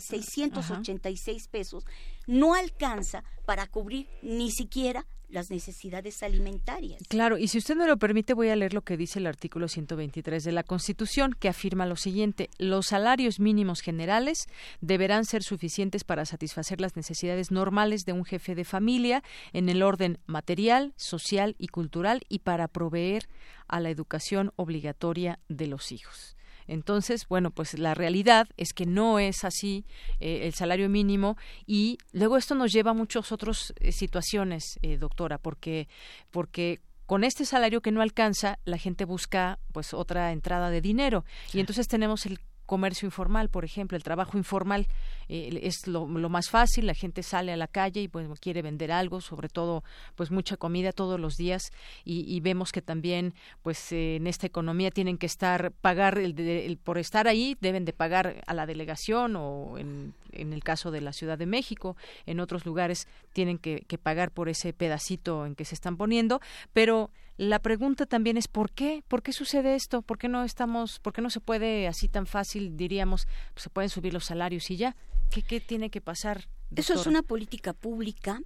eh, 1.26 1.40
pesos 1.51 1.85
no 2.26 2.55
alcanza 2.55 3.24
para 3.44 3.66
cubrir 3.66 4.09
ni 4.22 4.51
siquiera 4.51 5.06
las 5.34 5.51
necesidades 5.51 6.22
alimentarias. 6.22 7.02
Claro, 7.09 7.36
y 7.36 7.48
si 7.48 7.59
usted 7.59 7.74
me 7.76 7.86
lo 7.86 7.96
permite, 7.98 8.34
voy 8.34 8.48
a 8.51 8.56
leer 8.56 8.72
lo 8.72 8.82
que 8.82 8.96
dice 8.96 9.18
el 9.18 9.26
artículo 9.26 9.68
123 9.68 10.44
de 10.44 10.52
la 10.52 10.62
Constitución, 10.62 11.34
que 11.38 11.48
afirma 11.48 11.86
lo 11.86 11.96
siguiente, 11.96 12.48
los 12.59 12.86
salarios 12.86 13.40
mínimos 13.40 13.80
generales 13.80 14.46
deberán 14.80 15.24
ser 15.24 15.42
suficientes 15.42 16.05
para 16.05 16.24
satisfacer 16.24 16.80
las 16.80 16.96
necesidades 16.96 17.51
normales 17.51 18.05
de 18.05 18.12
un 18.12 18.24
jefe 18.24 18.55
de 18.55 18.64
familia 18.64 19.22
en 19.52 19.68
el 19.68 19.82
orden 19.82 20.18
material, 20.26 20.94
social 20.96 21.56
y 21.59 21.66
cultural 21.66 22.22
y 22.28 22.38
para 22.38 22.68
proveer 22.68 23.28
a 23.66 23.80
la 23.80 23.90
educación 23.90 24.52
obligatoria 24.56 25.40
de 25.48 25.66
los 25.66 25.90
hijos. 25.90 26.36
Entonces, 26.66 27.27
bueno, 27.28 27.51
pues 27.51 27.78
la 27.78 27.95
realidad 27.95 28.49
es 28.57 28.73
que 28.73 28.86
no 28.86 29.19
es 29.19 29.45
así 29.45 29.85
eh, 30.20 30.41
el 30.45 30.55
salario 30.55 30.89
mínimo 30.89 31.36
y 31.66 31.99
luego 32.12 32.36
esto 32.36 32.55
nos 32.55 32.73
lleva 32.73 32.93
a 32.93 32.95
muchas 32.95 33.32
otras 33.32 33.74
eh, 33.81 33.93
situaciones, 33.93 34.78
eh, 34.82 34.97
doctora, 34.97 35.39
porque 35.39 35.89
porque 36.31 36.81
con 37.07 37.23
este 37.23 37.45
salario 37.45 37.82
que 37.82 37.93
no 37.93 38.01
alcanza, 38.01 38.59
la 38.65 38.78
gente 38.78 39.05
busca 39.05 39.59
pues 39.73 39.93
otra 39.93 40.32
entrada 40.32 40.70
de 40.70 40.81
dinero. 40.81 41.24
Y 41.53 41.61
entonces 41.61 41.86
tenemos 41.86 42.24
el 42.24 42.41
comercio 42.66 43.07
informal, 43.07 43.49
por 43.49 43.65
ejemplo, 43.65 43.97
el 43.97 44.03
trabajo 44.03 44.36
informal 44.36 44.86
eh, 45.28 45.61
es 45.62 45.86
lo, 45.86 46.07
más 46.07 46.51
fácil, 46.51 46.86
la 46.86 46.95
gente 46.95 47.23
sale 47.23 47.53
a 47.53 47.57
la 47.57 47.69
calle 47.69 48.03
y 48.03 48.09
pues 48.09 48.28
quiere 48.41 48.62
vender 48.62 48.93
algo, 48.93 49.20
sobre 49.20 49.49
todo 49.49 49.85
pues 50.15 50.31
mucha 50.31 50.57
comida 50.57 50.93
todos 50.93 51.20
los 51.20 51.36
días 51.36 51.73
y, 52.05 52.41
vemos 52.41 52.73
que 52.73 52.82
también 52.82 53.32
pues 53.62 53.93
en 53.93 54.27
esta 54.27 54.47
economía 54.47 54.91
tienen 54.91 55.16
que 55.16 55.27
estar 55.27 55.73
pagar 55.73 56.19
el, 56.19 56.78
por 56.82 56.99
estar 56.99 57.27
ahí 57.27 57.57
deben 57.61 57.86
de 57.86 57.95
pagar 57.95 58.43
a 58.47 58.53
la 58.53 58.66
delegación 58.66 59.36
o 59.36 59.78
en, 59.78 60.12
en 60.35 60.52
el 60.52 60.62
caso 60.62 60.90
de 60.90 61.01
la 61.01 61.12
Ciudad 61.12 61.39
de 61.39 61.47
México, 61.47 61.97
en 62.27 62.40
otros 62.40 62.66
lugares 62.66 63.09
tienen 63.32 63.59
que, 63.59 63.85
que 63.86 63.98
pagar 63.98 64.31
por 64.31 64.48
ese 64.48 64.73
pedacito 64.73 65.47
en 65.47 65.55
que 65.55 65.65
se 65.65 65.74
están 65.74 65.97
poniendo, 65.97 66.40
pero 66.73 67.11
la 67.36 67.59
pregunta 67.59 68.06
también 68.06 68.36
es 68.36 68.47
¿por 68.47 68.70
qué? 68.70 69.02
¿Por 69.09 69.23
qué 69.23 69.32
sucede 69.32 69.74
esto? 69.74 70.02
¿Por 70.02 70.19
qué 70.19 70.28
no 70.28 70.44
estamos, 70.44 71.01
por 71.01 71.12
qué 71.12 71.20
no 71.20 71.31
se 71.31 71.40
puede 71.40 71.89
así 71.89 72.09
tan 72.09 72.27
fácil, 72.27 72.77
diríamos, 72.77 73.27
pues 73.52 73.65
se 73.65 73.70
pueden 73.70 73.90
subir 73.90 74.12
los 74.12 74.27
salarios 74.27 74.70
y 74.70 74.77
ya? 74.77 74.97
¿Qué, 75.31 75.43
qué 75.43 75.61
tiene 75.61 75.90
que 75.90 76.01
pasar? 76.01 76.48
Eso 76.77 76.94
es 76.94 77.06
una 77.06 77.23
política 77.23 77.73
pública 77.73 78.40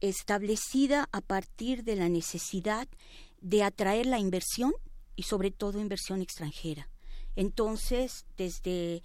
establecida 0.00 1.08
a 1.12 1.20
partir 1.20 1.84
de 1.84 1.96
la 1.96 2.08
necesidad 2.08 2.88
de 3.40 3.62
atraer 3.62 4.06
la 4.06 4.18
inversión 4.18 4.72
y 5.14 5.24
sobre 5.24 5.50
todo 5.50 5.80
inversión 5.80 6.20
extranjera. 6.20 6.88
Entonces, 7.36 8.26
desde 8.36 9.02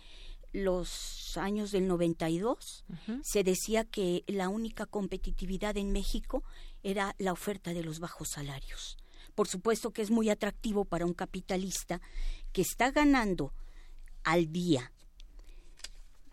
los 0.56 1.38
años 1.38 1.72
del 1.72 1.88
92 1.88 2.84
se 3.23 3.44
decía 3.44 3.84
que 3.84 4.23
la 4.27 4.48
única 4.48 4.86
competitividad 4.86 5.76
en 5.76 5.91
México 5.91 6.45
era 6.82 7.14
la 7.18 7.34
oferta 7.34 7.73
de 7.73 7.84
los 7.84 7.99
bajos 7.99 8.30
salarios. 8.30 8.95
Por 9.36 9.49
supuesto 9.49 9.91
que 9.91 10.02
es 10.02 10.11
muy 10.11 10.30
atractivo 10.30 10.86
para 10.86 11.06
un 11.06 11.14
capitalista 11.14 11.99
que 12.53 12.61
está 12.61 12.91
ganando 12.91 13.52
al 14.23 14.53
día 14.53 14.94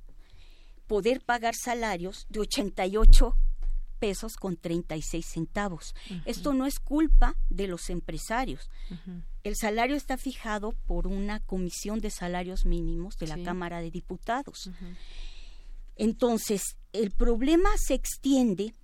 poder 0.86 1.20
pagar 1.20 1.56
salarios 1.56 2.26
de 2.28 2.38
88 2.40 3.36
pesos 3.98 4.36
con 4.36 4.56
36 4.56 5.26
centavos. 5.26 5.96
Esto 6.26 6.54
no 6.54 6.66
es 6.66 6.78
culpa 6.78 7.34
de 7.50 7.66
los 7.66 7.90
empresarios. 7.90 8.70
El 9.44 9.56
salario 9.56 9.94
está 9.94 10.16
fijado 10.16 10.72
por 10.86 11.06
una 11.06 11.38
comisión 11.38 12.00
de 12.00 12.08
salarios 12.08 12.64
mínimos 12.64 13.18
de 13.18 13.26
la 13.26 13.36
Cámara 13.42 13.82
de 13.82 13.90
Diputados. 13.90 14.70
Entonces, 15.96 16.62
el 16.94 17.10
problema 17.10 17.68
se 17.76 17.92
extiende 17.92 18.74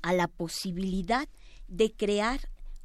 a 0.00 0.14
la 0.14 0.28
posibilidad 0.28 1.28
de 1.68 1.92
crear 1.92 2.40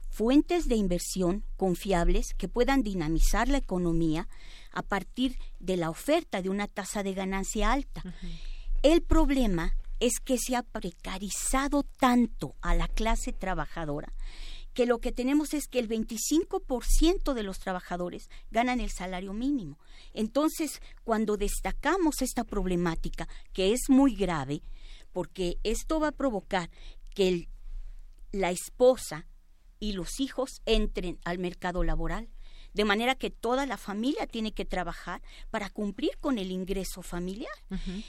fuentes 0.09 0.67
de 0.67 0.75
inversión 0.75 1.45
confiables 1.55 2.33
que 2.37 2.49
puedan 2.49 2.83
dinamizar 2.83 3.47
la 3.47 3.57
economía 3.57 4.27
a 4.73 4.81
partir 4.81 5.37
de 5.59 5.77
la 5.77 5.89
oferta 5.89 6.41
de 6.41 6.49
una 6.49 6.67
tasa 6.67 7.03
de 7.03 7.13
ganancia 7.13 7.71
alta. 7.71 8.03
El 8.83 9.01
problema 9.01 9.77
es 10.01 10.19
que 10.19 10.37
se 10.37 10.57
ha 10.57 10.63
precarizado 10.63 11.83
tanto 11.83 12.55
a 12.61 12.75
la 12.75 12.89
clase 12.89 13.31
trabajadora 13.31 14.13
que 14.75 14.85
lo 14.85 14.99
que 14.99 15.13
tenemos 15.13 15.53
es 15.53 15.67
que 15.67 15.79
el 15.79 15.87
25% 15.87 17.33
de 17.33 17.43
los 17.43 17.59
trabajadores 17.59 18.29
ganan 18.51 18.81
el 18.81 18.91
salario 18.91 19.31
mínimo. 19.31 19.79
Entonces, 20.13 20.81
cuando 21.05 21.37
destacamos 21.37 22.21
esta 22.21 22.43
problemática, 22.43 23.27
que 23.53 23.71
es 23.71 23.89
muy 23.89 24.15
grave, 24.15 24.61
porque 25.13 25.57
esto 25.63 26.01
va 26.01 26.09
a 26.09 26.11
provocar 26.11 26.69
que 27.15 27.47
la 28.33 28.51
esposa 28.51 29.25
y 29.79 29.93
los 29.93 30.19
hijos 30.19 30.61
entren 30.65 31.19
al 31.23 31.39
mercado 31.39 31.85
laboral, 31.85 32.27
de 32.73 32.83
manera 32.83 33.15
que 33.15 33.29
toda 33.29 33.65
la 33.65 33.77
familia 33.77 34.27
tiene 34.27 34.51
que 34.51 34.65
trabajar 34.65 35.21
para 35.49 35.69
cumplir 35.69 36.17
con 36.19 36.37
el 36.37 36.51
ingreso 36.51 37.01
familiar. 37.01 37.53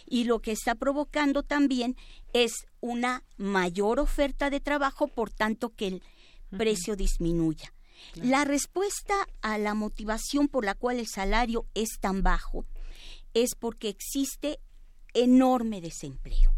Y 0.05 0.24
lo 0.24 0.40
que 0.40 0.51
está 0.51 0.74
provocando 0.74 1.44
también 1.44 1.94
es 2.32 2.66
una 2.80 3.22
mayor 3.36 4.01
oferta 4.01 4.51
de 4.51 4.59
trabajo, 4.59 5.06
por 5.06 5.30
tanto 5.30 5.70
que 5.70 5.86
el 5.86 6.02
precio 6.51 6.97
disminuya. 6.97 7.73
La 8.14 8.44
respuesta 8.44 9.14
a 9.43 9.59
la 9.59 9.74
motivación 9.74 10.48
por 10.48 10.64
la 10.64 10.74
cual 10.74 10.98
el 10.98 11.06
salario 11.06 11.66
es 11.74 11.98
tan 12.01 12.23
bajo 12.23 12.64
es 13.35 13.55
porque 13.55 13.89
existe 13.89 14.59
enorme 15.14 15.81
desempleo. 15.81 16.52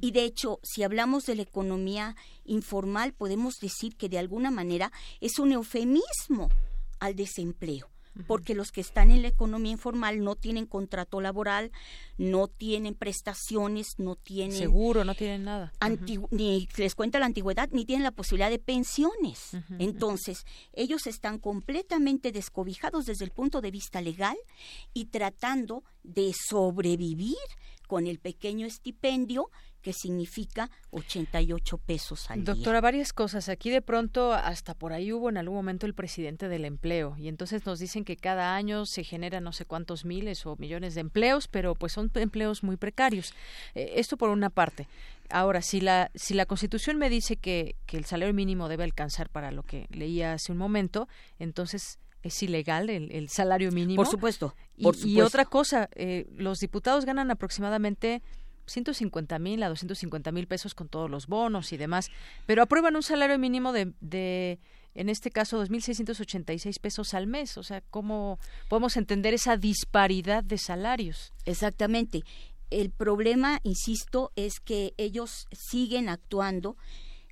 Y 0.00 0.12
de 0.12 0.24
hecho, 0.24 0.60
si 0.62 0.82
hablamos 0.84 1.24
de 1.24 1.34
la 1.34 1.42
economía 1.42 2.14
informal, 2.44 3.14
podemos 3.14 3.58
decir 3.60 3.96
que 3.96 4.08
de 4.08 4.18
alguna 4.18 4.50
manera 4.50 4.92
es 5.20 5.38
un 5.38 5.52
eufemismo 5.52 6.50
al 7.00 7.16
desempleo 7.16 7.90
porque 8.26 8.54
los 8.54 8.72
que 8.72 8.80
están 8.80 9.10
en 9.10 9.22
la 9.22 9.28
economía 9.28 9.72
informal 9.72 10.22
no 10.22 10.36
tienen 10.36 10.66
contrato 10.66 11.20
laboral, 11.20 11.70
no 12.18 12.48
tienen 12.48 12.94
prestaciones, 12.94 13.98
no 13.98 14.16
tienen 14.16 14.56
seguro, 14.56 15.04
no 15.04 15.14
tienen 15.14 15.44
nada, 15.44 15.72
ni 16.30 16.68
les 16.76 16.94
cuenta 16.94 17.18
la 17.18 17.26
antigüedad, 17.26 17.68
ni 17.72 17.84
tienen 17.84 18.04
la 18.04 18.10
posibilidad 18.10 18.50
de 18.50 18.58
pensiones. 18.58 19.56
Entonces, 19.78 20.44
ellos 20.72 21.06
están 21.06 21.38
completamente 21.38 22.32
descobijados 22.32 23.06
desde 23.06 23.24
el 23.24 23.30
punto 23.30 23.60
de 23.60 23.70
vista 23.70 24.00
legal 24.00 24.36
y 24.92 25.06
tratando 25.06 25.84
de 26.02 26.32
sobrevivir 26.34 27.36
con 27.86 28.06
el 28.06 28.18
pequeño 28.18 28.66
estipendio 28.66 29.50
que 29.82 29.92
significa 29.92 30.70
88 30.90 31.78
pesos 31.78 32.30
al 32.30 32.44
día. 32.44 32.54
Doctora, 32.54 32.80
varias 32.80 33.12
cosas. 33.12 33.48
Aquí 33.48 33.70
de 33.70 33.82
pronto 33.82 34.32
hasta 34.32 34.74
por 34.74 34.92
ahí 34.92 35.12
hubo 35.12 35.28
en 35.28 35.36
algún 35.36 35.56
momento 35.56 35.86
el 35.86 35.94
presidente 35.94 36.48
del 36.48 36.64
empleo 36.64 37.16
y 37.18 37.28
entonces 37.28 37.66
nos 37.66 37.78
dicen 37.78 38.04
que 38.04 38.16
cada 38.16 38.54
año 38.54 38.86
se 38.86 39.04
genera 39.04 39.40
no 39.40 39.52
sé 39.52 39.64
cuántos 39.64 40.04
miles 40.04 40.46
o 40.46 40.56
millones 40.56 40.94
de 40.94 41.00
empleos, 41.00 41.48
pero 41.48 41.74
pues 41.74 41.92
son 41.92 42.10
empleos 42.14 42.62
muy 42.62 42.76
precarios. 42.76 43.34
Eh, 43.74 43.94
esto 43.96 44.16
por 44.16 44.30
una 44.30 44.50
parte. 44.50 44.86
Ahora, 45.28 45.62
si 45.62 45.80
la, 45.80 46.10
si 46.14 46.34
la 46.34 46.46
Constitución 46.46 46.98
me 46.98 47.08
dice 47.08 47.36
que, 47.36 47.76
que 47.86 47.96
el 47.96 48.04
salario 48.04 48.34
mínimo 48.34 48.68
debe 48.68 48.84
alcanzar 48.84 49.30
para 49.30 49.50
lo 49.50 49.62
que 49.62 49.86
leía 49.90 50.34
hace 50.34 50.52
un 50.52 50.58
momento, 50.58 51.08
entonces 51.38 51.98
es 52.22 52.42
ilegal 52.42 52.88
el, 52.88 53.28
salario 53.28 53.72
mínimo. 53.72 53.96
Por 53.96 54.06
supuesto. 54.06 54.54
y, 54.76 55.20
otra 55.20 55.44
cosa, 55.44 55.88
eh, 55.94 56.26
los 56.36 56.60
diputados 56.60 57.04
ganan 57.04 57.30
aproximadamente 57.30 58.22
150 58.66 59.38
mil 59.38 59.62
a 59.62 59.68
250 59.68 60.32
mil 60.32 60.46
pesos 60.46 60.74
con 60.74 60.88
todos 60.88 61.10
los 61.10 61.26
bonos 61.26 61.72
y 61.72 61.76
demás, 61.76 62.10
pero 62.46 62.62
aprueban 62.62 62.96
un 62.96 63.02
salario 63.02 63.38
mínimo 63.38 63.72
de, 63.72 63.92
de 64.00 64.58
en 64.94 65.08
este 65.08 65.30
caso 65.30 65.62
2.686 65.64 66.78
pesos 66.80 67.14
al 67.14 67.26
mes. 67.26 67.56
O 67.56 67.62
sea, 67.62 67.80
¿cómo 67.90 68.38
podemos 68.68 68.96
entender 68.96 69.34
esa 69.34 69.56
disparidad 69.56 70.44
de 70.44 70.58
salarios? 70.58 71.32
Exactamente. 71.44 72.22
El 72.70 72.90
problema, 72.90 73.60
insisto, 73.64 74.32
es 74.36 74.60
que 74.60 74.94
ellos 74.96 75.46
siguen 75.52 76.08
actuando 76.08 76.76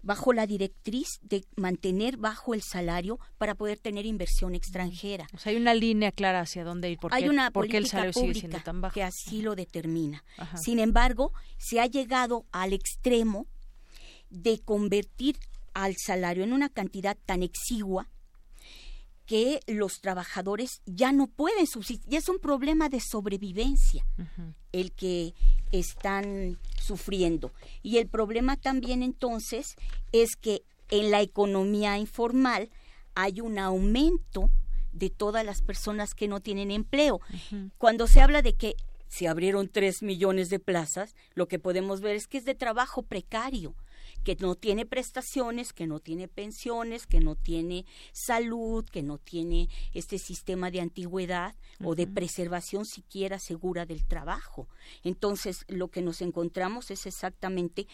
bajo 0.03 0.33
la 0.33 0.47
directriz 0.47 1.09
de 1.23 1.45
mantener 1.57 2.17
bajo 2.17 2.55
el 2.55 2.63
salario 2.63 3.19
para 3.39 3.55
poder 3.55 3.79
tener 3.79 4.07
inversión 4.07 4.55
extranjera. 4.55 5.27
O 5.33 5.39
sea, 5.39 5.51
hay 5.51 5.57
una 5.57 5.75
línea 5.75 6.13
clara 6.13 6.41
hacia 6.41 6.65
dónde 6.65 6.91
ir. 6.91 6.99
¿Por 6.99 7.15
hay 7.15 7.29
una 7.29 7.51
¿por 7.51 7.75
el 7.75 7.87
salario 7.87 8.13
sigue 8.13 8.35
siendo 8.35 8.61
tan 8.61 8.81
bajo? 8.81 8.95
que 8.95 9.03
así 9.03 9.43
lo 9.43 9.55
determina. 9.55 10.25
Sin 10.57 10.79
embargo, 10.79 11.33
se 11.59 11.81
ha 11.81 11.87
llegado 11.87 12.47
al 12.53 12.73
extremo 12.73 13.47
de 14.31 14.61
convertir 14.61 15.37
al 15.75 15.97
salario 15.97 16.45
en 16.45 16.53
una 16.53 16.69
cantidad 16.69 17.17
tan 17.27 17.43
exigua 17.43 18.09
que 19.31 19.61
los 19.69 20.01
trabajadores 20.01 20.83
ya 20.87 21.13
no 21.13 21.29
pueden 21.29 21.69
subsistir. 21.69 22.11
Ya 22.11 22.19
es 22.19 22.29
un 22.29 22.41
problema 22.41 22.89
de 22.89 22.99
sobrevivencia 22.99 24.05
el 24.73 24.91
que 24.91 25.35
están 25.71 26.59
sufriendo. 26.83 27.53
Y 27.81 27.99
el 27.99 28.09
problema 28.09 28.57
también 28.57 29.05
entonces 29.05 29.77
es 30.11 30.31
que 30.35 30.63
en 30.89 31.13
la 31.13 31.21
economía 31.21 31.97
informal 31.97 32.71
hay 33.15 33.41
un 33.41 33.61
aumento 33.61 34.51
de 34.91 35.11
todas 35.11 35.47
las 35.47 35.63
personas 35.63 36.17
que 36.17 36.27
no 36.27 36.41
tienen 36.41 36.73
empleo. 36.73 37.21
Cuando 37.79 38.09
se 38.09 38.21
habla 38.23 38.43
de 38.43 38.55
que 38.55 38.75
se 39.07 39.29
abrieron 39.29 39.69
tres 39.69 40.03
millones 40.03 40.49
de 40.49 40.59
plazas, 40.59 41.15
lo 41.35 41.47
que 41.47 41.61
podemos 41.61 42.01
ver 42.01 42.17
es 42.17 42.27
que 42.27 42.39
es 42.39 42.45
de 42.45 42.57
trabajo 42.57 43.05
precario 43.05 43.77
que 44.25 44.37
no 44.37 44.55
tiene 44.55 44.87
prestaciones, 44.87 45.73
que 45.73 45.87
no 45.87 46.01
tiene 46.01 46.29
pensiones, 46.29 47.07
que 47.07 47.21
no 47.21 47.37
tiene 47.37 47.87
salud, 48.13 48.85
que 48.85 49.03
no 49.03 49.19
tiene 49.19 49.69
este 49.95 50.19
sistema 50.19 50.71
de 50.71 50.81
antigüedad 50.81 51.55
o 51.83 51.95
de 51.95 52.07
preservación 52.07 52.85
siquiera 52.85 53.39
segura 53.39 53.87
del 53.87 54.07
trabajo. 54.07 54.69
Entonces, 55.05 55.65
lo 55.69 55.89
que 55.89 56.03
nos 56.03 56.21
encontramos 56.21 56.91
es 56.91 57.07
exactamente 57.07 57.87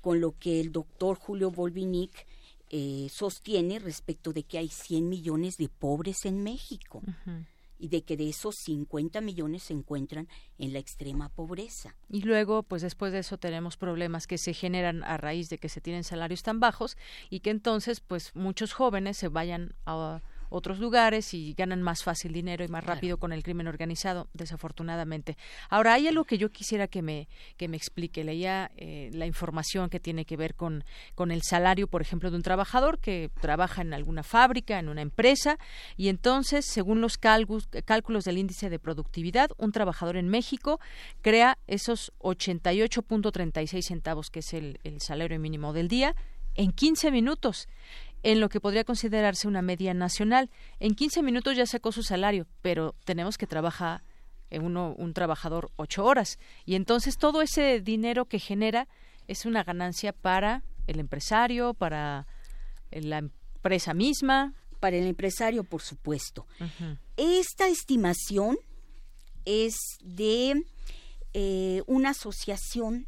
con 0.00 0.20
lo 0.20 0.38
que 0.38 0.60
el 0.60 0.72
doctor 0.72 1.16
Julio 1.16 1.50
Volvinic 1.50 2.26
eh, 2.70 3.08
sostiene 3.10 3.78
respecto 3.78 4.32
de 4.32 4.42
que 4.42 4.58
hay 4.58 4.68
100 4.68 5.08
millones 5.08 5.58
de 5.58 5.68
pobres 5.68 6.24
en 6.24 6.42
México 6.42 7.02
y 7.78 7.88
de 7.88 8.02
que 8.02 8.16
de 8.16 8.28
esos 8.28 8.56
50 8.56 9.20
millones 9.20 9.64
se 9.64 9.72
encuentran 9.72 10.28
en 10.58 10.72
la 10.72 10.78
extrema 10.78 11.28
pobreza. 11.28 11.96
Y 12.10 12.22
luego, 12.22 12.62
pues 12.62 12.82
después 12.82 13.12
de 13.12 13.20
eso 13.20 13.38
tenemos 13.38 13.76
problemas 13.76 14.26
que 14.26 14.38
se 14.38 14.54
generan 14.54 15.02
a 15.04 15.16
raíz 15.16 15.48
de 15.48 15.58
que 15.58 15.68
se 15.68 15.80
tienen 15.80 16.04
salarios 16.04 16.42
tan 16.42 16.60
bajos 16.60 16.96
y 17.30 17.40
que 17.40 17.50
entonces, 17.50 18.00
pues 18.00 18.34
muchos 18.34 18.72
jóvenes 18.72 19.16
se 19.16 19.28
vayan 19.28 19.74
a 19.86 20.22
otros 20.48 20.78
lugares 20.78 21.34
y 21.34 21.54
ganan 21.54 21.82
más 21.82 22.02
fácil 22.02 22.32
dinero 22.32 22.64
y 22.64 22.68
más 22.68 22.84
rápido 22.84 23.18
con 23.18 23.32
el 23.32 23.42
crimen 23.42 23.66
organizado, 23.66 24.28
desafortunadamente. 24.32 25.36
Ahora, 25.68 25.94
hay 25.94 26.08
algo 26.08 26.24
que 26.24 26.38
yo 26.38 26.50
quisiera 26.50 26.88
que 26.88 27.02
me, 27.02 27.28
que 27.56 27.68
me 27.68 27.76
explique. 27.76 28.24
Leía 28.24 28.70
eh, 28.76 29.10
la 29.12 29.26
información 29.26 29.90
que 29.90 30.00
tiene 30.00 30.24
que 30.24 30.36
ver 30.36 30.54
con, 30.54 30.84
con 31.14 31.30
el 31.30 31.42
salario, 31.42 31.86
por 31.86 32.02
ejemplo, 32.02 32.30
de 32.30 32.36
un 32.36 32.42
trabajador 32.42 32.98
que 32.98 33.30
trabaja 33.40 33.82
en 33.82 33.94
alguna 33.94 34.22
fábrica, 34.22 34.78
en 34.78 34.88
una 34.88 35.02
empresa, 35.02 35.58
y 35.96 36.08
entonces, 36.08 36.64
según 36.66 37.00
los 37.00 37.18
cálculos, 37.18 37.68
cálculos 37.84 38.24
del 38.24 38.38
índice 38.38 38.70
de 38.70 38.78
productividad, 38.78 39.50
un 39.58 39.72
trabajador 39.72 40.16
en 40.16 40.28
México 40.28 40.80
crea 41.22 41.58
esos 41.66 42.12
88.36 42.20 43.82
centavos, 43.82 44.30
que 44.30 44.40
es 44.40 44.52
el, 44.54 44.78
el 44.84 45.00
salario 45.00 45.38
mínimo 45.38 45.72
del 45.72 45.88
día, 45.88 46.14
en 46.54 46.72
15 46.72 47.10
minutos 47.10 47.68
en 48.24 48.40
lo 48.40 48.48
que 48.48 48.58
podría 48.58 48.84
considerarse 48.84 49.46
una 49.46 49.62
media 49.62 49.94
nacional. 49.94 50.50
En 50.80 50.94
15 50.94 51.22
minutos 51.22 51.56
ya 51.56 51.66
sacó 51.66 51.92
su 51.92 52.02
salario, 52.02 52.46
pero 52.62 52.96
tenemos 53.04 53.38
que 53.38 53.46
trabajar 53.46 54.02
uno, 54.50 54.94
un 54.96 55.12
trabajador 55.12 55.70
ocho 55.76 56.04
horas. 56.04 56.38
Y 56.64 56.74
entonces 56.74 57.18
todo 57.18 57.42
ese 57.42 57.80
dinero 57.80 58.24
que 58.24 58.38
genera 58.38 58.88
es 59.28 59.44
una 59.44 59.62
ganancia 59.62 60.12
para 60.12 60.62
el 60.86 61.00
empresario, 61.00 61.74
para 61.74 62.26
la 62.90 63.18
empresa 63.18 63.92
misma. 63.92 64.54
Para 64.80 64.96
el 64.96 65.06
empresario, 65.06 65.62
por 65.62 65.82
supuesto. 65.82 66.46
Esta 67.16 67.68
estimación 67.68 68.56
es 69.44 69.74
de 70.02 70.62
eh, 71.34 71.82
una 71.86 72.10
asociación 72.10 73.06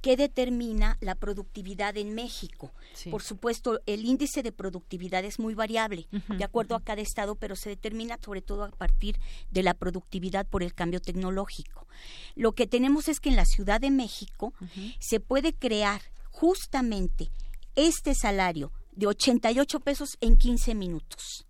que 0.00 0.16
determina 0.16 0.96
la 1.00 1.14
productividad 1.14 1.96
en 1.96 2.14
México. 2.14 2.72
Por 3.10 3.22
supuesto, 3.22 3.80
el 3.86 4.04
índice 4.04 4.42
de 4.42 4.52
productividad 4.52 5.24
es 5.24 5.38
muy 5.38 5.54
variable, 5.54 6.06
de 6.10 6.44
acuerdo 6.44 6.76
a 6.76 6.82
cada 6.82 7.02
estado, 7.02 7.34
pero 7.34 7.56
se 7.56 7.70
determina 7.70 8.18
sobre 8.22 8.42
todo 8.42 8.64
a 8.64 8.70
partir 8.70 9.18
de 9.50 9.62
la 9.62 9.74
productividad 9.74 10.46
por 10.46 10.62
el 10.62 10.74
cambio 10.74 11.00
tecnológico. 11.00 11.86
Lo 12.34 12.52
que 12.52 12.66
tenemos 12.66 13.08
es 13.08 13.20
que 13.20 13.30
en 13.30 13.36
la 13.36 13.44
Ciudad 13.44 13.80
de 13.80 13.90
México 13.90 14.52
se 15.00 15.20
puede 15.20 15.52
crear 15.52 16.00
justamente 16.30 17.30
este 17.74 18.14
salario 18.14 18.72
de 18.92 19.06
88 19.06 19.80
pesos 19.80 20.16
en 20.20 20.36
15 20.36 20.74
minutos. 20.74 21.46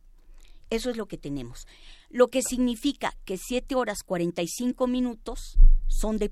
Eso 0.71 0.91
es 0.91 0.97
lo 0.97 1.07
que 1.07 1.17
tenemos. 1.17 1.67
Lo 2.11 2.29
que 2.29 2.43
significa 2.43 3.15
que 3.25 3.39
7 3.39 3.75
horas 3.75 4.03
45 4.05 4.87
minutos 4.87 5.57
son 5.87 6.19
de 6.19 6.29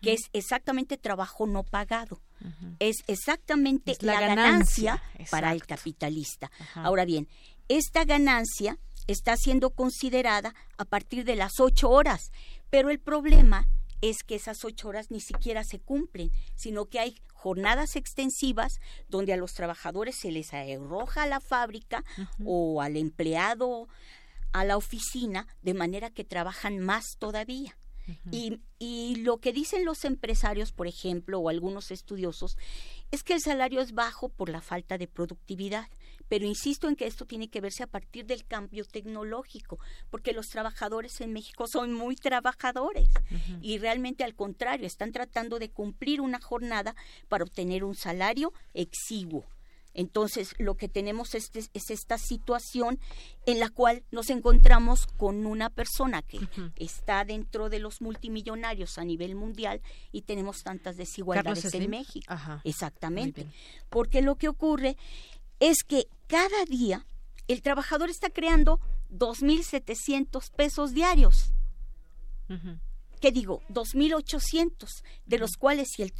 que 0.00 0.12
es 0.12 0.22
exactamente 0.32 0.96
trabajo 0.96 1.46
no 1.46 1.64
pagado. 1.64 2.20
Es 2.80 2.96
exactamente 3.06 3.96
la, 4.00 4.20
ganancia, 4.20 5.02
para 5.30 5.52
el 5.52 5.64
capitalista. 5.64 6.50
Ahora 6.74 7.04
bien, 7.04 7.28
esta 7.68 8.04
ganancia 8.04 8.78
está 9.06 9.36
siendo 9.36 9.70
considerada 9.70 10.54
a 10.76 10.84
partir 10.84 11.24
de 11.24 11.36
las 11.36 11.60
ocho 11.60 11.90
horas, 11.90 12.32
pero 12.70 12.90
el 12.90 12.98
problema 12.98 13.68
es 14.00 14.24
que 14.24 14.34
esas 14.34 14.64
ocho 14.64 14.88
horas 14.88 15.10
ni 15.10 15.20
siquiera 15.20 15.62
se 15.62 15.78
cumplen, 15.78 16.32
sino 16.56 16.86
que 16.86 16.98
hay 16.98 17.14
jornadas 17.32 17.96
extensivas 17.96 18.80
donde 19.08 19.32
a 19.32 19.36
los 19.36 19.54
trabajadores 19.54 20.16
se 20.16 20.32
les 20.32 20.52
arroja 20.52 21.22
a 21.22 21.26
la 21.26 21.40
fábrica 21.40 22.04
o 22.44 22.82
al 22.82 22.96
empleado 22.96 23.88
a 24.52 24.64
la 24.64 24.76
oficina, 24.76 25.46
de 25.62 25.74
manera 25.74 26.10
que 26.10 26.24
trabajan 26.24 26.78
más 26.78 27.16
todavía 27.18 27.76
y, 28.30 28.60
y 28.78 29.16
lo 29.16 29.38
que 29.38 29.52
dicen 29.52 29.84
los 29.84 30.04
empresarios, 30.04 30.72
por 30.72 30.86
ejemplo, 30.86 31.38
o 31.38 31.48
algunos 31.48 31.90
estudiosos, 31.90 32.56
es 33.10 33.22
que 33.22 33.34
el 33.34 33.40
salario 33.40 33.80
es 33.80 33.92
bajo 33.92 34.28
por 34.28 34.48
la 34.48 34.60
falta 34.60 34.98
de 34.98 35.06
productividad. 35.06 35.88
Pero 36.28 36.46
insisto 36.46 36.88
en 36.88 36.96
que 36.96 37.06
esto 37.06 37.26
tiene 37.26 37.48
que 37.48 37.60
verse 37.60 37.82
a 37.82 37.86
partir 37.86 38.24
del 38.24 38.46
cambio 38.46 38.86
tecnológico, 38.86 39.78
porque 40.10 40.32
los 40.32 40.48
trabajadores 40.48 41.20
en 41.20 41.32
México 41.32 41.66
son 41.70 41.92
muy 41.92 42.16
trabajadores 42.16 43.10
y 43.60 43.76
realmente 43.76 44.24
al 44.24 44.34
contrario, 44.34 44.86
están 44.86 45.12
tratando 45.12 45.58
de 45.58 45.70
cumplir 45.70 46.22
una 46.22 46.40
jornada 46.40 46.96
para 47.28 47.44
obtener 47.44 47.84
un 47.84 47.94
salario 47.94 48.54
exiguo. 48.72 49.44
Entonces, 49.94 50.54
lo 50.58 50.76
que 50.76 50.88
tenemos 50.88 51.34
es, 51.34 51.50
es, 51.54 51.90
esta 51.90 52.18
situación 52.18 52.98
en 53.46 53.60
la 53.60 53.68
cual 53.68 54.04
nos 54.10 54.30
encontramos 54.30 55.06
con 55.06 55.46
una 55.46 55.70
persona 55.70 56.22
que 56.22 56.40
está 56.76 57.24
dentro 57.24 57.68
de 57.68 57.78
los 57.78 58.00
multimillonarios 58.00 58.98
a 58.98 59.04
nivel 59.04 59.34
mundial 59.34 59.80
y 60.10 60.22
tenemos 60.22 60.62
tantas 60.62 60.96
desigualdades 60.96 61.74
en 61.74 61.90
México. 61.90 62.34
Exactamente. 62.64 63.46
Porque 63.90 64.22
lo 64.22 64.36
que 64.36 64.48
ocurre 64.48 64.96
es 65.60 65.84
que 65.84 66.06
cada 66.26 66.64
día 66.64 67.06
el 67.48 67.62
trabajador 67.62 68.10
está 68.10 68.30
creando 68.30 68.80
2.700 69.10 70.50
pesos 70.50 70.92
diarios. 70.92 71.52
¿Qué 73.20 73.30
digo? 73.30 73.62
2.800, 73.68 75.02
de 75.26 75.38
los 75.38 75.52
cuales 75.52 75.88
si 75.94 76.02
el 76.02 76.12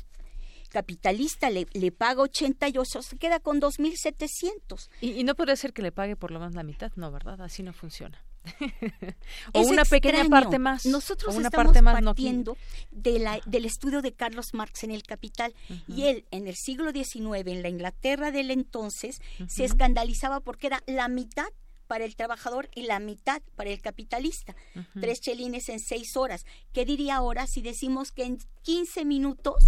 capitalista 0.73 1.51
le, 1.51 1.67
le 1.73 1.93
paga 1.93 2.23
88, 2.23 3.03
se 3.03 3.17
queda 3.17 3.39
con 3.39 3.61
2.700. 3.61 4.89
Y, 5.01 5.13
y 5.13 5.25
no 5.25 5.35
puede 5.35 5.57
ser 5.57 5.73
que 5.73 5.83
le 5.83 5.93
pague 5.93 6.17
por 6.17 6.31
lo 6.31 6.41
menos 6.41 6.55
la 6.55 6.63
mitad, 6.63 6.91
no, 6.97 7.13
¿verdad? 7.13 7.41
Así 7.43 7.63
no 7.63 7.73
funciona. 7.73 8.25
o 9.53 9.61
una 9.61 9.85
pequeña 9.85 10.25
parte 10.29 10.59
más. 10.59 10.87
Nosotros 10.87 11.37
una 11.37 11.49
estamos 11.49 11.67
parte 11.67 11.83
más 11.83 12.03
partiendo 12.03 12.57
de 12.91 13.19
la, 13.19 13.41
del 13.47 13.65
estudio 13.65 14.03
de 14.03 14.13
Carlos 14.13 14.53
Marx 14.53 14.83
en 14.85 14.91
el 14.91 15.03
Capital 15.05 15.55
y 15.87 16.05
él 16.05 16.25
en 16.31 16.49
el 16.49 16.57
siglo 16.57 16.91
XIX 16.91 17.47
en 17.47 17.63
la 17.63 17.69
Inglaterra 17.69 18.31
del 18.31 18.51
entonces 18.51 19.21
se 19.47 19.65
escandalizaba 19.65 20.41
porque 20.41 20.69
era 20.69 20.83
la 20.87 21.09
mitad 21.09 21.47
para 21.87 22.05
el 22.05 22.17
trabajador 22.17 22.71
y 22.75 22.83
la 22.83 22.99
mitad 23.01 23.43
para 23.55 23.71
el 23.71 23.81
capitalista. 23.81 24.57
Tres 24.99 25.21
chelines 25.21 25.69
en 25.69 25.79
seis 25.79 26.17
horas. 26.17 26.47
¿Qué 26.73 26.85
diría 26.85 27.17
ahora 27.17 27.47
si 27.47 27.61
decimos 27.61 28.13
que 28.13 28.25
en 28.25 28.39
15 28.63 29.05
minutos 29.05 29.67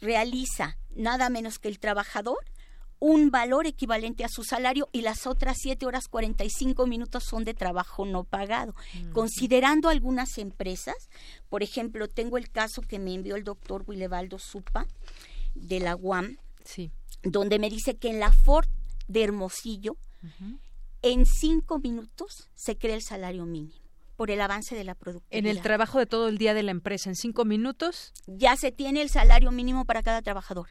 realiza 0.00 0.76
nada 0.94 1.28
menos 1.30 1.58
que 1.58 1.68
el 1.68 1.78
trabajador 1.78 2.38
un 3.00 3.30
valor 3.30 3.66
equivalente 3.66 4.24
a 4.24 4.28
su 4.30 4.44
salario 4.44 4.88
y 4.90 5.02
las 5.02 5.26
otras 5.26 5.58
7 5.60 5.84
horas 5.84 6.08
45 6.08 6.86
minutos 6.86 7.24
son 7.24 7.44
de 7.44 7.52
trabajo 7.52 8.06
no 8.06 8.24
pagado. 8.24 8.74
Considerando 9.12 9.90
algunas 9.90 10.38
empresas, 10.38 11.10
por 11.50 11.62
ejemplo, 11.62 12.08
tengo 12.08 12.38
el 12.38 12.50
caso 12.50 12.80
que 12.80 12.98
me 12.98 13.12
envió 13.12 13.36
el 13.36 13.44
doctor 13.44 13.84
Wilevaldo 13.86 14.38
Supa 14.38 14.86
de 15.54 15.80
la 15.80 15.96
UAM, 15.96 16.38
sí. 16.64 16.92
donde 17.22 17.58
me 17.58 17.68
dice 17.68 17.96
que 17.96 18.08
en 18.08 18.20
la 18.20 18.32
Ford 18.32 18.68
de 19.06 19.24
Hermosillo, 19.24 19.98
en 21.02 21.26
cinco 21.26 21.80
minutos 21.80 22.48
se 22.54 22.78
crea 22.78 22.94
el 22.94 23.02
salario 23.02 23.44
mínimo 23.44 23.83
por 24.16 24.30
el 24.30 24.40
avance 24.40 24.74
de 24.74 24.84
la 24.84 24.94
productividad. 24.94 25.38
En 25.38 25.46
el 25.46 25.62
trabajo 25.62 25.98
de 25.98 26.06
todo 26.06 26.28
el 26.28 26.38
día 26.38 26.54
de 26.54 26.62
la 26.62 26.70
empresa, 26.70 27.10
en 27.10 27.16
cinco 27.16 27.44
minutos. 27.44 28.12
Ya 28.26 28.56
se 28.56 28.72
tiene 28.72 29.02
el 29.02 29.10
salario 29.10 29.50
mínimo 29.50 29.84
para 29.84 30.02
cada 30.02 30.22
trabajador. 30.22 30.68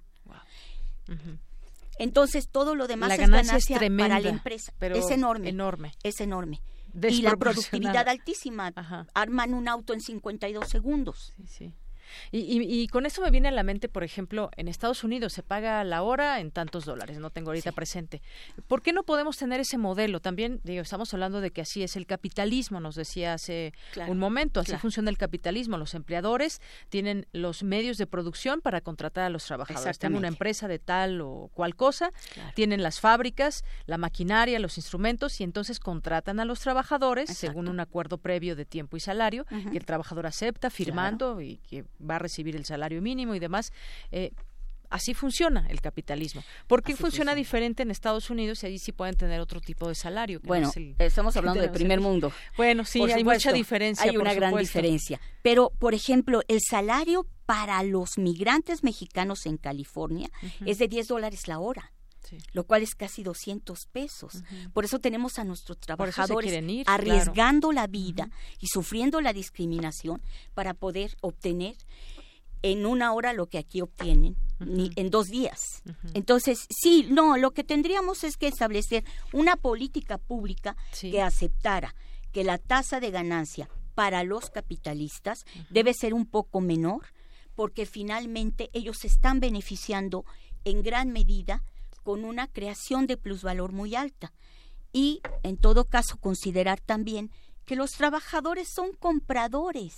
Entonces 1.99 2.49
todo 2.49 2.76
lo 2.76 2.88
demás 2.88 3.10
la 3.10 3.15
es 3.15 3.22
ganancia 3.22 3.52
ganancia 3.52 3.76
es 3.76 3.80
tremenda, 3.80 4.15
para 4.15 4.20
la 4.22 4.30
empresa. 4.30 4.74
pero 4.80 4.95
es 4.95 5.10
enorme. 5.11 5.49
Enorme. 5.49 5.91
Es 6.03 6.20
enorme. 6.22 6.61
Y 7.10 7.22
la 7.22 7.36
productividad 7.36 8.07
altísima. 8.07 8.72
Arman 9.14 9.53
un 9.53 9.68
auto 9.68 9.94
en 9.94 10.02
52 10.02 10.68
segundos. 10.68 11.34
Sí, 11.36 11.48
sí. 11.48 11.74
Y, 12.31 12.88
con 12.88 13.06
eso 13.06 13.22
me 13.22 13.31
viene 13.31 13.48
a 13.48 13.52
la 13.52 13.64
mente, 13.64 13.90
por 13.90 14.03
ejemplo, 14.03 14.49
en 14.57 14.68
Estados 14.68 15.03
Unidos 15.03 15.34
se 15.34 15.44
paga 15.44 15.84
la 15.84 16.03
hora 16.03 16.40
en 16.40 16.52
tantos 16.52 16.85
dólares, 16.85 17.18
no 17.19 17.30
tengo 17.30 17.49
ahorita 17.49 17.72
presente. 17.72 18.22
¿Por 18.68 18.81
qué 18.81 18.94
no 18.94 19.03
podemos 19.03 19.38
tener 19.38 19.60
ese 19.60 19.77
modelo? 19.77 20.19
También, 20.19 20.60
digo, 20.64 20.81
estamos 20.81 21.14
hablando 21.14 21.41
de 21.41 21.52
que 21.52 21.61
así 21.61 21.84
es 21.84 21.95
el 21.95 22.06
capitalismo, 22.06 22.80
nos 22.80 22.95
decía 22.95 23.34
hace 23.34 23.73
un 24.07 24.19
momento, 24.19 24.60
así 24.60 24.76
funciona 24.77 25.10
el 25.10 25.18
capitalismo. 25.18 25.77
Los 25.77 25.94
empleadores 25.94 26.61
tienen 26.90 27.27
los 27.31 27.64
medios 27.64 27.98
de 27.98 28.07
producción 28.07 28.61
para 28.61 28.81
contratar 28.81 29.26
a 29.26 29.30
los 29.30 29.45
trabajadores. 29.45 29.99
Tienen 29.99 30.18
una 30.18 30.27
empresa 30.27 30.68
de 30.68 30.80
tal 30.80 31.22
o 31.22 31.49
cual 31.53 31.76
cosa, 31.76 32.11
tienen 32.56 32.84
las 32.84 32.99
fábricas, 32.99 33.64
la 33.85 33.98
maquinaria, 33.98 34.60
los 34.60 34.77
instrumentos 34.77 35.40
y 35.40 35.44
entonces 35.44 35.80
contratan 35.80 36.40
a 36.40 36.45
los 36.45 36.60
trabajadores 36.60 37.30
según 37.30 37.68
un 37.68 37.80
acuerdo 37.80 38.18
previo 38.18 38.56
de 38.56 38.65
tiempo 38.65 38.98
y 38.98 38.99
salario 38.99 39.45
que 39.45 39.77
el 39.77 39.85
trabajador 39.85 40.26
acepta 40.26 40.69
firmando 40.69 41.41
y 41.41 41.57
que 41.57 41.85
va 42.10 42.18
a 42.18 42.20
recibir 42.20 42.56
el 42.56 42.66
salario 42.66 43.02
mínimo 43.02 43.36
y 43.36 43.40
demás. 43.40 43.72
Eh, 44.12 44.32
así 44.90 45.14
funciona 45.14 45.66
el 45.70 45.82
capitalismo. 45.82 46.44
¿Por 46.68 46.84
qué 46.84 46.96
funciona, 46.96 47.34
diferente 47.36 47.84
en 47.84 47.92
Estados 47.92 48.30
Unidos 48.30 48.64
y 48.64 48.68
allí 48.68 48.80
sí 48.80 48.92
pueden 48.92 49.16
tener 49.16 49.40
otro 49.40 49.60
tipo 49.60 49.88
de 49.88 49.96
salario? 49.96 50.40
Bueno, 50.44 50.72
estamos 51.00 51.36
hablando 51.38 51.62
del 51.62 51.72
primer 51.72 52.00
mundo. 52.00 52.32
Bueno, 52.58 52.86
sí, 52.86 53.02
hay 53.02 53.24
mucha 53.24 53.52
diferencia. 53.52 54.10
Hay 54.10 54.18
una 54.18 54.34
gran 54.34 54.56
diferencia. 54.56 55.20
Pero, 55.42 55.72
por 55.80 55.94
ejemplo, 55.94 56.42
el 56.48 56.60
salario 56.62 57.28
para 57.46 57.84
los 57.84 58.18
migrantes 58.18 58.84
mexicanos 58.84 59.46
en 59.46 59.58
California 59.58 60.30
es 60.66 60.78
de 60.78 60.88
10 60.88 61.08
dólares 61.08 61.48
la 61.48 61.60
hora. 61.60 61.93
Lo 62.54 62.64
cual 62.66 62.82
es 62.84 62.95
casi 62.95 63.24
200 63.24 63.86
pesos. 63.88 64.44
Por 64.74 64.86
eso 64.86 65.00
tenemos 65.00 65.40
a 65.40 65.44
nuestros 65.44 65.80
trabajadores 65.80 66.64
arriesgando 66.86 67.72
la 67.72 67.88
vida 67.88 68.30
y 68.60 68.68
sufriendo 68.68 69.22
la 69.22 69.34
discriminación 69.34 70.22
para 70.54 70.74
poder 70.74 71.16
obtener 71.22 71.76
en 72.62 72.86
una 72.86 73.14
hora 73.14 73.34
lo 73.34 73.48
que 73.48 73.58
aquí 73.58 73.82
obtienen 73.82 74.38
ni 74.60 74.91
en 74.95 75.10
dos 75.10 75.28
días. 75.28 75.84
Entonces, 76.14 76.66
sí, 76.70 77.06
no, 77.10 77.38
lo 77.38 77.52
que 77.52 77.64
tendríamos 77.64 78.24
es 78.24 78.38
que 78.38 78.48
establecer 78.48 79.04
una 79.34 79.56
política 79.58 80.18
pública 80.18 80.76
que 81.00 81.22
aceptara 81.22 81.94
que 82.32 82.44
la 82.44 82.58
tasa 82.58 83.00
de 83.00 83.12
ganancia 83.12 83.70
para 83.94 84.24
los 84.24 84.50
capitalistas 84.50 85.45
debe 85.70 85.94
ser 85.94 86.14
un 86.14 86.26
poco 86.26 86.62
menor, 86.62 87.06
porque 87.54 87.86
finalmente 87.86 88.70
ellos 88.74 89.06
están 89.06 89.40
beneficiando 89.40 90.26
en 90.64 90.82
gran 90.82 91.12
medida 91.12 91.64
con 92.04 92.26
una 92.26 92.48
creación 92.48 93.08
de 93.08 93.18
plusvalor 93.18 93.72
muy 93.72 93.96
alta. 93.96 94.34
Y, 94.92 95.22
en 95.42 95.58
todo 95.58 95.86
caso, 95.86 96.18
considerar 96.18 96.80
también 96.80 97.32
que 97.66 97.76
los 97.76 97.92
trabajadores 97.92 98.68
son 98.74 98.94
compradores 98.94 99.96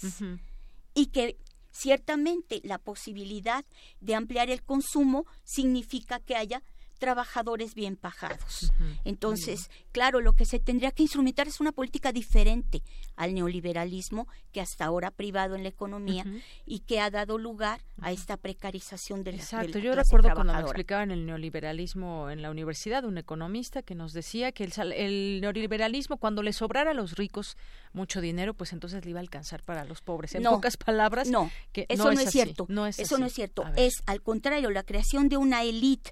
y 0.93 1.07
que 1.07 1.37
Ciertamente, 1.75 2.61
la 2.63 2.77
posibilidad 2.77 3.65
de 3.99 4.15
ampliar 4.15 4.49
el 4.49 4.63
consumo 4.63 5.25
significa 5.43 6.21
que 6.21 6.37
haya 6.37 6.63
trabajadores 6.97 7.75
bien 7.75 7.95
pagados. 7.95 8.71
Entonces, 9.03 9.69
claro, 9.91 10.21
lo 10.21 10.33
que 10.33 10.45
se 10.45 10.59
tendría 10.59 10.91
que 10.91 11.03
instrumentar 11.03 11.47
es 11.47 11.59
una 11.59 11.71
política 11.71 12.11
diferente 12.11 12.81
al 13.15 13.33
neoliberalismo 13.33 14.27
que 14.51 14.61
hasta 14.61 14.85
ahora 14.85 15.09
ha 15.09 15.11
privado 15.11 15.55
en 15.55 15.63
la 15.63 15.69
economía 15.69 16.25
y 16.65 16.79
que 16.79 16.99
ha 16.99 17.09
dado 17.09 17.37
lugar 17.37 17.81
a 18.01 18.11
esta 18.11 18.37
precarización 18.37 19.23
de 19.23 19.33
la 19.33 19.37
Exacto, 19.37 19.79
yo 19.79 19.95
recuerdo 19.95 20.29
cuando 20.33 20.53
me 20.53 20.61
explicaban 20.61 21.11
el 21.11 21.25
neoliberalismo 21.25 22.29
en 22.29 22.41
la 22.41 22.51
universidad, 22.51 23.05
un 23.05 23.17
economista 23.17 23.81
que 23.81 23.95
nos 23.95 24.13
decía 24.13 24.51
que 24.51 24.63
el, 24.65 25.41
neoliberalismo, 25.41 26.17
cuando 26.17 26.43
le 26.43 26.53
sobrara 26.53 26.91
a 26.91 26.93
los 26.93 27.13
ricos 27.13 27.57
mucho 27.95 28.21
dinero, 28.21 28.53
pues 28.53 28.73
entonces 28.73 29.03
le 29.03 29.11
iba 29.11 29.19
a 29.19 29.21
alcanzar 29.21 29.63
para 29.63 29.85
los 29.85 30.01
pobres. 30.01 30.35
En 30.35 30.43
pocas 30.43 30.77
palabras, 30.77 31.29
no, 31.29 31.49
que 31.71 31.85
eso 31.89 32.11
no, 32.11 32.19
es, 32.19 32.29
cierto. 32.29 32.65
No 32.69 32.85
es 32.85 32.99
eso 32.99 33.17
no 33.17 33.25
es 33.25 33.33
cierto. 33.33 33.63
Es 33.75 34.03
al 34.05 34.21
contrario, 34.21 34.69
la 34.69 34.83
creación 34.83 35.29
de 35.29 35.37
una 35.37 35.63
élite 35.63 36.11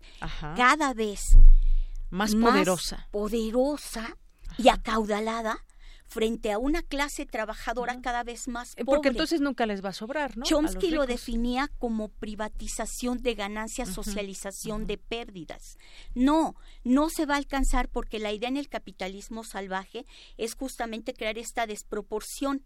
cada 0.55 0.93
vez 0.93 1.37
más 2.09 2.33
poderosa, 2.35 3.07
poderosa 3.11 4.17
y 4.57 4.69
acaudalada 4.69 5.63
frente 6.13 6.51
a 6.51 6.59
una 6.59 6.83
clase 6.83 7.25
trabajadora 7.25 7.99
cada 8.01 8.23
vez 8.23 8.47
más 8.47 8.75
pobre. 8.75 8.85
Porque 8.85 9.09
entonces 9.09 9.41
nunca 9.41 9.65
les 9.65 9.83
va 9.83 9.89
a 9.89 9.93
sobrar, 9.93 10.37
¿no? 10.37 10.45
Chomsky 10.45 10.91
lo 10.91 11.05
definía 11.05 11.69
como 11.79 12.09
privatización 12.09 13.21
de 13.21 13.33
ganancias, 13.35 13.89
socialización 13.89 14.85
de 14.85 14.97
pérdidas. 14.97 15.77
No, 16.13 16.55
no 16.83 17.09
se 17.09 17.25
va 17.25 17.35
a 17.35 17.37
alcanzar 17.37 17.89
porque 17.89 18.19
la 18.19 18.31
idea 18.31 18.49
en 18.49 18.57
el 18.57 18.69
capitalismo 18.69 19.43
salvaje 19.43 20.05
es 20.37 20.55
justamente 20.55 21.13
crear 21.13 21.37
esta 21.37 21.65
desproporción, 21.65 22.63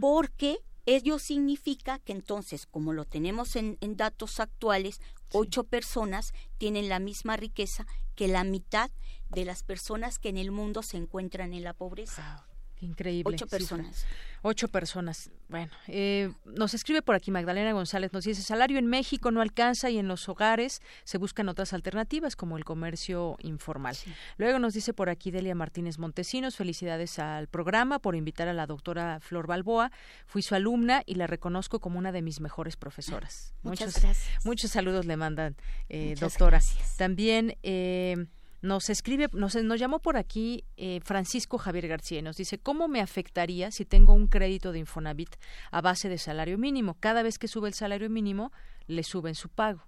porque 0.00 0.58
ello 0.86 1.18
significa 1.18 1.98
que 1.98 2.12
entonces, 2.12 2.66
como 2.66 2.92
lo 2.92 3.04
tenemos 3.04 3.56
en, 3.56 3.76
datos 3.96 4.38
actuales, 4.38 5.00
ocho 5.32 5.64
personas 5.64 6.32
tienen 6.58 6.88
la 6.88 7.00
misma 7.00 7.36
riqueza 7.36 7.86
que 8.14 8.28
la 8.28 8.44
mitad 8.44 8.90
de 9.28 9.44
las 9.44 9.64
personas 9.64 10.18
que 10.18 10.28
en 10.28 10.38
el 10.38 10.52
mundo 10.52 10.82
se 10.82 10.96
encuentran 10.96 11.52
en 11.54 11.64
la 11.64 11.74
pobreza. 11.74 12.46
Increíble. 12.80 13.34
Ocho 13.34 13.46
personas. 13.46 14.06
Ocho 14.42 14.68
personas. 14.68 15.30
Bueno, 15.48 15.72
eh, 15.88 16.32
nos 16.44 16.74
escribe 16.74 17.02
por 17.02 17.14
aquí 17.14 17.30
Magdalena 17.30 17.72
González, 17.72 18.12
nos 18.12 18.24
dice, 18.24 18.42
salario 18.42 18.78
en 18.78 18.86
México 18.86 19.30
no 19.30 19.40
alcanza 19.40 19.90
y 19.90 19.98
en 19.98 20.08
los 20.08 20.28
hogares 20.28 20.82
se 21.04 21.18
buscan 21.18 21.48
otras 21.48 21.72
alternativas 21.72 22.36
como 22.36 22.56
el 22.56 22.64
comercio 22.64 23.36
informal. 23.42 23.96
Luego 24.36 24.58
nos 24.58 24.74
dice 24.74 24.92
por 24.92 25.08
aquí 25.08 25.30
Delia 25.30 25.54
Martínez 25.54 25.98
Montesinos, 25.98 26.56
felicidades 26.56 27.18
al 27.18 27.48
programa 27.48 27.98
por 27.98 28.14
invitar 28.14 28.48
a 28.48 28.52
la 28.52 28.66
doctora 28.66 29.20
Flor 29.20 29.46
Balboa. 29.46 29.90
Fui 30.26 30.42
su 30.42 30.54
alumna 30.54 31.02
y 31.06 31.14
la 31.14 31.26
reconozco 31.26 31.80
como 31.80 31.98
una 31.98 32.12
de 32.12 32.22
mis 32.22 32.40
mejores 32.40 32.76
profesoras. 32.76 33.54
Muchas 33.62 33.88
muchos, 33.88 34.02
gracias. 34.02 34.44
Muchos 34.44 34.70
saludos 34.70 35.06
le 35.06 35.16
mandan, 35.16 35.56
eh, 35.88 36.14
doctora. 36.20 36.60
También... 36.96 37.56
Eh, 37.62 38.26
nos 38.62 38.90
escribe, 38.90 39.28
nos, 39.32 39.54
nos 39.56 39.80
llamó 39.80 39.98
por 40.00 40.16
aquí 40.16 40.64
eh, 40.76 41.00
Francisco 41.04 41.58
Javier 41.58 41.88
García 41.88 42.18
y 42.18 42.22
nos 42.22 42.36
dice, 42.36 42.58
¿cómo 42.58 42.88
me 42.88 43.00
afectaría 43.00 43.70
si 43.70 43.84
tengo 43.84 44.12
un 44.12 44.26
crédito 44.26 44.72
de 44.72 44.80
Infonavit 44.80 45.36
a 45.70 45.80
base 45.80 46.08
de 46.08 46.18
salario 46.18 46.58
mínimo? 46.58 46.96
Cada 47.00 47.22
vez 47.22 47.38
que 47.38 47.48
sube 47.48 47.68
el 47.68 47.74
salario 47.74 48.10
mínimo, 48.10 48.52
le 48.86 49.02
suben 49.02 49.34
su 49.34 49.48
pago. 49.48 49.82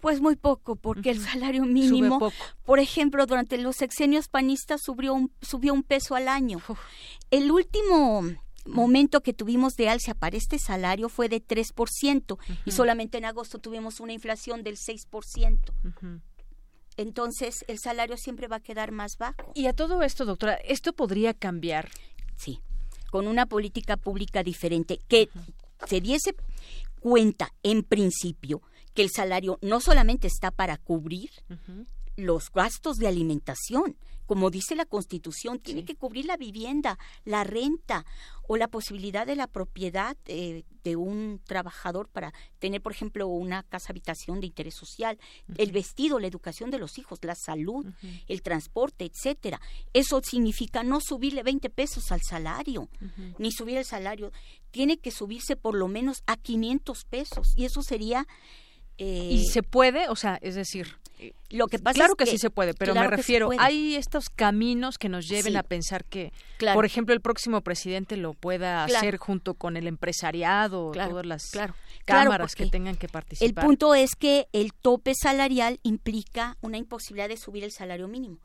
Pues 0.00 0.20
muy 0.20 0.34
poco, 0.34 0.74
porque 0.74 1.10
el 1.10 1.20
salario 1.20 1.64
mínimo, 1.64 2.32
por 2.64 2.80
ejemplo, 2.80 3.24
durante 3.24 3.56
los 3.56 3.76
sexenios 3.76 4.26
panistas 4.28 4.80
subió 4.82 5.14
un, 5.14 5.30
subió 5.40 5.72
un 5.72 5.84
peso 5.84 6.16
al 6.16 6.26
año. 6.26 6.60
El 7.30 7.52
último 7.52 8.24
momento 8.64 9.20
que 9.20 9.32
tuvimos 9.32 9.76
de 9.76 9.88
alza 9.88 10.14
para 10.14 10.36
este 10.36 10.58
salario 10.58 11.08
fue 11.08 11.28
de 11.28 11.40
3% 11.40 12.36
y 12.64 12.70
solamente 12.72 13.18
en 13.18 13.26
agosto 13.26 13.58
tuvimos 13.58 14.00
una 14.00 14.12
inflación 14.12 14.64
del 14.64 14.76
6% 14.76 15.58
entonces 16.96 17.64
el 17.68 17.78
salario 17.78 18.16
siempre 18.16 18.48
va 18.48 18.56
a 18.56 18.60
quedar 18.60 18.92
más 18.92 19.12
bajo. 19.18 19.52
Y 19.54 19.66
a 19.66 19.72
todo 19.72 20.02
esto, 20.02 20.24
doctora, 20.24 20.54
¿esto 20.54 20.92
podría 20.92 21.34
cambiar? 21.34 21.90
Sí, 22.36 22.60
con 23.10 23.26
una 23.26 23.46
política 23.46 23.96
pública 23.96 24.42
diferente 24.42 24.98
que 25.08 25.28
se 25.86 26.00
diese 26.00 26.34
cuenta 27.00 27.52
en 27.62 27.82
principio 27.82 28.62
que 28.94 29.02
el 29.02 29.10
salario 29.10 29.58
no 29.62 29.80
solamente 29.80 30.26
está 30.26 30.50
para 30.50 30.76
cubrir 30.76 31.30
los 32.16 32.50
gastos 32.52 32.96
de 32.96 33.08
alimentación, 33.08 33.96
como 34.26 34.50
dice 34.50 34.74
la 34.74 34.86
Constitución, 34.86 35.58
tiene 35.58 35.84
que 35.84 35.96
cubrir 35.96 36.26
la 36.26 36.36
vivienda, 36.36 36.98
la 37.24 37.44
renta 37.44 38.06
o 38.46 38.56
la 38.56 38.68
posibilidad 38.68 39.26
de 39.26 39.36
la 39.36 39.46
propiedad 39.46 40.16
eh, 40.26 40.64
de 40.84 40.96
un 40.96 41.40
trabajador 41.44 42.08
para 42.08 42.32
tener, 42.58 42.80
por 42.80 42.92
ejemplo, 42.92 43.26
una 43.26 43.62
casa 43.62 43.88
habitación 43.90 44.40
de 44.40 44.46
interés 44.46 44.74
social, 44.74 45.18
el 45.58 45.72
vestido, 45.72 46.18
la 46.18 46.28
educación 46.28 46.70
de 46.70 46.78
los 46.78 46.98
hijos, 46.98 47.18
la 47.22 47.34
salud, 47.34 47.86
el 48.26 48.42
transporte, 48.42 49.04
etcétera. 49.04 49.60
Eso 49.92 50.20
significa 50.22 50.82
no 50.82 51.00
subirle 51.00 51.42
20 51.42 51.68
pesos 51.70 52.10
al 52.10 52.20
salario, 52.22 52.88
ni 53.38 53.52
subir 53.52 53.76
el 53.76 53.84
salario, 53.84 54.32
tiene 54.70 54.98
que 54.98 55.10
subirse 55.10 55.56
por 55.56 55.74
lo 55.74 55.88
menos 55.88 56.22
a 56.26 56.36
500 56.36 57.04
pesos 57.04 57.52
y 57.56 57.64
eso 57.64 57.82
sería 57.82 58.26
¿Y 58.98 59.40
eh, 59.40 59.44
se 59.50 59.62
puede? 59.62 60.08
O 60.08 60.16
sea, 60.16 60.38
es 60.42 60.54
decir, 60.54 60.98
lo 61.52 61.66
que 61.66 61.78
pasa 61.78 61.94
claro 61.94 62.16
que, 62.16 62.26
sí 62.26 62.38
se 62.38 62.50
puede, 62.50 62.74
pero 62.74 62.94
me 62.94 63.06
refiero, 63.06 63.50
hay 63.58 63.94
estos 63.96 64.30
caminos 64.30 64.98
que 64.98 65.08
nos 65.08 65.28
lleven 65.28 65.56
a 65.56 65.62
pensar 65.62 66.04
que, 66.04 66.32
por 66.74 66.84
ejemplo, 66.84 67.14
el 67.14 67.20
próximo 67.20 67.60
presidente 67.60 68.16
lo 68.16 68.34
pueda 68.34 68.84
hacer 68.84 69.18
junto 69.18 69.54
con 69.54 69.76
el 69.76 69.86
empresariado, 69.86 70.92
todas 70.92 71.26
las 71.26 71.52
cámaras 72.04 72.54
que 72.54 72.66
tengan 72.66 72.96
que 72.96 73.08
participar. 73.08 73.48
El 73.48 73.54
punto 73.54 73.94
es 73.94 74.14
que 74.14 74.48
el 74.52 74.72
tope 74.72 75.14
salarial 75.14 75.78
implica 75.82 76.56
una 76.60 76.78
imposibilidad 76.78 77.28
de 77.28 77.36
subir 77.36 77.64
el 77.64 77.72
salario 77.72 78.08
mínimo. 78.08 78.38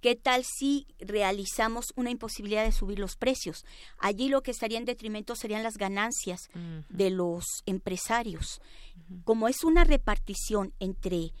¿Qué 0.00 0.14
tal 0.16 0.44
si 0.44 0.86
realizamos 1.00 1.86
una 1.96 2.10
imposibilidad 2.10 2.64
de 2.64 2.72
subir 2.72 2.98
los 2.98 3.16
precios? 3.16 3.64
Allí 3.98 4.28
lo 4.28 4.42
que 4.42 4.50
estaría 4.50 4.78
en 4.78 4.84
detrimento 4.84 5.34
serían 5.34 5.62
las 5.62 5.76
ganancias 5.78 6.48
de 6.88 7.10
los 7.10 7.44
empresarios. 7.66 8.60
Como 9.24 9.48
es 9.48 9.64
una 9.64 9.84
repartición 9.84 10.72
entre 10.78 11.32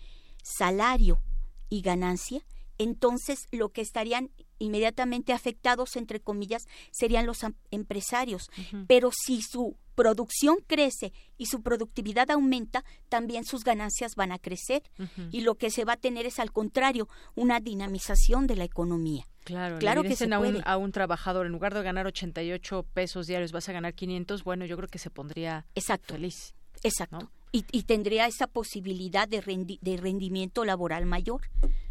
salario 0.44 1.20
y 1.68 1.80
ganancia, 1.80 2.44
entonces 2.78 3.46
lo 3.50 3.70
que 3.70 3.80
estarían 3.80 4.30
inmediatamente 4.58 5.32
afectados, 5.32 5.96
entre 5.96 6.20
comillas, 6.20 6.66
serían 6.90 7.26
los 7.26 7.40
empresarios. 7.70 8.50
Pero 8.86 9.10
si 9.12 9.42
su 9.42 9.76
producción 9.94 10.56
crece 10.66 11.12
y 11.36 11.46
su 11.46 11.62
productividad 11.62 12.30
aumenta, 12.30 12.84
también 13.08 13.44
sus 13.44 13.64
ganancias 13.64 14.14
van 14.16 14.32
a 14.32 14.38
crecer. 14.38 14.82
Y 15.30 15.42
lo 15.42 15.54
que 15.56 15.70
se 15.70 15.84
va 15.84 15.94
a 15.94 15.96
tener 15.96 16.26
es, 16.26 16.38
al 16.38 16.52
contrario, 16.52 17.08
una 17.34 17.60
dinamización 17.60 18.46
de 18.46 18.56
la 18.56 18.64
economía. 18.64 19.24
Claro, 19.44 19.78
claro 19.78 20.02
que 20.02 20.16
se 20.16 20.32
a 20.32 20.38
un, 20.38 20.62
a 20.64 20.76
un 20.78 20.90
trabajador, 20.90 21.46
en 21.46 21.52
lugar 21.52 21.74
de 21.74 21.82
ganar 21.82 22.06
88 22.06 22.86
pesos 22.94 23.26
diarios, 23.26 23.52
vas 23.52 23.68
a 23.68 23.72
ganar 23.72 23.92
500, 23.92 24.42
bueno, 24.42 24.64
yo 24.64 24.76
creo 24.76 24.88
que 24.88 24.98
se 24.98 25.10
pondría 25.10 25.66
Exacto. 25.74 26.14
feliz. 26.14 26.54
Exacto. 26.82 27.30
Y, 27.56 27.84
tendría 27.84 28.26
esa 28.26 28.48
posibilidad 28.48 29.28
de, 29.28 29.78
de 29.80 29.96
rendimiento 29.96 30.64
laboral 30.64 31.06
mayor, 31.06 31.42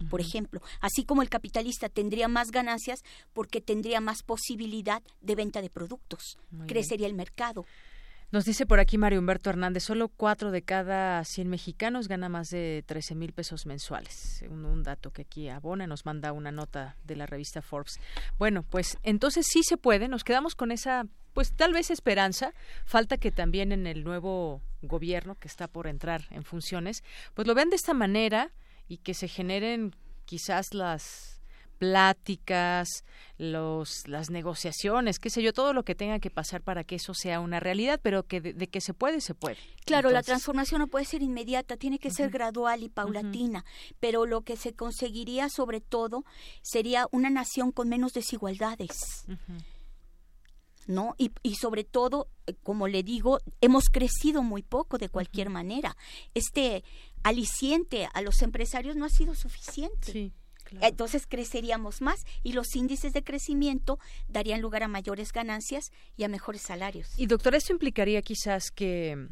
por 0.10 0.20
ejemplo. 0.20 0.62
Así 0.82 1.06
como 1.06 1.22
el 1.22 1.30
capitalista 1.30 1.88
tendría 1.88 2.28
más 2.28 2.52
ganancias 2.52 3.02
porque 3.32 3.62
tendría 3.62 4.02
más 4.02 4.24
posibilidad 4.24 5.02
de 5.22 5.36
venta 5.36 5.62
de 5.62 5.70
productos. 5.70 6.38
Crecería 6.68 7.08
el 7.08 7.14
mercado. 7.14 7.66
Nos 8.34 8.44
dice 8.44 8.66
por 8.66 8.82
aquí 8.82 8.98
Mario 8.98 9.20
Humberto 9.20 9.52
Hernández, 9.52 9.84
solo 9.84 10.10
cuatro 10.10 10.52
de 10.52 10.64
cada 10.64 11.24
100 11.24 11.48
mexicanos 11.48 12.10
gana 12.10 12.28
más 12.28 12.50
de 12.50 12.84
13 12.86 13.16
mil 13.16 13.32
pesos 13.32 13.66
mensuales. 13.66 14.44
Un, 14.50 14.66
un, 14.66 14.84
dato 14.84 15.12
que 15.12 15.22
aquí 15.22 15.48
abona, 15.48 15.88
nos 15.88 16.06
manda 16.06 16.34
una 16.34 16.52
nota 16.52 16.98
de 17.06 17.16
la 17.16 17.26
revista 17.26 17.62
Forbes. 17.62 18.02
Bueno, 18.38 18.64
pues 18.64 18.98
entonces 19.04 19.46
sí 19.48 19.64
se 19.64 19.78
puede, 19.78 20.10
nos 20.10 20.26
quedamos 20.26 20.56
con 20.56 20.72
esa, 20.72 21.06
pues 21.34 21.54
tal 21.54 21.72
vez 21.72 21.90
esperanza. 21.90 22.54
Falta 22.86 23.18
que 23.18 23.32
también 23.32 23.72
en 23.72 23.88
el 23.88 24.04
nuevo 24.04 24.62
gobierno 24.84 25.36
que 25.36 25.48
está 25.48 25.68
por 25.68 25.88
entrar 25.88 26.26
en 26.30 26.44
funciones, 26.44 27.04
pues 27.34 27.48
lo 27.48 27.56
vean 27.56 27.70
de 27.70 27.76
esta 27.76 27.94
manera 27.94 28.52
y 28.88 28.98
que 28.98 29.14
se 29.14 29.28
generen 29.28 29.96
quizás 30.26 30.74
las 30.74 31.34
pláticas, 31.84 33.04
los, 33.38 34.08
las 34.08 34.30
negociaciones, 34.30 35.20
qué 35.20 35.30
sé 35.30 35.42
yo, 35.42 35.52
todo 35.52 35.74
lo 35.74 35.84
que 35.84 35.96
tenga 35.96 36.20
que 36.20 36.30
pasar 36.30 36.62
para 36.62 36.86
que 36.86 36.96
eso 36.96 37.14
sea 37.14 37.42
una 37.42 37.60
realidad, 37.60 38.00
pero 38.02 38.24
que 38.24 38.40
de, 38.40 38.68
que 38.68 38.80
se 38.80 38.94
puede, 38.94 39.20
se 39.20 39.34
puede. 39.34 39.58
Claro, 39.86 40.10
la 40.10 40.24
transformación 40.24 40.80
no 40.80 40.88
puede 40.88 41.04
ser 41.04 41.22
inmediata, 41.22 41.76
tiene 41.76 42.00
que 42.00 42.10
ser 42.10 42.30
gradual 42.30 42.84
y 42.84 42.90
paulatina, 42.90 43.66
pero 44.00 44.26
lo 44.26 44.42
que 44.42 44.56
se 44.56 44.74
conseguiría 44.74 45.50
sobre 45.50 45.82
todo 45.82 46.24
sería 46.62 47.08
una 47.12 47.30
nación 47.30 47.72
con 47.74 47.90
menos 47.90 48.14
desigualdades. 48.14 49.26
¿No? 50.88 51.16
Y, 51.18 51.32
y, 51.44 51.56
sobre 51.56 51.84
todo, 51.84 52.28
eh, 52.48 52.56
como 52.64 52.88
le 52.88 53.04
digo, 53.04 53.40
hemos 53.62 53.86
crecido 53.90 54.44
muy 54.44 54.64
poco 54.64 54.98
de 54.98 55.10
cualquier 55.10 55.50
manera. 55.50 55.96
Este 56.34 56.84
aliciente 57.24 58.08
a 58.14 58.22
los 58.22 58.42
empresarios 58.42 58.96
no 58.96 59.06
ha 59.06 59.10
sido 59.10 59.36
suficiente. 59.36 60.12
Sí. 60.12 60.34
Entonces 60.82 61.28
creceríamos 61.28 62.02
más 62.02 62.20
y 62.42 62.54
los 62.54 62.76
índices 62.76 63.14
de 63.14 63.24
crecimiento 63.24 64.00
darían 64.28 64.62
lugar 64.62 64.84
a 64.84 64.88
mayores 64.88 65.32
ganancias 65.32 65.92
y 66.18 66.24
a 66.24 66.28
mejores 66.28 66.62
salarios. 66.62 67.10
Y 67.18 67.28
doctor, 67.28 67.54
esto 67.56 67.74
implicaría 67.74 68.22
quizás 68.22 68.72
que 68.72 69.28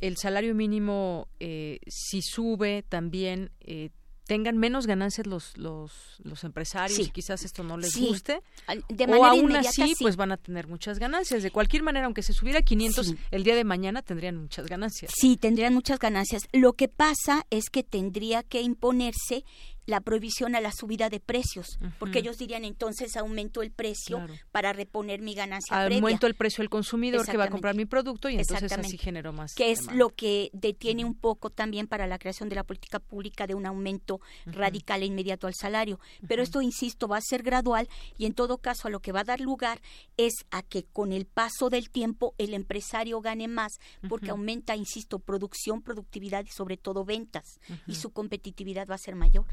el 0.00 0.16
salario 0.16 0.54
mínimo, 0.54 1.28
eh, 1.40 1.78
si 1.86 2.20
sube 2.20 2.82
también, 2.82 3.52
eh, 3.60 3.90
tengan 4.32 4.56
menos 4.56 4.86
ganancias 4.86 5.26
los 5.26 5.58
los, 5.58 5.92
los 6.24 6.42
empresarios 6.42 6.98
y 6.98 7.10
quizás 7.10 7.44
esto 7.44 7.62
no 7.62 7.76
les 7.76 7.94
guste 7.94 8.40
de 8.88 9.06
manera 9.06 9.20
o 9.20 9.24
aún 9.26 9.54
así 9.54 9.94
pues 10.00 10.16
van 10.16 10.32
a 10.32 10.38
tener 10.38 10.68
muchas 10.68 10.98
ganancias. 10.98 11.42
De 11.42 11.50
cualquier 11.50 11.82
manera 11.82 12.06
aunque 12.06 12.22
se 12.22 12.32
subiera 12.32 12.60
a 12.60 12.62
500 12.62 13.14
el 13.30 13.44
día 13.44 13.54
de 13.54 13.64
mañana 13.64 14.00
tendrían 14.00 14.38
muchas 14.38 14.68
ganancias. 14.68 15.12
Sí 15.14 15.36
tendrían 15.36 15.74
muchas 15.74 15.98
ganancias. 15.98 16.48
Lo 16.52 16.72
que 16.72 16.88
pasa 16.88 17.44
es 17.50 17.68
que 17.68 17.82
tendría 17.82 18.42
que 18.42 18.62
imponerse 18.62 19.44
la 19.86 20.00
prohibición 20.00 20.54
a 20.54 20.60
la 20.60 20.70
subida 20.70 21.08
de 21.08 21.20
precios, 21.20 21.78
porque 21.98 22.20
ellos 22.20 22.38
dirían 22.38 22.64
entonces 22.64 23.16
aumento 23.16 23.62
el 23.62 23.72
precio 23.72 24.24
para 24.52 24.72
reponer 24.72 25.20
mi 25.20 25.34
ganancia 25.34 25.84
Aumento 25.84 26.26
el 26.26 26.34
precio 26.34 26.62
del 26.62 26.70
consumidor 26.70 27.26
que 27.26 27.36
va 27.36 27.44
a 27.44 27.50
comprar 27.50 27.74
mi 27.74 27.84
producto 27.84 28.28
y 28.28 28.36
entonces 28.36 28.72
así 28.72 28.96
genero 28.96 29.32
más. 29.32 29.54
Que 29.54 29.72
es 29.72 29.92
lo 29.92 30.10
que 30.10 30.50
detiene 30.52 31.04
un 31.04 31.14
poco 31.14 31.50
también 31.50 31.86
para 31.86 32.06
la 32.06 32.18
creación 32.18 32.48
de 32.48 32.54
la 32.54 32.64
política 32.64 33.00
pública 33.00 33.46
de 33.46 33.54
un 33.54 33.66
aumento 33.66 34.20
radical 34.46 35.02
e 35.02 35.06
inmediato 35.06 35.46
al 35.46 35.54
salario. 35.54 35.98
Pero 36.28 36.42
esto, 36.42 36.62
insisto, 36.62 37.08
va 37.08 37.16
a 37.16 37.22
ser 37.22 37.42
gradual 37.42 37.88
y 38.16 38.26
en 38.26 38.34
todo 38.34 38.58
caso 38.58 38.88
a 38.88 38.90
lo 38.90 39.00
que 39.00 39.12
va 39.12 39.20
a 39.20 39.24
dar 39.24 39.40
lugar 39.40 39.80
es 40.16 40.34
a 40.50 40.62
que 40.62 40.84
con 40.84 41.12
el 41.12 41.26
paso 41.26 41.70
del 41.70 41.90
tiempo 41.90 42.34
el 42.38 42.54
empresario 42.54 43.20
gane 43.20 43.48
más 43.48 43.72
porque 44.08 44.30
aumenta, 44.30 44.76
insisto, 44.76 45.18
producción, 45.18 45.82
productividad 45.82 46.44
y 46.44 46.50
sobre 46.50 46.76
todo 46.76 47.04
ventas 47.04 47.58
y 47.86 47.96
su 47.96 48.10
competitividad 48.10 48.86
va 48.88 48.94
a 48.94 48.98
ser 48.98 49.16
mayor. 49.16 49.46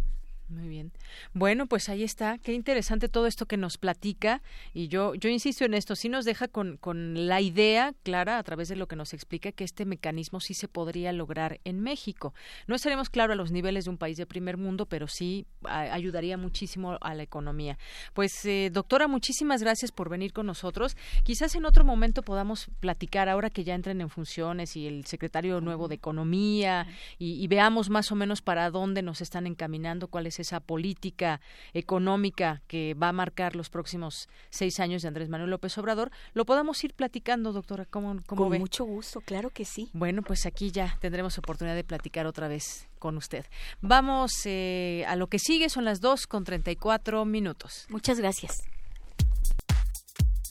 Muy 0.50 0.68
bien. 0.68 0.92
Bueno, 1.34 1.68
pues 1.68 1.90
ahí 1.90 2.04
está. 2.04 2.40
Qué 2.40 2.54
interesante 2.54 3.08
todo 3.08 3.28
esto 3.28 3.46
que 3.46 3.56
nos 3.56 3.78
platica. 3.78 4.42
Y 4.74 4.88
yo, 4.88 5.14
yo 5.14 5.30
insisto 5.30 5.64
en 5.64 5.76
esto, 5.76 5.96
sí 5.96 6.10
nos 6.10 6.26
deja 6.26 6.48
con, 6.48 6.78
con 6.78 7.28
la 7.28 7.40
idea 7.40 7.94
clara 8.02 8.40
a 8.40 8.44
través 8.44 8.68
de 8.68 8.76
lo 8.76 8.88
que 8.88 8.96
nos 8.96 9.14
explica 9.14 9.52
que 9.52 9.64
este 9.64 9.86
mecanismo 9.86 10.40
sí 10.40 10.56
se 10.56 10.68
podría 10.68 11.14
lograr 11.14 11.60
en 11.66 11.82
México. 11.82 12.34
No 12.66 12.76
estaremos 12.76 13.12
claro 13.12 13.34
a 13.34 13.36
los 13.36 13.52
niveles 13.52 13.86
de 13.86 13.92
un 13.92 14.00
país 14.00 14.18
de 14.18 14.26
primer 14.26 14.58
mundo, 14.58 14.88
pero 14.88 15.08
sí 15.08 15.46
ayudaría 15.66 16.36
muchísimo 16.36 16.98
a 17.00 17.14
la 17.14 17.22
economía. 17.22 17.78
Pues, 18.14 18.44
eh, 18.46 18.72
doctora, 18.74 19.08
muchísimas 19.08 19.62
gracias 19.62 19.92
por 19.92 20.10
venir 20.10 20.34
con 20.34 20.48
nosotros. 20.48 20.98
Quizás 21.24 21.54
en 21.54 21.66
otro 21.66 21.86
momento 21.86 22.24
podamos 22.24 22.72
platicar 22.80 23.30
ahora 23.30 23.52
que 23.52 23.64
ya 23.64 23.76
entren 23.76 24.02
en 24.02 24.10
funciones 24.10 24.76
y 24.76 24.88
el 24.88 25.06
secretario 25.06 25.62
nuevo 25.62 25.88
de 25.88 25.96
Economía 25.96 26.88
y, 27.20 27.34
y 27.44 27.48
veamos 27.48 27.92
más 27.92 28.12
o 28.12 28.16
menos 28.16 28.42
para 28.42 28.72
dónde 28.72 29.04
nos 29.04 29.22
están 29.22 29.46
encaminando, 29.46 30.08
esa 30.40 30.60
política 30.60 31.42
económica 31.74 32.62
que 32.68 32.94
va 32.94 33.10
a 33.10 33.14
marcar 33.14 33.56
los 33.56 33.70
próximos 33.70 34.30
seis 34.50 34.80
años 34.80 35.02
de 35.02 35.08
Andrés 35.08 35.30
Manuel 35.30 35.50
López 35.50 35.78
Obrador, 35.78 36.12
lo 36.34 36.46
podamos 36.46 36.84
ir 36.84 36.94
platicando, 36.94 37.52
doctora. 37.54 37.86
¿Cómo, 37.86 38.18
cómo 38.26 38.50
Con 38.50 38.60
mucho 38.60 38.86
gusto, 38.86 39.22
claro 39.22 39.50
que 39.50 39.66
sí. 39.66 39.90
Bueno, 39.94 40.22
pues 40.22 40.46
aquí 40.46 40.72
ya 40.72 40.98
tendremos 41.00 41.38
oportunidad 41.38 41.76
de 41.76 41.84
platicar 41.84 42.26
otra 42.26 42.48
vez 42.48 42.88
con 43.00 43.18
usted. 43.18 43.46
Vamos 43.82 44.32
eh, 44.46 45.06
a 45.08 45.16
lo 45.16 45.28
que 45.28 45.40
sigue, 45.40 45.70
son 45.70 45.86
las 45.86 46.02
dos 46.02 46.28
con 46.28 46.44
treinta 46.44 46.72
y 46.72 46.76
cuatro 46.76 47.26
minutos. 47.26 47.86
Muchas 47.90 48.20
gracias. 48.20 48.64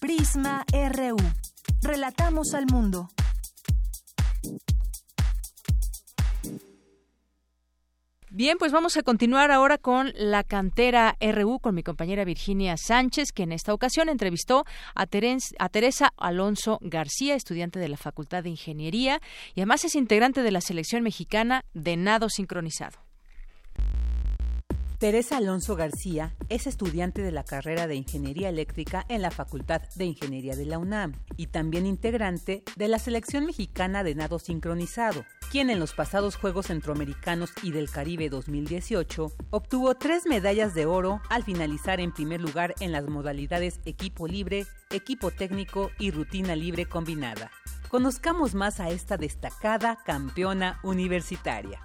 Prisma 0.01 0.65
RU. 0.73 1.17
Relatamos 1.83 2.55
al 2.55 2.67
mundo. 2.67 3.11
Bien, 8.31 8.59
pues 8.59 8.73
vamos 8.73 8.99
a 8.99 9.03
continuar 9.03 9.51
ahora 9.51 9.79
con 9.79 10.13
la 10.15 10.45
cantera 10.45 11.17
RU 11.19 11.61
con 11.61 11.75
mi 11.75 11.83
compañera 11.83 12.27
Virginia 12.27 12.77
Sánchez, 12.77 13.33
que 13.33 13.45
en 13.45 13.53
esta 13.53 13.73
ocasión 13.73 14.11
entrevistó 14.11 14.67
a, 14.95 15.07
a, 15.59 15.69
Teresa 15.71 16.13
Alonso 16.19 16.79
García, 16.83 17.35
estudiante 17.35 17.79
de 17.79 17.89
la 17.89 17.97
Facultad 17.97 18.43
de 18.43 18.51
Ingeniería 18.51 19.21
y 19.55 19.61
además 19.61 19.87
es 19.87 19.95
integrante 19.95 20.43
de 20.43 20.51
la 20.51 20.61
selección 20.61 21.03
mexicana 21.03 21.65
de 21.73 21.97
nado 21.97 22.29
sincronizado. 22.29 23.08
Teresa 24.99 25.37
Alonso 25.37 25.77
García 25.77 26.35
es 26.49 26.67
estudiante 26.67 27.23
de 27.23 27.31
la 27.31 27.45
carrera 27.45 27.87
de 27.87 27.95
Ingeniería 27.95 28.49
Eléctrica 28.49 29.07
en 29.09 29.23
la 29.23 29.31
Facultad 29.31 29.81
de 29.95 30.07
Ingeniería 30.07 30.57
de 30.57 30.67
la 30.67 30.79
UNAM 30.79 31.13
y 31.37 31.47
también 31.47 31.87
integrante 31.87 32.65
de 32.75 32.89
la 32.89 32.99
selección 32.99 33.47
mexicana 33.47 34.03
de 34.03 34.17
nado 34.17 34.41
sincronizado, 34.41 35.25
quien 35.53 35.71
en 35.71 35.79
los 35.79 35.93
pasados 35.93 36.35
Juegos 36.35 36.67
Centroamericanos 36.67 37.53
y 37.63 37.71
del 37.71 37.89
Caribe 37.89 38.29
2018 38.29 39.31
obtuvo 39.51 39.95
tres 39.95 40.27
medallas 40.27 40.75
de 40.75 40.87
oro 40.87 41.21
al 41.31 41.45
finalizar 41.45 42.01
en 42.01 42.11
primer 42.11 42.41
lugar 42.41 42.75
en 42.81 42.91
las 42.91 43.07
modalidades 43.07 43.79
equipo 43.85 44.27
libre, 44.27 44.67
equipo 44.91 45.31
técnico 45.31 45.93
y 46.01 46.11
rutina 46.11 46.57
libre 46.57 46.87
combinada. 46.87 47.53
Conozcamos 47.89 48.57
más 48.57 48.81
a 48.81 48.91
esta 48.91 49.17
destacada 49.17 49.97
campeona 50.05 50.81
universitaria. 50.83 51.81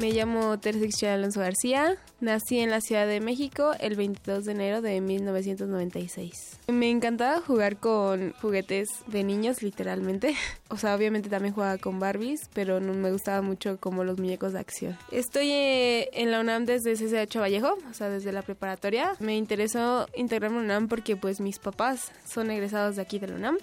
Me 0.00 0.12
llamo 0.12 0.58
Teresa 0.58 1.12
Alonso 1.12 1.40
García. 1.40 1.98
Nací 2.20 2.58
en 2.58 2.70
la 2.70 2.80
Ciudad 2.80 3.06
de 3.06 3.20
México 3.20 3.72
el 3.80 3.96
22 3.96 4.46
de 4.46 4.52
enero 4.52 4.80
de 4.80 4.98
1996. 5.02 6.49
Me 6.72 6.90
encantaba 6.90 7.40
jugar 7.40 7.76
con 7.78 8.32
juguetes 8.40 8.88
de 9.06 9.24
niños, 9.24 9.62
literalmente. 9.62 10.34
O 10.72 10.76
sea, 10.76 10.94
obviamente 10.94 11.28
también 11.28 11.52
jugaba 11.52 11.78
con 11.78 11.98
Barbies, 11.98 12.48
pero 12.54 12.78
no 12.78 12.94
me 12.94 13.10
gustaba 13.10 13.42
mucho 13.42 13.80
como 13.80 14.04
los 14.04 14.20
muñecos 14.20 14.52
de 14.52 14.60
acción. 14.60 14.96
Estoy 15.10 15.50
eh, 15.50 16.10
en 16.12 16.30
la 16.30 16.38
UNAM 16.38 16.64
desde 16.64 16.94
CCH 16.94 17.38
Vallejo, 17.40 17.76
o 17.90 17.92
sea, 17.92 18.08
desde 18.08 18.30
la 18.30 18.42
preparatoria. 18.42 19.16
Me 19.18 19.36
interesó 19.36 20.06
integrarme 20.14 20.60
en 20.60 20.68
la 20.68 20.76
UNAM 20.76 20.88
porque 20.88 21.16
pues 21.16 21.40
mis 21.40 21.58
papás 21.58 22.12
son 22.24 22.52
egresados 22.52 22.94
de 22.94 23.02
aquí 23.02 23.18
de 23.18 23.26
la 23.26 23.34
UNAM 23.34 23.58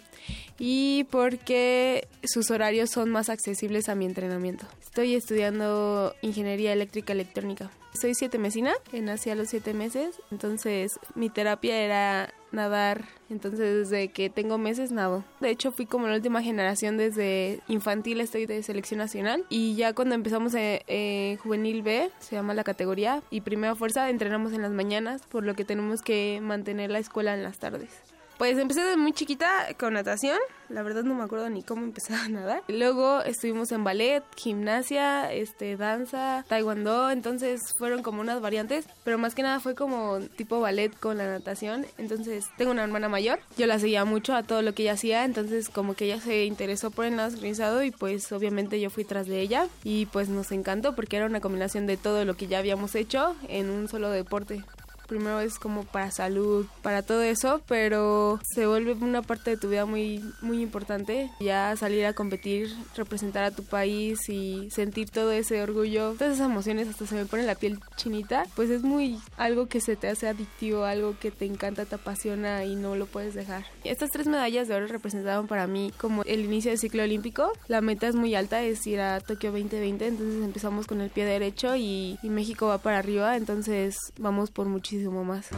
y 0.59 1.05
porque 1.05 2.09
sus 2.25 2.51
horarios 2.51 2.89
son 2.89 3.09
más 3.09 3.29
accesibles 3.29 3.87
a 3.87 3.95
mi 3.95 4.05
entrenamiento. 4.05 4.65
Estoy 4.81 5.15
estudiando 5.15 6.13
ingeniería 6.21 6.73
eléctrica 6.73 7.13
electrónica. 7.13 7.71
Soy 7.93 8.15
siete 8.15 8.37
mesina, 8.37 8.73
nací 8.91 9.29
a 9.29 9.35
los 9.35 9.49
siete 9.49 9.73
meses, 9.73 10.19
entonces 10.29 10.99
mi 11.15 11.29
terapia 11.29 11.79
era 11.79 12.33
nadar, 12.51 13.05
entonces 13.29 13.89
desde 13.89 14.09
que 14.09 14.29
tengo 14.29 14.57
meses 14.57 14.91
nado. 14.91 15.23
De 15.39 15.49
hecho 15.49 15.71
fui 15.71 15.85
como 15.85 16.07
la 16.07 16.15
última 16.15 16.41
generación 16.41 16.97
desde 16.97 17.61
infantil, 17.67 18.21
estoy 18.21 18.45
de 18.45 18.63
selección 18.63 18.99
nacional 18.99 19.45
y 19.49 19.75
ya 19.75 19.93
cuando 19.93 20.15
empezamos 20.15 20.53
en, 20.55 21.37
juvenil 21.37 21.81
B, 21.81 22.09
se 22.19 22.35
llama 22.35 22.53
la 22.53 22.63
categoría, 22.63 23.21
y 23.29 23.41
primera 23.41 23.75
fuerza 23.75 24.09
entrenamos 24.09 24.53
en 24.53 24.61
las 24.61 24.71
mañanas, 24.71 25.21
por 25.27 25.43
lo 25.43 25.55
que 25.55 25.65
tenemos 25.65 26.01
que 26.01 26.39
mantener 26.41 26.91
la 26.91 26.99
escuela 26.99 27.33
en 27.33 27.43
las 27.43 27.57
tardes. 27.59 28.06
Pues 28.37 28.57
empecé 28.57 28.81
desde 28.81 28.97
muy 28.97 29.13
chiquita 29.13 29.67
con 29.79 29.93
natación, 29.93 30.37
la 30.69 30.83
verdad 30.83 31.03
no 31.03 31.15
me 31.15 31.23
acuerdo 31.23 31.49
ni 31.49 31.63
cómo 31.63 31.83
empecé 31.83 32.13
a 32.13 32.29
nadar. 32.29 32.63
Luego 32.67 33.21
estuvimos 33.21 33.71
en 33.71 33.83
ballet, 33.83 34.23
gimnasia, 34.35 35.31
este 35.33 35.75
danza, 35.77 36.45
taekwondo, 36.47 37.09
entonces 37.09 37.73
fueron 37.77 38.03
como 38.03 38.21
unas 38.21 38.41
variantes, 38.41 38.85
pero 39.03 39.17
más 39.17 39.33
que 39.33 39.43
nada 39.43 39.59
fue 39.59 39.75
como 39.75 40.19
tipo 40.35 40.59
ballet 40.59 40.97
con 40.99 41.17
la 41.17 41.27
natación. 41.27 41.85
Entonces 41.97 42.45
tengo 42.57 42.71
una 42.71 42.83
hermana 42.83 43.09
mayor, 43.09 43.39
yo 43.57 43.65
la 43.65 43.79
seguía 43.79 44.05
mucho 44.05 44.35
a 44.35 44.43
todo 44.43 44.61
lo 44.61 44.73
que 44.73 44.83
ella 44.83 44.93
hacía, 44.93 45.25
entonces 45.25 45.69
como 45.69 45.95
que 45.95 46.05
ella 46.05 46.21
se 46.21 46.45
interesó 46.45 46.91
por 46.91 47.05
el 47.05 47.15
nado 47.15 47.83
y 47.83 47.91
pues 47.91 48.31
obviamente 48.31 48.79
yo 48.79 48.89
fui 48.89 49.03
tras 49.03 49.27
de 49.27 49.41
ella. 49.41 49.67
Y 49.83 50.05
pues 50.07 50.29
nos 50.29 50.51
encantó 50.51 50.95
porque 50.95 51.17
era 51.17 51.25
una 51.25 51.41
combinación 51.41 51.87
de 51.87 51.97
todo 51.97 52.25
lo 52.25 52.35
que 52.35 52.47
ya 52.47 52.59
habíamos 52.59 52.95
hecho 52.95 53.35
en 53.47 53.69
un 53.69 53.87
solo 53.87 54.09
deporte 54.09 54.63
primero 55.07 55.39
es 55.39 55.57
como 55.57 55.83
para 55.83 56.11
salud, 56.11 56.65
para 56.81 57.01
todo 57.01 57.21
eso, 57.21 57.61
pero 57.67 58.39
se 58.43 58.67
vuelve 58.67 58.93
una 58.93 59.21
parte 59.21 59.51
de 59.51 59.57
tu 59.57 59.69
vida 59.69 59.85
muy, 59.85 60.23
muy 60.41 60.61
importante. 60.61 61.31
Ya 61.39 61.75
salir 61.75 62.05
a 62.05 62.13
competir, 62.13 62.69
representar 62.95 63.43
a 63.43 63.51
tu 63.51 63.63
país 63.63 64.29
y 64.29 64.69
sentir 64.71 65.09
todo 65.09 65.31
ese 65.31 65.61
orgullo, 65.61 66.13
todas 66.13 66.35
esas 66.35 66.47
emociones, 66.47 66.87
hasta 66.87 67.07
se 67.07 67.15
me 67.15 67.25
pone 67.25 67.43
la 67.43 67.55
piel 67.55 67.79
chinita, 67.95 68.45
pues 68.55 68.69
es 68.69 68.83
muy 68.83 69.17
algo 69.37 69.67
que 69.67 69.81
se 69.81 69.95
te 69.95 70.09
hace 70.09 70.27
adictivo, 70.27 70.83
algo 70.83 71.15
que 71.19 71.31
te 71.31 71.45
encanta, 71.45 71.85
te 71.85 71.95
apasiona 71.95 72.65
y 72.65 72.75
no 72.75 72.95
lo 72.95 73.05
puedes 73.05 73.33
dejar. 73.33 73.65
Estas 73.83 74.11
tres 74.11 74.27
medallas 74.27 74.67
de 74.67 74.75
oro 74.75 74.87
representaban 74.87 75.47
para 75.47 75.67
mí 75.67 75.91
como 75.97 76.23
el 76.23 76.41
inicio 76.41 76.71
del 76.71 76.79
ciclo 76.79 77.03
olímpico. 77.03 77.51
La 77.67 77.81
meta 77.81 78.07
es 78.07 78.15
muy 78.15 78.35
alta, 78.35 78.61
es 78.61 78.85
ir 78.85 78.99
a 78.99 79.21
Tokio 79.21 79.51
2020, 79.51 80.07
entonces 80.07 80.43
empezamos 80.43 80.87
con 80.87 81.01
el 81.01 81.09
pie 81.09 81.25
derecho 81.25 81.75
y, 81.75 82.19
y 82.21 82.29
México 82.29 82.67
va 82.67 82.79
para 82.79 82.99
arriba, 82.99 83.37
entonces 83.37 83.95
vamos 84.19 84.51
por 84.51 84.67
muchísimo 84.67 84.96
más. 85.05 85.49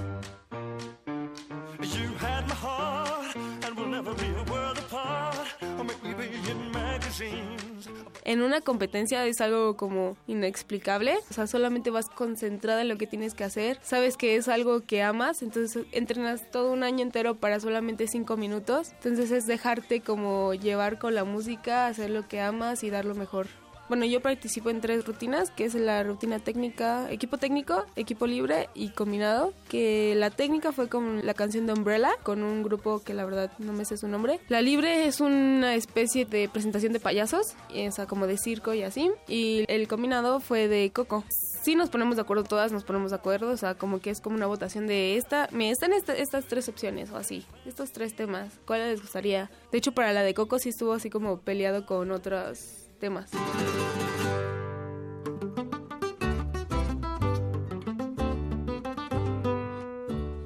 En 8.25 8.41
una 8.41 8.61
competencia 8.61 9.25
es 9.25 9.41
algo 9.41 9.75
como 9.75 10.15
inexplicable, 10.27 11.17
o 11.29 11.33
sea, 11.33 11.47
solamente 11.47 11.89
vas 11.89 12.09
concentrada 12.09 12.81
en 12.81 12.89
lo 12.89 12.97
que 12.97 13.07
tienes 13.07 13.33
que 13.33 13.43
hacer, 13.43 13.79
sabes 13.81 14.17
que 14.17 14.35
es 14.35 14.47
algo 14.47 14.81
que 14.81 15.01
amas, 15.01 15.41
entonces 15.41 15.85
entrenas 15.91 16.51
todo 16.51 16.71
un 16.71 16.83
año 16.83 17.01
entero 17.01 17.35
para 17.35 17.59
solamente 17.59 18.07
cinco 18.07 18.37
minutos, 18.37 18.91
entonces 18.93 19.31
es 19.31 19.47
dejarte 19.47 20.01
como 20.01 20.53
llevar 20.53 20.99
con 20.99 21.15
la 21.15 21.23
música, 21.23 21.87
hacer 21.87 22.11
lo 22.11 22.27
que 22.27 22.41
amas 22.41 22.83
y 22.83 22.89
dar 22.89 23.05
lo 23.05 23.15
mejor. 23.15 23.47
Bueno, 23.89 24.05
yo 24.05 24.21
participo 24.21 24.69
en 24.69 24.81
tres 24.81 25.03
rutinas, 25.03 25.49
que 25.49 25.65
es 25.65 25.73
la 25.73 26.03
rutina 26.03 26.37
técnica, 26.37 27.11
equipo 27.11 27.39
técnico, 27.39 27.85
equipo 27.95 28.27
libre 28.27 28.69
y 28.75 28.89
combinado, 28.89 29.51
que 29.67 30.13
la 30.15 30.29
técnica 30.29 30.71
fue 30.71 30.87
con 30.87 31.25
la 31.25 31.33
canción 31.33 31.65
de 31.65 31.73
Umbrella, 31.73 32.11
con 32.21 32.43
un 32.43 32.61
grupo 32.61 33.01
que 33.03 33.15
la 33.15 33.25
verdad 33.25 33.51
no 33.57 33.73
me 33.73 33.85
sé 33.85 33.97
su 33.97 34.07
nombre. 34.07 34.39
La 34.47 34.61
libre 34.61 35.07
es 35.07 35.21
una 35.21 35.73
especie 35.73 36.25
de 36.25 36.47
presentación 36.47 36.93
de 36.93 36.99
payasos, 36.99 37.55
o 37.67 37.91
sea, 37.91 38.05
como 38.05 38.27
de 38.27 38.37
circo 38.37 38.75
y 38.75 38.83
así, 38.83 39.09
y 39.27 39.65
el 39.67 39.87
combinado 39.87 40.39
fue 40.39 40.67
de 40.67 40.91
Coco 40.91 41.23
sí 41.61 41.75
nos 41.75 41.89
ponemos 41.89 42.15
de 42.15 42.21
acuerdo 42.21 42.43
todas, 42.43 42.71
nos 42.71 42.83
ponemos 42.83 43.11
de 43.11 43.17
acuerdo, 43.17 43.51
o 43.51 43.57
sea, 43.57 43.75
como 43.75 43.99
que 43.99 44.09
es 44.09 44.21
como 44.21 44.35
una 44.35 44.45
votación 44.45 44.87
de 44.87 45.17
esta, 45.17 45.49
me 45.51 45.69
están 45.69 45.91
estas 45.93 46.45
tres 46.45 46.69
opciones 46.69 47.11
o 47.11 47.17
así, 47.17 47.45
estos 47.65 47.91
tres 47.91 48.15
temas, 48.15 48.53
¿cuál 48.65 48.81
les 48.81 49.01
gustaría? 49.01 49.51
De 49.71 49.77
hecho, 49.77 49.91
para 49.91 50.13
la 50.13 50.23
de 50.23 50.33
Coco 50.33 50.57
sí 50.59 50.69
estuvo 50.69 50.93
así 50.93 51.09
como 51.09 51.41
peleado 51.41 51.85
con 51.85 52.11
otros 52.11 52.78
temas. 52.99 53.31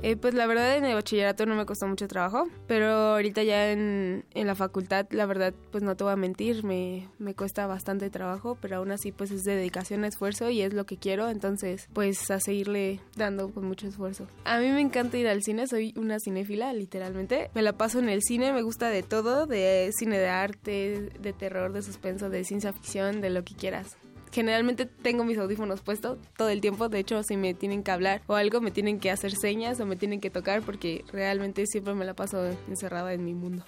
Eh, 0.03 0.17
pues 0.17 0.33
la 0.33 0.45
verdad 0.47 0.75
en 0.75 0.83
el 0.83 0.95
bachillerato 0.95 1.45
no 1.45 1.55
me 1.55 1.65
costó 1.65 1.87
mucho 1.87 2.09
trabajo, 2.09 2.49
pero 2.67 2.87
ahorita 2.87 3.41
ya 3.43 3.71
en, 3.71 4.25
la 4.33 4.53
facultad, 4.53 5.07
la 5.11 5.25
verdad, 5.25 5.53
pues 5.71 5.81
no 5.81 5.95
te 5.95 6.03
voy 6.03 6.11
a 6.11 6.17
mentir, 6.17 6.65
me, 6.65 7.07
me 7.19 7.33
cuesta 7.35 7.67
bastante 7.67 8.09
trabajo, 8.09 8.57
pero 8.59 8.75
aún 8.75 8.91
así 8.91 9.13
pues 9.13 9.31
es 9.31 9.43
dedicación, 9.43 10.03
esfuerzo 10.03 10.49
y 10.49 10.61
es 10.61 10.73
lo 10.73 10.85
que 10.85 10.97
quiero, 10.97 11.29
entonces 11.29 11.87
pues 11.93 12.29
a 12.31 12.41
seguirle 12.41 12.99
dando 13.15 13.49
con 13.53 13.65
mucho 13.65 13.87
esfuerzo. 13.87 14.27
A 14.43 14.59
mí 14.59 14.67
me 14.67 14.81
encanta 14.81 15.17
ir 15.17 15.29
al 15.29 15.41
cine, 15.41 15.67
soy 15.67 15.93
una 15.95 16.17
cinéfila 16.19 16.73
literalmente, 16.73 17.49
me 17.55 17.61
la 17.61 17.71
paso 17.71 17.99
en 17.99 18.09
el 18.09 18.21
cine, 18.23 18.51
me 18.51 18.61
gusta 18.61 18.89
de 18.89 19.03
todo, 19.03 19.45
de 19.45 19.89
cine 19.97 20.19
de 20.19 20.27
arte, 20.27 21.11
de 21.17 21.31
terror, 21.31 21.71
de 21.71 21.81
suspenso, 21.81 22.29
de 22.29 22.43
ciencia 22.43 22.73
ficción, 22.73 23.21
de 23.21 23.29
lo 23.29 23.45
que 23.45 23.55
quieras 23.55 23.95
generalmente 24.33 24.85
tengo 24.85 25.23
mis 25.23 25.37
audífonos 25.37 25.81
puestos 25.81 26.17
todo 26.35 26.49
el 26.49 26.59
tiempo. 26.59 26.89
De 26.89 26.99
hecho, 26.99 27.21
si 27.23 27.37
me 27.37 27.53
tienen 27.53 27.83
que 27.83 27.91
hablar 27.91 28.21
o 28.27 28.35
algo, 28.35 28.59
me 28.59 28.71
tienen 28.71 28.99
que 28.99 29.11
hacer 29.11 29.35
señas 29.35 29.79
o 29.79 29.85
me 29.85 29.95
tienen 29.95 30.19
que 30.19 30.29
tocar 30.29 30.61
porque 30.63 31.05
realmente 31.11 31.65
siempre 31.67 31.93
me 31.93 32.05
la 32.05 32.15
paso 32.15 32.43
encerrada 32.67 33.13
en 33.13 33.23
mi 33.23 33.33
mundo. 33.33 33.63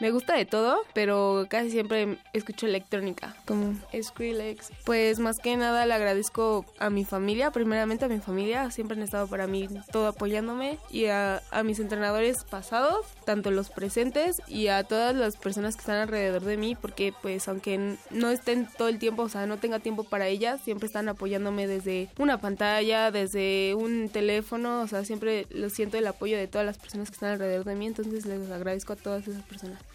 Me 0.00 0.10
gusta 0.10 0.34
de 0.34 0.46
todo, 0.46 0.78
pero 0.94 1.46
casi 1.50 1.70
siempre 1.70 2.16
escucho 2.32 2.66
electrónica, 2.66 3.36
como 3.44 3.74
Skrillex. 3.94 4.70
Pues 4.86 5.18
más 5.18 5.38
que 5.38 5.54
nada 5.58 5.84
le 5.84 5.92
agradezco 5.92 6.64
a 6.78 6.88
mi 6.88 7.04
familia, 7.04 7.50
primeramente 7.50 8.06
a 8.06 8.08
mi 8.08 8.18
familia, 8.18 8.70
siempre 8.70 8.96
han 8.96 9.02
estado 9.02 9.26
para 9.26 9.46
mí 9.46 9.68
todo 9.92 10.06
apoyándome 10.06 10.78
y 10.90 11.06
a, 11.06 11.42
a 11.50 11.62
mis 11.64 11.80
entrenadores 11.80 12.44
pasados, 12.44 13.04
tanto 13.26 13.50
los 13.50 13.68
presentes 13.68 14.40
y 14.48 14.68
a 14.68 14.84
todas 14.84 15.14
las 15.14 15.36
personas 15.36 15.76
que 15.76 15.80
están 15.80 15.96
alrededor 15.96 16.44
de 16.44 16.56
mí, 16.56 16.74
porque 16.80 17.12
pues 17.20 17.46
aunque 17.48 17.96
no 18.10 18.30
estén 18.30 18.68
todo 18.78 18.88
el 18.88 18.98
tiempo, 18.98 19.24
o 19.24 19.28
sea, 19.28 19.44
no 19.46 19.58
tenga 19.58 19.80
tiempo 19.80 20.04
para 20.04 20.28
ellas, 20.28 20.62
siempre 20.64 20.86
están 20.86 21.10
apoyándome 21.10 21.66
desde 21.66 22.08
una 22.18 22.38
pantalla, 22.38 23.10
desde 23.10 23.74
un 23.74 24.08
teléfono, 24.08 24.80
o 24.80 24.86
sea, 24.86 25.04
siempre 25.04 25.46
lo 25.50 25.68
siento 25.68 25.98
el 25.98 26.06
apoyo 26.06 26.38
de 26.38 26.46
todas 26.46 26.66
las 26.66 26.78
personas 26.78 27.10
que 27.10 27.14
están 27.14 27.32
alrededor 27.32 27.66
de 27.66 27.74
mí, 27.74 27.86
entonces 27.86 28.24
les 28.24 28.50
agradezco 28.50 28.94
a 28.94 28.96
todas 28.96 29.28
esas 29.28 29.42
personas. 29.42 29.89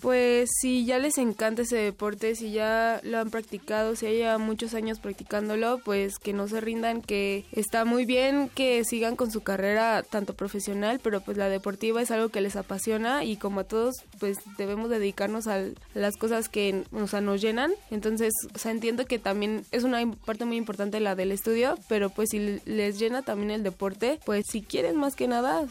Pues 0.00 0.50
si 0.60 0.84
ya 0.84 0.98
les 0.98 1.18
encanta 1.18 1.62
ese 1.62 1.76
deporte, 1.76 2.34
si 2.34 2.52
ya 2.52 3.00
lo 3.02 3.18
han 3.18 3.30
practicado, 3.30 3.96
si 3.96 4.18
ya 4.18 4.38
muchos 4.38 4.74
años 4.74 4.98
practicándolo, 4.98 5.80
pues 5.84 6.18
que 6.18 6.32
no 6.32 6.48
se 6.48 6.60
rindan, 6.60 7.02
que 7.02 7.44
está 7.52 7.84
muy 7.84 8.04
bien 8.04 8.50
que 8.54 8.84
sigan 8.84 9.16
con 9.16 9.30
su 9.30 9.42
carrera 9.42 10.02
tanto 10.02 10.34
profesional, 10.34 11.00
pero 11.02 11.20
pues 11.20 11.36
la 11.36 11.48
deportiva 11.48 12.00
es 12.00 12.10
algo 12.10 12.30
que 12.30 12.40
les 12.40 12.56
apasiona 12.56 13.24
y 13.24 13.36
como 13.36 13.60
a 13.60 13.64
todos, 13.64 13.96
pues 14.18 14.38
debemos 14.56 14.90
dedicarnos 14.90 15.46
a 15.46 15.64
las 15.94 16.16
cosas 16.16 16.48
que 16.48 16.84
o 16.92 17.06
sea, 17.06 17.20
nos 17.20 17.40
llenan. 17.40 17.72
Entonces, 17.90 18.32
o 18.54 18.58
sea, 18.58 18.70
entiendo 18.70 19.06
que 19.06 19.18
también 19.18 19.64
es 19.70 19.84
una 19.84 20.00
parte 20.24 20.44
muy 20.44 20.56
importante 20.56 21.00
la 21.00 21.14
del 21.14 21.32
estudio, 21.32 21.76
pero 21.88 22.10
pues 22.10 22.30
si 22.30 22.60
les 22.64 22.98
llena 22.98 23.22
también 23.22 23.50
el 23.50 23.62
deporte, 23.62 24.20
pues 24.24 24.46
si 24.48 24.62
quieren 24.62 24.96
más 24.96 25.14
que 25.14 25.28
nada, 25.28 25.66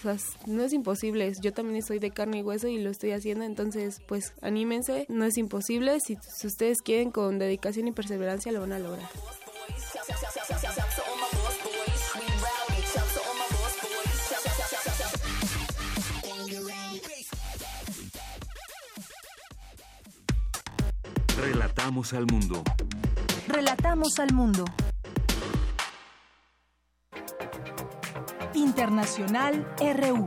no 0.46 0.64
es 0.64 0.74
imposible. 0.74 1.32
Yo 1.42 1.54
también 1.54 1.78
estoy 1.78 2.00
de 2.00 2.12
carne 2.12 2.40
y 2.40 2.42
hueso 2.44 2.68
y 2.68 2.80
lo 2.80 2.90
estoy 2.90 3.12
haciendo, 3.12 3.46
entonces 3.46 4.02
pues 4.08 4.19
pues 4.20 4.34
anímense, 4.42 5.06
no 5.08 5.24
es 5.24 5.38
imposible, 5.38 5.98
si, 6.02 6.18
ustedes 6.46 6.82
quieren 6.82 7.10
con 7.10 7.40
dedicación 7.40 7.88
y 7.88 7.94
perseverancia 7.94 8.52
lo 8.52 8.60
van 8.60 8.74
a 8.74 8.80
lograr. 8.80 9.08
Relatamos 21.38 22.14
al 22.14 22.26
mundo. 22.26 22.64
Relatamos 23.48 24.20
al 24.20 24.34
mundo. 24.34 24.66
Internacional 28.54 29.66
RU. 29.80 30.26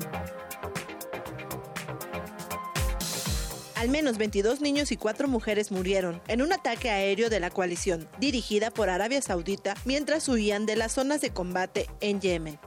Al 3.82 3.88
menos 3.88 4.16
22 4.16 4.60
niños 4.60 4.92
y 4.92 4.96
4 4.96 5.26
mujeres 5.26 5.72
murieron 5.72 6.22
en 6.28 6.40
un 6.40 6.52
ataque 6.52 6.88
aéreo 6.88 7.28
de 7.28 7.40
la 7.40 7.50
coalición, 7.50 8.08
dirigida 8.20 8.70
por 8.70 8.88
Arabia 8.88 9.20
Saudita, 9.20 9.74
mientras 9.84 10.28
huían 10.28 10.66
de 10.66 10.76
las 10.76 10.92
zonas 10.92 11.20
de 11.20 11.30
combate 11.30 11.88
en 12.00 12.20
Yemen. 12.20 12.60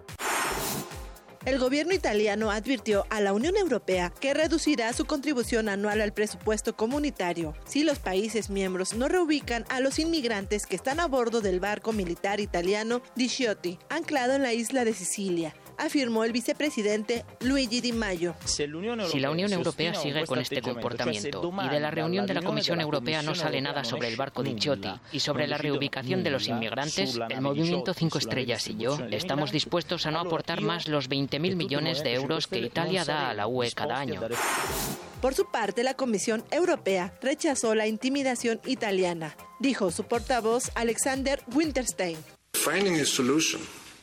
El 1.45 1.57
gobierno 1.57 1.93
italiano 1.93 2.51
advirtió 2.51 3.05
a 3.09 3.21
la 3.21 3.31
Unión 3.31 3.55
Europea 3.55 4.11
que 4.19 4.33
reducirá 4.33 4.91
su 4.91 5.05
contribución 5.05 5.69
anual 5.69 6.01
al 6.01 6.11
presupuesto 6.11 6.75
comunitario 6.75 7.53
si 7.65 7.83
los 7.83 7.99
países 7.99 8.49
miembros 8.49 8.93
no 8.95 9.07
reubican 9.07 9.63
a 9.69 9.79
los 9.79 9.99
inmigrantes 9.99 10.65
que 10.65 10.75
están 10.75 10.99
a 10.99 11.07
bordo 11.07 11.39
del 11.39 11.61
barco 11.61 11.93
militar 11.93 12.41
italiano 12.41 13.01
Di 13.15 13.29
anclado 13.89 14.33
en 14.33 14.41
la 14.41 14.53
isla 14.53 14.83
de 14.83 14.93
Sicilia, 14.93 15.55
afirmó 15.77 16.23
el 16.23 16.31
vicepresidente 16.31 17.26
Luigi 17.41 17.81
Di 17.81 17.91
Maio. 17.91 18.35
Si 18.45 18.68
la 19.19 19.31
Unión 19.31 19.53
Europea 19.53 19.93
sigue 19.93 20.26
con 20.26 20.39
este 20.39 20.61
comportamiento 20.61 21.53
y 21.65 21.69
de 21.69 21.80
la 21.80 21.91
reunión 21.91 22.26
de 22.26 22.34
la 22.34 22.41
Comisión 22.41 22.81
Europea 22.81 23.22
no 23.22 23.35
sale 23.35 23.61
nada 23.61 23.84
sobre 23.84 24.07
el 24.07 24.15
barco 24.15 24.43
de 24.43 24.56
Chiotti 24.56 24.89
y 25.11 25.19
sobre 25.19 25.47
la 25.47 25.57
reubicación 25.57 26.23
de 26.23 26.30
los 26.30 26.47
inmigrantes, 26.47 27.19
el 27.30 27.41
Movimiento 27.41 27.93
Cinco 27.93 28.18
Estrellas 28.18 28.68
y 28.68 28.77
yo 28.77 28.97
estamos 29.11 29.52
dispuestos 29.52 30.06
a 30.06 30.11
no 30.11 30.19
aportar 30.19 30.61
más 30.61 30.88
los 30.88 31.10
20.000 31.10 31.56
millones 31.56 32.03
de 32.03 32.14
euros 32.14 32.47
que 32.47 32.60
Italia 32.60 33.06
da 33.06 33.30
a 33.30 33.34
la 33.34 33.47
UE 33.47 33.72
cada 33.72 33.97
año. 33.97 34.22
Por 35.22 35.34
su 35.34 35.45
parte, 35.49 35.84
la 35.84 35.95
Comisión 35.95 36.43
Europea 36.52 37.14
rechazó 37.22 37.73
la 37.73 37.88
intimidación 37.88 38.61
italiana, 38.65 39.35
dijo 39.60 39.91
su 39.91 40.03
portavoz 40.03 40.72
Alexander 40.76 41.41
Winterstein. 41.53 42.18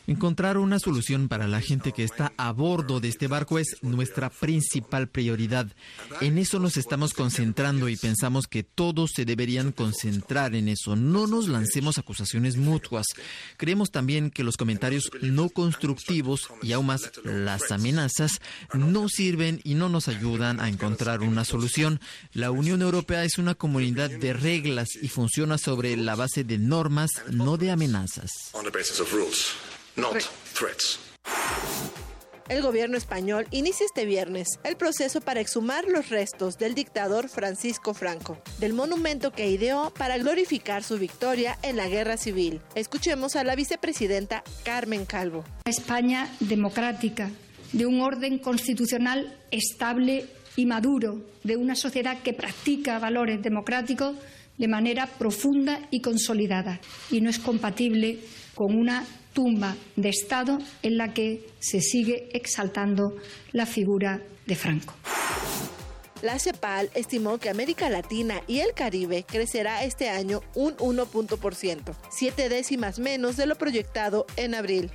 Encontrar 0.07 0.59
una 0.59 0.79
solución 0.79 1.29
para 1.29 1.47
la 1.47 1.61
gente 1.61 1.93
que 1.93 2.03
está 2.03 2.33
a 2.37 2.53
bordo 2.53 3.01
de 3.01 3.09
este 3.09 3.29
barco 3.29 3.59
es 3.59 3.77
nuestra 3.83 4.31
principal 4.31 5.09
prioridad. 5.09 5.69
En 6.21 6.39
eso 6.39 6.59
nos 6.59 6.77
estamos 6.77 7.15
concentrando 7.15 7.89
y 7.89 7.97
pensamos 7.97 8.47
que 8.47 8.65
todos 8.65 9.13
se 9.15 9.25
deberían 9.25 9.73
concentrar 9.73 10.55
en 10.55 10.69
eso. 10.69 10.97
No 10.97 11.27
nos 11.27 11.49
lancemos 11.49 11.99
acusaciones 11.99 12.57
mutuas. 12.57 13.07
Creemos 13.57 13.91
también 13.91 14.31
que 14.31 14.45
los 14.45 14.57
comentarios 14.57 15.11
no 15.21 15.49
constructivos 15.49 16.49
y 16.63 16.73
aún 16.73 16.87
más 16.87 17.13
las 17.25 17.71
amenazas 17.71 18.41
no 18.75 19.09
sirven 19.09 19.61
y 19.63 19.75
no 19.75 19.89
nos 19.89 20.09
ayudan 20.09 20.61
a 20.61 20.69
encontrar 20.69 21.21
una 21.21 21.45
solución. 21.45 22.01
La 22.33 22.51
Unión 22.51 22.83
Europea 22.83 23.25
es 23.25 23.39
una 23.39 23.55
comunidad 23.55 24.11
de 24.11 24.33
reglas 24.33 24.89
y 25.01 25.09
funciona 25.09 25.59
sobre 25.59 25.97
la 25.97 26.17
base 26.17 26.45
de 26.45 26.59
normas, 26.59 27.11
no 27.31 27.57
de 27.57 27.71
amenazas 27.71 28.33
not 29.97 30.23
threats. 30.55 30.99
El 32.49 32.61
gobierno 32.61 32.99
español 32.99 33.47
inicia 33.51 33.87
este 33.87 34.05
viernes 34.05 34.59
el 34.63 34.77
proceso 34.77 35.23
para 35.23 35.41
exhumar 35.41 35.87
los 35.87 36.11
restos 36.11 36.59
del 36.59 36.75
dictador 36.75 37.29
Francisco 37.29 37.95
Franco, 37.95 38.37
del 38.59 38.75
monumento 38.75 39.33
que 39.33 39.49
ideó 39.49 39.91
para 39.97 40.19
glorificar 40.19 40.83
su 40.83 40.99
victoria 40.99 41.59
en 41.63 41.77
la 41.77 41.89
guerra 41.89 42.19
civil. 42.19 42.61
Escuchemos 42.75 43.37
a 43.37 43.45
la 43.45 43.55
vicepresidenta 43.55 44.43
Carmen 44.65 45.07
Calvo. 45.07 45.45
España 45.65 46.31
democrática, 46.41 47.31
de 47.73 47.87
un 47.87 48.03
orden 48.03 48.39
constitucional 48.39 49.35
estable 49.51 50.27
y 50.55 50.67
maduro, 50.67 51.23
de 51.45 51.57
una 51.57 51.75
sociedad 51.75 52.23
que 52.23 52.35
practica 52.35 52.99
valores 52.99 53.41
democráticos 53.41 54.17
de 54.59 54.69
manera 54.69 55.07
profunda 55.07 55.81
y 55.91 56.01
consolidada, 56.01 56.81
y 57.11 57.23
no 57.23 57.31
es 57.31 57.39
compatible 57.39 58.19
con 58.19 58.42
una 58.57 59.07
tumba 59.33 59.77
de 59.97 60.09
Estado 60.09 60.59
en 60.83 60.97
la 60.99 61.15
que 61.15 61.47
se 61.59 61.81
sigue 61.81 62.29
exaltando 62.33 63.15
la 63.53 63.67
figura 63.67 64.21
de 64.47 64.55
Franco. 64.55 64.95
La 66.23 66.39
CEPAL 66.39 66.91
estimó 66.95 67.39
que 67.39 67.51
América 67.51 67.91
Latina 67.91 68.43
y 68.47 68.61
el 68.61 68.75
Caribe 68.75 69.25
crecerá 69.25 69.83
este 69.83 70.09
año 70.09 70.41
un 70.55 70.77
1%, 70.77 71.97
siete 72.11 72.49
décimas 72.49 73.01
menos 73.01 73.37
de 73.37 73.47
lo 73.47 73.57
proyectado 73.57 74.27
en 74.37 74.55
abril. 74.55 74.93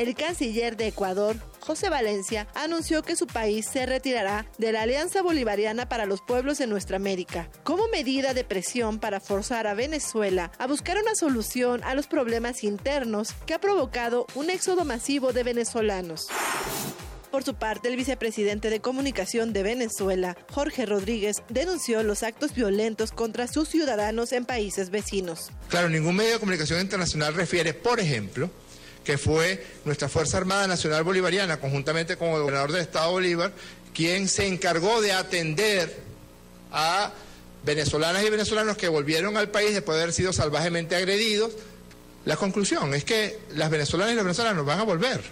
El 0.00 0.14
canciller 0.14 0.78
de 0.78 0.86
Ecuador, 0.86 1.36
José 1.60 1.90
Valencia, 1.90 2.46
anunció 2.54 3.02
que 3.02 3.16
su 3.16 3.26
país 3.26 3.66
se 3.70 3.84
retirará 3.84 4.46
de 4.56 4.72
la 4.72 4.80
Alianza 4.80 5.20
Bolivariana 5.20 5.90
para 5.90 6.06
los 6.06 6.22
Pueblos 6.22 6.56
de 6.56 6.66
Nuestra 6.66 6.96
América, 6.96 7.50
como 7.64 7.86
medida 7.88 8.32
de 8.32 8.42
presión 8.42 8.98
para 8.98 9.20
forzar 9.20 9.66
a 9.66 9.74
Venezuela 9.74 10.52
a 10.58 10.66
buscar 10.66 10.96
una 10.96 11.14
solución 11.14 11.84
a 11.84 11.94
los 11.94 12.06
problemas 12.06 12.64
internos 12.64 13.34
que 13.44 13.52
ha 13.52 13.60
provocado 13.60 14.26
un 14.34 14.48
éxodo 14.48 14.86
masivo 14.86 15.34
de 15.34 15.42
venezolanos. 15.42 16.28
Por 17.30 17.44
su 17.44 17.54
parte, 17.54 17.88
el 17.88 17.96
vicepresidente 17.96 18.70
de 18.70 18.80
comunicación 18.80 19.52
de 19.52 19.62
Venezuela, 19.62 20.34
Jorge 20.50 20.86
Rodríguez, 20.86 21.42
denunció 21.50 22.02
los 22.04 22.22
actos 22.22 22.54
violentos 22.54 23.12
contra 23.12 23.46
sus 23.48 23.68
ciudadanos 23.68 24.32
en 24.32 24.46
países 24.46 24.88
vecinos. 24.88 25.50
Claro, 25.68 25.90
ningún 25.90 26.16
medio 26.16 26.32
de 26.32 26.38
comunicación 26.40 26.80
internacional 26.80 27.34
refiere, 27.34 27.74
por 27.74 28.00
ejemplo, 28.00 28.50
que 29.10 29.18
fue 29.18 29.60
nuestra 29.84 30.08
Fuerza 30.08 30.36
Armada 30.36 30.68
Nacional 30.68 31.02
Bolivariana, 31.02 31.58
conjuntamente 31.58 32.16
con 32.16 32.28
el 32.28 32.42
gobernador 32.42 32.70
del 32.70 32.82
Estado 32.82 33.10
Bolívar, 33.10 33.50
quien 33.92 34.28
se 34.28 34.46
encargó 34.46 35.00
de 35.00 35.12
atender 35.12 35.96
a 36.70 37.10
venezolanas 37.64 38.22
y 38.22 38.30
venezolanos 38.30 38.76
que 38.76 38.86
volvieron 38.86 39.36
al 39.36 39.48
país 39.48 39.74
después 39.74 39.96
de 39.96 40.04
haber 40.04 40.14
sido 40.14 40.32
salvajemente 40.32 40.94
agredidos. 40.94 41.50
La 42.24 42.36
conclusión 42.36 42.94
es 42.94 43.02
que 43.02 43.40
las 43.56 43.68
venezolanas 43.68 44.12
y 44.12 44.14
los 44.14 44.24
venezolanos 44.24 44.64
van 44.64 44.78
a 44.78 44.84
volver 44.84 45.22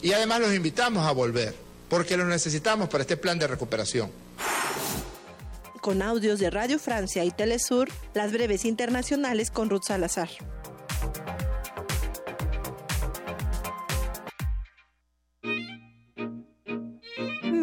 y 0.00 0.12
además 0.12 0.40
los 0.40 0.54
invitamos 0.54 1.06
a 1.06 1.12
volver 1.12 1.54
porque 1.90 2.16
los 2.16 2.26
necesitamos 2.26 2.88
para 2.88 3.02
este 3.02 3.18
plan 3.18 3.38
de 3.38 3.48
recuperación. 3.48 4.10
Con 5.82 6.00
audios 6.00 6.38
de 6.38 6.48
Radio 6.48 6.78
Francia 6.78 7.22
y 7.22 7.30
Telesur, 7.32 7.90
las 8.14 8.32
breves 8.32 8.64
internacionales 8.64 9.50
con 9.50 9.68
Ruth 9.68 9.82
Salazar. 9.88 10.30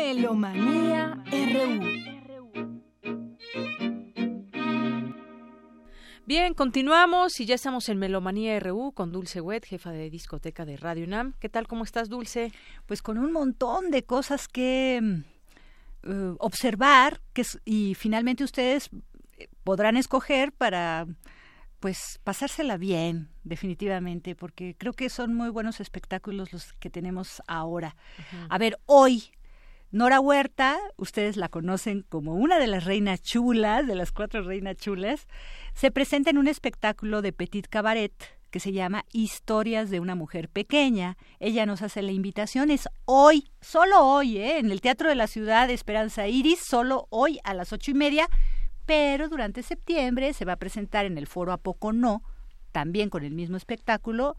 Melomanía 0.05 1.23
RU. 1.31 2.81
Bien, 6.25 6.53
continuamos 6.53 7.39
y 7.39 7.45
ya 7.45 7.55
estamos 7.55 7.87
en 7.87 7.99
Melomanía 7.99 8.59
RU 8.59 8.91
con 8.91 9.13
Dulce 9.13 9.39
Wet, 9.39 9.65
jefa 9.65 9.91
de 9.91 10.09
discoteca 10.09 10.65
de 10.65 10.75
Radio 10.75 11.05
UNAM. 11.05 11.35
¿Qué 11.39 11.47
tal? 11.47 11.67
¿Cómo 11.67 11.85
estás, 11.85 12.09
Dulce? 12.09 12.51
Pues 12.85 13.01
con 13.01 13.17
un 13.17 13.31
montón 13.31 13.91
de 13.91 14.03
cosas 14.03 14.49
que 14.49 14.99
mm, 15.01 15.23
eh, 16.11 16.35
observar 16.39 17.21
que, 17.31 17.45
y 17.63 17.95
finalmente 17.95 18.43
ustedes 18.43 18.89
eh, 19.37 19.47
podrán 19.63 19.95
escoger 19.95 20.51
para 20.51 21.07
pues 21.79 22.19
pasársela 22.25 22.75
bien, 22.75 23.29
definitivamente, 23.45 24.35
porque 24.35 24.75
creo 24.77 24.91
que 24.91 25.09
son 25.09 25.33
muy 25.33 25.47
buenos 25.47 25.79
espectáculos 25.79 26.51
los 26.51 26.73
que 26.73 26.89
tenemos 26.89 27.41
ahora. 27.47 27.95
A 28.49 28.57
ver, 28.57 28.79
hoy 28.85 29.31
Nora 29.93 30.19
Huerta, 30.19 30.79
ustedes 30.97 31.37
la 31.37 31.49
conocen 31.49 32.01
como 32.01 32.33
una 32.33 32.57
de 32.57 32.65
las 32.65 32.85
reinas 32.85 33.21
chulas, 33.21 33.85
de 33.85 33.93
las 33.93 34.11
cuatro 34.11 34.41
reinas 34.41 34.75
chulas, 34.75 35.27
se 35.75 35.91
presenta 35.91 36.31
en 36.31 36.39
un 36.39 36.47
espectáculo 36.47 37.21
de 37.21 37.31
Petit 37.31 37.67
Cabaret 37.67 38.11
que 38.49 38.59
se 38.59 38.71
llama 38.71 39.05
Historias 39.11 39.91
de 39.91 39.99
una 39.99 40.15
mujer 40.15 40.49
pequeña. 40.49 41.15
Ella 41.39 41.67
nos 41.67 41.83
hace 41.83 42.01
la 42.01 42.11
invitación, 42.11 42.71
es 42.71 42.89
hoy, 43.05 43.51
solo 43.61 43.99
hoy, 43.99 44.39
¿eh? 44.39 44.57
en 44.57 44.71
el 44.71 44.81
Teatro 44.81 45.09
de 45.09 45.15
la 45.15 45.27
Ciudad 45.27 45.67
de 45.67 45.75
Esperanza 45.75 46.27
Iris, 46.27 46.61
solo 46.67 47.05
hoy 47.11 47.39
a 47.43 47.53
las 47.53 47.71
ocho 47.71 47.91
y 47.91 47.93
media, 47.93 48.27
pero 48.87 49.29
durante 49.29 49.61
septiembre 49.61 50.33
se 50.33 50.43
va 50.43 50.53
a 50.53 50.57
presentar 50.57 51.05
en 51.05 51.19
el 51.19 51.27
Foro 51.27 51.51
A 51.51 51.57
Poco 51.57 51.93
No, 51.93 52.23
también 52.71 53.11
con 53.11 53.23
el 53.23 53.35
mismo 53.35 53.57
espectáculo, 53.57 54.37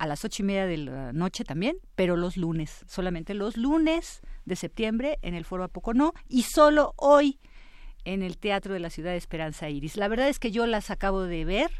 a 0.00 0.06
las 0.06 0.24
ocho 0.24 0.42
y 0.42 0.46
media 0.46 0.66
de 0.66 0.78
la 0.78 1.12
noche 1.12 1.44
también, 1.44 1.76
pero 1.94 2.16
los 2.16 2.38
lunes, 2.38 2.84
solamente 2.86 3.34
los 3.34 3.58
lunes 3.58 4.22
de 4.44 4.56
septiembre 4.56 5.18
en 5.22 5.34
el 5.34 5.44
Foro 5.44 5.64
A 5.64 5.92
No 5.94 6.12
y 6.28 6.42
solo 6.42 6.94
hoy 6.96 7.38
en 8.04 8.22
el 8.22 8.38
Teatro 8.38 8.72
de 8.72 8.80
la 8.80 8.90
Ciudad 8.90 9.10
de 9.10 9.16
Esperanza 9.16 9.68
Iris. 9.68 9.96
La 9.96 10.08
verdad 10.08 10.28
es 10.28 10.38
que 10.38 10.50
yo 10.50 10.66
las 10.66 10.90
acabo 10.90 11.22
de 11.22 11.44
ver 11.44 11.70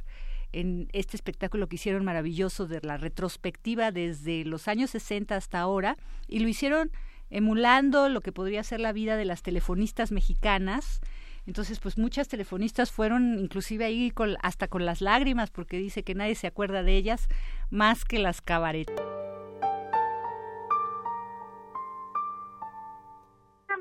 en 0.53 0.89
este 0.93 1.17
espectáculo 1.17 1.69
que 1.69 1.77
hicieron 1.77 2.05
maravilloso 2.05 2.67
de 2.67 2.81
la 2.83 2.97
retrospectiva 2.97 3.93
desde 3.93 4.45
los 4.45 4.69
años 4.69 4.91
60 4.91 5.37
hasta 5.37 5.61
ahora 5.61 5.97
y 6.29 6.41
lo 6.41 6.49
hicieron 6.49 6.91
emulando 7.31 8.09
lo 8.09 8.21
que 8.21 8.33
podría 8.33 8.65
ser 8.65 8.81
la 8.81 8.93
vida 8.93 9.17
de 9.17 9.25
las 9.25 9.43
telefonistas 9.43 10.11
mexicanas 10.11 11.01
entonces, 11.47 11.81
pues 11.81 11.99
muchas 11.99 12.29
telefonistas 12.29 12.93
fueron 12.93 13.39
inclusive 13.39 13.85
ahí 13.85 14.13
hasta 14.43 14.69
con 14.69 14.85
las 14.85 15.01
lágrimas 15.01 15.51
porque 15.51 15.79
dice 15.79 16.05
que 16.05 16.15
nadie 16.15 16.35
se 16.35 16.47
acuerda 16.47 16.83
de 16.83 16.97
ellas 16.97 17.29
más 17.71 18.05
que 18.05 18.19
las 18.19 18.41
cabaret. 18.41 18.91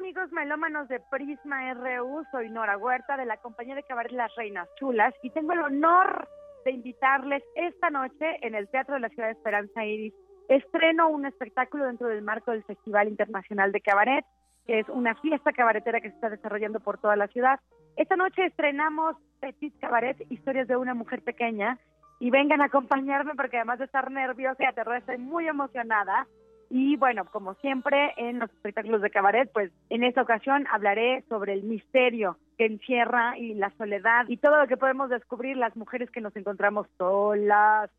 Amigos 0.09 0.31
melómanos 0.31 0.87
de 0.87 0.99
Prisma 1.11 1.71
RU, 1.75 2.23
soy 2.31 2.49
Nora 2.49 2.79
Huerta 2.79 3.15
de 3.15 3.27
la 3.27 3.37
compañía 3.37 3.75
de 3.75 3.83
Cabaret 3.83 4.11
Las 4.11 4.35
Reinas 4.35 4.67
Chulas 4.79 5.13
y 5.21 5.29
tengo 5.29 5.53
el 5.53 5.59
honor 5.59 6.27
de 6.65 6.71
invitarles 6.71 7.43
esta 7.53 7.91
noche 7.91 8.39
en 8.41 8.55
el 8.55 8.67
Teatro 8.69 8.95
de 8.95 9.01
la 9.01 9.09
Ciudad 9.09 9.27
de 9.27 9.33
Esperanza 9.33 9.85
Iris. 9.85 10.15
Estreno 10.47 11.09
un 11.09 11.27
espectáculo 11.27 11.85
dentro 11.85 12.07
del 12.07 12.23
marco 12.23 12.49
del 12.49 12.63
Festival 12.63 13.07
Internacional 13.07 13.71
de 13.71 13.81
Cabaret 13.81 14.25
que 14.65 14.79
es 14.79 14.89
una 14.89 15.13
fiesta 15.13 15.51
cabaretera 15.51 16.01
que 16.01 16.09
se 16.09 16.15
está 16.15 16.31
desarrollando 16.31 16.79
por 16.79 16.97
toda 16.97 17.15
la 17.15 17.27
ciudad. 17.27 17.59
Esta 17.95 18.15
noche 18.15 18.47
estrenamos 18.47 19.15
Petit 19.39 19.77
Cabaret, 19.79 20.17
historias 20.31 20.67
de 20.67 20.75
una 20.75 20.95
mujer 20.95 21.21
pequeña, 21.21 21.77
y 22.19 22.31
vengan 22.31 22.61
a 22.61 22.65
acompañarme 22.65 23.35
porque 23.35 23.57
además 23.57 23.77
de 23.77 23.85
estar 23.85 24.09
nerviosa 24.09 24.63
y 24.63 24.65
aterrada, 24.65 24.97
estoy 24.97 25.19
muy 25.19 25.47
emocionada. 25.47 26.27
Y 26.69 26.97
bueno, 26.97 27.25
como 27.25 27.55
siempre 27.55 28.13
en 28.17 28.39
los 28.39 28.49
espectáculos 28.51 29.01
de 29.01 29.09
cabaret, 29.09 29.49
pues 29.51 29.71
en 29.89 30.03
esta 30.03 30.21
ocasión 30.21 30.67
hablaré 30.71 31.23
sobre 31.27 31.53
el 31.53 31.63
misterio 31.63 32.37
que 32.57 32.67
encierra 32.67 33.37
y 33.37 33.55
la 33.55 33.71
soledad 33.77 34.25
y 34.27 34.37
todo 34.37 34.57
lo 34.57 34.67
que 34.67 34.77
podemos 34.77 35.09
descubrir 35.09 35.57
las 35.57 35.75
mujeres 35.75 36.11
que 36.11 36.21
nos 36.21 36.35
encontramos 36.35 36.87
solas, 36.97 37.89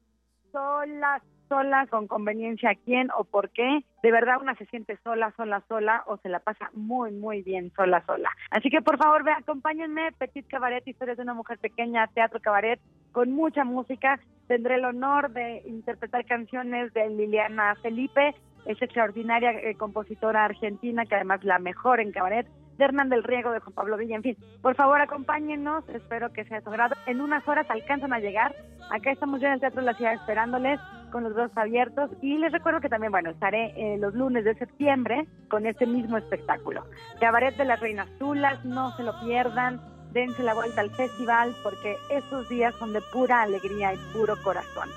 solas, 0.53 1.23
sola, 1.49 1.87
con 1.89 2.07
conveniencia 2.07 2.71
a 2.71 2.75
quién 2.77 3.09
o 3.19 3.25
por 3.25 3.51
qué. 3.51 3.85
De 4.03 4.13
verdad 4.13 4.41
una 4.41 4.55
se 4.55 4.67
siente 4.67 4.97
sola, 5.03 5.35
sola, 5.37 5.63
sola 5.69 6.05
o 6.07 6.17
se 6.19 6.29
la 6.29 6.39
pasa 6.39 6.71
muy, 6.73 7.11
muy 7.11 7.43
bien 7.43 7.73
sola, 7.75 8.05
sola. 8.07 8.31
Así 8.51 8.71
que 8.71 8.81
por 8.81 8.97
favor, 8.99 9.25
ve, 9.25 9.33
acompáñenme, 9.33 10.13
Petit 10.13 10.47
Cabaret, 10.47 10.87
historias 10.87 11.17
de 11.17 11.25
una 11.25 11.35
mujer 11.35 11.59
pequeña, 11.59 12.07
teatro 12.07 12.41
cabaret, 12.41 12.81
con 13.11 13.33
mucha 13.33 13.65
música. 13.65 14.21
Tendré 14.47 14.77
el 14.77 14.85
honor 14.85 15.33
de 15.33 15.63
interpretar 15.67 16.25
canciones 16.25 16.93
de 16.95 17.09
Liliana 17.11 17.75
Felipe, 17.83 18.35
es 18.67 18.81
extraordinaria 18.81 19.53
eh, 19.53 19.75
compositora 19.77 20.45
argentina 20.45 21.07
que 21.07 21.15
además 21.15 21.45
la 21.45 21.59
mejor 21.59 22.01
en 22.01 22.13
cabaret 22.13 22.47
de 22.81 22.85
Hernán 22.85 23.11
del 23.11 23.23
Riego, 23.23 23.53
de 23.53 23.61
Juan 23.61 23.75
Pablo 23.75 23.97
Villa, 23.99 24.17
en 24.17 24.23
fin. 24.23 24.37
Por 24.63 24.75
favor, 24.75 25.01
acompáñenos, 25.01 25.87
espero 25.91 26.33
que 26.33 26.45
sea 26.45 26.63
su 26.63 26.71
grado. 26.71 26.97
En 27.07 27.21
unas 27.21 27.47
horas 27.47 27.67
alcanzan 27.69 28.13
a 28.13 28.21
llegar. 28.21 28.57
Acá 28.91 29.13
estamos 29.13 29.41
ya 29.41 29.49
en 29.49 29.55
el 29.55 29.61
Teatro 29.61 29.81
de 29.83 29.87
la 29.87 29.95
Ciudad 29.95 30.15
esperándoles 30.15 30.81
con 31.13 31.23
los 31.23 31.35
brazos 31.35 31.57
abiertos 31.59 32.11
y 32.23 32.39
les 32.39 32.53
recuerdo 32.53 32.81
que 32.81 32.89
también, 32.89 33.13
bueno, 33.13 33.31
estaré 33.31 33.75
eh, 33.77 33.99
los 33.99 34.15
lunes 34.15 34.45
de 34.45 34.55
septiembre 34.55 35.27
con 35.49 35.67
este 35.67 35.87
mismo 35.87 36.17
espectáculo. 36.17 36.85
Cabaret 37.21 37.57
de 37.57 37.65
las 37.67 37.81
Reinas 37.81 38.09
Tulas, 38.19 38.65
no 38.65 38.97
se 38.97 39.03
lo 39.03 39.13
pierdan, 39.21 39.81
dense 40.13 40.43
la 40.43 40.55
vuelta 40.55 40.81
al 40.81 40.91
festival 40.91 41.55
porque 41.63 41.97
estos 42.11 42.49
días 42.49 42.75
son 42.77 42.93
de 42.93 43.01
pura 43.13 43.43
alegría 43.43 43.93
y 43.93 43.99
puro 44.13 44.37
corazón. 44.43 44.89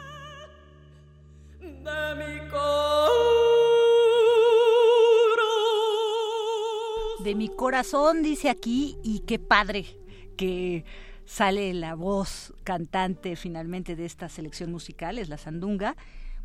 De 7.23 7.35
mi 7.35 7.47
corazón, 7.47 8.21
dice 8.21 8.49
aquí, 8.49 8.97
y 9.01 9.19
qué 9.19 9.39
padre 9.39 9.85
que 10.35 10.83
sale 11.25 11.73
la 11.73 11.95
voz 11.95 12.53
cantante 12.63 13.37
finalmente 13.37 13.95
de 13.95 14.05
esta 14.05 14.27
selección 14.27 14.71
musical, 14.71 15.17
es 15.17 15.29
la 15.29 15.37
Sandunga, 15.37 15.95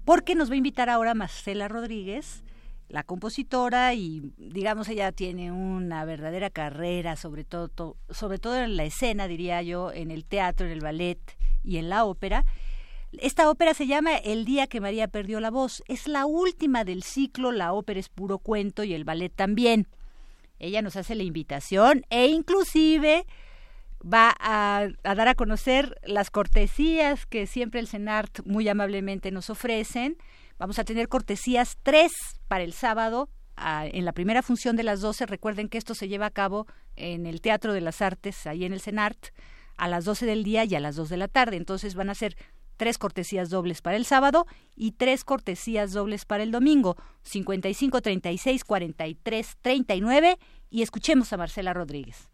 porque 0.05 0.37
nos 0.37 0.51
va 0.51 0.55
a 0.55 0.59
invitar 0.59 0.89
ahora 0.89 1.15
Marcela 1.15 1.67
Rodríguez, 1.67 2.45
la 2.89 3.03
compositora, 3.03 3.93
y 3.95 4.33
digamos 4.39 4.89
ella 4.89 5.13
tiene 5.13 5.53
una 5.53 6.05
verdadera 6.05 6.49
carrera, 6.49 7.17
sobre 7.17 7.45
todo, 7.45 7.97
sobre 8.09 8.39
todo 8.39 8.63
en 8.63 8.77
la 8.77 8.85
escena, 8.85 9.27
diría 9.27 9.61
yo, 9.63 9.93
en 9.93 10.11
el 10.11 10.25
teatro, 10.25 10.67
en 10.67 10.73
el 10.73 10.81
ballet 10.81 11.19
y 11.65 11.79
en 11.79 11.89
la 11.89 12.05
ópera. 12.05 12.45
Esta 13.13 13.49
ópera 13.49 13.73
se 13.73 13.87
llama 13.87 14.17
El 14.17 14.45
día 14.45 14.67
que 14.67 14.81
María 14.81 15.09
perdió 15.09 15.41
la 15.41 15.51
voz. 15.51 15.83
Es 15.89 16.09
la 16.09 16.27
última 16.27 16.85
del 16.85 17.03
ciclo, 17.03 17.53
la 17.53 17.73
ópera 17.73 17.99
es 17.99 18.11
puro 18.11 18.39
cuento 18.39 18.85
y 18.85 18.93
el 18.93 19.05
ballet 19.05 19.33
también. 19.35 19.89
Ella 20.59 20.83
nos 20.83 20.97
hace 20.97 21.15
la 21.15 21.23
invitación 21.23 22.05
e 22.11 22.27
inclusive 22.27 23.25
va 24.03 24.35
a, 24.39 24.89
dar 25.03 25.29
a 25.29 25.35
conocer 25.35 25.99
las 26.05 26.31
cortesías 26.31 27.27
que 27.27 27.47
siempre 27.47 27.81
el 27.81 27.89
CENART 27.89 28.41
muy 28.45 28.69
amablemente 28.69 29.31
nos 29.31 29.49
ofrecen. 29.49 30.19
Vamos 30.59 30.79
a 30.79 30.85
tener 30.85 31.09
cortesías 31.09 31.79
tres 31.83 32.13
para 32.47 32.65
el 32.65 32.73
sábado 32.73 33.31
en 33.57 34.05
la 34.05 34.13
primera 34.13 34.43
función 34.43 34.77
de 34.77 34.85
las 34.85 35.01
12. 35.01 35.27
Recuerden 35.27 35.69
que 35.69 35.79
esto 35.79 35.95
se 35.95 36.09
lleva 36.09 36.27
a 36.27 36.31
cabo 36.31 36.67
en 36.95 37.27
el 37.27 37.41
Teatro 37.41 37.73
de 37.73 37.81
las 37.81 38.03
Artes, 38.03 38.47
ahí 38.47 38.65
en 38.65 38.73
el 38.73 38.81
CENART, 38.81 39.29
a 39.77 39.89
las 39.89 40.05
12 40.05 40.27
del 40.27 40.45
día 40.45 40.65
y 40.65 40.75
a 40.75 40.81
las 40.81 40.97
2 40.97 41.09
de 41.09 41.17
la 41.17 41.29
tarde. 41.29 41.57
Entonces 41.57 41.95
van 41.95 42.11
a 42.11 42.15
ser 42.15 42.37
tres 42.79 42.97
cortesías 42.97 43.51
dobles 43.51 43.83
para 43.83 43.99
el 43.99 44.07
sábado 44.07 44.47
y 44.75 44.93
tres 44.93 45.25
cortesías 45.25 45.93
dobles 45.93 46.25
para 46.25 46.43
el 46.43 46.51
domingo, 46.51 46.97
55 47.25 48.01
36 48.01 48.65
43 48.65 49.59
39 49.61 50.39
y 50.71 50.83
escuchemos 50.83 51.31
a 51.35 51.37
Marcela 51.37 51.75
Rodríguez. 51.75 52.31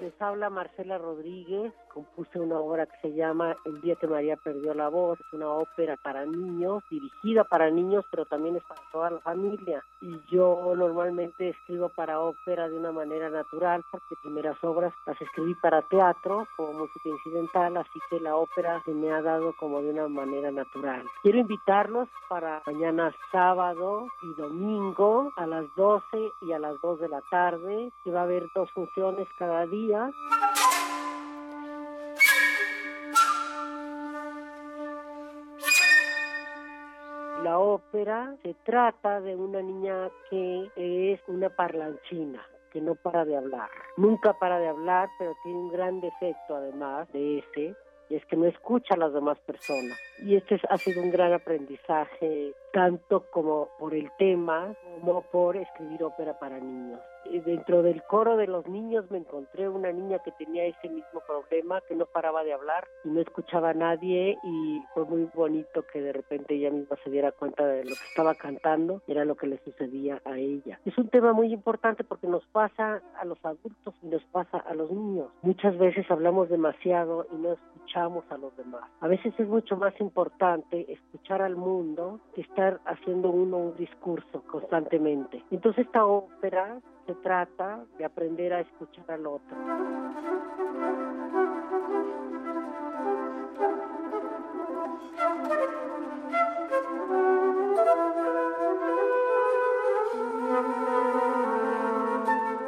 Les 0.00 0.20
habla 0.20 0.50
Marcela 0.50 0.98
Rodríguez, 0.98 1.72
compuse 1.96 2.38
una 2.38 2.60
obra 2.60 2.84
que 2.84 3.08
se 3.08 3.14
llama 3.14 3.56
El 3.64 3.80
día 3.80 3.96
que 3.96 4.06
María 4.06 4.36
perdió 4.36 4.74
la 4.74 4.90
voz, 4.90 5.18
es 5.18 5.32
una 5.32 5.48
ópera 5.48 5.96
para 5.96 6.26
niños, 6.26 6.84
dirigida 6.90 7.42
para 7.44 7.70
niños, 7.70 8.04
pero 8.10 8.26
también 8.26 8.56
es 8.56 8.62
para 8.64 8.82
toda 8.92 9.10
la 9.12 9.20
familia. 9.20 9.82
Y 10.02 10.20
yo 10.30 10.74
normalmente 10.76 11.48
escribo 11.48 11.88
para 11.88 12.20
ópera 12.20 12.68
de 12.68 12.76
una 12.76 12.92
manera 12.92 13.30
natural, 13.30 13.82
porque 13.90 14.14
primeras 14.22 14.62
obras 14.62 14.92
las 15.06 15.18
escribí 15.22 15.54
para 15.54 15.80
teatro, 15.88 16.46
como 16.58 16.74
música 16.74 17.08
incidental, 17.08 17.78
así 17.78 17.98
que 18.10 18.20
la 18.20 18.36
ópera 18.36 18.82
se 18.84 18.92
me 18.92 19.10
ha 19.10 19.22
dado 19.22 19.54
como 19.58 19.80
de 19.80 19.88
una 19.88 20.06
manera 20.06 20.50
natural. 20.50 21.02
Quiero 21.22 21.38
invitarlos 21.38 22.10
para 22.28 22.62
mañana 22.66 23.10
sábado 23.32 24.06
y 24.22 24.38
domingo 24.38 25.32
a 25.36 25.46
las 25.46 25.64
12 25.76 26.04
y 26.42 26.52
a 26.52 26.58
las 26.58 26.78
2 26.82 27.00
de 27.00 27.08
la 27.08 27.22
tarde, 27.30 27.90
que 28.04 28.10
va 28.10 28.20
a 28.20 28.24
haber 28.24 28.44
dos 28.54 28.70
funciones 28.72 29.26
cada 29.38 29.64
día. 29.64 30.10
La 37.46 37.60
ópera 37.60 38.34
se 38.42 38.54
trata 38.64 39.20
de 39.20 39.36
una 39.36 39.62
niña 39.62 40.10
que 40.28 40.68
es 40.74 41.20
una 41.28 41.48
parlanchina, 41.48 42.44
que 42.72 42.80
no 42.80 42.96
para 42.96 43.24
de 43.24 43.36
hablar. 43.36 43.70
Nunca 43.96 44.32
para 44.32 44.58
de 44.58 44.66
hablar, 44.66 45.08
pero 45.16 45.32
tiene 45.44 45.56
un 45.56 45.68
gran 45.70 46.00
defecto 46.00 46.56
además 46.56 47.06
de 47.12 47.38
ese, 47.38 47.76
y 48.08 48.16
es 48.16 48.26
que 48.26 48.34
no 48.34 48.46
escucha 48.46 48.94
a 48.94 48.96
las 48.96 49.12
demás 49.12 49.38
personas. 49.46 49.96
Y 50.24 50.34
este 50.34 50.60
ha 50.68 50.76
sido 50.76 51.00
un 51.00 51.12
gran 51.12 51.34
aprendizaje, 51.34 52.52
tanto 52.72 53.30
como 53.30 53.68
por 53.78 53.94
el 53.94 54.10
tema, 54.18 54.74
como 54.98 55.22
por 55.22 55.56
escribir 55.56 56.02
ópera 56.02 56.36
para 56.40 56.58
niños 56.58 56.98
dentro 57.44 57.82
del 57.82 58.02
coro 58.04 58.36
de 58.36 58.46
los 58.46 58.66
niños 58.68 59.10
me 59.10 59.18
encontré 59.18 59.68
una 59.68 59.92
niña 59.92 60.18
que 60.20 60.32
tenía 60.32 60.64
ese 60.64 60.88
mismo 60.88 61.20
problema, 61.26 61.80
que 61.82 61.94
no 61.94 62.06
paraba 62.06 62.44
de 62.44 62.52
hablar 62.52 62.86
y 63.04 63.08
no 63.08 63.20
escuchaba 63.20 63.70
a 63.70 63.74
nadie 63.74 64.38
y 64.42 64.82
fue 64.94 65.04
muy 65.04 65.28
bonito 65.34 65.84
que 65.92 66.00
de 66.00 66.12
repente 66.12 66.54
ella 66.54 66.70
misma 66.70 66.96
se 67.04 67.10
diera 67.10 67.32
cuenta 67.32 67.66
de 67.66 67.84
lo 67.84 67.90
que 67.90 68.04
estaba 68.08 68.34
cantando, 68.34 69.02
era 69.06 69.24
lo 69.24 69.36
que 69.36 69.46
le 69.46 69.58
sucedía 69.64 70.20
a 70.24 70.38
ella. 70.38 70.78
Es 70.84 70.96
un 70.98 71.08
tema 71.08 71.32
muy 71.32 71.52
importante 71.52 72.04
porque 72.04 72.26
nos 72.26 72.44
pasa 72.46 73.02
a 73.18 73.24
los 73.24 73.38
adultos 73.44 73.94
y 74.02 74.06
nos 74.06 74.22
pasa 74.24 74.58
a 74.58 74.74
los 74.74 74.90
niños. 74.90 75.28
Muchas 75.42 75.76
veces 75.78 76.10
hablamos 76.10 76.48
demasiado 76.48 77.26
y 77.32 77.36
no 77.36 77.52
escuchamos 77.52 78.24
a 78.30 78.38
los 78.38 78.56
demás. 78.56 78.84
A 79.00 79.08
veces 79.08 79.34
es 79.38 79.48
mucho 79.48 79.76
más 79.76 79.98
importante 80.00 80.92
escuchar 80.92 81.42
al 81.42 81.56
mundo 81.56 82.20
que 82.34 82.42
estar 82.42 82.80
haciendo 82.84 83.30
uno 83.30 83.58
un 83.58 83.76
discurso 83.76 84.42
constantemente. 84.50 85.42
Entonces 85.50 85.86
esta 85.86 86.04
ópera 86.04 86.80
se 87.06 87.14
trata 87.16 87.84
de 87.98 88.04
aprender 88.04 88.52
a 88.52 88.60
escuchar 88.60 89.10
al 89.10 89.26
otro. 89.26 89.56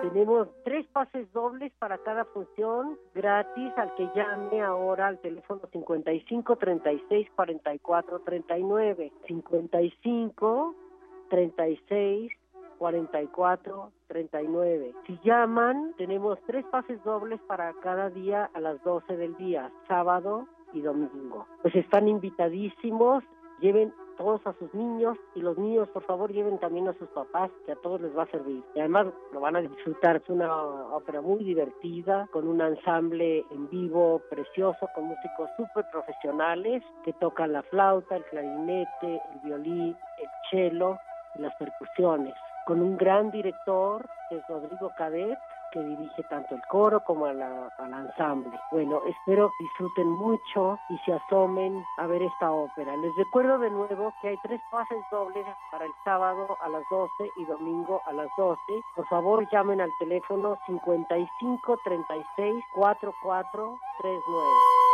Tenemos 0.02 0.48
tres 0.64 0.86
pases 0.88 1.30
dobles 1.32 1.72
para 1.78 1.98
cada 1.98 2.24
función, 2.26 2.98
gratis 3.14 3.72
al 3.76 3.94
que 3.94 4.08
llame 4.14 4.62
ahora 4.62 5.08
al 5.08 5.18
teléfono 5.18 5.60
55 5.72 6.56
36 6.56 7.28
44 7.34 8.20
39. 8.20 9.12
55 9.26 10.74
36 11.28 12.32
44 12.78 13.92
39. 14.08 14.94
Si 15.06 15.18
llaman, 15.22 15.94
tenemos 15.96 16.38
tres 16.46 16.64
pases 16.66 17.02
dobles 17.04 17.40
para 17.46 17.72
cada 17.82 18.10
día 18.10 18.50
a 18.54 18.60
las 18.60 18.82
12 18.82 19.16
del 19.16 19.36
día, 19.36 19.70
sábado 19.86 20.48
y 20.72 20.80
domingo. 20.80 21.46
Pues 21.62 21.74
están 21.76 22.08
invitadísimos, 22.08 23.22
lleven 23.60 23.92
todos 24.16 24.44
a 24.46 24.52
sus 24.54 24.74
niños 24.74 25.16
y 25.36 25.40
los 25.40 25.56
niños 25.56 25.88
por 25.90 26.02
favor 26.02 26.32
lleven 26.32 26.58
también 26.58 26.88
a 26.88 26.92
sus 26.94 27.08
papás 27.10 27.50
que 27.64 27.72
a 27.72 27.76
todos 27.76 28.00
les 28.00 28.16
va 28.18 28.24
a 28.24 28.30
servir 28.30 28.64
y 28.74 28.80
además 28.80 29.06
lo 29.32 29.40
van 29.40 29.54
a 29.54 29.60
disfrutar 29.60 30.16
es 30.16 30.28
una 30.28 30.52
ópera 30.56 31.20
muy 31.20 31.44
divertida 31.44 32.28
con 32.32 32.48
un 32.48 32.60
ensamble 32.60 33.44
en 33.52 33.70
vivo 33.70 34.20
precioso 34.28 34.88
con 34.92 35.04
músicos 35.04 35.48
súper 35.56 35.84
profesionales 35.92 36.82
que 37.04 37.12
tocan 37.12 37.52
la 37.52 37.62
flauta 37.62 38.16
el 38.16 38.24
clarinete 38.24 39.22
el 39.34 39.40
violín 39.44 39.96
el 40.18 40.28
cello 40.50 40.98
y 41.36 41.42
las 41.42 41.54
percusiones 41.54 42.34
con 42.68 42.82
un 42.82 42.98
gran 42.98 43.30
director, 43.30 44.06
que 44.28 44.36
es 44.36 44.46
Rodrigo 44.46 44.92
Cadet, 44.98 45.38
que 45.72 45.80
dirige 45.80 46.22
tanto 46.24 46.54
el 46.54 46.60
coro 46.68 47.02
como 47.02 47.24
al 47.24 47.40
ensamble. 47.80 48.60
Bueno, 48.70 49.00
espero 49.06 49.50
disfruten 49.58 50.06
mucho 50.06 50.78
y 50.90 50.98
se 50.98 51.14
asomen 51.14 51.82
a 51.96 52.06
ver 52.06 52.22
esta 52.22 52.52
ópera. 52.52 52.94
Les 52.96 53.16
recuerdo 53.16 53.58
de 53.58 53.70
nuevo 53.70 54.12
que 54.20 54.28
hay 54.28 54.36
tres 54.42 54.60
pases 54.70 54.98
dobles 55.10 55.46
para 55.72 55.86
el 55.86 55.92
sábado 56.04 56.58
a 56.60 56.68
las 56.68 56.82
12 56.90 57.10
y 57.38 57.44
domingo 57.46 58.02
a 58.04 58.12
las 58.12 58.28
12. 58.36 58.60
Por 58.94 59.06
favor, 59.08 59.48
llamen 59.50 59.80
al 59.80 59.90
teléfono 59.98 60.58
55 60.66 61.78
36 61.84 62.64
44 62.74 63.78
39. 63.98 64.87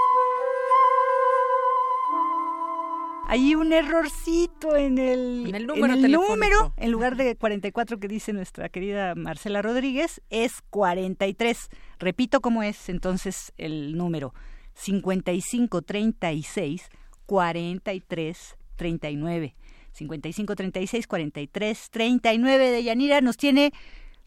Hay 3.34 3.56
un 3.56 3.72
errorcito 3.72 4.76
en 4.76 4.96
el, 4.96 5.48
en 5.48 5.56
el 5.56 5.66
número, 5.66 6.72
en, 6.76 6.92
lugar 6.92 7.16
de 7.16 7.34
44 7.34 7.98
que 7.98 8.06
dice 8.06 8.32
nuestra 8.32 8.68
querida 8.68 9.16
Marcela 9.16 9.60
Rodríguez, 9.60 10.22
es 10.30 10.62
43. 10.70 11.68
Repito 11.98 12.40
cómo 12.40 12.62
es 12.62 12.88
entonces 12.88 13.52
el 13.58 13.96
número. 13.96 14.34
55 14.74 15.82
36 15.82 16.88
43 17.26 18.56
39. 18.76 19.56
55 19.90 20.54
36 20.54 21.06
43 21.08 21.90
39 21.90 22.70
de 22.70 22.84
Yanira 22.84 23.20
nos 23.20 23.36
tiene 23.36 23.72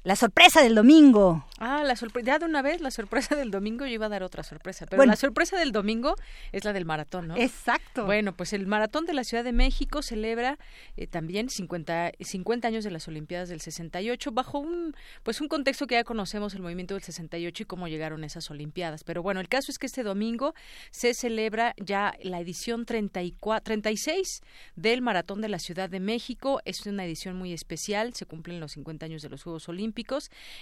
la 0.07 0.15
sorpresa 0.15 0.61
del 0.61 0.73
domingo. 0.73 1.45
Ah, 1.59 1.83
la 1.83 1.97
sorpresa. 1.97 2.25
Ya 2.27 2.39
de 2.39 2.45
una 2.45 2.61
vez, 2.61 2.79
la 2.79 2.91
sorpresa 2.91 3.35
del 3.35 3.51
domingo, 3.51 3.85
yo 3.85 3.91
iba 3.91 4.05
a 4.05 4.09
dar 4.09 4.23
otra 4.23 4.41
sorpresa. 4.41 4.85
Pero 4.85 5.03
la 5.03 5.17
sorpresa 5.17 5.57
del 5.57 5.73
domingo 5.73 6.15
es 6.53 6.63
la 6.63 6.71
del 6.71 6.85
maratón, 6.85 7.27
¿no? 7.27 7.35
Exacto. 7.35 8.05
Bueno, 8.05 8.31
pues 8.31 8.53
el 8.53 8.67
maratón 8.67 9.05
de 9.05 9.13
la 9.13 9.25
Ciudad 9.25 9.43
de 9.43 9.51
México 9.51 10.01
celebra 10.01 10.59
eh, 10.95 11.07
también 11.07 11.49
50, 11.49 12.13
50 12.21 12.69
años 12.69 12.85
de 12.85 12.91
las 12.91 13.05
Olimpiadas 13.09 13.49
del 13.49 13.59
68, 13.59 14.31
bajo 14.31 14.59
un, 14.59 14.95
pues 15.23 15.41
un 15.41 15.49
contexto 15.49 15.87
que 15.87 15.95
ya 15.95 16.05
conocemos, 16.05 16.53
el 16.53 16.61
movimiento 16.61 16.93
del 16.93 17.03
68 17.03 17.63
y 17.63 17.65
cómo 17.65 17.89
llegaron 17.89 18.23
esas 18.23 18.49
Olimpiadas. 18.49 19.03
Pero 19.03 19.21
bueno, 19.21 19.41
el 19.41 19.49
caso 19.49 19.73
es 19.73 19.77
que 19.77 19.87
este 19.87 20.03
domingo 20.03 20.53
se 20.89 21.13
celebra 21.13 21.73
ya 21.75 22.15
la 22.23 22.39
edición 22.39 22.85
34, 22.85 23.65
36 23.65 24.41
del 24.77 25.01
maratón 25.01 25.41
de 25.41 25.49
la 25.49 25.59
Ciudad 25.59 25.89
de 25.89 25.99
México. 25.99 26.61
Es 26.63 26.85
una 26.85 27.03
edición 27.03 27.35
muy 27.35 27.51
especial, 27.51 28.13
se 28.13 28.25
cumplen 28.25 28.61
los 28.61 28.71
50 28.71 29.05
años 29.05 29.21
de 29.21 29.27
los 29.27 29.43
Juegos 29.43 29.67
Olímpicos 29.67 29.96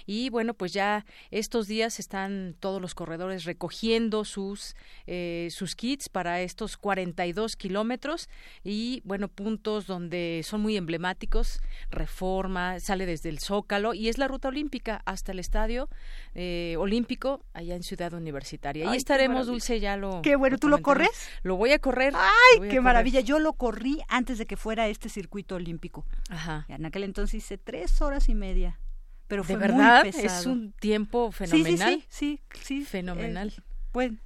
y 0.06 0.30
bueno, 0.30 0.54
pues 0.54 0.72
ya 0.72 1.04
estos 1.30 1.66
días 1.66 1.98
están 1.98 2.54
todos 2.58 2.80
los 2.80 2.94
corredores 2.94 3.44
recogiendo 3.44 4.24
sus, 4.24 4.74
eh, 5.06 5.48
sus 5.50 5.76
kits 5.76 6.08
para 6.08 6.40
estos 6.40 6.76
42 6.76 7.56
kilómetros 7.56 8.28
y 8.64 9.02
bueno, 9.04 9.28
puntos 9.28 9.86
donde 9.86 10.42
son 10.44 10.62
muy 10.62 10.76
emblemáticos, 10.76 11.60
Reforma, 11.90 12.80
sale 12.80 13.04
desde 13.04 13.28
el 13.28 13.38
Zócalo 13.38 13.94
y 13.94 14.08
es 14.08 14.18
la 14.18 14.28
ruta 14.28 14.48
olímpica 14.48 15.02
hasta 15.04 15.32
el 15.32 15.38
estadio 15.38 15.88
eh, 16.34 16.76
olímpico 16.78 17.44
allá 17.52 17.74
en 17.74 17.82
Ciudad 17.82 18.12
Universitaria. 18.14 18.90
Ahí 18.90 18.96
estaremos, 18.96 19.46
Dulce, 19.46 19.80
ya 19.80 19.96
lo... 19.96 20.22
Qué 20.22 20.36
bueno, 20.36 20.58
¿tú 20.58 20.68
lo 20.68 20.80
corres? 20.82 21.28
Lo 21.42 21.56
voy 21.56 21.72
a 21.72 21.78
correr. 21.78 22.14
¡Ay, 22.16 22.68
qué 22.68 22.80
maravilla! 22.80 23.20
Yo 23.20 23.38
lo 23.38 23.52
corrí 23.52 24.00
antes 24.08 24.38
de 24.38 24.46
que 24.46 24.56
fuera 24.56 24.88
este 24.88 25.08
circuito 25.08 25.56
olímpico. 25.56 26.06
Ajá. 26.30 26.64
en 26.68 26.84
aquel 26.86 27.04
entonces 27.04 27.44
hice 27.44 27.58
tres 27.58 28.00
horas 28.00 28.28
y 28.28 28.34
media 28.34 28.78
pero 29.28 29.42
de 29.42 29.56
verdad 29.56 30.06
es 30.06 30.46
un 30.46 30.72
tiempo 30.72 31.32
fenomenal. 31.32 32.04
Sí, 32.08 32.40
sí, 32.52 32.58
sí, 32.62 32.84
fenomenal. 32.84 33.52
bueno, 33.92 34.18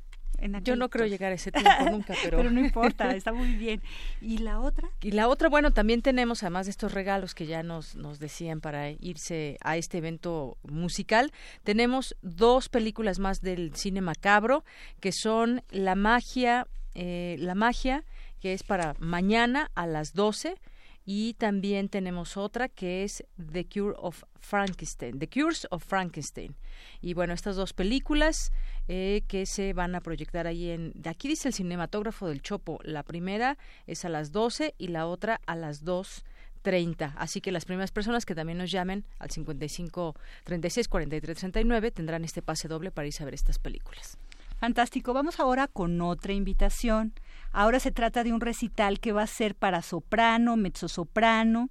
yo 0.62 0.76
no 0.76 0.88
creo 0.88 1.06
llegar 1.06 1.32
a 1.32 1.34
ese 1.34 1.52
tiempo 1.52 1.70
nunca, 1.90 2.14
pero... 2.22 2.38
pero 2.38 2.50
no 2.50 2.60
importa, 2.60 3.10
está 3.14 3.32
muy 3.32 3.54
bien. 3.54 3.82
¿Y 4.20 4.38
la 4.38 4.60
otra? 4.60 4.88
Y 5.02 5.12
la 5.12 5.28
otra, 5.28 5.48
bueno, 5.48 5.72
también 5.72 6.02
tenemos, 6.02 6.42
además 6.42 6.66
de 6.66 6.70
estos 6.70 6.92
regalos 6.92 7.34
que 7.34 7.46
ya 7.46 7.62
nos, 7.62 7.96
nos 7.96 8.18
decían 8.18 8.60
para 8.60 8.90
irse 8.90 9.58
a 9.62 9.76
este 9.76 9.98
evento 9.98 10.56
musical, 10.62 11.32
tenemos 11.64 12.16
dos 12.22 12.68
películas 12.68 13.18
más 13.18 13.40
del 13.40 13.74
cine 13.74 14.00
macabro, 14.00 14.64
que 15.00 15.12
son 15.12 15.62
La 15.70 15.94
magia, 15.94 16.66
eh, 16.94 17.36
La 17.38 17.54
magia, 17.54 18.04
que 18.40 18.54
es 18.54 18.62
para 18.62 18.94
mañana 18.98 19.70
a 19.74 19.86
las 19.86 20.14
12, 20.14 20.56
y 21.04 21.34
también 21.34 21.88
tenemos 21.88 22.36
otra 22.36 22.68
que 22.68 23.04
es 23.04 23.24
The 23.52 23.66
Cure 23.66 23.94
of 23.98 24.22
Frankenstein, 24.38 25.18
The 25.18 25.28
Cures 25.28 25.66
of 25.70 25.84
Frankenstein. 25.84 26.54
Y 27.00 27.14
bueno, 27.14 27.32
estas 27.32 27.56
dos 27.56 27.72
películas 27.72 28.52
eh, 28.88 29.22
que 29.28 29.46
se 29.46 29.72
van 29.72 29.94
a 29.94 30.00
proyectar 30.00 30.46
ahí 30.46 30.70
en... 30.70 30.92
De 30.94 31.10
aquí 31.10 31.28
dice 31.28 31.48
el 31.48 31.54
cinematógrafo 31.54 32.28
del 32.28 32.42
Chopo. 32.42 32.78
La 32.84 33.02
primera 33.02 33.58
es 33.86 34.04
a 34.04 34.08
las 34.08 34.32
12 34.32 34.74
y 34.78 34.88
la 34.88 35.06
otra 35.06 35.40
a 35.46 35.56
las 35.56 35.84
2.30. 35.84 37.14
Así 37.16 37.40
que 37.40 37.52
las 37.52 37.64
primeras 37.64 37.92
personas 37.92 38.26
que 38.26 38.34
también 38.34 38.58
nos 38.58 38.70
llamen 38.70 39.04
al 39.18 39.30
55 39.30 40.14
36 40.44 40.88
43 40.88 41.38
39 41.38 41.90
tendrán 41.90 42.24
este 42.24 42.42
pase 42.42 42.68
doble 42.68 42.90
para 42.90 43.06
irse 43.06 43.22
a 43.22 43.26
ver 43.26 43.34
estas 43.34 43.58
películas. 43.58 44.18
Fantástico. 44.58 45.14
Vamos 45.14 45.40
ahora 45.40 45.68
con 45.68 46.00
otra 46.02 46.34
invitación. 46.34 47.14
Ahora 47.52 47.80
se 47.80 47.90
trata 47.90 48.22
de 48.22 48.32
un 48.32 48.40
recital 48.40 49.00
que 49.00 49.12
va 49.12 49.22
a 49.22 49.26
ser 49.26 49.54
para 49.54 49.82
soprano, 49.82 50.56
mezzosoprano, 50.56 51.70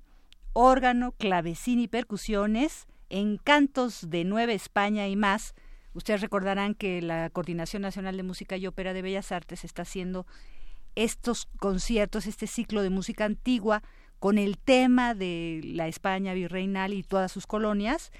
órgano, 0.54 1.14
clavecín 1.14 1.80
y 1.80 1.88
percusiones, 1.88 2.88
en 3.10 3.38
cantos 3.38 4.10
de 4.10 4.24
Nueva 4.26 4.52
España 4.52 5.08
y 5.08 5.16
más. 5.16 5.56
Ustedes 5.94 6.22
recordarán 6.22 6.76
que 6.76 7.02
la 7.02 7.30
Coordinación 7.30 7.82
Nacional 7.82 8.18
de 8.18 8.24
Música 8.24 8.58
y 8.58 8.68
Ópera 8.68 8.94
de 8.94 9.02
Bellas 9.02 9.32
Artes 9.32 9.64
está 9.64 9.84
haciendo 9.84 10.28
estos 10.96 11.48
conciertos, 11.60 12.28
este 12.28 12.46
ciclo 12.46 12.84
de 12.84 12.90
música 12.90 13.26
antigua 13.26 13.82
con 14.20 14.38
el 14.38 14.58
tema 14.58 15.16
de 15.16 15.62
la 15.64 15.88
España 15.88 16.34
virreinal 16.34 16.94
y 16.94 17.04
todas 17.04 17.32
sus 17.32 17.48
colonias 17.48 18.12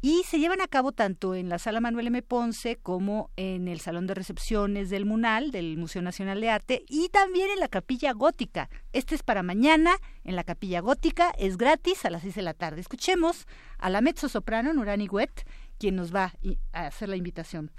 y 0.00 0.22
se 0.24 0.38
llevan 0.38 0.60
a 0.60 0.68
cabo 0.68 0.92
tanto 0.92 1.34
en 1.34 1.48
la 1.48 1.58
Sala 1.58 1.80
Manuel 1.80 2.06
M. 2.06 2.22
Ponce 2.22 2.76
como 2.76 3.30
en 3.36 3.66
el 3.66 3.80
Salón 3.80 4.06
de 4.06 4.14
Recepciones 4.14 4.90
del 4.90 5.06
MUNAL, 5.06 5.50
del 5.50 5.76
Museo 5.76 6.02
Nacional 6.02 6.40
de 6.40 6.50
Arte, 6.50 6.84
y 6.88 7.08
también 7.08 7.50
en 7.50 7.58
la 7.58 7.68
Capilla 7.68 8.12
Gótica. 8.12 8.70
Este 8.92 9.16
es 9.16 9.24
para 9.24 9.42
mañana 9.42 9.96
en 10.22 10.36
la 10.36 10.44
Capilla 10.44 10.80
Gótica, 10.80 11.32
es 11.38 11.56
gratis 11.56 12.04
a 12.04 12.10
las 12.10 12.22
6 12.22 12.36
de 12.36 12.42
la 12.42 12.54
tarde. 12.54 12.80
Escuchemos 12.80 13.46
a 13.78 13.90
la 13.90 14.00
mezzo 14.00 14.28
soprano 14.28 14.72
Nurani 14.72 15.08
Wet, 15.08 15.44
quien 15.78 15.96
nos 15.96 16.14
va 16.14 16.34
a 16.72 16.86
hacer 16.86 17.08
la 17.08 17.16
invitación. 17.16 17.72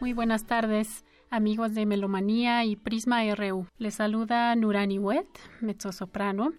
Muy 0.00 0.14
buenas 0.14 0.46
tardes 0.46 1.04
amigos 1.30 1.74
de 1.74 1.86
Melomanía 1.86 2.64
y 2.64 2.76
Prisma 2.76 3.22
RU. 3.34 3.66
Les 3.78 3.94
saluda 3.94 4.54
Nurani 4.56 4.98
Wet, 4.98 5.28
mezzosoprano. 5.60 6.52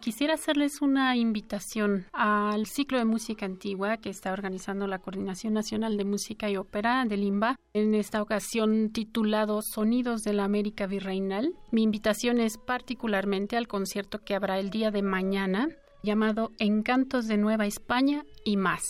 Quisiera 0.00 0.34
hacerles 0.34 0.80
una 0.80 1.16
invitación 1.16 2.06
al 2.12 2.66
ciclo 2.66 2.98
de 2.98 3.04
música 3.04 3.46
antigua 3.46 3.96
que 3.96 4.10
está 4.10 4.32
organizando 4.32 4.86
la 4.86 5.00
Coordinación 5.00 5.52
Nacional 5.52 5.96
de 5.96 6.04
Música 6.04 6.48
y 6.48 6.56
Ópera 6.56 7.04
de 7.04 7.16
Limba, 7.16 7.56
en 7.74 7.94
esta 7.94 8.22
ocasión 8.22 8.90
titulado 8.92 9.60
Sonidos 9.60 10.22
de 10.22 10.32
la 10.32 10.44
América 10.44 10.86
Virreinal. 10.86 11.52
Mi 11.72 11.82
invitación 11.82 12.38
es 12.38 12.58
particularmente 12.58 13.56
al 13.56 13.66
concierto 13.66 14.20
que 14.20 14.36
habrá 14.36 14.58
el 14.58 14.70
día 14.70 14.90
de 14.90 15.02
mañana, 15.02 15.68
llamado 16.02 16.52
Encantos 16.58 17.26
de 17.26 17.36
Nueva 17.36 17.66
España 17.66 18.24
y 18.44 18.56
más. 18.56 18.84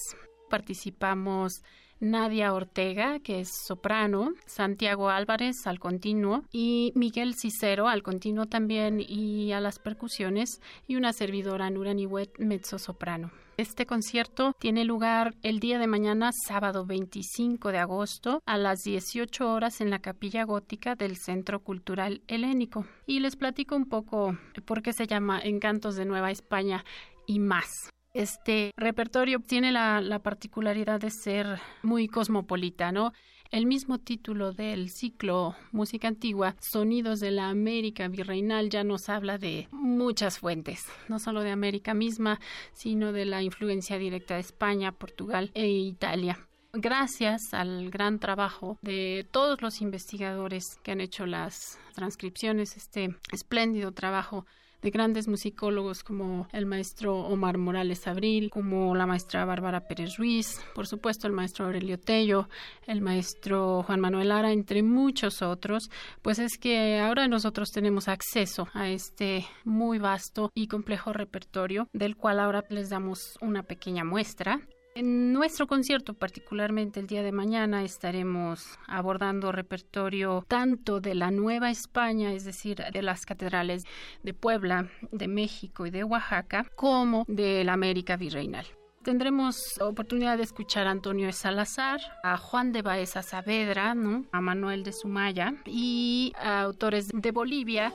Participamos 0.51 1.63
Nadia 2.01 2.53
Ortega, 2.53 3.19
que 3.21 3.41
es 3.41 3.51
soprano, 3.67 4.33
Santiago 4.47 5.11
Álvarez 5.11 5.67
al 5.67 5.79
continuo 5.79 6.45
y 6.53 6.93
Miguel 6.95 7.35
Cicero 7.35 7.89
al 7.89 8.03
continuo 8.03 8.47
también 8.47 9.01
y 9.01 9.53
a 9.53 9.61
las 9.61 9.79
percusiones 9.79 10.61
y 10.87 10.97
una 10.97 11.13
servidora 11.13 11.71
Nurani 11.71 12.07
Wet 12.07 12.39
mezzo 12.39 12.79
soprano. 12.79 13.31
Este 13.59 13.87
concierto 13.87 14.53
tiene 14.61 14.85
lugar 14.85 15.35
el 15.43 15.59
día 15.59 15.81
de 15.81 15.89
mañana, 15.89 16.31
sábado 16.47 16.87
25 16.87 17.73
de 17.73 17.79
agosto, 17.79 18.41
a 18.47 18.57
las 18.57 18.85
18 18.85 19.53
horas 19.53 19.81
en 19.81 19.91
la 19.91 19.99
capilla 19.99 20.45
gótica 20.45 20.95
del 20.95 21.17
Centro 21.17 21.59
Cultural 21.65 22.23
Helénico. 22.29 22.87
Y 23.05 23.19
les 23.19 23.35
platico 23.35 23.75
un 23.75 23.89
poco 23.89 24.39
por 24.65 24.83
qué 24.83 24.93
se 24.93 25.09
llama 25.09 25.41
Encantos 25.41 25.97
de 25.97 26.05
Nueva 26.05 26.31
España 26.31 26.85
y 27.27 27.41
más. 27.41 27.91
Este 28.19 28.73
repertorio 28.77 29.39
tiene 29.39 29.71
la, 29.71 30.21
particularidad 30.25 31.01
de 31.01 31.11
ser 31.11 31.61
muy 31.85 32.09
cosmopolita, 32.09 32.91
¿no? 32.91 33.13
El 33.53 33.65
mismo 33.65 33.99
título 33.99 34.51
del 34.53 34.91
ciclo 34.91 35.55
Música 35.71 36.09
Antigua, 36.09 36.57
Sonidos 36.59 37.21
de 37.21 37.31
la 37.31 37.49
América 37.49 38.09
Virreinal, 38.09 38.71
ya 38.71 38.83
nos 38.83 39.09
habla 39.09 39.39
de 39.39 39.69
muchas 39.71 40.41
fuentes, 40.41 40.87
no 41.07 41.21
solo 41.21 41.43
de 41.43 41.53
América 41.53 41.95
misma, 41.95 42.41
sino 42.73 43.13
de 43.13 43.25
la 43.25 43.41
influencia 43.41 43.99
directa 43.99 44.35
de 44.35 44.41
España, 44.41 44.91
Portugal 44.91 45.53
e 45.55 45.69
Italia. 45.69 46.41
Gracias 46.73 47.55
al 47.55 47.89
gran 47.89 48.19
trabajo 48.19 48.79
de 48.83 49.29
todos 49.31 49.63
los 49.63 49.81
investigadores 49.81 50.81
que 50.83 50.91
han 50.91 51.01
hecho 51.01 51.25
las 51.25 51.79
transcripciones, 51.95 52.77
este 52.77 53.15
espléndido 53.31 53.93
trabajo 53.93 54.45
de 54.83 54.91
grandes 54.91 55.29
musicólogos 55.29 56.05
como 56.05 56.49
el 56.53 56.67
maestro 56.67 57.17
Omar 57.17 57.59
Morales 57.59 58.07
Abril, 58.07 58.51
como 58.51 58.95
la 58.95 59.07
maestra 59.07 59.45
Bárbara 59.45 59.89
Pérez 59.89 60.17
Ruiz, 60.17 60.61
por 60.75 60.87
supuesto 60.87 61.27
el 61.27 61.33
maestro 61.33 61.67
Aurelio 61.67 61.99
Tello, 61.99 62.49
el 62.87 63.01
maestro 63.01 63.83
Juan 63.83 64.01
Manuel 64.01 64.33
Ara, 64.33 64.53
entre 64.53 64.83
muchos 64.83 65.43
otros, 65.43 65.91
pues 66.23 66.39
es 66.39 66.59
que 66.59 67.01
ahora 67.01 67.29
nosotros 67.29 67.71
tenemos 67.71 68.09
acceso 68.09 68.69
a 68.73 68.89
este 68.89 69.47
muy 69.65 69.99
vasto 69.99 70.51
y 70.55 70.69
complejo 70.69 71.13
repertorio 71.13 71.89
del 71.93 72.17
cual 72.17 72.41
ahora 72.41 72.65
les 72.71 72.91
damos 72.91 73.39
una 73.41 73.63
pequeña 73.63 74.05
muestra 74.05 74.61
en 74.99 75.33
nuestro 75.33 75.69
concierto, 75.69 76.15
particularmente 76.15 76.99
el 76.99 77.07
día 77.07 77.23
de 77.23 77.31
mañana, 77.31 77.85
estaremos 77.85 78.79
abordando 78.89 79.53
repertorio 79.53 80.45
tanto 80.49 80.99
de 80.99 81.15
la 81.15 81.31
Nueva 81.31 81.71
España, 81.71 82.33
es 82.33 82.45
decir, 82.45 82.83
de 82.93 83.03
las 83.03 83.25
catedrales 83.25 83.85
de 84.25 84.35
Puebla, 84.35 84.89
de 85.13 85.29
México 85.29 85.87
y 85.87 85.91
de 85.91 86.03
Oaxaca, 86.03 86.67
como 86.75 87.25
de 87.29 87.63
la 87.63 87.75
América 87.75 88.17
Virreinal. 88.17 88.67
Tendremos 89.05 89.57
oportunidad 89.81 90.37
de 90.37 90.43
escuchar 90.43 90.89
a 90.89 90.91
Antonio 90.91 91.33
Salazar, 91.33 92.01
a 92.25 92.37
Juan 92.37 92.73
de 92.73 92.83
Baeza 92.83 93.23
Saavedra, 93.23 93.93
a 94.33 94.41
Manuel 94.41 94.83
de 94.83 94.93
Sumaya 94.93 95.55
y 95.65 96.33
a 96.37 96.63
autores 96.63 97.09
de 97.15 97.31
Bolivia. 97.31 97.93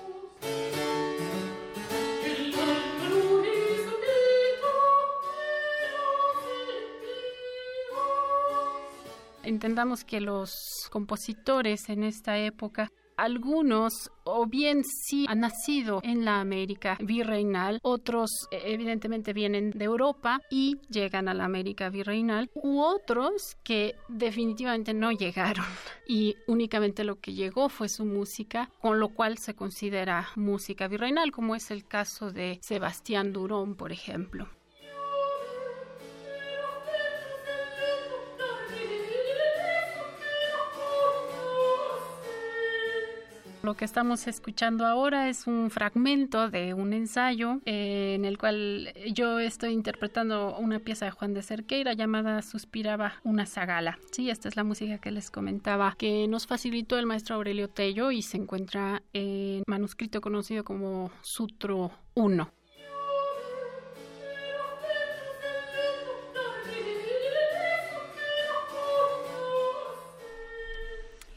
Entendamos 9.43 10.03
que 10.03 10.21
los 10.21 10.87
compositores 10.91 11.89
en 11.89 12.03
esta 12.03 12.37
época 12.37 12.91
algunos 13.17 14.11
o 14.23 14.45
bien 14.45 14.83
sí 14.83 15.25
han 15.27 15.41
nacido 15.41 15.99
en 16.03 16.25
la 16.25 16.39
América 16.39 16.97
virreinal, 17.01 17.79
otros 17.83 18.47
eh, 18.51 18.61
evidentemente 18.65 19.33
vienen 19.33 19.71
de 19.71 19.85
Europa 19.85 20.39
y 20.49 20.77
llegan 20.89 21.27
a 21.27 21.33
la 21.33 21.45
América 21.45 21.89
virreinal, 21.89 22.49
u 22.55 22.79
otros 22.79 23.57
que 23.63 23.95
definitivamente 24.07 24.93
no 24.93 25.11
llegaron 25.11 25.65
y 26.07 26.35
únicamente 26.47 27.03
lo 27.03 27.19
que 27.19 27.33
llegó 27.33 27.69
fue 27.69 27.89
su 27.89 28.05
música, 28.05 28.69
con 28.81 28.99
lo 28.99 29.09
cual 29.09 29.37
se 29.37 29.55
considera 29.55 30.29
música 30.35 30.87
virreinal, 30.87 31.31
como 31.31 31.55
es 31.55 31.71
el 31.71 31.85
caso 31.85 32.31
de 32.31 32.59
Sebastián 32.61 33.33
Durón, 33.33 33.75
por 33.75 33.91
ejemplo. 33.91 34.47
Lo 43.63 43.75
que 43.75 43.85
estamos 43.85 44.27
escuchando 44.27 44.85
ahora 44.85 45.29
es 45.29 45.47
un 45.47 45.69
fragmento 45.69 46.49
de 46.49 46.73
un 46.73 46.91
ensayo 46.91 47.61
eh, 47.63 48.13
en 48.13 48.25
el 48.25 48.37
cual 48.37 48.93
yo 49.13 49.39
estoy 49.39 49.71
interpretando 49.71 50.57
una 50.57 50.79
pieza 50.79 51.05
de 51.05 51.11
Juan 51.11 51.33
de 51.33 51.43
Cerqueira 51.43 51.93
llamada 51.93 52.41
Suspiraba 52.41 53.13
una 53.23 53.45
zagala. 53.45 53.97
Sí, 54.11 54.29
esta 54.29 54.49
es 54.49 54.57
la 54.57 54.65
música 54.65 54.97
que 54.97 55.11
les 55.11 55.31
comentaba 55.31 55.95
que 55.97 56.27
nos 56.27 56.45
facilitó 56.45 56.99
el 56.99 57.05
maestro 57.05 57.37
Aurelio 57.37 57.69
Tello 57.69 58.11
y 58.11 58.21
se 58.21 58.35
encuentra 58.35 59.01
en 59.13 59.63
manuscrito 59.65 60.19
conocido 60.19 60.65
como 60.65 61.09
Sutro 61.21 61.91
1. 62.15 62.51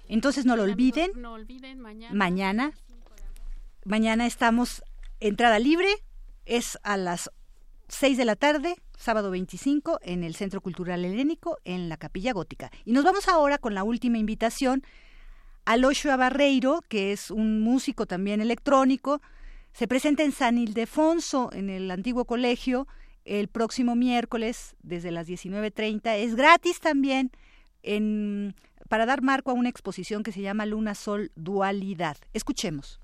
Entonces 0.08 0.44
no 0.44 0.56
lo 0.56 0.62
olviden. 0.62 1.12
mañana. 1.80 2.72
mañana. 3.84 4.26
estamos 4.26 4.82
entrada 5.20 5.58
libre. 5.58 5.88
Es 6.44 6.78
a 6.84 6.96
las 6.96 7.30
6 7.88 8.16
de 8.16 8.24
la 8.24 8.36
tarde, 8.36 8.76
sábado 8.96 9.30
25, 9.30 9.98
en 10.02 10.24
el 10.24 10.34
Centro 10.34 10.60
Cultural 10.60 11.04
Helénico, 11.04 11.58
en 11.64 11.88
la 11.88 11.96
Capilla 11.96 12.32
Gótica. 12.32 12.70
Y 12.84 12.92
nos 12.92 13.04
vamos 13.04 13.28
ahora 13.28 13.58
con 13.58 13.74
la 13.74 13.84
última 13.84 14.18
invitación 14.18 14.82
a 15.64 15.76
Loshua 15.76 16.16
Barreiro, 16.16 16.82
que 16.88 17.12
es 17.12 17.30
un 17.30 17.60
músico 17.60 18.06
también 18.06 18.40
electrónico. 18.40 19.20
Se 19.72 19.88
presenta 19.88 20.22
en 20.22 20.32
San 20.32 20.58
Ildefonso, 20.58 21.50
en 21.52 21.68
el 21.68 21.90
antiguo 21.90 22.24
colegio, 22.24 22.86
el 23.24 23.48
próximo 23.48 23.96
miércoles 23.96 24.76
desde 24.82 25.10
las 25.10 25.28
19.30. 25.28 26.16
Es 26.16 26.36
gratis 26.36 26.80
también 26.80 27.30
en 27.82 28.54
para 28.88 29.06
dar 29.06 29.22
marco 29.22 29.50
a 29.50 29.54
una 29.54 29.68
exposición 29.68 30.22
que 30.22 30.32
se 30.32 30.42
llama 30.42 30.66
Luna 30.66 30.94
Sol 30.94 31.32
Dualidad. 31.34 32.16
Escuchemos. 32.32 33.00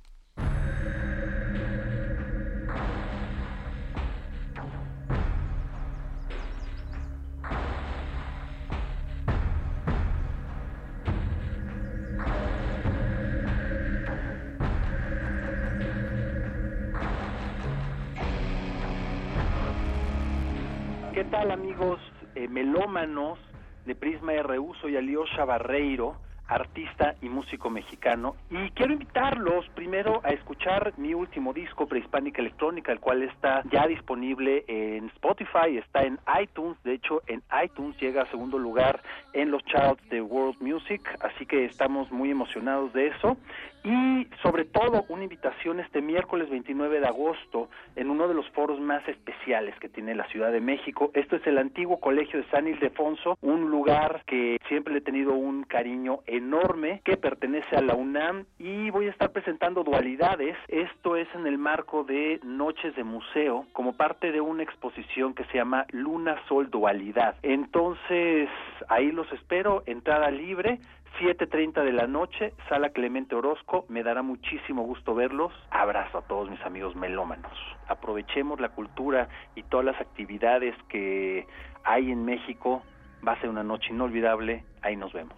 ¿Qué 21.14 21.24
tal 21.24 21.50
amigos 21.50 22.00
eh, 22.34 22.48
melómanos? 22.48 23.38
De 23.84 23.94
Prisma 23.94 24.32
RU, 24.42 24.74
soy 24.80 24.96
Aliosha 24.96 25.44
Barreiro, 25.44 26.16
artista 26.46 27.14
y 27.22 27.28
músico 27.28 27.70
mexicano, 27.70 28.36
y 28.50 28.70
quiero 28.70 28.92
invitarlos 28.92 29.66
primero 29.70 30.20
a 30.22 30.30
escuchar 30.30 30.92
mi 30.98 31.14
último 31.14 31.52
disco, 31.52 31.86
Prehispánica 31.86 32.42
Electrónica, 32.42 32.92
el 32.92 33.00
cual 33.00 33.22
está 33.22 33.62
ya 33.70 33.86
disponible 33.86 34.64
en 34.68 35.06
Spotify, 35.06 35.78
está 35.78 36.02
en 36.02 36.18
iTunes, 36.40 36.76
de 36.84 36.94
hecho 36.94 37.22
en 37.26 37.42
iTunes 37.64 37.96
llega 37.98 38.22
a 38.22 38.30
segundo 38.30 38.58
lugar 38.58 39.02
en 39.32 39.50
los 39.50 39.64
charts 39.64 40.06
de 40.10 40.20
World 40.20 40.60
Music, 40.60 41.00
así 41.20 41.46
que 41.46 41.64
estamos 41.64 42.10
muy 42.10 42.30
emocionados 42.30 42.92
de 42.92 43.08
eso, 43.08 43.36
y 43.84 44.28
sobre 44.42 44.64
todo 44.64 45.04
una 45.08 45.24
invitación 45.24 45.80
este 45.80 46.00
miércoles 46.00 46.48
29 46.50 47.00
de 47.00 47.06
agosto 47.06 47.68
en 47.96 48.10
uno 48.10 48.28
de 48.28 48.34
los 48.34 48.48
foros 48.50 48.80
más 48.80 49.06
especiales 49.08 49.74
que 49.80 49.88
tiene 49.88 50.14
la 50.14 50.26
Ciudad 50.28 50.52
de 50.52 50.60
México. 50.60 51.10
Esto 51.14 51.36
es 51.36 51.46
el 51.46 51.58
antiguo 51.58 52.00
Colegio 52.00 52.40
de 52.40 52.48
San 52.50 52.68
Ildefonso, 52.68 53.36
un 53.40 53.70
lugar 53.70 54.22
que 54.26 54.58
siempre 54.68 54.92
le 54.92 55.00
he 55.00 55.02
tenido 55.02 55.34
un 55.34 55.64
cariño 55.64 56.20
enorme, 56.26 57.00
que 57.04 57.16
pertenece 57.16 57.76
a 57.76 57.82
la 57.82 57.94
UNAM 57.94 58.44
y 58.58 58.90
voy 58.90 59.06
a 59.06 59.10
estar 59.10 59.30
presentando 59.32 59.82
dualidades. 59.82 60.56
Esto 60.68 61.16
es 61.16 61.28
en 61.34 61.46
el 61.46 61.58
marco 61.58 62.04
de 62.04 62.40
Noches 62.44 62.94
de 62.94 63.04
Museo, 63.04 63.66
como 63.72 63.96
parte 63.96 64.32
de 64.32 64.40
una 64.40 64.62
exposición 64.62 65.34
que 65.34 65.44
se 65.44 65.58
llama 65.58 65.86
Luna 65.90 66.36
Sol 66.48 66.70
Dualidad. 66.70 67.36
Entonces, 67.42 68.48
ahí 68.88 69.10
los 69.10 69.30
espero, 69.32 69.82
entrada 69.86 70.30
libre 70.30 70.78
7.30 71.20 71.84
de 71.84 71.92
la 71.92 72.06
noche, 72.06 72.54
Sala 72.68 72.90
Clemente 72.90 73.34
Orozco, 73.34 73.84
me 73.88 74.02
dará 74.02 74.22
muchísimo 74.22 74.82
gusto 74.82 75.14
verlos. 75.14 75.52
Abrazo 75.70 76.18
a 76.18 76.22
todos 76.22 76.50
mis 76.50 76.60
amigos 76.62 76.96
melómanos. 76.96 77.52
Aprovechemos 77.88 78.60
la 78.60 78.70
cultura 78.70 79.28
y 79.54 79.62
todas 79.64 79.86
las 79.86 80.00
actividades 80.00 80.74
que 80.88 81.46
hay 81.84 82.10
en 82.10 82.24
México. 82.24 82.82
Va 83.26 83.32
a 83.32 83.40
ser 83.40 83.50
una 83.50 83.62
noche 83.62 83.88
inolvidable. 83.90 84.64
Ahí 84.82 84.96
nos 84.96 85.12
vemos. 85.12 85.36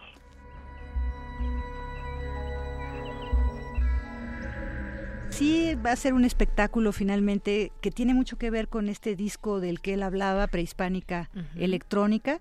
Sí, 5.30 5.74
va 5.84 5.90
a 5.90 5.96
ser 5.96 6.14
un 6.14 6.24
espectáculo 6.24 6.92
finalmente 6.92 7.72
que 7.80 7.90
tiene 7.90 8.14
mucho 8.14 8.38
que 8.38 8.50
ver 8.50 8.68
con 8.68 8.88
este 8.88 9.16
disco 9.16 9.58
del 9.58 9.80
que 9.80 9.94
él 9.94 10.04
hablaba, 10.04 10.46
prehispánica 10.46 11.28
electrónica 11.56 12.40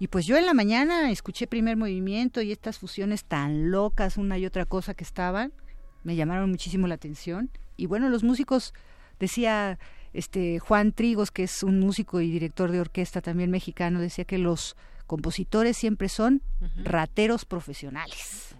y 0.00 0.08
pues 0.08 0.26
yo 0.26 0.38
en 0.38 0.46
la 0.46 0.54
mañana 0.54 1.10
escuché 1.10 1.46
primer 1.46 1.76
movimiento 1.76 2.40
y 2.40 2.52
estas 2.52 2.78
fusiones 2.78 3.24
tan 3.24 3.70
locas, 3.70 4.16
una 4.16 4.38
y 4.38 4.46
otra 4.46 4.64
cosa 4.64 4.94
que 4.94 5.04
estaban, 5.04 5.52
me 6.04 6.16
llamaron 6.16 6.48
muchísimo 6.48 6.86
la 6.86 6.94
atención. 6.94 7.50
Y 7.76 7.84
bueno, 7.84 8.08
los 8.08 8.24
músicos, 8.24 8.72
decía 9.18 9.78
este 10.14 10.58
Juan 10.58 10.92
Trigos, 10.92 11.30
que 11.30 11.42
es 11.42 11.62
un 11.62 11.78
músico 11.80 12.22
y 12.22 12.30
director 12.30 12.72
de 12.72 12.80
orquesta 12.80 13.20
también 13.20 13.50
mexicano, 13.50 14.00
decía 14.00 14.24
que 14.24 14.38
los 14.38 14.74
compositores 15.06 15.76
siempre 15.76 16.08
son 16.08 16.40
rateros 16.82 17.44
profesionales 17.44 18.56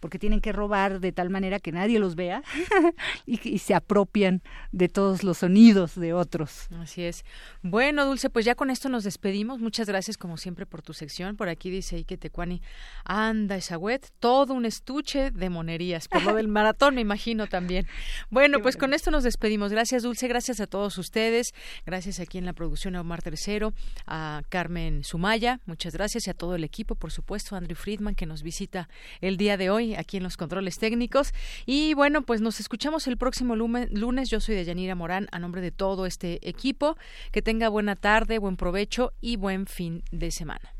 porque 0.00 0.18
tienen 0.18 0.40
que 0.40 0.52
robar 0.52 1.00
de 1.00 1.12
tal 1.12 1.30
manera 1.30 1.60
que 1.60 1.72
nadie 1.72 1.98
los 1.98 2.16
vea 2.16 2.42
y, 3.26 3.58
se 3.58 3.74
apropian 3.74 4.42
de 4.72 4.88
todos 4.88 5.22
los 5.22 5.38
sonidos 5.38 5.94
de 5.94 6.14
otros. 6.14 6.66
Así 6.80 7.02
es. 7.02 7.24
Bueno, 7.62 8.06
Dulce, 8.06 8.30
pues 8.30 8.44
ya 8.44 8.54
con 8.54 8.70
esto 8.70 8.88
nos 8.88 9.04
despedimos. 9.04 9.60
Muchas 9.60 9.86
gracias 9.86 10.16
como 10.16 10.38
siempre 10.38 10.64
por 10.64 10.82
tu 10.82 10.94
sección. 10.94 11.36
Por 11.36 11.48
aquí 11.48 11.70
dice 11.70 11.96
Ike 11.96 12.16
Tecuani, 12.16 12.62
anda 13.04 13.56
esa 13.56 13.76
web, 13.76 14.00
todo 14.18 14.54
un 14.54 14.64
estuche 14.64 15.30
de 15.30 15.50
monerías, 15.50 16.08
por 16.08 16.22
lo 16.22 16.34
del 16.34 16.48
maratón 16.48 16.94
me 16.94 17.02
imagino 17.02 17.46
también. 17.46 17.86
Bueno, 18.30 18.60
pues 18.60 18.76
con 18.76 18.94
esto 18.94 19.10
nos 19.10 19.24
despedimos. 19.24 19.70
Gracias 19.70 20.02
Dulce, 20.02 20.26
gracias 20.26 20.60
a 20.60 20.66
todos 20.66 20.96
ustedes, 20.96 21.52
gracias 21.84 22.20
aquí 22.20 22.38
en 22.38 22.46
la 22.46 22.54
producción 22.54 22.96
a 22.96 23.02
Omar 23.02 23.22
Tercero, 23.22 23.74
a 24.06 24.42
Carmen 24.48 25.04
Sumaya, 25.04 25.60
muchas 25.66 25.92
gracias 25.92 26.26
y 26.26 26.30
a 26.30 26.34
todo 26.34 26.54
el 26.54 26.64
equipo, 26.64 26.94
por 26.94 27.12
supuesto, 27.12 27.54
a 27.54 27.58
Andrew 27.58 27.76
Friedman 27.76 28.14
que 28.14 28.26
nos 28.26 28.42
visita 28.42 28.88
el 29.20 29.36
día 29.36 29.56
de 29.56 29.70
hoy 29.70 29.89
aquí 29.96 30.16
en 30.16 30.22
los 30.22 30.36
controles 30.36 30.78
técnicos. 30.78 31.32
Y 31.66 31.94
bueno, 31.94 32.22
pues 32.22 32.40
nos 32.40 32.60
escuchamos 32.60 33.06
el 33.06 33.16
próximo 33.16 33.56
lunes. 33.56 34.30
Yo 34.30 34.40
soy 34.40 34.54
Deyanira 34.54 34.94
Morán, 34.94 35.28
a 35.32 35.38
nombre 35.38 35.60
de 35.60 35.70
todo 35.70 36.06
este 36.06 36.46
equipo. 36.48 36.96
Que 37.32 37.42
tenga 37.42 37.68
buena 37.68 37.96
tarde, 37.96 38.38
buen 38.38 38.56
provecho 38.56 39.12
y 39.20 39.36
buen 39.36 39.66
fin 39.66 40.02
de 40.10 40.30
semana. 40.30 40.74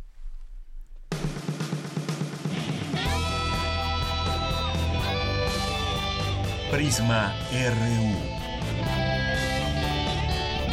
Prisma 6.71 7.35
RU. 7.53 8.41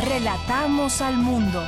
Relatamos 0.07 1.01
al 1.01 1.18
mundo. 1.18 1.65